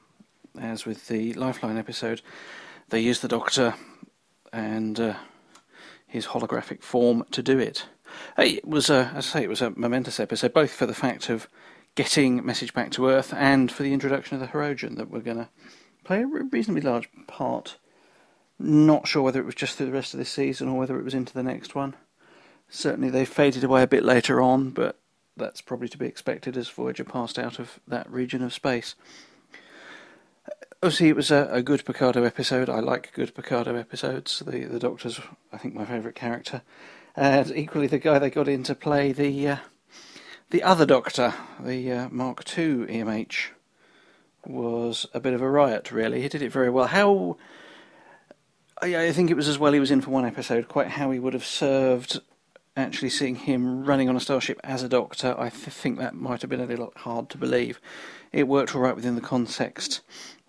as 0.60 0.84
with 0.84 1.06
the 1.06 1.34
Lifeline 1.34 1.78
episode, 1.78 2.20
they 2.88 2.98
used 2.98 3.22
the 3.22 3.28
Doctor 3.28 3.74
and 4.52 4.98
uh, 4.98 5.14
his 6.08 6.26
holographic 6.26 6.82
form 6.82 7.24
to 7.30 7.44
do 7.44 7.60
it. 7.60 7.86
It 8.36 8.66
was, 8.66 8.90
a, 8.90 9.12
as 9.14 9.28
I 9.28 9.38
say, 9.38 9.42
it 9.44 9.48
was 9.48 9.62
a 9.62 9.70
momentous 9.70 10.18
episode, 10.18 10.52
both 10.52 10.72
for 10.72 10.86
the 10.86 10.94
fact 10.94 11.30
of 11.30 11.48
getting 11.94 12.44
message 12.44 12.74
back 12.74 12.90
to 12.90 13.08
Earth 13.08 13.32
and 13.32 13.70
for 13.70 13.84
the 13.84 13.92
introduction 13.92 14.34
of 14.34 14.40
the 14.40 14.48
Hirogen 14.48 14.96
that 14.96 15.10
we're 15.10 15.20
going 15.20 15.36
to 15.36 15.48
play 16.02 16.22
a 16.22 16.26
reasonably 16.26 16.82
large 16.82 17.08
part. 17.28 17.76
Not 18.58 19.06
sure 19.06 19.22
whether 19.22 19.40
it 19.40 19.46
was 19.46 19.54
just 19.54 19.76
through 19.76 19.86
the 19.86 19.92
rest 19.92 20.14
of 20.14 20.18
this 20.18 20.30
season 20.30 20.68
or 20.68 20.78
whether 20.78 20.98
it 20.98 21.04
was 21.04 21.14
into 21.14 21.32
the 21.32 21.42
next 21.42 21.74
one. 21.74 21.94
Certainly 22.68 23.10
they 23.10 23.24
faded 23.24 23.64
away 23.64 23.82
a 23.82 23.86
bit 23.86 24.04
later 24.04 24.42
on, 24.42 24.70
but 24.70 24.98
that's 25.36 25.60
probably 25.60 25.88
to 25.88 25.98
be 25.98 26.06
expected 26.06 26.56
as 26.56 26.68
Voyager 26.68 27.04
passed 27.04 27.38
out 27.38 27.58
of 27.58 27.78
that 27.86 28.10
region 28.10 28.42
of 28.42 28.52
space. 28.52 28.94
Obviously, 30.82 31.08
it 31.08 31.16
was 31.16 31.30
a, 31.30 31.48
a 31.50 31.62
good 31.62 31.84
Picardo 31.84 32.24
episode. 32.24 32.68
I 32.68 32.80
like 32.80 33.12
good 33.12 33.34
Picardo 33.34 33.74
episodes. 33.74 34.40
The 34.40 34.64
the 34.64 34.78
Doctor's, 34.78 35.20
I 35.52 35.58
think, 35.58 35.74
my 35.74 35.84
favourite 35.84 36.14
character, 36.14 36.62
and 37.16 37.50
equally 37.56 37.88
the 37.88 37.98
guy 37.98 38.18
they 38.18 38.30
got 38.30 38.48
in 38.48 38.62
to 38.64 38.74
play 38.74 39.10
the 39.12 39.48
uh, 39.48 39.56
the 40.50 40.62
other 40.62 40.86
Doctor, 40.86 41.34
the 41.58 41.90
uh, 41.90 42.08
Mark 42.10 42.44
II 42.56 42.86
EMH, 42.86 43.48
was 44.46 45.06
a 45.12 45.20
bit 45.20 45.34
of 45.34 45.42
a 45.42 45.50
riot. 45.50 45.90
Really, 45.90 46.22
he 46.22 46.28
did 46.28 46.42
it 46.42 46.52
very 46.52 46.70
well. 46.70 46.86
How 46.86 47.36
I, 48.80 49.06
I 49.06 49.12
think 49.12 49.30
it 49.30 49.36
was 49.36 49.48
as 49.48 49.58
well 49.58 49.72
he 49.72 49.80
was 49.80 49.90
in 49.90 50.00
for 50.00 50.10
one 50.10 50.24
episode. 50.24 50.68
Quite 50.68 50.88
how 50.88 51.10
he 51.10 51.18
would 51.18 51.34
have 51.34 51.44
served 51.44 52.20
actually 52.78 53.10
seeing 53.10 53.34
him 53.34 53.84
running 53.84 54.08
on 54.08 54.16
a 54.16 54.20
starship 54.20 54.60
as 54.62 54.82
a 54.82 54.88
doctor, 54.88 55.34
I 55.36 55.50
th- 55.50 55.62
think 55.64 55.98
that 55.98 56.14
might 56.14 56.42
have 56.42 56.50
been 56.50 56.60
a 56.60 56.66
little 56.66 56.92
hard 56.96 57.28
to 57.30 57.38
believe. 57.38 57.80
It 58.32 58.46
worked 58.46 58.74
all 58.74 58.82
right 58.82 58.94
within 58.94 59.16
the 59.16 59.20
context 59.20 60.00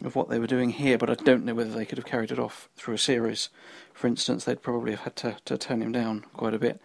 of 0.04 0.16
what 0.16 0.30
they 0.30 0.38
were 0.38 0.48
doing 0.48 0.70
here, 0.70 0.98
but 0.98 1.10
I 1.10 1.16
don't 1.16 1.44
know 1.44 1.56
whether 1.56 1.72
they 1.72 1.86
could 1.86 1.98
have 1.98 2.06
carried 2.06 2.32
it 2.32 2.40
off 2.40 2.70
through 2.76 2.94
a 2.94 3.00
series. 3.00 3.50
For 3.94 4.08
instance, 4.08 4.44
they'd 4.44 4.62
probably 4.62 4.92
have 4.92 5.02
had 5.02 5.16
to, 5.18 5.38
to 5.46 5.58
turn 5.58 5.82
him 5.82 5.92
down 5.92 6.26
quite 6.34 6.54
a 6.54 6.60
bit. 6.60 6.80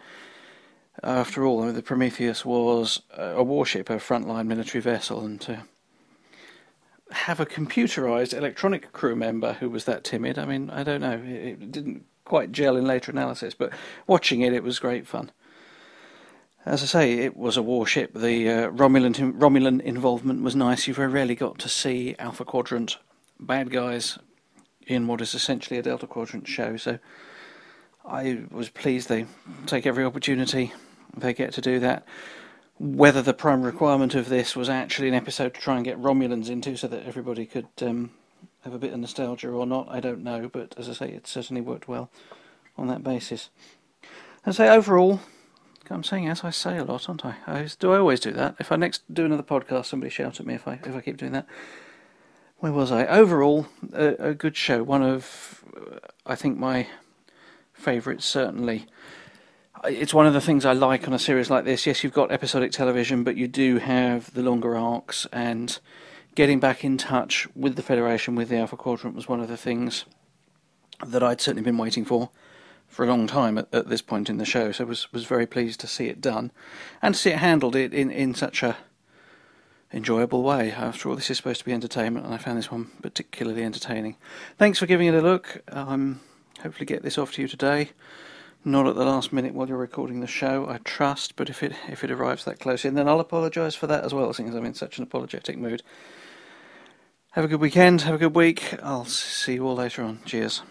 After 1.02 1.44
all, 1.44 1.70
the 1.70 1.82
Prometheus 1.82 2.44
was 2.44 3.02
uh, 3.16 3.34
a 3.36 3.42
warship, 3.42 3.90
a 3.90 3.96
frontline 3.96 4.46
military 4.46 4.80
vessel, 4.80 5.24
and 5.24 5.40
to 5.42 5.64
have 7.10 7.40
a 7.40 7.46
computerized 7.46 8.36
electronic 8.36 8.92
crew 8.92 9.14
member 9.16 9.54
who 9.54 9.70
was 9.70 9.84
that 9.84 10.04
timid, 10.04 10.38
I 10.38 10.46
mean, 10.46 10.70
I 10.70 10.82
don't 10.82 11.00
know. 11.00 11.20
It, 11.24 11.70
didn't 11.70 12.06
quite 12.24 12.52
gel 12.52 12.76
in 12.76 12.86
later 12.86 13.12
analysis, 13.12 13.54
but 13.54 13.72
watching 14.06 14.40
it, 14.40 14.52
it 14.52 14.62
was 14.62 14.78
great 14.78 15.06
fun. 15.06 15.30
As 16.64 16.82
I 16.82 16.86
say, 16.86 17.12
it 17.12 17.36
was 17.36 17.58
a 17.58 17.62
warship. 17.62 18.14
The 18.14 18.48
uh, 18.48 18.70
Romulan 18.70 19.34
Romulan 19.34 19.82
involvement 19.82 20.42
was 20.42 20.56
nice. 20.56 20.88
You 20.88 20.94
very 20.94 21.08
rarely 21.08 21.34
got 21.34 21.58
to 21.58 21.68
see 21.68 22.16
Alpha 22.18 22.44
Quadrant 22.44 22.96
bad 23.38 23.70
guys 23.70 24.18
in 24.86 25.06
what 25.06 25.20
is 25.20 25.34
essentially 25.34 25.78
a 25.78 25.82
Delta 25.82 26.06
Quadrant 26.06 26.48
show. 26.48 26.78
So 26.78 26.98
I 28.04 28.44
was 28.50 28.70
pleased 28.70 29.08
they 29.08 29.26
take 29.66 29.86
every 29.86 30.04
opportunity 30.04 30.72
they 31.16 31.34
get 31.34 31.52
to 31.54 31.60
do 31.60 31.78
that. 31.80 32.06
Whether 32.78 33.22
the 33.22 33.34
prime 33.34 33.62
requirement 33.62 34.14
of 34.14 34.28
this 34.28 34.56
was 34.56 34.68
actually 34.68 35.08
an 35.08 35.14
episode 35.14 35.54
to 35.54 35.60
try 35.60 35.76
and 35.76 35.84
get 35.84 36.00
Romulans 36.00 36.48
into, 36.50 36.76
so 36.76 36.88
that 36.88 37.06
everybody 37.06 37.46
could 37.46 37.68
um, 37.80 38.10
have 38.62 38.74
a 38.74 38.78
bit 38.78 38.92
of 38.92 38.98
nostalgia 38.98 39.50
or 39.50 39.66
not, 39.66 39.86
I 39.88 40.00
don't 40.00 40.24
know, 40.24 40.48
but 40.48 40.74
as 40.76 40.88
I 40.88 40.92
say, 40.92 41.10
it 41.10 41.26
certainly 41.26 41.60
worked 41.60 41.86
well 41.86 42.10
on 42.76 42.88
that 42.88 43.04
basis. 43.04 43.50
And 44.44 44.54
say 44.54 44.68
overall, 44.68 45.20
I'm 45.90 46.02
saying 46.02 46.28
as 46.28 46.42
I 46.44 46.50
say 46.50 46.78
a 46.78 46.84
lot, 46.84 47.08
aren't 47.08 47.24
I? 47.24 47.36
I? 47.46 47.68
Do 47.78 47.92
I 47.92 47.98
always 47.98 48.20
do 48.20 48.32
that? 48.32 48.56
If 48.58 48.72
I 48.72 48.76
next 48.76 49.02
do 49.12 49.24
another 49.24 49.42
podcast, 49.42 49.86
somebody 49.86 50.10
shout 50.10 50.40
at 50.40 50.46
me 50.46 50.54
if 50.54 50.66
I 50.66 50.80
if 50.84 50.94
I 50.96 51.00
keep 51.00 51.16
doing 51.16 51.32
that. 51.32 51.46
Where 52.58 52.72
was 52.72 52.90
I? 52.90 53.06
Overall, 53.06 53.66
a, 53.92 54.30
a 54.30 54.34
good 54.34 54.56
show. 54.56 54.82
One 54.82 55.02
of, 55.02 55.62
uh, 55.76 55.98
I 56.24 56.34
think, 56.34 56.58
my 56.58 56.88
favourites 57.74 58.24
certainly. 58.24 58.86
It's 59.82 60.14
one 60.14 60.26
of 60.26 60.32
the 60.32 60.40
things 60.40 60.64
I 60.64 60.72
like 60.72 61.06
on 61.08 61.12
a 61.12 61.18
series 61.18 61.50
like 61.50 61.64
this. 61.64 61.84
Yes, 61.86 62.04
you've 62.04 62.12
got 62.12 62.30
episodic 62.30 62.70
television, 62.72 63.24
but 63.24 63.36
you 63.36 63.48
do 63.48 63.78
have 63.78 64.32
the 64.32 64.42
longer 64.42 64.76
arcs 64.76 65.26
and 65.32 65.78
getting 66.34 66.60
back 66.60 66.84
in 66.84 66.96
touch 66.96 67.48
with 67.54 67.76
the 67.76 67.82
Federation, 67.82 68.34
with 68.34 68.48
the 68.48 68.56
Alpha 68.56 68.76
Quadrant, 68.76 69.16
was 69.16 69.28
one 69.28 69.40
of 69.40 69.48
the 69.48 69.56
things 69.56 70.04
that 71.04 71.22
I'd 71.22 71.40
certainly 71.40 71.64
been 71.64 71.76
waiting 71.76 72.04
for 72.04 72.30
for 72.86 73.04
a 73.04 73.08
long 73.08 73.26
time 73.26 73.58
at, 73.58 73.68
at 73.74 73.88
this 73.88 74.00
point 74.00 74.30
in 74.30 74.38
the 74.38 74.44
show. 74.44 74.72
So 74.72 74.84
was 74.84 75.12
was 75.12 75.24
very 75.24 75.46
pleased 75.46 75.80
to 75.80 75.86
see 75.86 76.06
it 76.06 76.20
done 76.20 76.52
and 77.02 77.14
to 77.14 77.20
see 77.20 77.30
it 77.30 77.38
handled 77.38 77.76
it 77.76 77.92
in, 77.92 78.10
in 78.10 78.34
such 78.34 78.62
a 78.62 78.76
enjoyable 79.92 80.42
way. 80.42 80.70
After 80.70 81.08
all, 81.08 81.16
this 81.16 81.30
is 81.30 81.36
supposed 81.36 81.60
to 81.60 81.64
be 81.64 81.72
entertainment, 81.72 82.24
and 82.24 82.34
I 82.34 82.38
found 82.38 82.56
this 82.56 82.70
one 82.70 82.90
particularly 83.02 83.64
entertaining. 83.64 84.16
Thanks 84.56 84.78
for 84.78 84.86
giving 84.86 85.08
it 85.08 85.14
a 85.14 85.20
look. 85.20 85.62
Um, 85.68 86.20
hopefully, 86.62 86.86
get 86.86 87.02
this 87.02 87.18
off 87.18 87.32
to 87.32 87.42
you 87.42 87.48
today. 87.48 87.90
Not 88.66 88.86
at 88.86 88.94
the 88.94 89.04
last 89.04 89.30
minute 89.30 89.52
while 89.52 89.68
you're 89.68 89.76
recording 89.76 90.20
the 90.20 90.26
show, 90.26 90.66
I 90.68 90.78
trust. 90.78 91.36
But 91.36 91.50
if 91.50 91.62
it 91.62 91.74
if 91.88 92.02
it 92.02 92.10
arrives 92.10 92.44
that 92.46 92.60
close 92.60 92.84
in, 92.84 92.94
then 92.94 93.08
I'll 93.08 93.20
apologise 93.20 93.74
for 93.74 93.86
that 93.88 94.04
as 94.04 94.14
well, 94.14 94.32
since 94.32 94.54
I'm 94.54 94.64
in 94.64 94.72
such 94.72 94.96
an 94.96 95.04
apologetic 95.04 95.58
mood. 95.58 95.82
Have 97.32 97.44
a 97.44 97.48
good 97.48 97.60
weekend. 97.60 98.02
Have 98.02 98.14
a 98.14 98.18
good 98.18 98.34
week. 98.34 98.74
I'll 98.82 99.04
see 99.04 99.54
you 99.54 99.66
all 99.66 99.74
later 99.74 100.02
on. 100.02 100.20
Cheers. 100.24 100.62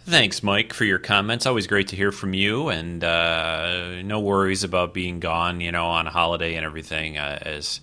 Thanks, 0.00 0.40
Mike, 0.40 0.72
for 0.72 0.84
your 0.84 1.00
comments. 1.00 1.46
Always 1.46 1.66
great 1.66 1.88
to 1.88 1.96
hear 1.96 2.12
from 2.12 2.32
you, 2.32 2.68
and 2.68 3.02
uh, 3.02 4.02
no 4.02 4.20
worries 4.20 4.62
about 4.62 4.94
being 4.94 5.18
gone, 5.18 5.60
you 5.60 5.72
know, 5.72 5.86
on 5.86 6.06
a 6.06 6.10
holiday 6.10 6.54
and 6.54 6.64
everything. 6.64 7.18
Uh, 7.18 7.38
as 7.42 7.80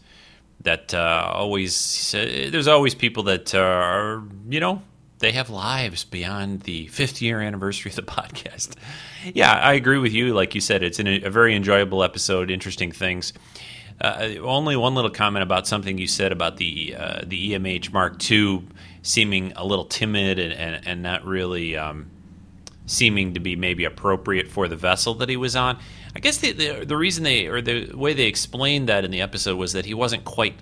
that 0.62 0.94
uh, 0.94 1.30
always 1.34 2.16
uh, 2.16 2.50
there's 2.50 2.68
always 2.68 2.96
people 2.96 3.24
that 3.24 3.54
are 3.54 4.24
you 4.48 4.60
know 4.62 4.82
they 5.24 5.32
have 5.32 5.50
lives 5.50 6.04
beyond 6.04 6.62
the 6.62 6.88
fifth 6.88 7.22
year 7.22 7.40
anniversary 7.40 7.90
of 7.90 7.96
the 7.96 8.02
podcast. 8.04 8.76
Yeah, 9.34 9.54
I 9.54 9.74
agree 9.74 9.98
with 9.98 10.12
you. 10.12 10.34
Like 10.34 10.54
you 10.54 10.62
said, 10.62 10.84
it's 10.84 11.00
a, 11.00 11.30
very 11.30 11.56
enjoyable 11.56 12.04
episode. 12.04 12.52
Interesting 12.52 12.92
things. 12.92 13.32
Uh, 14.02 14.34
only 14.42 14.76
one 14.76 14.96
little 14.96 15.10
comment 15.10 15.42
about 15.42 15.66
something 15.66 15.98
you 15.98 16.08
said 16.08 16.32
about 16.32 16.58
the 16.58 16.96
uh, 16.98 17.22
the 17.26 17.54
EMH 17.54 17.94
Mark 17.94 18.30
II 18.30 18.66
seeming 19.02 19.54
a 19.56 19.66
little 19.66 19.86
timid 19.86 20.40
and, 20.40 20.52
and, 20.52 20.88
and 20.88 21.04
not 21.04 21.24
really 21.26 21.78
um, 21.78 22.10
seeming 22.86 23.34
to 23.34 23.40
be 23.40 23.56
maybe 23.56 23.86
appropriate 23.86 24.48
for 24.48 24.68
the 24.68 24.76
vessel 24.76 25.14
that 25.16 25.30
he 25.30 25.38
was 25.38 25.56
on. 25.56 25.80
I 26.16 26.20
guess 26.20 26.38
the, 26.38 26.52
the, 26.52 26.86
the 26.86 26.98
reason 26.98 27.24
they 27.24 27.48
or 27.48 27.62
the 27.62 27.94
way 27.94 28.14
they 28.14 28.26
explained 28.26 28.90
that 28.90 29.06
in 29.06 29.12
the 29.12 29.22
episode 29.22 29.58
was 29.58 29.72
that 29.74 29.86
he 29.86 29.94
wasn't 29.94 30.26
quite 30.26 30.56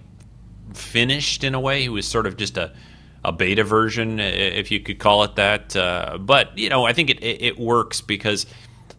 finished 0.74 1.44
in 1.44 1.56
a 1.56 1.60
way. 1.60 1.82
He 1.82 1.90
was 1.90 2.08
sort 2.08 2.28
of 2.28 2.38
just 2.38 2.58
a 2.58 2.74
a 3.24 3.32
beta 3.32 3.64
version, 3.64 4.20
if 4.20 4.72
you 4.72 4.80
could 4.80 5.00
call 5.00 5.24
it 5.24 5.36
that. 5.36 5.76
Uh, 5.76 6.18
but 6.20 6.58
you 6.58 6.70
know, 6.70 6.86
I 6.86 6.94
think 6.94 7.10
it, 7.10 7.22
it, 7.22 7.42
it 7.42 7.60
works 7.60 8.02
because 8.02 8.46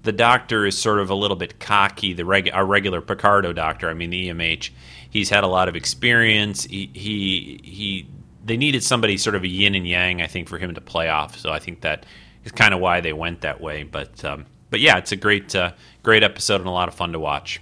the 0.02 0.12
doctor 0.12 0.66
is 0.66 0.76
sort 0.76 1.00
of 1.00 1.10
a 1.10 1.14
little 1.14 1.36
bit 1.36 1.60
cocky. 1.60 2.12
The 2.12 2.24
reg, 2.24 2.50
our 2.52 2.64
regular 2.64 3.00
Picardo 3.00 3.52
doctor, 3.52 3.88
I 3.88 3.94
mean 3.94 4.10
the 4.10 4.28
EMH, 4.28 4.70
he's 5.10 5.30
had 5.30 5.44
a 5.44 5.48
lot 5.48 5.68
of 5.68 5.76
experience. 5.76 6.64
He, 6.64 6.90
he 6.92 7.60
he 7.62 8.06
they 8.44 8.56
needed 8.56 8.82
somebody 8.82 9.16
sort 9.16 9.36
of 9.36 9.42
a 9.42 9.48
yin 9.48 9.74
and 9.74 9.86
yang, 9.86 10.22
I 10.22 10.26
think, 10.26 10.48
for 10.48 10.58
him 10.58 10.74
to 10.74 10.80
play 10.80 11.08
off. 11.08 11.38
So 11.38 11.52
I 11.52 11.58
think 11.58 11.80
that 11.82 12.06
is 12.44 12.52
kind 12.52 12.74
of 12.74 12.80
why 12.80 13.00
they 13.00 13.12
went 13.12 13.42
that 13.42 13.60
way. 13.60 13.84
But 13.84 14.24
um, 14.24 14.46
but 14.70 14.80
yeah, 14.80 14.98
it's 14.98 15.12
a 15.12 15.16
great 15.16 15.54
uh, 15.54 15.72
great 16.02 16.22
episode 16.22 16.60
and 16.60 16.68
a 16.68 16.72
lot 16.72 16.88
of 16.88 16.94
fun 16.94 17.12
to 17.12 17.18
watch. 17.18 17.60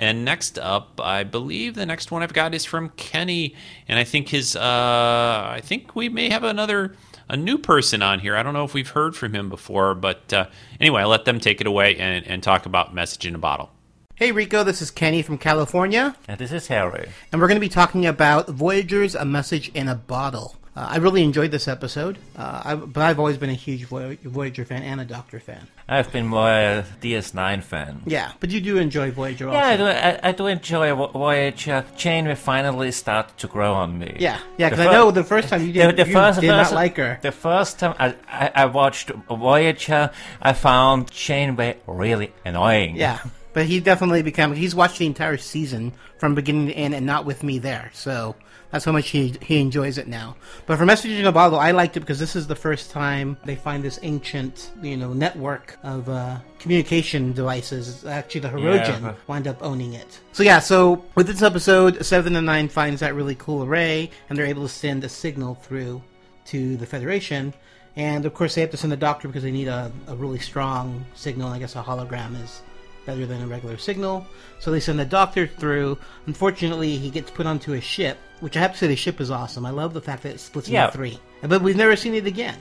And 0.00 0.24
next 0.24 0.58
up, 0.58 0.98
I 0.98 1.24
believe 1.24 1.74
the 1.74 1.84
next 1.84 2.10
one 2.10 2.22
I've 2.22 2.32
got 2.32 2.54
is 2.54 2.64
from 2.64 2.88
Kenny, 2.96 3.54
and 3.86 3.98
I 3.98 4.04
think 4.04 4.30
his 4.30 4.56
uh, 4.56 4.60
I 4.62 5.60
think 5.62 5.94
we 5.94 6.08
may 6.08 6.30
have 6.30 6.42
another 6.42 6.96
a 7.28 7.36
new 7.36 7.58
person 7.58 8.00
on 8.00 8.20
here. 8.20 8.34
I 8.34 8.42
don't 8.42 8.54
know 8.54 8.64
if 8.64 8.72
we've 8.72 8.88
heard 8.88 9.14
from 9.14 9.34
him 9.34 9.50
before, 9.50 9.94
but 9.94 10.32
uh, 10.32 10.46
anyway, 10.80 11.02
I'll 11.02 11.10
let 11.10 11.26
them 11.26 11.38
take 11.38 11.60
it 11.60 11.66
away 11.66 11.96
and, 11.96 12.26
and 12.26 12.42
talk 12.42 12.64
about 12.64 12.94
Message 12.94 13.26
in 13.26 13.34
a 13.34 13.38
Bottle. 13.38 13.72
Hey 14.14 14.32
Rico, 14.32 14.64
this 14.64 14.80
is 14.80 14.90
Kenny 14.90 15.20
from 15.20 15.36
California. 15.36 16.16
And 16.26 16.38
this 16.38 16.50
is 16.50 16.68
Harry. 16.68 17.10
And 17.30 17.38
we're 17.40 17.48
going 17.48 17.56
to 17.56 17.60
be 17.60 17.68
talking 17.68 18.06
about 18.06 18.48
Voyager's 18.48 19.14
A 19.14 19.26
Message 19.26 19.70
in 19.74 19.86
a 19.86 19.94
Bottle. 19.94 20.56
Uh, 20.76 20.86
I 20.90 20.96
really 20.98 21.24
enjoyed 21.24 21.50
this 21.50 21.66
episode, 21.66 22.16
uh, 22.36 22.62
I, 22.64 22.74
but 22.76 23.02
I've 23.02 23.18
always 23.18 23.36
been 23.36 23.50
a 23.50 23.54
huge 23.54 23.86
Voyager 23.86 24.64
fan 24.64 24.84
and 24.84 25.00
a 25.00 25.04
Doctor 25.04 25.40
fan. 25.40 25.66
I've 25.88 26.12
been 26.12 26.28
more 26.28 26.48
a 26.48 26.86
DS9 27.02 27.64
fan. 27.64 28.02
Yeah, 28.06 28.30
but 28.38 28.50
you 28.50 28.60
do 28.60 28.76
enjoy 28.78 29.10
Voyager 29.10 29.48
also. 29.48 29.58
Yeah, 29.58 29.66
I 29.66 29.76
do, 29.76 29.84
I, 29.86 30.20
I 30.28 30.32
do 30.32 30.46
enjoy 30.46 30.94
Voyager. 30.94 31.84
Janeway 31.96 32.36
finally 32.36 32.92
started 32.92 33.36
to 33.38 33.48
grow 33.48 33.74
on 33.74 33.98
me. 33.98 34.16
Yeah, 34.20 34.38
yeah, 34.58 34.70
because 34.70 34.86
I 34.86 34.92
know 34.92 35.10
the 35.10 35.24
first 35.24 35.48
time 35.48 35.66
you 35.66 35.72
did, 35.72 35.96
the, 35.96 36.04
the 36.04 36.08
you 36.08 36.14
first, 36.14 36.40
did 36.40 36.48
first, 36.48 36.70
not 36.70 36.76
like 36.76 36.96
her. 36.98 37.18
The 37.20 37.32
first 37.32 37.80
time 37.80 37.96
I, 37.98 38.14
I, 38.28 38.52
I 38.54 38.66
watched 38.66 39.10
Voyager, 39.28 40.12
I 40.40 40.52
found 40.52 41.10
Janeway 41.10 41.78
really 41.88 42.32
annoying. 42.44 42.94
Yeah. 42.94 43.18
But 43.52 43.66
he 43.66 43.80
definitely 43.80 44.22
became. 44.22 44.52
He's 44.54 44.74
watched 44.74 44.98
the 44.98 45.06
entire 45.06 45.36
season 45.36 45.92
from 46.18 46.34
beginning 46.34 46.68
to 46.68 46.74
end, 46.74 46.94
and 46.94 47.06
not 47.06 47.24
with 47.24 47.42
me 47.42 47.58
there. 47.58 47.90
So 47.94 48.36
that's 48.70 48.84
how 48.84 48.92
much 48.92 49.08
he 49.08 49.34
he 49.42 49.60
enjoys 49.60 49.98
it 49.98 50.06
now. 50.06 50.36
But 50.66 50.78
for 50.78 50.86
Message 50.86 51.10
in 51.10 51.26
a 51.26 51.32
Bottle, 51.32 51.58
I 51.58 51.72
liked 51.72 51.96
it 51.96 52.00
because 52.00 52.18
this 52.18 52.36
is 52.36 52.46
the 52.46 52.54
first 52.54 52.90
time 52.90 53.36
they 53.44 53.56
find 53.56 53.82
this 53.82 53.98
ancient, 54.02 54.70
you 54.82 54.96
know, 54.96 55.12
network 55.12 55.78
of 55.82 56.08
uh, 56.08 56.38
communication 56.58 57.32
devices. 57.32 58.04
Actually, 58.06 58.42
the 58.42 58.48
Hirogen 58.48 59.02
yeah. 59.02 59.14
wind 59.26 59.48
up 59.48 59.62
owning 59.62 59.94
it. 59.94 60.20
So 60.32 60.42
yeah, 60.42 60.60
so 60.60 61.04
with 61.16 61.26
this 61.26 61.42
episode, 61.42 62.04
Seven 62.04 62.36
and 62.36 62.46
Nine 62.46 62.68
finds 62.68 63.00
that 63.00 63.14
really 63.14 63.34
cool 63.34 63.64
array, 63.64 64.10
and 64.28 64.38
they're 64.38 64.46
able 64.46 64.62
to 64.62 64.68
send 64.68 65.02
a 65.02 65.08
signal 65.08 65.56
through 65.56 66.02
to 66.46 66.76
the 66.76 66.86
Federation. 66.86 67.52
And 67.96 68.24
of 68.24 68.34
course, 68.34 68.54
they 68.54 68.60
have 68.60 68.70
to 68.70 68.76
send 68.76 68.92
the 68.92 68.96
Doctor 68.96 69.26
because 69.26 69.42
they 69.42 69.50
need 69.50 69.68
a, 69.68 69.90
a 70.06 70.14
really 70.14 70.38
strong 70.38 71.04
signal. 71.14 71.48
I 71.48 71.58
guess 71.58 71.74
a 71.74 71.82
hologram 71.82 72.40
is 72.42 72.62
better 73.10 73.26
than 73.26 73.42
a 73.42 73.46
regular 73.46 73.76
signal. 73.76 74.26
So 74.60 74.70
they 74.70 74.80
send 74.80 74.98
the 74.98 75.04
doctor 75.04 75.46
through. 75.46 75.98
Unfortunately, 76.26 76.96
he 76.96 77.10
gets 77.10 77.30
put 77.30 77.46
onto 77.46 77.72
a 77.72 77.80
ship 77.80 78.18
which 78.40 78.56
I 78.56 78.60
have 78.60 78.72
to 78.72 78.78
say, 78.78 78.86
the 78.86 78.96
ship 78.96 79.20
is 79.20 79.30
awesome. 79.30 79.64
I 79.64 79.70
love 79.70 79.94
the 79.94 80.00
fact 80.00 80.22
that 80.24 80.34
it 80.34 80.40
splits 80.40 80.68
yeah. 80.68 80.86
into 80.86 80.96
three. 80.96 81.18
But 81.42 81.62
we've 81.62 81.76
never 81.76 81.94
seen 81.94 82.14
it 82.14 82.26
again. 82.26 82.58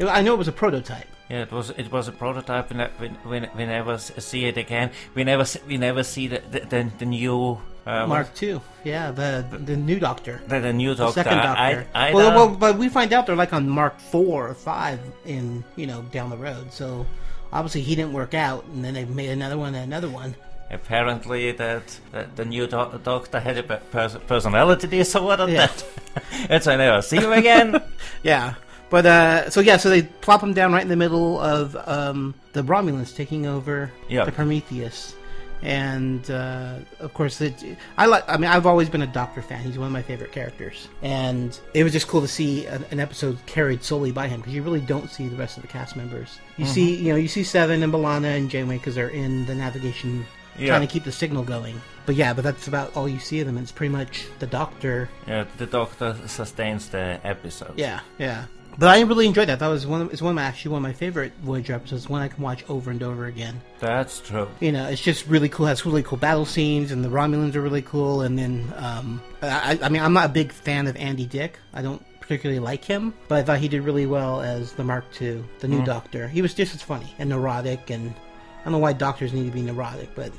I 0.00 0.22
know 0.22 0.34
it 0.34 0.38
was 0.38 0.48
a 0.48 0.52
prototype. 0.52 1.06
Yeah, 1.28 1.42
it 1.42 1.52
was 1.52 1.70
it 1.70 1.90
was 1.90 2.08
a 2.08 2.12
prototype, 2.12 2.70
and 2.70 2.90
we, 3.00 3.08
we, 3.24 3.46
we 3.56 3.64
never 3.64 3.96
see 3.96 4.46
it 4.46 4.56
again. 4.56 4.90
We 5.14 5.24
never 5.24 5.44
we 5.66 5.78
never 5.78 6.02
see 6.02 6.28
the 6.28 6.42
the, 6.50 6.90
the 6.98 7.06
new 7.06 7.58
uh, 7.86 8.06
Mark 8.06 8.34
Two. 8.34 8.60
Yeah, 8.84 9.12
the 9.12 9.46
the 9.50 9.76
new 9.76 9.98
Doctor. 9.98 10.42
The, 10.48 10.60
the 10.60 10.72
new 10.72 10.94
Doctor. 10.94 11.22
The 11.22 11.24
second 11.24 11.38
Doctor. 11.38 11.86
I, 11.94 12.08
I, 12.08 12.14
well, 12.14 12.34
well, 12.34 12.56
but 12.56 12.76
we 12.76 12.88
find 12.88 13.12
out 13.12 13.26
they're 13.26 13.36
like 13.36 13.52
on 13.52 13.68
Mark 13.68 13.98
Four 13.98 14.48
or 14.48 14.54
Five 14.54 15.00
in 15.24 15.64
you 15.76 15.86
know 15.86 16.02
down 16.10 16.28
the 16.28 16.36
road. 16.36 16.72
So 16.72 17.06
obviously 17.52 17.82
he 17.82 17.94
didn't 17.94 18.12
work 18.12 18.34
out, 18.34 18.64
and 18.66 18.84
then 18.84 18.94
they 18.94 19.04
made 19.04 19.30
another 19.30 19.58
one 19.58 19.74
and 19.74 19.84
another 19.84 20.08
one 20.08 20.34
apparently 20.72 21.52
that, 21.52 21.82
that 22.10 22.34
the 22.34 22.44
new 22.44 22.66
do- 22.66 23.00
doctor 23.04 23.38
had 23.38 23.58
a 23.58 23.62
pers- 23.62 24.16
personality 24.26 24.86
disorder. 24.88 25.48
Yeah. 25.48 25.66
That 25.66 25.84
it's 26.50 26.66
I 26.66 26.76
never 26.76 27.02
see 27.02 27.18
him 27.18 27.32
again. 27.32 27.80
yeah. 28.22 28.54
But 28.90 29.06
uh, 29.06 29.50
so 29.50 29.60
yeah, 29.60 29.76
so 29.76 29.88
they 29.88 30.02
plop 30.02 30.42
him 30.42 30.52
down 30.52 30.72
right 30.72 30.82
in 30.82 30.88
the 30.88 30.96
middle 30.96 31.40
of 31.40 31.76
um, 31.88 32.34
the 32.52 32.62
Romulans 32.62 33.14
taking 33.14 33.46
over 33.46 33.90
yep. 34.08 34.26
the 34.26 34.32
Prometheus, 34.32 35.14
and 35.62 36.28
uh, 36.30 36.76
of 36.98 37.14
course, 37.14 37.40
it, 37.40 37.54
I 37.96 38.06
like. 38.06 38.24
I 38.28 38.36
mean, 38.36 38.50
I've 38.50 38.66
always 38.66 38.88
been 38.88 39.02
a 39.02 39.06
Doctor 39.06 39.42
fan. 39.42 39.60
He's 39.60 39.78
one 39.78 39.86
of 39.86 39.92
my 39.92 40.02
favorite 40.02 40.32
characters, 40.32 40.88
and 41.02 41.58
it 41.72 41.84
was 41.84 41.92
just 41.92 42.08
cool 42.08 42.20
to 42.20 42.28
see 42.28 42.66
an, 42.66 42.84
an 42.90 43.00
episode 43.00 43.38
carried 43.46 43.82
solely 43.82 44.12
by 44.12 44.28
him 44.28 44.40
because 44.40 44.54
you 44.54 44.62
really 44.62 44.80
don't 44.80 45.08
see 45.10 45.28
the 45.28 45.36
rest 45.36 45.56
of 45.56 45.62
the 45.62 45.68
cast 45.68 45.96
members. 45.96 46.38
You 46.56 46.64
mm-hmm. 46.64 46.74
see, 46.74 46.96
you 46.96 47.12
know, 47.12 47.16
you 47.16 47.28
see 47.28 47.44
Seven 47.44 47.82
and 47.82 47.92
B'Elanna 47.92 48.36
and 48.36 48.50
Janeway 48.50 48.78
because 48.78 48.94
they're 48.94 49.08
in 49.08 49.46
the 49.46 49.54
navigation 49.54 50.26
yeah. 50.58 50.68
trying 50.68 50.80
to 50.80 50.86
keep 50.86 51.04
the 51.04 51.12
signal 51.12 51.44
going. 51.44 51.80
But 52.06 52.16
yeah, 52.16 52.32
but 52.32 52.42
that's 52.42 52.66
about 52.66 52.96
all 52.96 53.08
you 53.08 53.18
see 53.18 53.40
of 53.40 53.46
them. 53.46 53.58
It's 53.58 53.72
pretty 53.72 53.92
much 53.92 54.26
the 54.40 54.46
Doctor. 54.46 55.08
Yeah, 55.26 55.44
the 55.58 55.66
Doctor 55.66 56.16
sustains 56.26 56.88
the 56.88 57.20
episode. 57.22 57.74
Yeah, 57.76 58.00
yeah. 58.18 58.46
But 58.78 58.88
I 58.88 59.00
really 59.02 59.26
enjoyed 59.26 59.48
that. 59.48 59.58
That 59.58 59.68
was 59.68 59.86
one. 59.86 60.02
Of, 60.02 60.12
it's 60.12 60.22
one 60.22 60.30
of 60.30 60.36
my, 60.36 60.42
actually 60.42 60.72
one 60.72 60.78
of 60.78 60.82
my 60.82 60.92
favorite 60.92 61.32
Voyager 61.42 61.74
episodes. 61.74 62.08
One 62.08 62.22
I 62.22 62.28
can 62.28 62.42
watch 62.42 62.64
over 62.68 62.90
and 62.90 63.02
over 63.02 63.26
again. 63.26 63.60
That's 63.78 64.20
true. 64.20 64.48
You 64.60 64.72
know, 64.72 64.88
it's 64.88 65.02
just 65.02 65.26
really 65.26 65.48
cool. 65.48 65.66
It 65.66 65.70
has 65.70 65.86
really 65.86 66.02
cool 66.02 66.18
battle 66.18 66.46
scenes, 66.46 66.90
and 66.90 67.04
the 67.04 67.08
Romulans 67.08 67.54
are 67.54 67.60
really 67.60 67.82
cool. 67.82 68.22
And 68.22 68.38
then, 68.38 68.72
um, 68.76 69.22
I, 69.42 69.78
I 69.82 69.88
mean, 69.88 70.02
I'm 70.02 70.12
not 70.12 70.26
a 70.26 70.32
big 70.32 70.52
fan 70.52 70.86
of 70.86 70.96
Andy 70.96 71.26
Dick. 71.26 71.58
I 71.74 71.82
don't 71.82 72.02
particularly 72.20 72.60
like 72.60 72.84
him, 72.84 73.12
but 73.28 73.38
I 73.38 73.42
thought 73.42 73.58
he 73.58 73.68
did 73.68 73.82
really 73.82 74.06
well 74.06 74.40
as 74.40 74.72
the 74.72 74.84
Mark 74.84 75.04
II, 75.20 75.44
the 75.58 75.68
new 75.68 75.82
mm. 75.82 75.84
Doctor. 75.84 76.28
He 76.28 76.40
was 76.40 76.54
just 76.54 76.74
as 76.74 76.80
funny 76.80 77.14
and 77.18 77.28
neurotic 77.28 77.90
and 77.90 78.14
I 78.62 78.64
don't 78.64 78.72
know 78.74 78.78
why 78.78 78.92
doctors 78.92 79.32
need 79.32 79.44
to 79.46 79.50
be 79.50 79.60
neurotic, 79.60 80.14
but 80.14 80.32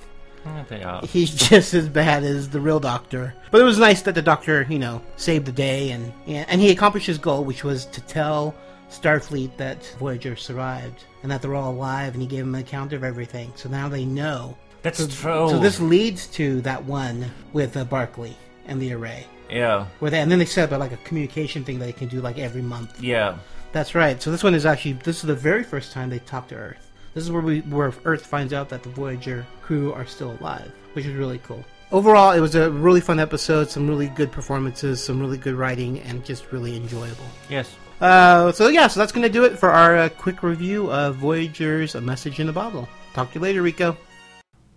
he's 1.03 1.33
just 1.33 1.73
as 1.73 1.87
bad 1.89 2.23
as 2.23 2.49
the 2.49 2.59
real 2.59 2.79
doctor. 2.79 3.33
But 3.51 3.61
it 3.61 3.63
was 3.63 3.79
nice 3.79 4.01
that 4.03 4.15
the 4.15 4.21
doctor, 4.21 4.65
you 4.69 4.79
know, 4.79 5.01
saved 5.15 5.45
the 5.45 5.51
day 5.51 5.91
and 5.91 6.11
and 6.27 6.59
he 6.59 6.71
accomplished 6.71 7.07
his 7.07 7.17
goal, 7.17 7.43
which 7.43 7.63
was 7.63 7.85
to 7.87 8.01
tell 8.01 8.55
Starfleet 8.89 9.57
that 9.57 9.83
Voyager 9.99 10.35
survived 10.35 11.03
and 11.21 11.31
that 11.31 11.41
they're 11.41 11.55
all 11.55 11.71
alive, 11.71 12.13
and 12.13 12.21
he 12.21 12.27
gave 12.27 12.41
them 12.41 12.55
an 12.55 12.61
account 12.61 12.93
of 12.93 13.03
everything. 13.03 13.51
So 13.55 13.69
now 13.69 13.89
they 13.89 14.05
know. 14.05 14.57
That's 14.81 14.99
so, 14.99 15.07
true. 15.07 15.49
So 15.49 15.59
this 15.59 15.79
leads 15.79 16.27
to 16.27 16.61
that 16.61 16.83
one 16.83 17.31
with 17.53 17.77
uh, 17.77 17.85
Barclay 17.85 18.35
and 18.65 18.81
the 18.81 18.93
array. 18.93 19.25
Yeah. 19.49 19.87
Where 19.99 20.11
they 20.11 20.19
and 20.19 20.31
then 20.31 20.39
they 20.39 20.45
set 20.45 20.71
up 20.71 20.79
like 20.79 20.91
a 20.91 20.97
communication 20.97 21.63
thing 21.63 21.79
that 21.79 21.85
they 21.85 21.93
can 21.93 22.07
do 22.07 22.21
like 22.21 22.37
every 22.37 22.61
month. 22.61 23.01
Yeah. 23.01 23.37
That's 23.71 23.95
right. 23.95 24.21
So 24.21 24.29
this 24.31 24.43
one 24.43 24.53
is 24.53 24.65
actually 24.65 24.93
this 24.93 25.17
is 25.17 25.23
the 25.23 25.35
very 25.35 25.63
first 25.63 25.91
time 25.91 26.09
they 26.09 26.19
talk 26.19 26.47
to 26.49 26.55
Earth. 26.55 26.82
This 27.13 27.23
is 27.23 27.31
where 27.31 27.41
we 27.41 27.61
where 27.61 27.93
Earth 28.05 28.25
finds 28.25 28.53
out 28.53 28.69
that 28.69 28.83
the 28.83 28.89
Voyager 28.89 29.45
crew 29.61 29.93
are 29.93 30.05
still 30.05 30.35
alive, 30.39 30.71
which 30.93 31.05
is 31.05 31.13
really 31.13 31.39
cool. 31.39 31.63
Overall, 31.91 32.31
it 32.31 32.39
was 32.39 32.55
a 32.55 32.71
really 32.71 33.01
fun 33.01 33.19
episode. 33.19 33.69
Some 33.69 33.87
really 33.87 34.07
good 34.07 34.31
performances, 34.31 35.03
some 35.03 35.19
really 35.19 35.37
good 35.37 35.53
writing, 35.53 35.99
and 36.01 36.25
just 36.25 36.51
really 36.51 36.75
enjoyable. 36.75 37.25
Yes. 37.49 37.75
Uh, 38.01 38.51
so 38.51 38.67
yeah, 38.67 38.87
so 38.87 38.99
that's 38.99 39.11
going 39.11 39.23
to 39.23 39.29
do 39.31 39.45
it 39.45 39.59
for 39.59 39.69
our 39.69 39.95
uh, 39.95 40.09
quick 40.09 40.41
review 40.41 40.91
of 40.91 41.15
Voyager's 41.17 41.95
A 41.95 42.01
Message 42.01 42.39
in 42.39 42.49
a 42.49 42.53
Bottle. 42.53 42.89
Talk 43.13 43.31
to 43.31 43.35
you 43.35 43.41
later, 43.41 43.61
Rico. 43.61 43.95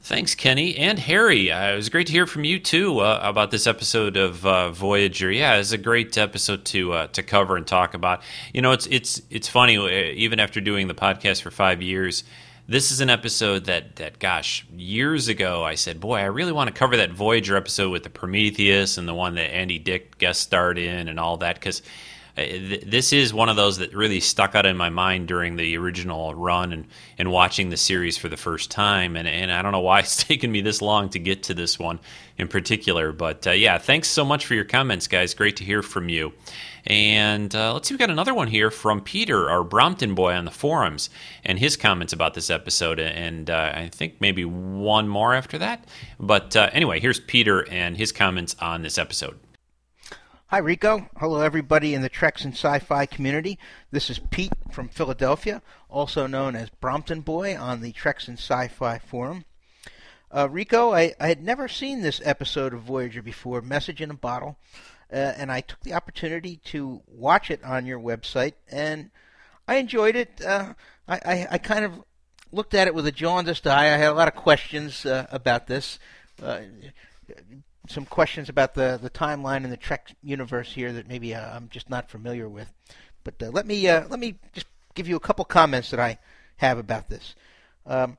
Thanks, 0.07 0.37
Kenny 0.37 0.77
and 0.77 1.01
Harry. 1.01 1.51
Uh, 1.51 1.73
it 1.73 1.75
was 1.75 1.89
great 1.89 2.07
to 2.07 2.13
hear 2.13 2.29
from 2.29 2.45
you 2.45 2.61
too 2.61 3.01
uh, 3.01 3.19
about 3.25 3.51
this 3.51 3.67
episode 3.67 4.17
of 4.17 4.47
uh, 4.47 4.71
Voyager. 4.71 5.33
Yeah, 5.33 5.57
it's 5.57 5.73
a 5.73 5.79
great 5.79 6.17
episode 6.17 6.65
to 6.67 6.93
uh, 6.93 7.07
to 7.09 7.25
cover 7.25 7.57
and 7.57 7.67
talk 7.67 7.93
about. 7.93 8.23
You 8.55 8.63
know, 8.63 8.71
it's 8.71 8.87
it's 8.87 9.21
it's 9.31 9.49
funny. 9.49 9.77
Uh, 9.77 10.13
even 10.15 10.39
after 10.39 10.61
doing 10.61 10.87
the 10.87 10.95
podcast 10.95 11.43
for 11.43 11.51
five 11.51 11.83
years, 11.83 12.23
this 12.69 12.93
is 12.93 13.01
an 13.01 13.11
episode 13.11 13.65
that 13.65 13.97
that 13.97 14.21
gosh, 14.21 14.65
years 14.77 15.27
ago 15.27 15.65
I 15.65 15.75
said, 15.75 15.99
boy, 15.99 16.19
I 16.19 16.27
really 16.27 16.53
want 16.53 16.69
to 16.69 16.73
cover 16.73 16.97
that 16.99 17.11
Voyager 17.11 17.57
episode 17.57 17.91
with 17.91 18.05
the 18.05 18.11
Prometheus 18.11 18.99
and 18.99 19.09
the 19.09 19.15
one 19.15 19.35
that 19.35 19.53
Andy 19.53 19.81
Dick 19.81 20.19
guest 20.19 20.41
starred 20.41 20.79
in 20.79 21.09
and 21.09 21.19
all 21.19 21.39
that 21.39 21.57
because 21.57 21.83
this 22.37 23.15
is 23.15 23.33
one 23.33 23.49
of 23.49 23.57
those 23.57 23.79
that 23.79 23.95
really 23.95 24.21
stuck 24.21 24.55
out 24.55 24.67
in 24.67 24.77
my 24.77 24.91
mind 24.91 25.27
during 25.27 25.57
the 25.57 25.77
original 25.79 26.35
run 26.35 26.71
and, 26.71 26.87
and 27.17 27.33
watching 27.33 27.71
the 27.71 27.79
series 27.79 28.19
for 28.19 28.29
the 28.29 28.37
first 28.37 28.71
time. 28.71 29.17
And, 29.17 29.27
and 29.27 29.51
I 29.51 29.63
don't 29.63 29.73
know 29.73 29.81
why 29.81 29.99
it's 30.01 30.23
taken 30.23 30.53
me 30.53 30.61
this 30.61 30.83
long 30.83 31.09
to 31.11 31.19
get 31.19 31.45
to 31.45 31.55
this 31.55 31.79
one 31.79 31.99
in 32.37 32.49
particular. 32.49 33.13
But 33.13 33.47
uh, 33.47 33.53
yeah, 33.53 33.79
thanks 33.79 34.09
so 34.09 34.23
much 34.23 34.45
for 34.45 34.55
your 34.55 34.67
comments, 34.67 35.07
guys. 35.07 35.33
Great 35.33 35.57
to 35.57 35.65
hear 35.65 35.83
from 35.83 36.11
you. 36.11 36.35
And 36.87 37.55
uh, 37.57 37.73
let's 37.73 37.89
see, 37.89 37.95
we 37.95 37.99
got 37.99 38.11
another 38.11 38.35
one 38.35 38.49
here 38.49 38.71
from 38.71 39.01
Peter, 39.01 39.51
our 39.51 39.65
Brompton 39.65 40.15
boy 40.15 40.35
on 40.35 40.45
the 40.45 40.53
forums, 40.53 41.11
and 41.43 41.59
his 41.59 41.77
comments 41.77 42.13
about 42.13 42.35
this 42.35 42.51
episode. 42.51 43.01
And 43.01 43.49
uh, 43.49 43.73
I 43.75 43.89
think 43.89 44.21
maybe 44.21 44.45
one 44.45 45.09
more 45.09 45.35
after 45.35 45.59
that. 45.59 45.89
But 46.21 46.55
uh, 46.55 46.69
anyway, 46.73 47.01
here's 47.01 47.19
Peter 47.19 47.67
and 47.71 47.97
his 47.97 48.13
comments 48.13 48.55
on 48.61 48.83
this 48.83 48.99
episode. 48.99 49.39
Hi, 50.51 50.59
Rico. 50.59 51.11
Hello, 51.17 51.41
everybody 51.41 51.93
in 51.93 52.03
the 52.03 52.09
Treks 52.09 52.45
and 52.45 52.55
Sci 52.55 52.79
Fi 52.79 53.05
community. 53.07 53.59
This 53.91 54.09
is 54.09 54.21
Pete 54.31 54.53
from 54.71 54.89
Philadelphia, 54.89 55.61
also 55.89 56.29
known 56.29 56.55
as 56.55 56.71
Brompton 56.71 57.23
Boy 57.23 57.59
on 57.59 57.81
the 57.81 57.91
Treks 57.91 58.29
and 58.29 58.39
Sci 58.39 58.69
Fi 58.69 59.01
forum. 59.01 59.45
Uh, 60.31 60.49
Rico, 60.49 60.95
I, 60.95 61.15
I 61.19 61.27
had 61.27 61.43
never 61.43 61.67
seen 61.67 62.01
this 62.01 62.21
episode 62.25 62.73
of 62.73 62.83
Voyager 62.83 63.23
before, 63.23 63.61
Message 63.61 64.01
in 64.01 64.13
a 64.13 64.15
Bottle, 64.15 64.57
uh, 65.13 65.17
and 65.17 65.51
I 65.51 65.63
took 65.63 65.81
the 65.81 65.95
opportunity 65.95 66.61
to 66.67 67.03
watch 67.09 67.51
it 67.51 67.65
on 67.65 67.85
your 67.85 67.99
website, 67.99 68.53
and 68.71 69.11
I 69.67 69.79
enjoyed 69.79 70.15
it. 70.15 70.41
Uh, 70.41 70.75
I, 71.09 71.21
I, 71.25 71.47
I, 71.51 71.59
kind 71.59 71.85
of 71.85 72.05
looked 72.53 72.75
at 72.75 72.87
it 72.87 72.95
with 72.95 73.09
a 73.09 73.13
jaundiced 73.13 73.67
eye. 73.67 73.87
I 73.87 73.97
had 73.97 74.13
a 74.13 74.15
lot 74.15 74.29
of 74.29 74.37
questions 74.37 75.05
uh, 75.05 75.27
about 75.33 75.67
this 75.67 75.99
uh, 76.41 76.61
some 77.89 78.05
questions 78.05 78.49
about 78.49 78.75
the, 78.75 78.99
the 79.01 79.11
timeline 79.11 79.65
in 79.65 79.71
the 79.71 79.77
Trek 79.77 80.15
universe 80.23 80.73
here 80.73 80.93
that 80.93 81.09
maybe 81.09 81.35
uh, 81.35 81.57
I'm 81.57 81.69
just 81.69 81.91
not 81.91 82.11
familiar 82.11 82.49
with. 82.49 82.73
But 83.25 83.43
uh, 83.43 83.51
let 83.51 83.67
me 83.67 83.89
uh, 83.89 84.07
let 84.09 84.21
me 84.21 84.37
just 84.53 84.67
give 84.95 85.09
you 85.09 85.17
a 85.17 85.21
couple 85.21 85.45
comments 85.45 85.91
that 85.91 86.01
I 86.01 86.19
have 86.59 86.79
about 86.79 87.09
this. 87.09 87.35
Um, 87.85 88.19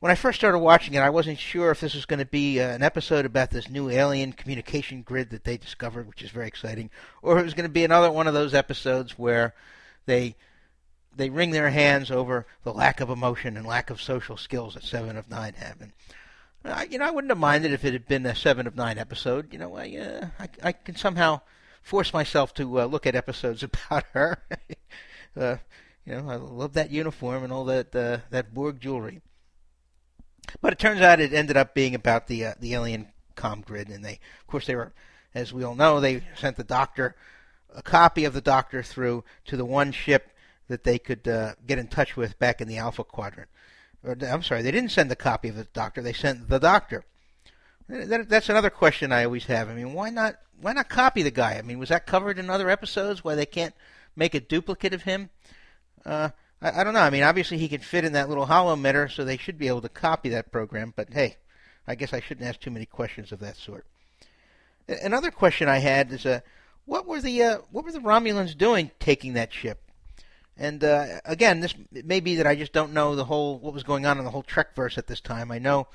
when 0.00 0.10
I 0.10 0.16
first 0.16 0.40
started 0.40 0.58
watching 0.58 0.94
it, 0.94 1.00
I 1.00 1.10
wasn't 1.10 1.38
sure 1.38 1.70
if 1.70 1.80
this 1.80 1.94
was 1.94 2.06
going 2.06 2.18
to 2.18 2.26
be 2.26 2.60
uh, 2.60 2.70
an 2.70 2.82
episode 2.82 3.24
about 3.24 3.50
this 3.50 3.68
new 3.68 3.88
alien 3.88 4.32
communication 4.32 5.02
grid 5.02 5.30
that 5.30 5.44
they 5.44 5.56
discovered, 5.56 6.08
which 6.08 6.22
is 6.22 6.30
very 6.30 6.48
exciting, 6.48 6.90
or 7.22 7.38
it 7.38 7.44
was 7.44 7.54
going 7.54 7.68
to 7.68 7.72
be 7.72 7.84
another 7.84 8.10
one 8.10 8.26
of 8.26 8.34
those 8.34 8.52
episodes 8.52 9.18
where 9.18 9.54
they 10.06 10.34
they 11.14 11.30
wring 11.30 11.50
their 11.50 11.70
hands 11.70 12.10
over 12.10 12.46
the 12.64 12.72
lack 12.72 13.00
of 13.00 13.10
emotion 13.10 13.56
and 13.56 13.66
lack 13.66 13.90
of 13.90 14.00
social 14.00 14.36
skills 14.36 14.74
that 14.74 14.82
Seven 14.82 15.16
of 15.16 15.30
Nine 15.30 15.54
have. 15.54 15.80
And 15.80 15.92
I, 16.64 16.84
you 16.84 16.98
know, 16.98 17.06
I 17.06 17.10
wouldn't 17.10 17.30
have 17.30 17.38
minded 17.38 17.72
if 17.72 17.84
it 17.84 17.92
had 17.92 18.06
been 18.06 18.26
a 18.26 18.34
seven 18.34 18.66
of 18.66 18.76
nine 18.76 18.98
episode. 18.98 19.52
You 19.52 19.58
know, 19.58 19.76
I, 19.76 19.96
uh, 19.96 20.26
I, 20.38 20.48
I 20.68 20.72
can 20.72 20.96
somehow 20.96 21.40
force 21.82 22.12
myself 22.12 22.54
to 22.54 22.80
uh, 22.80 22.84
look 22.86 23.06
at 23.06 23.14
episodes 23.14 23.62
about 23.62 24.04
her. 24.12 24.38
uh, 25.36 25.56
you 26.06 26.14
know, 26.14 26.28
I 26.28 26.36
love 26.36 26.74
that 26.74 26.90
uniform 26.90 27.44
and 27.44 27.52
all 27.52 27.64
that 27.66 27.94
uh, 27.94 28.18
that 28.30 28.54
Borg 28.54 28.80
jewelry. 28.80 29.20
But 30.60 30.72
it 30.72 30.78
turns 30.78 31.00
out 31.00 31.20
it 31.20 31.32
ended 31.32 31.56
up 31.56 31.74
being 31.74 31.94
about 31.94 32.26
the 32.26 32.46
uh, 32.46 32.54
the 32.58 32.74
alien 32.74 33.08
com 33.34 33.62
grid, 33.62 33.88
and 33.88 34.04
they, 34.04 34.20
of 34.40 34.46
course, 34.46 34.66
they 34.66 34.76
were, 34.76 34.92
as 35.34 35.52
we 35.52 35.64
all 35.64 35.74
know, 35.74 36.00
they 36.00 36.22
sent 36.36 36.56
the 36.56 36.64
Doctor 36.64 37.16
a 37.74 37.82
copy 37.82 38.24
of 38.24 38.34
the 38.34 38.40
Doctor 38.40 38.82
through 38.82 39.24
to 39.46 39.56
the 39.56 39.64
one 39.64 39.92
ship 39.92 40.30
that 40.68 40.84
they 40.84 40.98
could 40.98 41.26
uh, 41.26 41.54
get 41.66 41.78
in 41.78 41.86
touch 41.86 42.16
with 42.16 42.38
back 42.38 42.60
in 42.60 42.68
the 42.68 42.78
Alpha 42.78 43.04
Quadrant. 43.04 43.48
I'm 44.04 44.42
sorry, 44.42 44.62
they 44.62 44.70
didn't 44.70 44.90
send 44.90 45.10
the 45.10 45.16
copy 45.16 45.48
of 45.48 45.56
the 45.56 45.64
doctor. 45.72 46.02
They 46.02 46.12
sent 46.12 46.48
the 46.48 46.58
doctor. 46.58 47.04
That, 47.88 48.28
that's 48.28 48.48
another 48.48 48.70
question 48.70 49.12
I 49.12 49.24
always 49.24 49.44
have. 49.44 49.68
I 49.68 49.74
mean, 49.74 49.92
why 49.92 50.10
not? 50.10 50.36
Why 50.60 50.72
not 50.72 50.88
copy 50.88 51.22
the 51.22 51.30
guy? 51.30 51.54
I 51.58 51.62
mean, 51.62 51.78
was 51.78 51.88
that 51.88 52.06
covered 52.06 52.38
in 52.38 52.48
other 52.48 52.70
episodes? 52.70 53.24
Why 53.24 53.34
they 53.34 53.46
can't 53.46 53.74
make 54.14 54.34
a 54.34 54.40
duplicate 54.40 54.94
of 54.94 55.02
him? 55.02 55.30
Uh, 56.06 56.30
I, 56.60 56.80
I 56.80 56.84
don't 56.84 56.94
know. 56.94 57.00
I 57.00 57.10
mean, 57.10 57.24
obviously 57.24 57.58
he 57.58 57.68
can 57.68 57.80
fit 57.80 58.04
in 58.04 58.12
that 58.12 58.28
little 58.28 58.46
holo-emitter, 58.46 59.10
so 59.10 59.24
they 59.24 59.36
should 59.36 59.58
be 59.58 59.68
able 59.68 59.82
to 59.82 59.88
copy 59.88 60.28
that 60.30 60.52
program. 60.52 60.92
But 60.94 61.12
hey, 61.12 61.36
I 61.86 61.96
guess 61.96 62.12
I 62.12 62.20
shouldn't 62.20 62.48
ask 62.48 62.60
too 62.60 62.70
many 62.70 62.86
questions 62.86 63.32
of 63.32 63.40
that 63.40 63.56
sort. 63.56 63.86
Another 64.88 65.30
question 65.30 65.68
I 65.68 65.78
had 65.78 66.12
is, 66.12 66.26
uh, 66.26 66.40
what 66.84 67.06
were 67.06 67.20
the 67.20 67.42
uh, 67.42 67.58
what 67.70 67.84
were 67.84 67.92
the 67.92 68.00
Romulans 68.00 68.56
doing 68.56 68.90
taking 68.98 69.34
that 69.34 69.52
ship? 69.52 69.80
And 70.56 70.84
uh, 70.84 71.20
again, 71.24 71.60
this 71.60 71.74
may 71.90 72.20
be 72.20 72.36
that 72.36 72.46
I 72.46 72.54
just 72.54 72.72
don't 72.72 72.92
know 72.92 73.16
the 73.16 73.24
whole 73.24 73.58
what 73.58 73.72
was 73.72 73.82
going 73.82 74.06
on 74.06 74.18
in 74.18 74.24
the 74.24 74.30
whole 74.30 74.42
Trek 74.42 74.74
verse 74.74 74.98
at 74.98 75.06
this 75.06 75.20
time. 75.20 75.50
I 75.50 75.58
know 75.58 75.88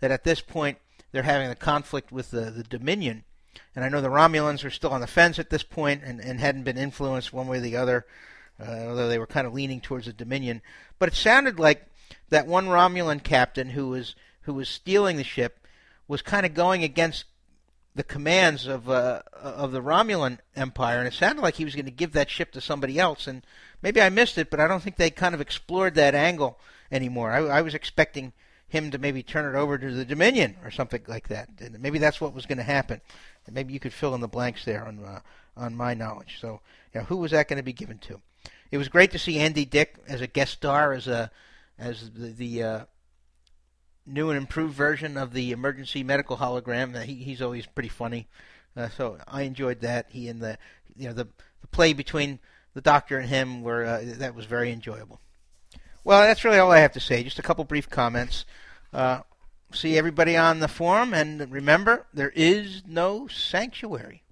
that 0.00 0.10
at 0.10 0.24
this 0.24 0.40
point 0.40 0.78
they're 1.12 1.22
having 1.22 1.50
a 1.50 1.54
conflict 1.54 2.10
with 2.10 2.30
the, 2.30 2.50
the 2.50 2.64
Dominion, 2.64 3.24
and 3.76 3.84
I 3.84 3.88
know 3.88 4.00
the 4.00 4.08
Romulans 4.08 4.64
are 4.64 4.70
still 4.70 4.90
on 4.90 5.00
the 5.00 5.06
fence 5.06 5.38
at 5.38 5.50
this 5.50 5.62
point 5.62 6.02
and, 6.04 6.20
and 6.20 6.40
hadn't 6.40 6.64
been 6.64 6.78
influenced 6.78 7.32
one 7.32 7.46
way 7.46 7.58
or 7.58 7.60
the 7.60 7.76
other, 7.76 8.06
uh, 8.60 8.86
although 8.88 9.08
they 9.08 9.18
were 9.18 9.26
kind 9.26 9.46
of 9.46 9.54
leaning 9.54 9.80
towards 9.80 10.06
the 10.06 10.12
Dominion. 10.12 10.62
But 10.98 11.10
it 11.10 11.14
sounded 11.14 11.58
like 11.58 11.86
that 12.30 12.46
one 12.46 12.66
Romulan 12.66 13.22
captain 13.22 13.70
who 13.70 13.88
was 13.88 14.14
who 14.42 14.54
was 14.54 14.68
stealing 14.68 15.16
the 15.16 15.24
ship 15.24 15.64
was 16.08 16.22
kind 16.22 16.44
of 16.44 16.54
going 16.54 16.82
against 16.82 17.24
the 17.94 18.02
commands 18.02 18.66
of 18.66 18.88
uh, 18.88 19.22
of 19.34 19.72
the 19.72 19.82
Romulan 19.82 20.38
Empire, 20.56 20.98
and 20.98 21.06
it 21.06 21.14
sounded 21.14 21.42
like 21.42 21.56
he 21.56 21.64
was 21.64 21.74
going 21.74 21.84
to 21.84 21.90
give 21.90 22.12
that 22.12 22.30
ship 22.30 22.52
to 22.52 22.60
somebody 22.60 22.98
else. 22.98 23.26
And 23.26 23.42
maybe 23.82 24.00
I 24.00 24.08
missed 24.08 24.38
it, 24.38 24.50
but 24.50 24.60
I 24.60 24.66
don't 24.66 24.82
think 24.82 24.96
they 24.96 25.10
kind 25.10 25.34
of 25.34 25.40
explored 25.40 25.94
that 25.96 26.14
angle 26.14 26.58
anymore. 26.90 27.32
I, 27.32 27.58
I 27.58 27.62
was 27.62 27.74
expecting 27.74 28.32
him 28.68 28.90
to 28.90 28.98
maybe 28.98 29.22
turn 29.22 29.54
it 29.54 29.58
over 29.58 29.76
to 29.76 29.92
the 29.92 30.04
Dominion 30.04 30.56
or 30.64 30.70
something 30.70 31.02
like 31.06 31.28
that. 31.28 31.50
And 31.60 31.78
maybe 31.80 31.98
that's 31.98 32.20
what 32.20 32.34
was 32.34 32.46
going 32.46 32.58
to 32.58 32.64
happen. 32.64 33.02
And 33.44 33.54
maybe 33.54 33.74
you 33.74 33.80
could 33.80 33.92
fill 33.92 34.14
in 34.14 34.22
the 34.22 34.28
blanks 34.28 34.64
there 34.64 34.86
on 34.86 35.04
uh, 35.04 35.20
on 35.56 35.76
my 35.76 35.92
knowledge. 35.92 36.38
So, 36.40 36.60
you 36.94 37.00
know, 37.00 37.06
who 37.06 37.18
was 37.18 37.32
that 37.32 37.48
going 37.48 37.58
to 37.58 37.62
be 37.62 37.74
given 37.74 37.98
to? 37.98 38.20
It 38.70 38.78
was 38.78 38.88
great 38.88 39.10
to 39.10 39.18
see 39.18 39.38
Andy 39.38 39.66
Dick 39.66 39.96
as 40.08 40.22
a 40.22 40.26
guest 40.26 40.54
star 40.54 40.94
as 40.94 41.06
a 41.06 41.30
as 41.78 42.10
the, 42.10 42.28
the 42.28 42.62
uh, 42.62 42.84
new 44.06 44.30
and 44.30 44.36
improved 44.36 44.74
version 44.74 45.16
of 45.16 45.32
the 45.32 45.52
emergency 45.52 46.02
medical 46.02 46.36
hologram. 46.36 47.00
He, 47.02 47.14
he's 47.14 47.42
always 47.42 47.66
pretty 47.66 47.88
funny. 47.88 48.26
Uh, 48.76 48.88
so 48.88 49.18
I 49.28 49.42
enjoyed 49.42 49.80
that. 49.80 50.06
He 50.10 50.28
and 50.28 50.40
the 50.40 50.58
you 50.96 51.08
know 51.08 51.14
the, 51.14 51.28
the 51.60 51.66
play 51.68 51.92
between 51.92 52.38
the 52.74 52.80
doctor 52.80 53.18
and 53.18 53.28
him 53.28 53.62
were 53.62 53.84
uh, 53.84 54.02
that 54.18 54.34
was 54.34 54.46
very 54.46 54.72
enjoyable. 54.72 55.20
Well, 56.04 56.22
that's 56.22 56.44
really 56.44 56.58
all 56.58 56.72
I 56.72 56.78
have 56.78 56.92
to 56.92 57.00
say. 57.00 57.22
Just 57.22 57.38
a 57.38 57.42
couple 57.42 57.64
brief 57.64 57.88
comments. 57.88 58.44
Uh, 58.92 59.20
see 59.72 59.96
everybody 59.96 60.36
on 60.36 60.58
the 60.58 60.68
forum, 60.68 61.14
and 61.14 61.50
remember, 61.50 62.06
there 62.12 62.32
is 62.34 62.82
no 62.86 63.28
sanctuary. 63.28 64.22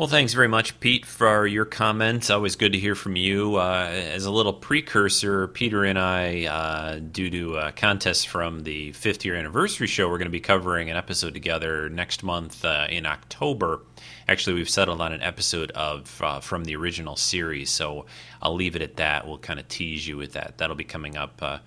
Well, 0.00 0.08
thanks 0.08 0.32
very 0.32 0.48
much, 0.48 0.80
Pete, 0.80 1.04
for 1.04 1.46
your 1.46 1.66
comments. 1.66 2.30
Always 2.30 2.56
good 2.56 2.72
to 2.72 2.78
hear 2.78 2.94
from 2.94 3.16
you. 3.16 3.56
Uh, 3.56 3.90
as 3.92 4.24
a 4.24 4.30
little 4.30 4.54
precursor, 4.54 5.46
Peter 5.48 5.84
and 5.84 5.98
I, 5.98 6.46
uh, 6.46 7.00
due 7.00 7.28
to 7.28 7.56
a 7.58 7.72
contest 7.72 8.26
from 8.28 8.62
the 8.62 8.92
50 8.92 9.28
year 9.28 9.36
anniversary 9.36 9.86
show, 9.86 10.08
we're 10.08 10.16
going 10.16 10.24
to 10.24 10.30
be 10.30 10.40
covering 10.40 10.88
an 10.88 10.96
episode 10.96 11.34
together 11.34 11.90
next 11.90 12.22
month 12.22 12.64
uh, 12.64 12.86
in 12.88 13.04
October. 13.04 13.82
Actually, 14.26 14.54
we've 14.54 14.70
settled 14.70 15.02
on 15.02 15.12
an 15.12 15.20
episode 15.20 15.70
of 15.72 16.22
uh, 16.22 16.40
from 16.40 16.64
the 16.64 16.74
original 16.76 17.16
series, 17.16 17.68
so 17.68 18.06
I'll 18.40 18.54
leave 18.54 18.76
it 18.76 18.80
at 18.80 18.96
that. 18.96 19.28
We'll 19.28 19.36
kind 19.36 19.60
of 19.60 19.68
tease 19.68 20.08
you 20.08 20.16
with 20.16 20.32
that. 20.32 20.56
That'll 20.56 20.76
be 20.76 20.82
coming 20.82 21.18
up 21.18 21.42
uh, 21.42 21.58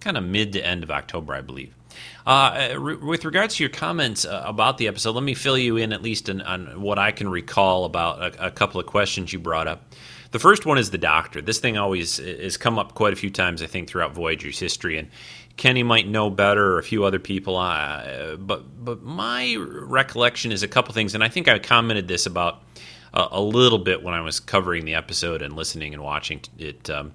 kind 0.00 0.16
of 0.16 0.24
mid 0.24 0.54
to 0.54 0.66
end 0.66 0.82
of 0.82 0.90
October, 0.90 1.34
I 1.34 1.42
believe. 1.42 1.74
Uh, 2.26 2.74
re- 2.78 2.96
with 2.96 3.24
regards 3.24 3.56
to 3.56 3.62
your 3.62 3.70
comments 3.70 4.24
uh, 4.24 4.42
about 4.44 4.78
the 4.78 4.88
episode, 4.88 5.12
let 5.12 5.22
me 5.22 5.34
fill 5.34 5.56
you 5.56 5.76
in 5.76 5.92
at 5.92 6.02
least 6.02 6.28
in, 6.28 6.40
on 6.40 6.80
what 6.80 6.98
I 6.98 7.12
can 7.12 7.28
recall 7.28 7.84
about 7.84 8.20
a, 8.20 8.46
a, 8.46 8.50
couple 8.50 8.80
of 8.80 8.86
questions 8.86 9.32
you 9.32 9.38
brought 9.38 9.68
up. 9.68 9.94
The 10.32 10.40
first 10.40 10.66
one 10.66 10.76
is 10.76 10.90
the 10.90 10.98
doctor. 10.98 11.40
This 11.40 11.60
thing 11.60 11.78
always 11.78 12.16
has 12.16 12.56
come 12.56 12.78
up 12.78 12.94
quite 12.94 13.12
a 13.12 13.16
few 13.16 13.30
times, 13.30 13.62
I 13.62 13.66
think, 13.66 13.88
throughout 13.88 14.12
Voyager's 14.12 14.58
history, 14.58 14.98
and 14.98 15.08
Kenny 15.56 15.84
might 15.84 16.08
know 16.08 16.28
better, 16.28 16.74
or 16.74 16.78
a 16.78 16.82
few 16.82 17.04
other 17.04 17.20
people. 17.20 17.56
Uh, 17.56 18.36
but 18.36 18.84
but 18.84 19.02
my 19.02 19.54
recollection 19.56 20.50
is 20.50 20.64
a 20.64 20.68
couple 20.68 20.92
things, 20.94 21.14
and 21.14 21.22
I 21.22 21.28
think 21.28 21.46
I 21.46 21.60
commented 21.60 22.08
this 22.08 22.26
about 22.26 22.62
a 23.14 23.40
little 23.40 23.78
bit 23.78 24.02
when 24.02 24.12
I 24.12 24.20
was 24.20 24.40
covering 24.40 24.84
the 24.84 24.94
episode 24.94 25.40
and 25.40 25.54
listening 25.54 25.94
and 25.94 26.02
watching 26.02 26.40
it. 26.58 26.90
Um, 26.90 27.14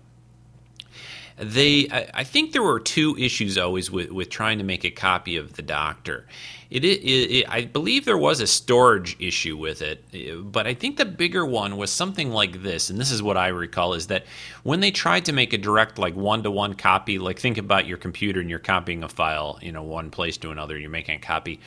they 1.41 1.88
I, 2.13 2.23
think 2.23 2.51
there 2.51 2.61
were 2.61 2.80
two 2.80 3.18
issues 3.18 3.57
always 3.57 3.89
with, 3.89 4.11
with 4.11 4.30
trying 4.30 4.59
to 4.59 4.63
make 4.63 4.84
a 4.84 4.91
copy 4.91 5.38
of 5.38 5.53
the 5.53 5.63
doctor. 5.63 6.27
It, 6.69 6.85
it, 6.85 7.01
it, 7.03 7.49
i 7.49 7.65
believe 7.65 8.05
there 8.05 8.18
was 8.18 8.39
a 8.39 8.47
storage 8.47 9.18
issue 9.19 9.57
with 9.57 9.81
it 9.81 10.05
but 10.53 10.65
i 10.68 10.73
think 10.73 10.95
the 10.95 11.03
bigger 11.03 11.45
one 11.45 11.76
was 11.76 11.91
something 11.91 12.31
like 12.31 12.63
this 12.63 12.89
and 12.89 12.97
this 12.97 13.11
is 13.11 13.22
what 13.22 13.35
i 13.35 13.49
recall 13.49 13.93
is 13.93 14.07
that 14.07 14.23
when 14.63 14.80
they 14.80 14.89
tried 14.89 15.26
to 15.26 15.34
make 15.34 15.51
a 15.51 15.57
direct 15.57 15.99
like 15.99 16.15
one-to-one 16.15 16.76
copy 16.76 17.19
like 17.19 17.39
think 17.39 17.57
about 17.57 17.88
your 17.88 17.97
computer 17.97 18.39
and 18.39 18.49
you're 18.49 18.57
copying 18.57 19.03
a 19.03 19.09
file 19.09 19.59
you 19.61 19.73
know 19.73 19.84
one 19.84 20.09
place 20.09 20.38
to 20.38 20.49
another 20.49 20.77
you're 20.77 20.89
making 20.89 21.15
a 21.15 21.19
copy 21.19 21.59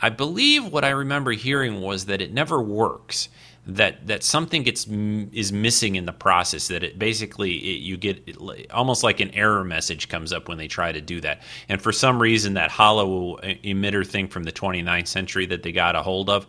i 0.00 0.08
believe 0.08 0.64
what 0.72 0.84
i 0.84 0.90
remember 0.90 1.30
hearing 1.30 1.80
was 1.80 2.06
that 2.06 2.20
it 2.20 2.32
never 2.32 2.60
works 2.60 3.28
that 3.68 4.06
that 4.06 4.22
something 4.24 4.62
gets 4.62 4.86
is 4.86 5.52
missing 5.52 5.96
in 5.96 6.06
the 6.06 6.12
process 6.12 6.68
that 6.68 6.82
it 6.82 6.98
basically 6.98 7.52
it, 7.52 7.80
you 7.80 7.96
get 7.96 8.22
it, 8.26 8.70
almost 8.72 9.04
like 9.04 9.20
an 9.20 9.30
error 9.32 9.62
message 9.62 10.08
comes 10.08 10.32
up 10.32 10.48
when 10.48 10.56
they 10.56 10.66
try 10.66 10.90
to 10.90 11.02
do 11.02 11.20
that 11.20 11.42
and 11.68 11.82
for 11.82 11.92
some 11.92 12.20
reason 12.20 12.54
that 12.54 12.70
holo-emitter 12.70 14.06
thing 14.06 14.26
from 14.26 14.44
the 14.44 14.52
29th 14.52 15.06
century 15.06 15.44
that 15.44 15.62
they 15.62 15.70
got 15.70 15.94
a 15.94 16.02
hold 16.02 16.30
of 16.30 16.46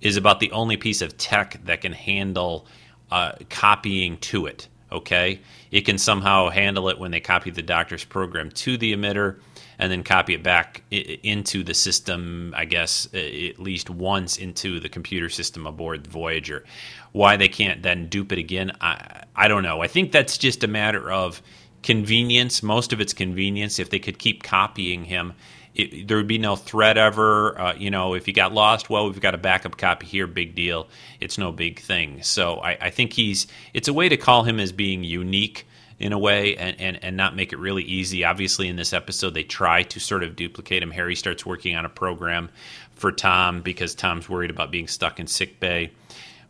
is 0.00 0.16
about 0.16 0.40
the 0.40 0.50
only 0.52 0.76
piece 0.76 1.02
of 1.02 1.16
tech 1.16 1.60
that 1.64 1.80
can 1.80 1.92
handle 1.92 2.66
uh, 3.10 3.32
copying 3.48 4.16
to 4.18 4.46
it. 4.46 4.68
Okay, 4.92 5.40
it 5.70 5.82
can 5.82 5.98
somehow 5.98 6.48
handle 6.48 6.88
it 6.88 6.98
when 6.98 7.12
they 7.12 7.20
copy 7.20 7.50
the 7.50 7.62
doctor's 7.62 8.04
program 8.04 8.50
to 8.50 8.76
the 8.76 8.92
emitter 8.92 9.38
and 9.80 9.90
then 9.90 10.04
copy 10.04 10.34
it 10.34 10.42
back 10.42 10.82
into 10.90 11.64
the 11.64 11.72
system, 11.72 12.52
I 12.54 12.66
guess, 12.66 13.08
at 13.14 13.58
least 13.58 13.88
once 13.88 14.36
into 14.36 14.78
the 14.78 14.90
computer 14.90 15.30
system 15.30 15.66
aboard 15.66 16.04
the 16.04 16.10
Voyager. 16.10 16.64
Why 17.12 17.38
they 17.38 17.48
can't 17.48 17.82
then 17.82 18.08
dupe 18.08 18.30
it 18.30 18.38
again, 18.38 18.72
I, 18.82 19.24
I 19.34 19.48
don't 19.48 19.62
know. 19.62 19.80
I 19.80 19.88
think 19.88 20.12
that's 20.12 20.36
just 20.36 20.62
a 20.62 20.68
matter 20.68 21.10
of 21.10 21.40
convenience. 21.82 22.62
Most 22.62 22.92
of 22.92 23.00
it's 23.00 23.14
convenience. 23.14 23.78
If 23.78 23.88
they 23.88 23.98
could 23.98 24.18
keep 24.18 24.42
copying 24.42 25.06
him, 25.06 25.32
it, 25.74 26.06
there 26.06 26.18
would 26.18 26.26
be 26.28 26.36
no 26.36 26.56
threat 26.56 26.98
ever. 26.98 27.58
Uh, 27.58 27.74
you 27.74 27.90
know, 27.90 28.12
if 28.12 28.26
he 28.26 28.32
got 28.32 28.52
lost, 28.52 28.90
well, 28.90 29.06
we've 29.06 29.18
got 29.18 29.34
a 29.34 29.38
backup 29.38 29.78
copy 29.78 30.06
here. 30.06 30.26
Big 30.26 30.54
deal. 30.54 30.88
It's 31.20 31.38
no 31.38 31.52
big 31.52 31.80
thing. 31.80 32.22
So 32.22 32.56
I, 32.56 32.76
I 32.82 32.90
think 32.90 33.14
he's. 33.14 33.46
It's 33.72 33.88
a 33.88 33.94
way 33.94 34.10
to 34.10 34.18
call 34.18 34.42
him 34.42 34.60
as 34.60 34.72
being 34.72 35.04
unique 35.04 35.66
in 36.00 36.14
a 36.14 36.18
way 36.18 36.56
and, 36.56 36.80
and, 36.80 37.04
and 37.04 37.16
not 37.16 37.36
make 37.36 37.52
it 37.52 37.58
really 37.58 37.82
easy. 37.84 38.24
Obviously, 38.24 38.68
in 38.68 38.76
this 38.76 38.94
episode, 38.94 39.34
they 39.34 39.44
try 39.44 39.82
to 39.84 40.00
sort 40.00 40.24
of 40.24 40.34
duplicate 40.34 40.82
him. 40.82 40.90
Harry 40.90 41.14
starts 41.14 41.44
working 41.44 41.76
on 41.76 41.84
a 41.84 41.90
program 41.90 42.48
for 42.94 43.12
Tom 43.12 43.60
because 43.60 43.94
Tom's 43.94 44.28
worried 44.28 44.50
about 44.50 44.70
being 44.70 44.88
stuck 44.88 45.20
in 45.20 45.26
sick 45.26 45.60
bay. 45.60 45.92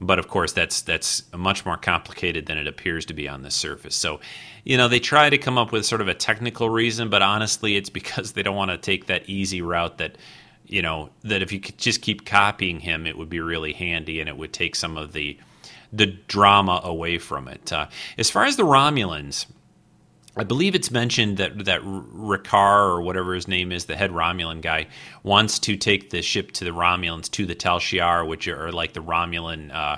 But 0.01 0.18
of 0.18 0.28
course, 0.28 0.52
that's 0.52 0.81
that's 0.82 1.24
much 1.36 1.66
more 1.66 1.77
complicated 1.77 2.47
than 2.47 2.56
it 2.56 2.66
appears 2.66 3.05
to 3.06 3.14
be 3.14 3.28
on 3.28 3.43
the 3.43 3.51
surface. 3.51 3.94
So, 3.94 4.20
you 4.64 4.78
know, 4.78 4.89
they 4.89 5.01
try 5.01 5.28
to 5.28 5.36
come 5.36 5.59
up 5.59 5.72
with 5.72 5.85
sort 5.85 6.01
of 6.01 6.09
a 6.09 6.14
technical 6.14 6.70
reason, 6.70 7.10
but 7.10 7.20
honestly, 7.20 7.77
it's 7.77 7.90
because 7.90 8.32
they 8.32 8.43
don't 8.43 8.56
want 8.56 8.70
to 8.70 8.78
take 8.78 9.06
that 9.06 9.28
easy 9.28 9.60
route 9.60 9.98
that 9.98 10.16
you 10.64 10.81
know 10.81 11.10
that 11.24 11.43
if 11.43 11.52
you 11.52 11.60
could 11.60 11.77
just 11.77 12.01
keep 12.01 12.24
copying 12.24 12.81
him, 12.81 13.06
it 13.06 13.18
would 13.18 13.28
be 13.28 13.40
really 13.40 13.74
handy 13.74 14.20
and 14.20 14.28
it 14.28 14.39
would 14.39 14.55
take 14.55 14.74
some 14.74 14.97
of 14.97 15.12
the 15.12 15.36
the 15.92 16.06
drama 16.06 16.80
away 16.84 17.18
from 17.18 17.48
it. 17.48 17.72
Uh, 17.72 17.88
as 18.16 18.30
far 18.30 18.44
as 18.44 18.56
the 18.56 18.62
Romulans, 18.64 19.46
I 20.36 20.44
believe 20.44 20.74
it's 20.74 20.90
mentioned 20.90 21.38
that 21.38 21.64
that 21.64 21.82
Ricard 21.82 22.88
or 22.90 23.02
whatever 23.02 23.34
his 23.34 23.48
name 23.48 23.72
is, 23.72 23.86
the 23.86 23.96
head 23.96 24.10
Romulan 24.10 24.62
guy, 24.62 24.86
wants 25.22 25.58
to 25.60 25.76
take 25.76 26.10
the 26.10 26.22
ship 26.22 26.52
to 26.52 26.64
the 26.64 26.70
Romulans 26.70 27.30
to 27.32 27.46
the 27.46 27.54
Tal 27.54 27.80
Shiar, 27.80 28.26
which 28.26 28.46
are 28.46 28.70
like 28.70 28.92
the 28.92 29.02
Romulan 29.02 29.74
uh, 29.74 29.96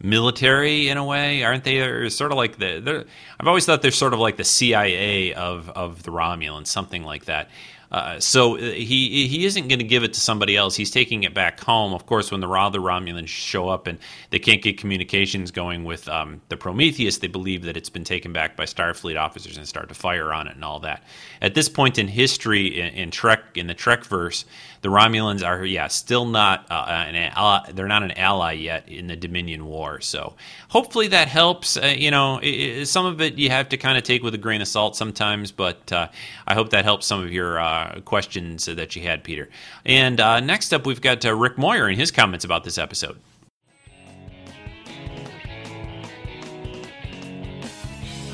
military 0.00 0.88
in 0.88 0.96
a 0.96 1.04
way, 1.04 1.44
aren't 1.44 1.64
they? 1.64 1.78
They're 1.78 2.08
sort 2.10 2.32
of 2.32 2.38
like 2.38 2.58
the. 2.58 3.06
I've 3.38 3.46
always 3.46 3.66
thought 3.66 3.82
they're 3.82 3.90
sort 3.90 4.14
of 4.14 4.18
like 4.18 4.36
the 4.36 4.44
CIA 4.44 5.34
of 5.34 5.68
of 5.70 6.02
the 6.02 6.10
Romulans, 6.10 6.68
something 6.68 7.04
like 7.04 7.26
that. 7.26 7.50
Uh, 7.90 8.18
so 8.18 8.56
uh, 8.56 8.60
he 8.60 9.26
he 9.28 9.44
isn't 9.44 9.68
going 9.68 9.78
to 9.78 9.84
give 9.84 10.02
it 10.02 10.12
to 10.14 10.20
somebody 10.20 10.56
else. 10.56 10.74
He's 10.74 10.90
taking 10.90 11.22
it 11.22 11.34
back 11.34 11.60
home. 11.60 11.94
Of 11.94 12.06
course, 12.06 12.30
when 12.30 12.40
the 12.40 12.48
other 12.48 12.80
Romulans 12.80 13.28
show 13.28 13.68
up 13.68 13.86
and 13.86 13.98
they 14.30 14.38
can't 14.38 14.62
get 14.62 14.78
communications 14.78 15.50
going 15.50 15.84
with 15.84 16.08
um, 16.08 16.40
the 16.48 16.56
Prometheus, 16.56 17.18
they 17.18 17.28
believe 17.28 17.62
that 17.64 17.76
it's 17.76 17.90
been 17.90 18.04
taken 18.04 18.32
back 18.32 18.56
by 18.56 18.64
Starfleet 18.64 19.20
officers 19.20 19.56
and 19.56 19.68
start 19.68 19.88
to 19.88 19.94
fire 19.94 20.32
on 20.32 20.48
it 20.48 20.54
and 20.54 20.64
all 20.64 20.80
that. 20.80 21.04
At 21.40 21.54
this 21.54 21.68
point 21.68 21.98
in 21.98 22.08
history, 22.08 22.80
in, 22.80 22.88
in 22.94 23.10
Trek, 23.10 23.40
in 23.54 23.66
the 23.66 23.74
Trek 23.74 24.04
verse, 24.04 24.44
the 24.82 24.88
Romulans 24.88 25.44
are 25.44 25.64
yeah 25.64 25.88
still 25.88 26.26
not 26.26 26.66
uh, 26.70 26.84
an 26.88 27.14
ally, 27.14 27.72
they're 27.72 27.88
not 27.88 28.02
an 28.02 28.12
ally 28.12 28.52
yet 28.52 28.88
in 28.88 29.06
the 29.06 29.16
Dominion 29.16 29.66
War. 29.66 30.00
So 30.00 30.34
hopefully 30.68 31.08
that 31.08 31.28
helps. 31.28 31.76
Uh, 31.76 31.94
you 31.96 32.10
know, 32.10 32.38
it, 32.38 32.48
it, 32.48 32.86
some 32.86 33.06
of 33.06 33.20
it 33.20 33.34
you 33.34 33.50
have 33.50 33.68
to 33.70 33.76
kind 33.76 33.98
of 33.98 34.04
take 34.04 34.22
with 34.22 34.34
a 34.34 34.38
grain 34.38 34.60
of 34.60 34.68
salt 34.68 34.96
sometimes, 34.96 35.52
but 35.52 35.90
uh, 35.92 36.08
I 36.46 36.54
hope 36.54 36.70
that 36.70 36.84
helps 36.84 37.06
some 37.06 37.22
of 37.22 37.32
your 37.32 37.58
uh, 37.76 38.00
questions 38.00 38.66
that 38.66 38.96
you 38.96 39.02
had, 39.02 39.22
Peter. 39.24 39.48
And 39.84 40.20
uh, 40.20 40.40
next 40.40 40.72
up, 40.72 40.86
we've 40.86 41.00
got 41.00 41.24
uh, 41.24 41.34
Rick 41.34 41.58
Moyer 41.58 41.86
and 41.86 41.98
his 41.98 42.10
comments 42.10 42.44
about 42.44 42.64
this 42.64 42.78
episode. 42.78 43.18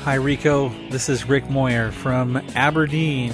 Hi, 0.03 0.15
Rico. 0.15 0.69
This 0.89 1.07
is 1.07 1.29
Rick 1.29 1.49
Moyer 1.49 1.91
from 1.91 2.37
Aberdeen. 2.55 3.31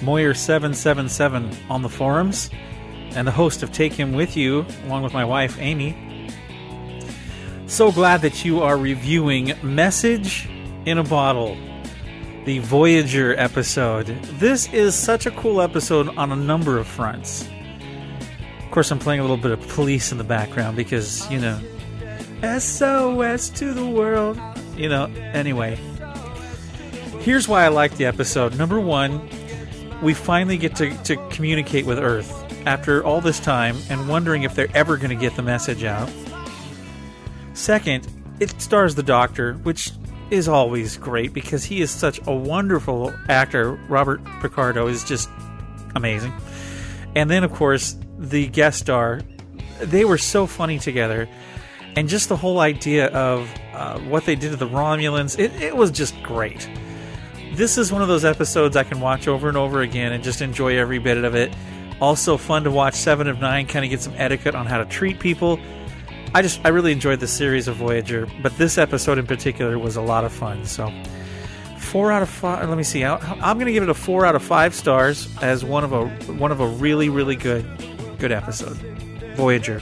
Moyer777 0.00 1.56
on 1.68 1.82
the 1.82 1.88
forums, 1.88 2.50
and 3.10 3.26
the 3.26 3.32
host 3.32 3.62
of 3.62 3.72
Take 3.72 3.92
Him 3.92 4.12
With 4.12 4.36
You, 4.36 4.64
along 4.84 5.02
with 5.02 5.12
my 5.12 5.24
wife, 5.24 5.56
Amy. 5.58 6.30
So 7.66 7.90
glad 7.90 8.22
that 8.22 8.44
you 8.44 8.62
are 8.62 8.76
reviewing 8.76 9.52
Message 9.62 10.48
in 10.86 10.98
a 10.98 11.04
Bottle, 11.04 11.56
the 12.48 12.60
Voyager 12.60 13.38
episode. 13.38 14.06
This 14.38 14.72
is 14.72 14.94
such 14.94 15.26
a 15.26 15.30
cool 15.32 15.60
episode 15.60 16.08
on 16.16 16.32
a 16.32 16.36
number 16.36 16.78
of 16.78 16.86
fronts. 16.86 17.46
Of 18.64 18.70
course, 18.70 18.90
I'm 18.90 18.98
playing 18.98 19.20
a 19.20 19.22
little 19.22 19.36
bit 19.36 19.50
of 19.50 19.68
police 19.68 20.12
in 20.12 20.16
the 20.16 20.24
background 20.24 20.74
because, 20.74 21.30
you 21.30 21.38
know, 21.40 21.60
SOS 22.40 23.50
to 23.50 23.74
the 23.74 23.84
world. 23.84 24.40
You 24.78 24.88
know, 24.88 25.12
anyway. 25.34 25.78
Here's 27.20 27.46
why 27.46 27.66
I 27.66 27.68
like 27.68 27.98
the 27.98 28.06
episode. 28.06 28.56
Number 28.56 28.80
one, 28.80 29.28
we 30.00 30.14
finally 30.14 30.56
get 30.56 30.74
to, 30.76 30.96
to 31.02 31.16
communicate 31.28 31.84
with 31.84 31.98
Earth 31.98 32.32
after 32.66 33.04
all 33.04 33.20
this 33.20 33.40
time 33.40 33.76
and 33.90 34.08
wondering 34.08 34.44
if 34.44 34.54
they're 34.54 34.74
ever 34.74 34.96
going 34.96 35.10
to 35.10 35.16
get 35.16 35.36
the 35.36 35.42
message 35.42 35.84
out. 35.84 36.10
Second, 37.52 38.08
it 38.40 38.58
stars 38.58 38.94
the 38.94 39.02
Doctor, 39.02 39.52
which 39.64 39.92
is 40.30 40.48
always 40.48 40.96
great 40.96 41.32
because 41.32 41.64
he 41.64 41.80
is 41.80 41.90
such 41.90 42.20
a 42.26 42.34
wonderful 42.34 43.12
actor. 43.28 43.72
Robert 43.88 44.24
Picardo 44.40 44.86
is 44.86 45.04
just 45.04 45.28
amazing. 45.94 46.32
And 47.14 47.30
then, 47.30 47.44
of 47.44 47.52
course, 47.52 47.96
the 48.18 48.46
guest 48.46 48.80
star. 48.80 49.22
They 49.80 50.04
were 50.04 50.18
so 50.18 50.46
funny 50.46 50.78
together. 50.78 51.28
And 51.96 52.08
just 52.08 52.28
the 52.28 52.36
whole 52.36 52.60
idea 52.60 53.06
of 53.08 53.50
uh, 53.72 53.98
what 54.00 54.24
they 54.24 54.34
did 54.34 54.50
to 54.50 54.56
the 54.56 54.68
Romulans, 54.68 55.38
it, 55.38 55.52
it 55.60 55.76
was 55.76 55.90
just 55.90 56.20
great 56.22 56.68
this 57.58 57.76
is 57.76 57.92
one 57.92 58.02
of 58.02 58.08
those 58.08 58.24
episodes 58.24 58.76
I 58.76 58.84
can 58.84 59.00
watch 59.00 59.26
over 59.26 59.48
and 59.48 59.56
over 59.56 59.82
again 59.82 60.12
and 60.12 60.22
just 60.22 60.40
enjoy 60.40 60.78
every 60.78 60.98
bit 60.98 61.18
of 61.24 61.34
it. 61.34 61.52
Also, 62.00 62.36
fun 62.36 62.62
to 62.64 62.70
watch 62.70 62.94
Seven 62.94 63.26
of 63.26 63.40
Nine 63.40 63.66
kind 63.66 63.84
of 63.84 63.90
get 63.90 64.00
some 64.00 64.14
etiquette 64.16 64.54
on 64.54 64.66
how 64.66 64.78
to 64.78 64.84
treat 64.84 65.18
people. 65.18 65.58
I 66.34 66.42
just 66.42 66.60
I 66.64 66.68
really 66.68 66.92
enjoyed 66.92 67.20
the 67.20 67.26
series 67.26 67.68
of 67.68 67.76
Voyager, 67.76 68.28
but 68.42 68.56
this 68.58 68.78
episode 68.78 69.18
in 69.18 69.26
particular 69.26 69.78
was 69.78 69.96
a 69.96 70.02
lot 70.02 70.24
of 70.24 70.32
fun. 70.32 70.64
So, 70.66 70.92
four 71.78 72.12
out 72.12 72.22
of 72.22 72.28
five. 72.28 72.64
Uh, 72.64 72.68
let 72.68 72.76
me 72.76 72.84
see. 72.84 73.04
I'm 73.04 73.56
going 73.56 73.66
to 73.66 73.72
give 73.72 73.82
it 73.82 73.88
a 73.88 73.94
four 73.94 74.26
out 74.26 74.34
of 74.34 74.42
five 74.42 74.74
stars 74.74 75.28
as 75.40 75.64
one 75.64 75.84
of 75.84 75.92
a 75.92 76.06
one 76.34 76.52
of 76.52 76.60
a 76.60 76.66
really 76.66 77.08
really 77.08 77.36
good 77.36 77.64
good 78.18 78.32
episode. 78.32 78.76
Voyager, 79.36 79.80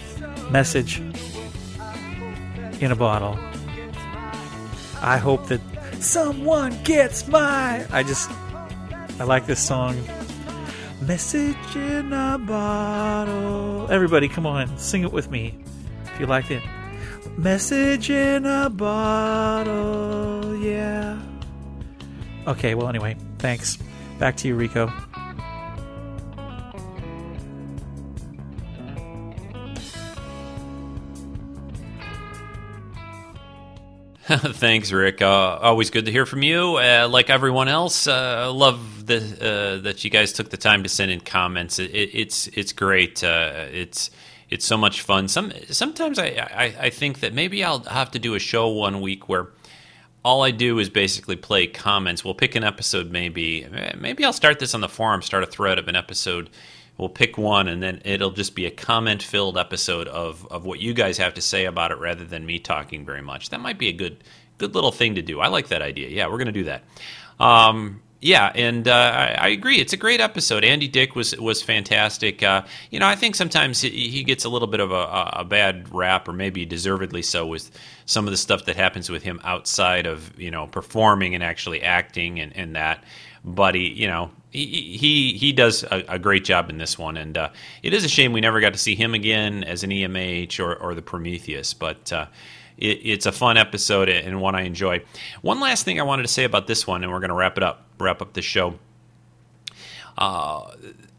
message 0.51 1.01
in 2.81 2.93
a 2.93 2.97
bottle. 2.97 3.39
I 5.03 5.19
hope 5.19 5.47
that 5.49 5.61
Someone 6.01 6.77
gets 6.85 7.27
my. 7.27 7.87
I 7.91 8.03
just. 8.03 8.31
I 9.19 9.25
like 9.25 9.47
this 9.47 9.61
song. 9.61 9.97
Message 11.01 11.57
in 11.75 12.13
a 12.13 12.39
bottle. 12.39 13.91
Everybody, 13.91 14.29
come 14.29 14.47
on, 14.47 14.77
sing 14.79 15.03
it 15.03 15.13
with 15.13 15.31
me 15.31 15.55
if 16.17 16.21
you 16.21 16.27
liked 16.27 16.51
it. 16.51 16.63
Message 17.37 18.09
in 18.09 18.47
a 18.47 18.71
bottle, 18.71 20.57
yeah. 20.57 21.21
Okay, 22.47 22.75
well, 22.75 22.89
anyway, 22.89 23.19
thanks. 23.39 23.77
Back 24.19 24.39
to 24.39 24.49
you, 24.49 24.55
Rico. 24.55 24.91
Thanks, 34.27 34.91
Rick. 34.91 35.23
Uh, 35.23 35.59
always 35.61 35.91
good 35.91 36.07
to 36.07 36.11
hear 36.11 36.25
from 36.27 36.43
you. 36.43 36.79
Uh, 36.79 37.07
like 37.09 37.31
everyone 37.31 37.69
else, 37.69 38.09
uh, 38.09 38.51
love 38.53 39.07
the, 39.07 39.19
uh, 39.19 39.83
that 39.83 40.03
you 40.03 40.11
guys 40.11 40.33
took 40.33 40.51
the 40.51 40.57
time 40.57 40.83
to 40.83 40.89
send 40.89 41.11
in 41.13 41.21
comments. 41.21 41.79
It, 41.79 41.91
it, 41.91 42.11
it's 42.13 42.49
it's 42.49 42.73
great. 42.73 43.23
Uh, 43.23 43.67
it's 43.71 44.11
it's 44.51 44.65
so 44.65 44.77
much 44.77 45.03
fun. 45.03 45.29
Some 45.29 45.53
sometimes 45.71 46.19
I, 46.19 46.27
I, 46.27 46.75
I 46.87 46.91
think 46.91 47.21
that 47.21 47.35
maybe 47.35 47.65
I'll 47.65 47.81
have 47.85 48.11
to 48.13 48.19
do 48.19 48.35
a 48.35 48.39
show 48.39 48.69
one 48.69 49.01
week 49.01 49.29
where 49.29 49.49
all 50.25 50.43
I 50.43 50.51
do 50.51 50.79
is 50.79 50.89
basically 50.89 51.37
play 51.37 51.67
comments. 51.67 52.25
We'll 52.25 52.35
pick 52.35 52.55
an 52.55 52.65
episode, 52.65 53.11
maybe. 53.11 53.67
Maybe 53.97 54.25
I'll 54.25 54.33
start 54.33 54.59
this 54.59 54.75
on 54.75 54.81
the 54.81 54.89
forum. 54.89 55.23
Start 55.23 55.45
a 55.45 55.47
thread 55.47 55.79
of 55.79 55.89
an 55.89 55.97
episode 55.97 56.51
we'll 56.99 57.09
pick 57.09 57.37
one 57.37 57.69
and 57.69 57.83
then 57.83 58.01
it'll 58.05 58.31
just 58.31 58.55
be 58.55 58.67
a 58.67 58.71
comment 58.71 59.23
filled 59.23 59.59
episode 59.59 60.09
of, 60.09 60.47
of 60.51 60.65
what 60.65 60.81
you 60.81 60.95
guys 60.95 61.19
have 61.19 61.35
to 61.35 61.41
say 61.41 61.67
about 61.67 61.91
it 61.91 61.99
rather 61.99 62.25
than 62.25 62.47
me 62.47 62.59
talking 62.59 63.05
very 63.05 63.23
much. 63.23 63.51
That 63.51 63.61
might 63.61 63.79
be 63.79 63.89
a 63.89 63.93
good 63.93 64.23
good 64.59 64.75
little 64.75 64.93
thing 64.93 65.17
to 65.17 65.23
do. 65.23 65.41
I 65.41 65.49
like 65.49 65.69
that 65.69 65.83
idea. 65.83 66.09
Yeah, 66.09 66.29
we're 66.29 66.39
to 66.47 66.53
do 66.53 66.65
that. 66.65 66.83
Um, 67.39 68.01
yeah, 68.21 68.51
and 68.55 68.89
uh, 68.89 68.93
I, 68.93 69.37
I, 69.39 69.49
agree. 69.49 69.79
It's 69.79 69.93
a 69.93 69.97
great 69.97 70.21
episode. 70.21 70.65
Andy 70.65 70.89
Dick 70.89 71.15
was 71.15 71.37
was 71.37 71.63
fantastic. 71.63 72.43
Uh, 72.43 72.63
you 72.91 72.99
know, 72.99 73.07
I 73.07 73.15
think 73.15 73.35
sometimes 73.35 73.83
he 73.83 74.25
gets 74.25 74.45
a 74.45 74.49
little 74.49 74.69
bit 74.69 74.81
of 74.81 74.91
a, 74.91 75.31
a, 75.35 75.45
bad 75.45 75.93
rap, 75.95 76.27
or 76.27 76.33
maybe 76.33 76.65
deservedly 76.65 77.23
so, 77.23 77.47
with 77.47 77.71
some 78.07 78.27
of 78.27 78.31
the 78.31 78.37
stuff 78.39 78.65
that 78.65 78.77
happens 78.77 79.11
with 79.11 79.23
him 79.23 79.41
outside 79.45 80.07
of 80.07 80.39
you 80.39 80.51
know 80.51 80.67
performing 80.67 81.35
and 81.35 81.45
actually 81.45 81.83
acting 81.83 82.41
and, 82.41 82.57
and 82.57 82.75
that. 82.75 83.05
But 83.45 83.75
he, 83.75 83.89
you 83.89 84.09
know, 84.09 84.31
he 84.51 84.97
he, 84.97 85.35
he 85.35 85.53
does 85.53 85.85
a, 85.85 86.05
a, 86.09 86.19
great 86.19 86.45
job 86.45 86.71
in 86.71 86.79
this 86.79 86.99
one, 86.99 87.19
and 87.19 87.37
uh, 87.37 87.51
it 87.83 87.93
is 87.93 88.05
a 88.05 88.09
shame 88.09 88.33
we 88.33 88.41
never 88.41 88.61
got 88.61 88.73
to 88.73 88.79
see 88.79 88.95
him 88.95 89.13
again 89.15 89.63
as 89.63 89.85
an 89.85 89.91
EMH 89.91 90.59
or, 90.59 90.75
or 90.75 90.95
the 90.95 91.03
Prometheus. 91.03 91.75
But 91.75 92.13
uh, 92.13 92.27
it's 92.79 93.27
a 93.27 93.33
fun 93.33 93.57
episode 93.57 94.09
and 94.09 94.41
one 94.41 94.55
I 94.55 94.63
enjoy. 94.63 95.03
One 95.41 95.61
last 95.61 95.85
thing 95.85 95.99
I 95.99 96.03
wanted 96.03 96.23
to 96.23 96.29
say 96.29 96.45
about 96.45 96.67
this 96.67 96.87
one, 96.87 97.03
and 97.03 97.13
we're 97.13 97.21
going 97.21 97.31
to 97.31 97.37
wrap 97.37 97.57
it 97.57 97.63
up, 97.63 97.86
wrap 97.99 98.23
up 98.23 98.33
the 98.33 98.43
show. 98.43 98.79
Uh, 100.17 100.71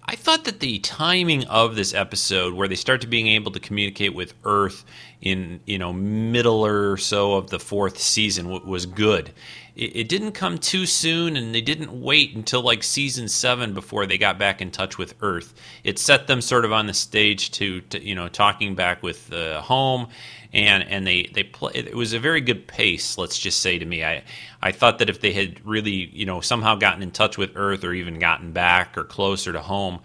I 0.10 0.16
thought 0.16 0.46
that 0.46 0.62
the 0.62 0.80
timing 0.80 1.44
of 1.48 1.76
this 1.76 1.94
episode, 1.94 2.54
where 2.54 2.70
they 2.70 2.76
start 2.76 3.02
to 3.02 3.08
being 3.08 3.28
able 3.28 3.52
to 3.52 3.60
communicate 3.60 4.16
with 4.16 4.34
Earth 4.46 4.86
in 5.22 5.60
you 5.66 5.78
know 5.78 5.92
middle 5.92 6.66
or 6.66 6.96
so 6.96 7.34
of 7.34 7.50
the 7.50 7.60
fourth 7.60 8.00
season, 8.00 8.66
was 8.66 8.86
good. 8.86 9.34
It, 9.76 9.98
it 9.98 10.10
didn't 10.10 10.32
come 10.32 10.60
too 10.60 10.86
soon, 10.86 11.36
and 11.36 11.54
they 11.54 11.60
didn't 11.60 11.92
wait 11.92 12.34
until 12.36 12.62
like 12.62 12.84
season 12.84 13.28
seven 13.28 13.74
before 13.74 14.06
they 14.06 14.18
got 14.18 14.40
back 14.40 14.62
in 14.62 14.72
touch 14.72 14.98
with 14.98 15.14
Earth. 15.22 15.54
It 15.84 16.00
set 16.00 16.28
them 16.28 16.40
sort 16.40 16.64
of 16.64 16.72
on 16.72 16.88
the 16.88 16.94
stage 16.94 17.52
to, 17.52 17.82
to 17.82 18.02
you 18.02 18.16
know 18.16 18.30
talking 18.30 18.76
back 18.76 19.04
with 19.04 19.28
the 19.28 19.60
home 19.62 20.08
and 20.54 20.84
and 20.84 21.06
they 21.06 21.30
they 21.34 21.44
play. 21.44 21.74
It 21.76 21.96
was 21.96 22.14
a 22.14 22.20
very 22.20 22.42
good 22.42 22.68
pace. 22.68 23.18
Let's 23.18 23.38
just 23.38 23.62
say 23.62 23.78
to 23.78 23.86
me, 23.86 24.04
I 24.04 24.24
I 24.62 24.72
thought 24.72 25.00
that 25.00 25.10
if 25.10 25.22
they 25.22 25.34
had 25.34 25.66
really 25.66 26.10
you 26.14 26.26
know 26.26 26.42
somehow 26.42 26.76
gotten 26.76 27.04
in 27.04 27.12
touch 27.12 27.38
with 27.38 27.52
Earth 27.56 27.84
or 27.84 27.94
even 27.94 28.20
gotten 28.20 28.52
back 28.52 28.98
or 28.98 29.04
closer 29.04 29.54
to 29.54 29.62
home 29.62 30.00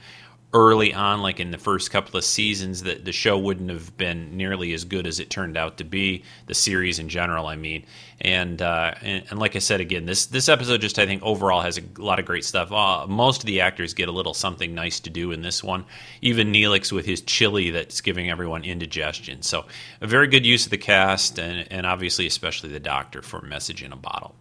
early 0.55 0.93
on, 0.93 1.23
like 1.23 1.41
in 1.41 1.51
the 1.51 1.59
first 1.59 1.91
couple 1.91 2.19
of 2.19 2.25
seasons, 2.25 2.83
that 2.83 3.05
the 3.05 3.13
show 3.13 3.39
wouldn't 3.39 3.71
have 3.71 3.97
been 3.97 4.37
nearly 4.37 4.75
as 4.75 4.85
good 4.85 5.07
as 5.07 5.19
it 5.19 5.31
turned 5.31 5.57
out 5.57 5.79
to 5.79 5.85
be. 5.85 6.25
The 6.47 6.55
series 6.55 6.99
in 6.99 7.09
general, 7.09 7.47
I 7.47 7.57
mean, 7.57 7.87
and 8.21 8.61
uh, 8.61 8.95
and, 9.01 9.25
and, 9.31 9.39
like 9.39 9.57
I 9.57 9.61
said 9.61 9.81
again, 9.81 10.05
this 10.05 10.27
this 10.27 10.49
episode 10.49 10.81
just 10.81 10.99
I 10.99 11.07
think 11.07 11.23
overall 11.23 11.63
has 11.63 11.79
a 11.79 11.83
lot 11.99 12.19
of 12.19 12.27
great 12.27 12.45
stuff. 12.45 12.71
Uh, 12.71 13.07
most 13.09 13.43
of 13.43 13.47
the 13.47 13.61
actors 13.61 13.95
get 13.95 14.09
a 14.09 14.13
little 14.13 14.35
something 14.35 14.75
nice 14.75 15.01
to 15.01 15.11
do 15.11 15.33
in 15.33 15.43
this 15.43 15.65
one. 15.65 15.85
Even 16.21 16.53
Neelix 16.53 16.93
with 16.93 17.07
his 17.07 17.23
chili 17.23 17.71
that's 17.71 18.01
giving 18.01 18.31
everyone 18.31 18.65
indigestion. 18.65 19.43
So 19.43 19.65
a 20.01 20.07
very 20.07 20.27
good 20.27 20.45
use 20.45 20.65
of 20.65 20.71
the 20.71 20.79
cast, 20.79 21.39
and 21.39 21.67
and 21.71 21.87
obviously 21.87 22.27
especially 22.27 22.71
the 22.71 22.81
Doctor 22.81 23.23
for 23.23 23.41
message 23.41 23.83
in 23.83 23.93
a 23.93 23.97
bottle. 23.97 24.35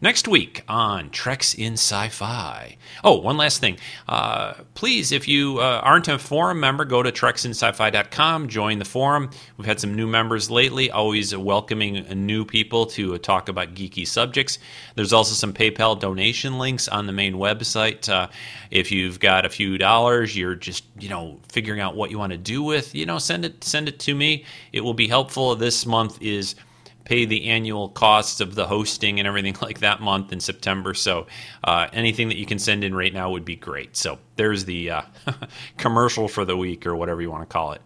Next 0.00 0.26
week 0.26 0.64
on 0.66 1.10
Treks 1.10 1.54
in 1.54 1.74
Sci 1.74 2.08
Fi. 2.08 2.76
Oh, 3.04 3.18
one 3.20 3.36
last 3.36 3.60
thing. 3.60 3.78
Uh, 4.08 4.54
please, 4.74 5.12
if 5.12 5.28
you 5.28 5.58
uh, 5.58 5.80
aren't 5.82 6.08
a 6.08 6.18
forum 6.18 6.58
member, 6.58 6.84
go 6.84 7.02
to 7.02 7.12
treksinsci-fi.com, 7.12 8.48
join 8.48 8.78
the 8.78 8.84
forum. 8.84 9.30
We've 9.56 9.66
had 9.66 9.78
some 9.78 9.94
new 9.94 10.06
members 10.06 10.50
lately, 10.50 10.90
always 10.90 11.36
welcoming 11.36 12.04
new 12.26 12.44
people 12.44 12.86
to 12.86 13.14
uh, 13.14 13.18
talk 13.18 13.48
about 13.48 13.74
geeky 13.74 14.06
subjects. 14.06 14.58
There's 14.96 15.12
also 15.12 15.34
some 15.34 15.52
PayPal 15.52 15.98
donation 15.98 16.58
links 16.58 16.88
on 16.88 17.06
the 17.06 17.12
main 17.12 17.34
website. 17.34 18.08
Uh, 18.08 18.28
if 18.70 18.90
you've 18.90 19.20
got 19.20 19.46
a 19.46 19.50
few 19.50 19.78
dollars, 19.78 20.36
you're 20.36 20.56
just, 20.56 20.84
you 20.98 21.08
know, 21.08 21.38
figuring 21.48 21.80
out 21.80 21.94
what 21.94 22.10
you 22.10 22.18
want 22.18 22.32
to 22.32 22.38
do 22.38 22.62
with, 22.62 22.94
you 22.94 23.06
know, 23.06 23.18
send 23.18 23.44
it 23.44 23.62
send 23.62 23.88
it 23.88 24.00
to 24.00 24.14
me. 24.14 24.44
It 24.72 24.80
will 24.80 24.94
be 24.94 25.06
helpful. 25.06 25.54
This 25.54 25.86
month 25.86 26.20
is 26.20 26.54
pay 27.04 27.24
the 27.24 27.46
annual 27.46 27.88
costs 27.88 28.40
of 28.40 28.54
the 28.54 28.66
hosting 28.66 29.18
and 29.18 29.26
everything 29.26 29.56
like 29.62 29.80
that 29.80 30.00
month 30.00 30.32
in 30.32 30.40
September. 30.40 30.94
So 30.94 31.26
uh, 31.64 31.88
anything 31.92 32.28
that 32.28 32.36
you 32.36 32.46
can 32.46 32.58
send 32.58 32.84
in 32.84 32.94
right 32.94 33.12
now 33.12 33.30
would 33.30 33.44
be 33.44 33.56
great. 33.56 33.96
So 33.96 34.18
there's 34.36 34.64
the 34.64 34.90
uh, 34.90 35.02
commercial 35.78 36.28
for 36.28 36.44
the 36.44 36.56
week 36.56 36.86
or 36.86 36.96
whatever 36.96 37.20
you 37.22 37.30
want 37.30 37.48
to 37.48 37.52
call 37.52 37.72
it. 37.72 37.82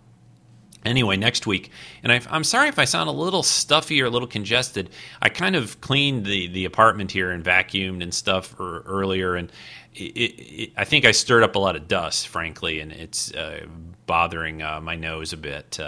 Anyway, 0.85 1.17
next 1.17 1.49
week, 1.49 1.73
and 2.05 2.13
I, 2.13 2.21
am 2.31 2.45
sorry 2.45 2.69
if 2.69 2.79
I 2.79 2.85
sound 2.85 3.09
a 3.09 3.13
little 3.13 3.43
stuffy 3.43 4.01
or 4.01 4.07
a 4.07 4.11
little 4.11 4.29
congested. 4.29 4.91
I 5.21 5.29
kind 5.31 5.57
of 5.57 5.81
cleaned 5.81 6.25
the, 6.25 6.47
the 6.47 6.65
apartment 6.65 7.11
here 7.11 7.33
and 7.33 7.43
vacuumed 7.43 8.05
and 8.05 8.15
stuff 8.15 8.55
er, 8.61 8.85
earlier, 8.87 9.35
and 9.35 9.51
it, 9.95 10.05
it, 10.05 10.73
I 10.77 10.85
think 10.85 11.05
I 11.05 11.11
stirred 11.11 11.43
up 11.43 11.57
a 11.57 11.59
lot 11.59 11.75
of 11.75 11.89
dust, 11.89 12.29
frankly, 12.29 12.79
and 12.79 12.93
it's 12.93 13.33
uh, 13.33 13.67
bothering 14.07 14.63
uh, 14.63 14.81
my 14.81 14.95
nose 14.95 15.33
a 15.33 15.37
bit. 15.37 15.81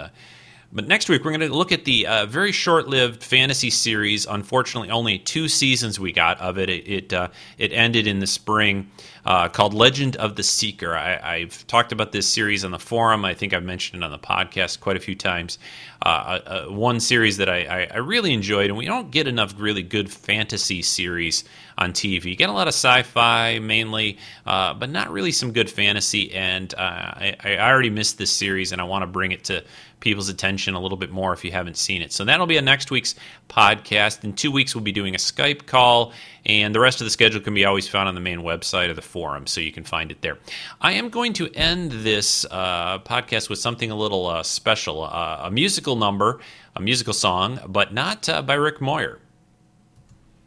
But 0.71 0.87
next 0.87 1.09
week, 1.09 1.25
we're 1.25 1.31
going 1.31 1.49
to 1.49 1.55
look 1.55 1.71
at 1.71 1.85
the 1.85 2.05
uh, 2.05 2.25
very 2.27 2.51
short 2.51 2.87
lived 2.87 3.23
fantasy 3.23 3.71
series. 3.71 4.27
Unfortunately, 4.27 4.91
only 4.91 5.17
two 5.17 5.47
seasons 5.47 5.99
we 5.99 6.11
got 6.11 6.39
of 6.39 6.59
it. 6.59 6.69
It, 6.69 6.87
it, 6.87 7.13
uh, 7.13 7.29
it 7.57 7.73
ended 7.73 8.05
in 8.05 8.19
the 8.19 8.27
spring 8.27 8.91
uh, 9.25 9.49
called 9.49 9.73
Legend 9.73 10.15
of 10.17 10.35
the 10.35 10.43
Seeker. 10.43 10.95
I, 10.95 11.39
have 11.39 11.65
talked 11.65 11.91
about 11.91 12.11
this 12.11 12.27
series 12.27 12.63
on 12.63 12.71
the 12.71 12.79
forum. 12.79 13.25
I 13.25 13.33
think 13.33 13.53
I've 13.53 13.63
mentioned 13.63 14.03
it 14.03 14.05
on 14.05 14.11
the 14.11 14.19
podcast 14.19 14.79
quite 14.79 14.95
a 14.95 14.99
few 14.99 15.15
times. 15.15 15.57
Uh, 16.05 16.07
uh, 16.07 16.65
uh, 16.67 16.71
one 16.71 16.99
series 16.99 17.37
that 17.37 17.49
I, 17.49 17.63
I, 17.63 17.87
I, 17.95 17.97
really 17.97 18.31
enjoyed, 18.31 18.69
and 18.69 18.77
we 18.77 18.85
don't 18.85 19.11
get 19.11 19.27
enough 19.27 19.53
really 19.57 19.83
good 19.83 20.09
fantasy 20.09 20.81
series 20.81 21.43
on 21.77 21.91
TV. 21.91 22.25
You 22.25 22.35
get 22.37 22.49
a 22.49 22.53
lot 22.53 22.67
of 22.69 22.73
sci 22.73 23.03
fi 23.03 23.59
mainly, 23.59 24.17
but 24.45 24.89
not 24.89 25.11
really 25.11 25.33
some 25.33 25.51
good 25.51 25.69
fantasy. 25.69 26.33
And 26.33 26.73
I, 26.77 27.35
I 27.43 27.57
already 27.57 27.89
missed 27.89 28.17
this 28.17 28.31
series, 28.31 28.71
and 28.71 28.79
I 28.79 28.85
want 28.85 29.03
to 29.03 29.07
bring 29.07 29.33
it 29.33 29.43
to 29.45 29.63
people's 29.99 30.29
attention 30.29 30.75
a 30.75 30.79
little 30.79 30.97
bit 30.97 31.11
more 31.11 31.33
if 31.33 31.43
you 31.43 31.51
haven't 31.51 31.77
seen 31.77 32.01
it. 32.01 32.11
So 32.11 32.25
that'll 32.25 32.47
be 32.47 32.57
a 32.57 32.61
next 32.61 32.91
week's 32.91 33.15
podcast. 33.49 34.23
In 34.23 34.33
two 34.33 34.51
weeks, 34.51 34.73
we'll 34.73 34.83
be 34.83 34.91
doing 34.91 35.15
a 35.15 35.17
Skype 35.17 35.65
call, 35.65 36.13
and 36.45 36.73
the 36.73 36.79
rest 36.79 37.01
of 37.01 37.05
the 37.05 37.11
schedule 37.11 37.41
can 37.41 37.53
be 37.53 37.65
always 37.65 37.87
found 37.87 38.07
on 38.07 38.15
the 38.15 38.21
main 38.21 38.39
website 38.39 38.89
of 38.89 38.95
the 38.95 39.01
forum, 39.01 39.47
so 39.47 39.61
you 39.61 39.71
can 39.71 39.83
find 39.83 40.11
it 40.11 40.21
there. 40.21 40.37
I 40.81 40.93
am 40.93 41.09
going 41.09 41.33
to 41.33 41.49
end 41.53 41.91
this 41.91 42.45
uh, 42.49 42.99
podcast 42.99 43.49
with 43.49 43.59
something 43.59 43.91
a 43.91 43.95
little 43.95 44.27
uh, 44.27 44.43
special 44.43 45.03
uh, 45.03 45.41
a 45.43 45.51
musical 45.51 45.95
number, 45.95 46.39
a 46.75 46.81
musical 46.81 47.13
song, 47.13 47.59
but 47.67 47.93
not 47.93 48.27
uh, 48.29 48.41
by 48.41 48.55
Rick 48.55 48.81
Moyer. 48.81 49.19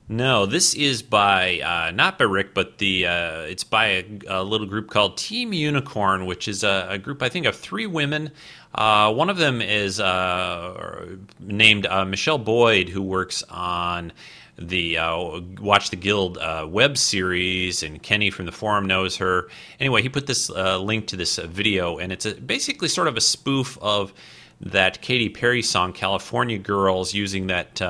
No, 0.08 0.44
this 0.44 0.74
is 0.74 1.00
by 1.00 1.60
uh, 1.60 1.90
not 1.92 2.18
by 2.18 2.24
Rick, 2.24 2.52
but 2.52 2.78
the 2.78 3.06
uh, 3.06 3.40
it's 3.42 3.64
by 3.64 3.86
a, 3.86 4.04
a, 4.26 4.42
little 4.42 4.66
group 4.66 4.90
called 4.90 5.16
Team 5.16 5.54
Unicorn, 5.54 6.26
which 6.26 6.48
is 6.48 6.64
a, 6.64 6.86
a 6.90 6.98
group 6.98 7.22
I 7.22 7.30
think 7.30 7.46
of 7.46 7.56
three 7.56 7.86
women. 7.86 8.32
Uh, 8.74 9.12
one 9.12 9.28
of 9.28 9.36
them 9.36 9.60
is 9.60 10.00
uh, 10.00 11.06
named 11.38 11.86
uh, 11.86 12.04
Michele 12.04 12.38
Boyd, 12.38 12.88
who 12.88 13.02
works 13.02 13.42
on 13.50 14.12
the 14.58 14.96
uh, 14.98 15.40
Watch 15.60 15.90
the 15.90 15.96
Guild 15.96 16.38
web 16.70 16.96
series, 16.96 17.82
and 17.82 18.02
Kenny 18.02 18.30
from 18.30 18.46
the 18.46 18.52
forum 18.52 18.86
knows 18.86 19.16
her. 19.16 19.48
Anyway, 19.78 20.02
he 20.02 20.08
put 20.08 20.26
this 20.26 20.48
link 20.48 21.06
to 21.08 21.16
this 21.16 21.36
video, 21.36 21.98
and 21.98 22.12
it's 22.12 22.26
a, 22.26 22.34
basically 22.34 22.88
sort 22.88 23.08
of 23.08 23.16
a 23.16 23.20
spoof 23.20 23.76
of 23.82 24.12
that 24.60 25.02
Katy 25.02 25.28
Perry 25.28 25.62
song 25.62 25.92
"California 25.92 26.58
Girls," 26.58 27.12
using 27.12 27.48
that 27.48 27.80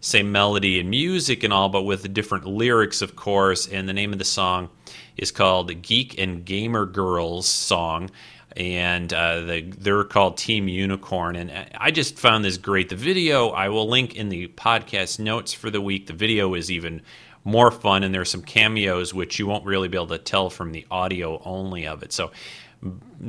same 0.00 0.32
melody 0.32 0.80
and 0.80 0.90
music 0.90 1.42
and 1.44 1.52
all, 1.52 1.68
but 1.68 1.82
with 1.82 2.12
different 2.12 2.46
lyrics, 2.46 3.02
of 3.02 3.16
course. 3.16 3.66
And 3.66 3.88
the 3.88 3.92
name 3.92 4.12
of 4.12 4.18
the 4.18 4.24
song 4.24 4.68
is 5.16 5.30
called 5.30 5.82
Geek 5.82 6.18
and 6.18 6.44
Gamer 6.44 6.86
Girls 6.86 7.46
Song. 7.46 8.10
And 8.56 9.12
uh, 9.12 9.40
the, 9.40 9.62
they're 9.62 10.04
called 10.04 10.36
Team 10.36 10.68
Unicorn. 10.68 11.34
And 11.36 11.68
I 11.76 11.90
just 11.90 12.18
found 12.18 12.44
this 12.44 12.56
great. 12.56 12.88
The 12.88 12.96
video, 12.96 13.48
I 13.48 13.68
will 13.68 13.88
link 13.88 14.14
in 14.14 14.28
the 14.28 14.48
podcast 14.48 15.18
notes 15.18 15.52
for 15.52 15.70
the 15.70 15.80
week. 15.80 16.06
The 16.06 16.12
video 16.12 16.54
is 16.54 16.70
even 16.70 17.02
more 17.44 17.70
fun, 17.70 18.02
and 18.02 18.14
there's 18.14 18.30
some 18.30 18.42
cameos 18.42 19.12
which 19.12 19.38
you 19.38 19.46
won't 19.46 19.64
really 19.66 19.88
be 19.88 19.98
able 19.98 20.06
to 20.06 20.18
tell 20.18 20.50
from 20.50 20.72
the 20.72 20.86
audio 20.90 21.42
only 21.44 21.86
of 21.86 22.02
it. 22.02 22.12
So 22.12 22.32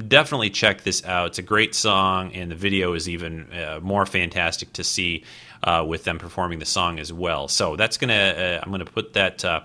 definitely 0.07 0.49
check 0.49 0.83
this 0.83 1.05
out. 1.05 1.27
It's 1.27 1.39
a 1.39 1.43
great 1.43 1.75
song, 1.75 2.33
and 2.33 2.49
the 2.49 2.55
video 2.55 2.93
is 2.93 3.09
even 3.09 3.51
uh, 3.51 3.79
more 3.81 4.05
fantastic 4.05 4.73
to 4.73 4.83
see 4.83 5.23
uh, 5.63 5.83
with 5.87 6.03
them 6.03 6.17
performing 6.17 6.59
the 6.59 6.65
song 6.65 6.99
as 6.99 7.11
well. 7.11 7.47
So 7.47 7.75
that's 7.75 7.97
gonna 7.97 8.13
uh, 8.13 8.59
I'm 8.63 8.71
gonna 8.71 8.85
put 8.85 9.13
that 9.13 9.43
uh, 9.43 9.61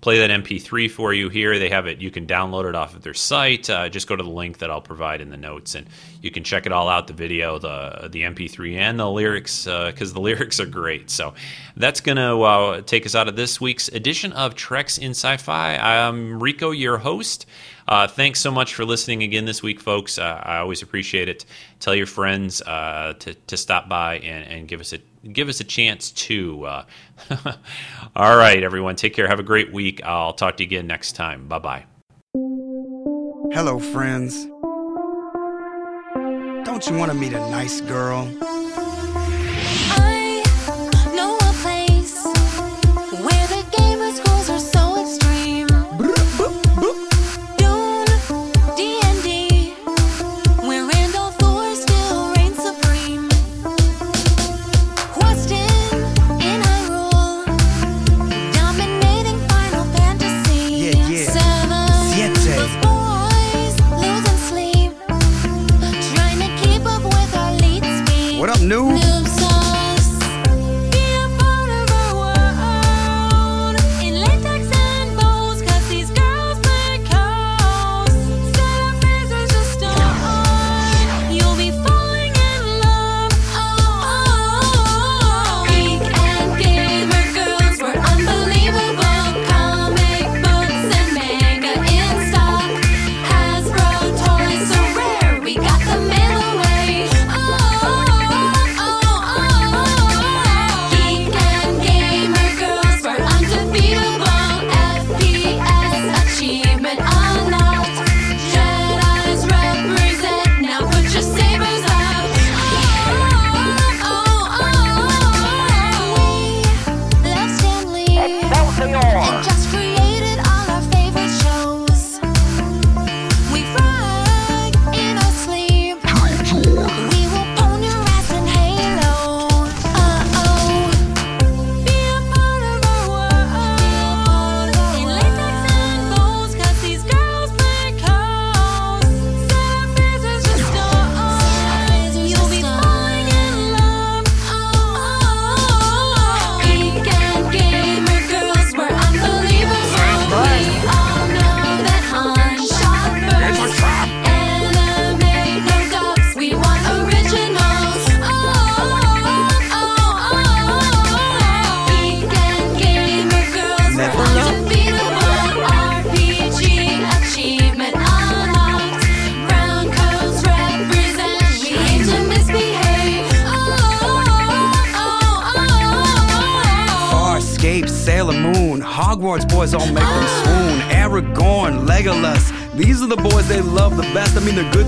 play 0.00 0.18
that 0.18 0.30
MP3 0.30 0.90
for 0.90 1.12
you 1.12 1.28
here. 1.28 1.58
They 1.58 1.68
have 1.68 1.86
it. 1.86 2.00
You 2.00 2.10
can 2.10 2.26
download 2.26 2.68
it 2.68 2.74
off 2.74 2.94
of 2.94 3.02
their 3.02 3.14
site. 3.14 3.68
Uh, 3.68 3.88
just 3.88 4.06
go 4.06 4.16
to 4.16 4.22
the 4.22 4.30
link 4.30 4.58
that 4.58 4.70
I'll 4.70 4.80
provide 4.80 5.20
in 5.20 5.30
the 5.30 5.36
notes, 5.36 5.74
and 5.74 5.86
you 6.22 6.30
can 6.30 6.44
check 6.44 6.66
it 6.66 6.72
all 6.72 6.88
out: 6.88 7.06
the 7.06 7.12
video, 7.12 7.58
the 7.58 8.08
the 8.10 8.22
MP3, 8.22 8.76
and 8.76 8.98
the 8.98 9.10
lyrics, 9.10 9.64
because 9.64 10.10
uh, 10.10 10.14
the 10.14 10.20
lyrics 10.30 10.60
are 10.60 10.66
great. 10.66 11.10
So 11.10 11.34
that's 11.76 12.00
gonna 12.00 12.40
uh, 12.40 12.80
take 12.82 13.06
us 13.06 13.14
out 13.14 13.28
of 13.28 13.36
this 13.36 13.60
week's 13.60 13.88
edition 13.88 14.32
of 14.32 14.54
Treks 14.54 14.98
in 14.98 15.10
Sci-Fi. 15.10 15.76
I'm 15.76 16.42
Rico, 16.42 16.70
your 16.70 16.98
host. 16.98 17.46
Uh, 17.88 18.06
thanks 18.06 18.40
so 18.40 18.52
much 18.52 18.74
for 18.74 18.84
listening 18.84 19.24
again 19.24 19.46
this 19.46 19.64
week, 19.64 19.80
folks. 19.80 20.16
Uh, 20.16 20.40
I 20.44 20.58
always 20.58 20.80
appreciate 20.80 21.28
it. 21.28 21.44
Tell 21.80 21.94
your 21.94 22.06
friends 22.06 22.62
uh, 22.62 23.14
to, 23.18 23.34
to 23.34 23.56
stop 23.56 23.88
by 23.88 24.18
and, 24.18 24.46
and 24.46 24.68
give 24.68 24.80
us 24.80 24.92
a 24.92 24.98
give 25.32 25.48
us 25.48 25.60
a 25.60 25.64
chance 25.64 26.10
to. 26.12 26.64
Uh, 26.64 26.84
all 28.16 28.36
right, 28.36 28.62
everyone. 28.62 28.96
Take 28.96 29.14
care. 29.14 29.28
Have 29.28 29.40
a 29.40 29.44
great 29.44 29.72
week. 29.72 30.00
I'll 30.04 30.32
talk 30.32 30.56
to 30.58 30.62
you 30.62 30.68
again 30.68 30.86
next 30.86 31.12
time. 31.12 31.48
Bye 31.48 31.58
bye. 31.58 31.84
Hello, 33.52 33.78
friends. 33.78 34.46
Don't 36.64 36.86
you 36.86 36.96
want 36.96 37.10
to 37.10 37.18
meet 37.18 37.32
a 37.32 37.50
nice 37.50 37.80
girl? 37.80 38.28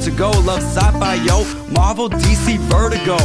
To 0.05 0.11
go. 0.11 0.31
Love 0.31 0.63
sci 0.63 0.91
fi, 0.99 1.15
yo. 1.15 1.45
Marvel, 1.71 2.09
DC, 2.09 2.59
Vertigo. 2.67 3.17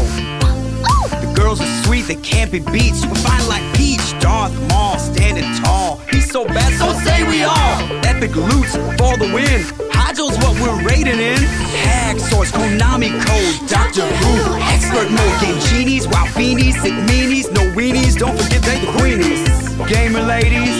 The 1.22 1.34
girls 1.36 1.60
are 1.60 1.84
sweet, 1.84 2.04
they 2.04 2.16
can't 2.16 2.52
be 2.52 2.60
beat. 2.60 2.94
Super 2.94 3.16
fine 3.16 3.48
like 3.48 3.64
Peach, 3.76 4.14
Darth 4.20 4.54
Maul, 4.70 5.00
standing 5.00 5.50
tall. 5.64 5.98
He's 6.12 6.30
so 6.30 6.46
bad, 6.46 6.72
so 6.78 6.94
say 7.02 7.24
we 7.24 7.44
all. 7.44 7.82
Epic 8.06 8.36
loots 8.36 8.76
for 9.00 9.18
the 9.18 9.30
win. 9.34 9.66
Hydro's 9.92 10.38
what 10.38 10.54
we're 10.62 10.88
raiding 10.88 11.20
in. 11.20 11.42
Hag 11.82 12.20
source, 12.20 12.52
Konami 12.52 13.10
code, 13.26 13.70
Doctor 13.70 14.06
Who, 14.06 14.56
expert 14.70 15.10
mode, 15.10 15.42
game 15.42 15.60
genies, 15.70 16.08
wow 16.08 16.26
fiends, 16.26 16.80
sick 16.82 16.94
meanies, 17.10 17.52
no 17.54 17.62
weenies. 17.74 18.18
Don't 18.18 18.38
forget 18.38 18.62
they 18.62 18.80
the 18.82 18.92
queenies. 18.98 19.50
Gamer 19.90 20.22
ladies, 20.22 20.78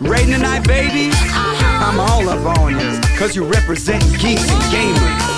raiding 0.00 0.34
tonight, 0.34 0.66
babies. 0.68 1.49
I'm 1.82 1.98
all 1.98 2.28
up 2.28 2.58
on 2.58 2.78
you, 2.78 3.00
cause 3.16 3.34
you 3.34 3.44
represent 3.44 4.02
geeks 4.20 4.50
and 4.50 4.62
gamers. 4.64 5.29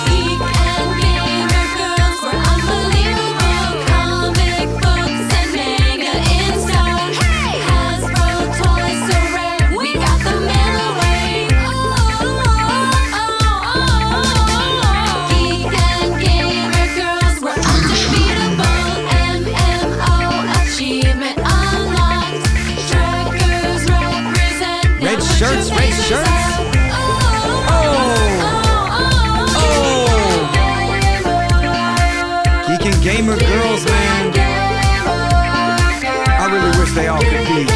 Game 37.53 37.67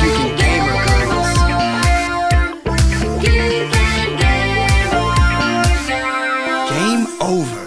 over. 7.21 7.61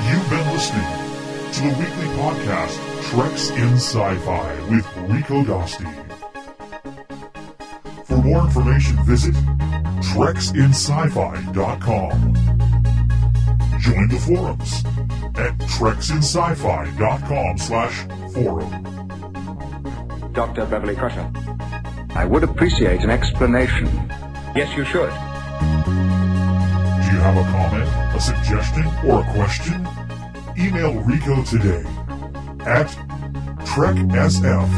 You've 0.00 0.28
been 0.30 0.46
listening 0.50 0.88
to 1.52 1.60
the 1.60 1.68
weekly 1.78 2.08
podcast 2.16 2.80
Treks 3.10 3.50
in 3.50 3.74
Sci-Fi 3.74 4.54
with 4.70 4.86
Rico 5.10 5.44
Dosti. 5.44 5.84
For 8.06 8.16
more 8.16 8.44
information, 8.44 8.96
visit 9.04 9.34
treksinsci-fi.com. 9.34 12.34
Join 13.78 14.08
the 14.08 14.18
forums 14.26 14.83
treksinsci-fi.com 15.74 17.58
slash 17.58 18.06
forum. 18.32 18.70
Dr. 20.32 20.64
Beverly 20.66 20.94
Crusher. 20.96 21.30
I 22.10 22.24
would 22.24 22.44
appreciate 22.44 23.00
an 23.00 23.10
explanation. 23.10 23.86
Yes, 24.54 24.76
you 24.76 24.84
should. 24.84 25.10
Do 25.10 25.16
you 27.10 27.18
have 27.20 27.36
a 27.36 27.42
comment, 27.50 27.88
a 28.14 28.20
suggestion, 28.20 28.84
or 29.04 29.22
a 29.22 29.24
question? 29.34 29.84
Email 30.56 30.94
Rico 31.00 31.42
today 31.42 31.82
at 32.60 32.86
treksf 33.66 34.68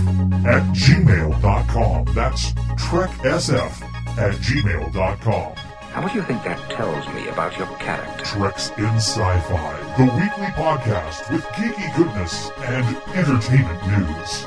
at 0.46 0.62
gmail.com. 0.74 2.04
That's 2.14 2.52
treksf 2.52 3.82
at 4.18 4.34
gmail.com. 4.36 5.52
How 5.92 6.00
much 6.02 6.12
do 6.12 6.18
you 6.18 6.24
think 6.24 6.42
that 6.44 6.58
tells 6.70 7.06
me 7.14 7.28
about 7.28 7.56
your 7.58 7.68
character? 7.78 8.24
Treks 8.24 8.70
in 8.76 8.84
Sci-Fi, 8.96 9.74
the 9.96 10.04
weekly 10.04 10.46
podcast 10.52 11.32
with 11.32 11.42
geeky 11.56 11.96
goodness 11.96 12.50
and 12.58 12.96
entertainment 13.16 13.80
news. 13.86 14.44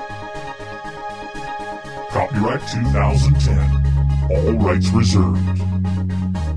Copyright 2.12 2.62
2010. 2.68 4.30
All 4.30 4.54
rights 4.60 4.90
reserved. 4.90 5.40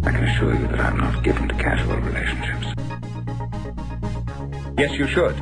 I 0.05 0.11
can 0.11 0.25
assure 0.25 0.55
you 0.55 0.67
that 0.69 0.81
I'm 0.81 0.99
not 0.99 1.25
given 1.25 1.49
to 1.49 1.55
casual 1.55 1.97
relationships. 2.01 2.67
Yes, 4.77 4.93
you 4.99 5.07
should. 5.07 5.37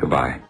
Goodbye. 0.00 0.40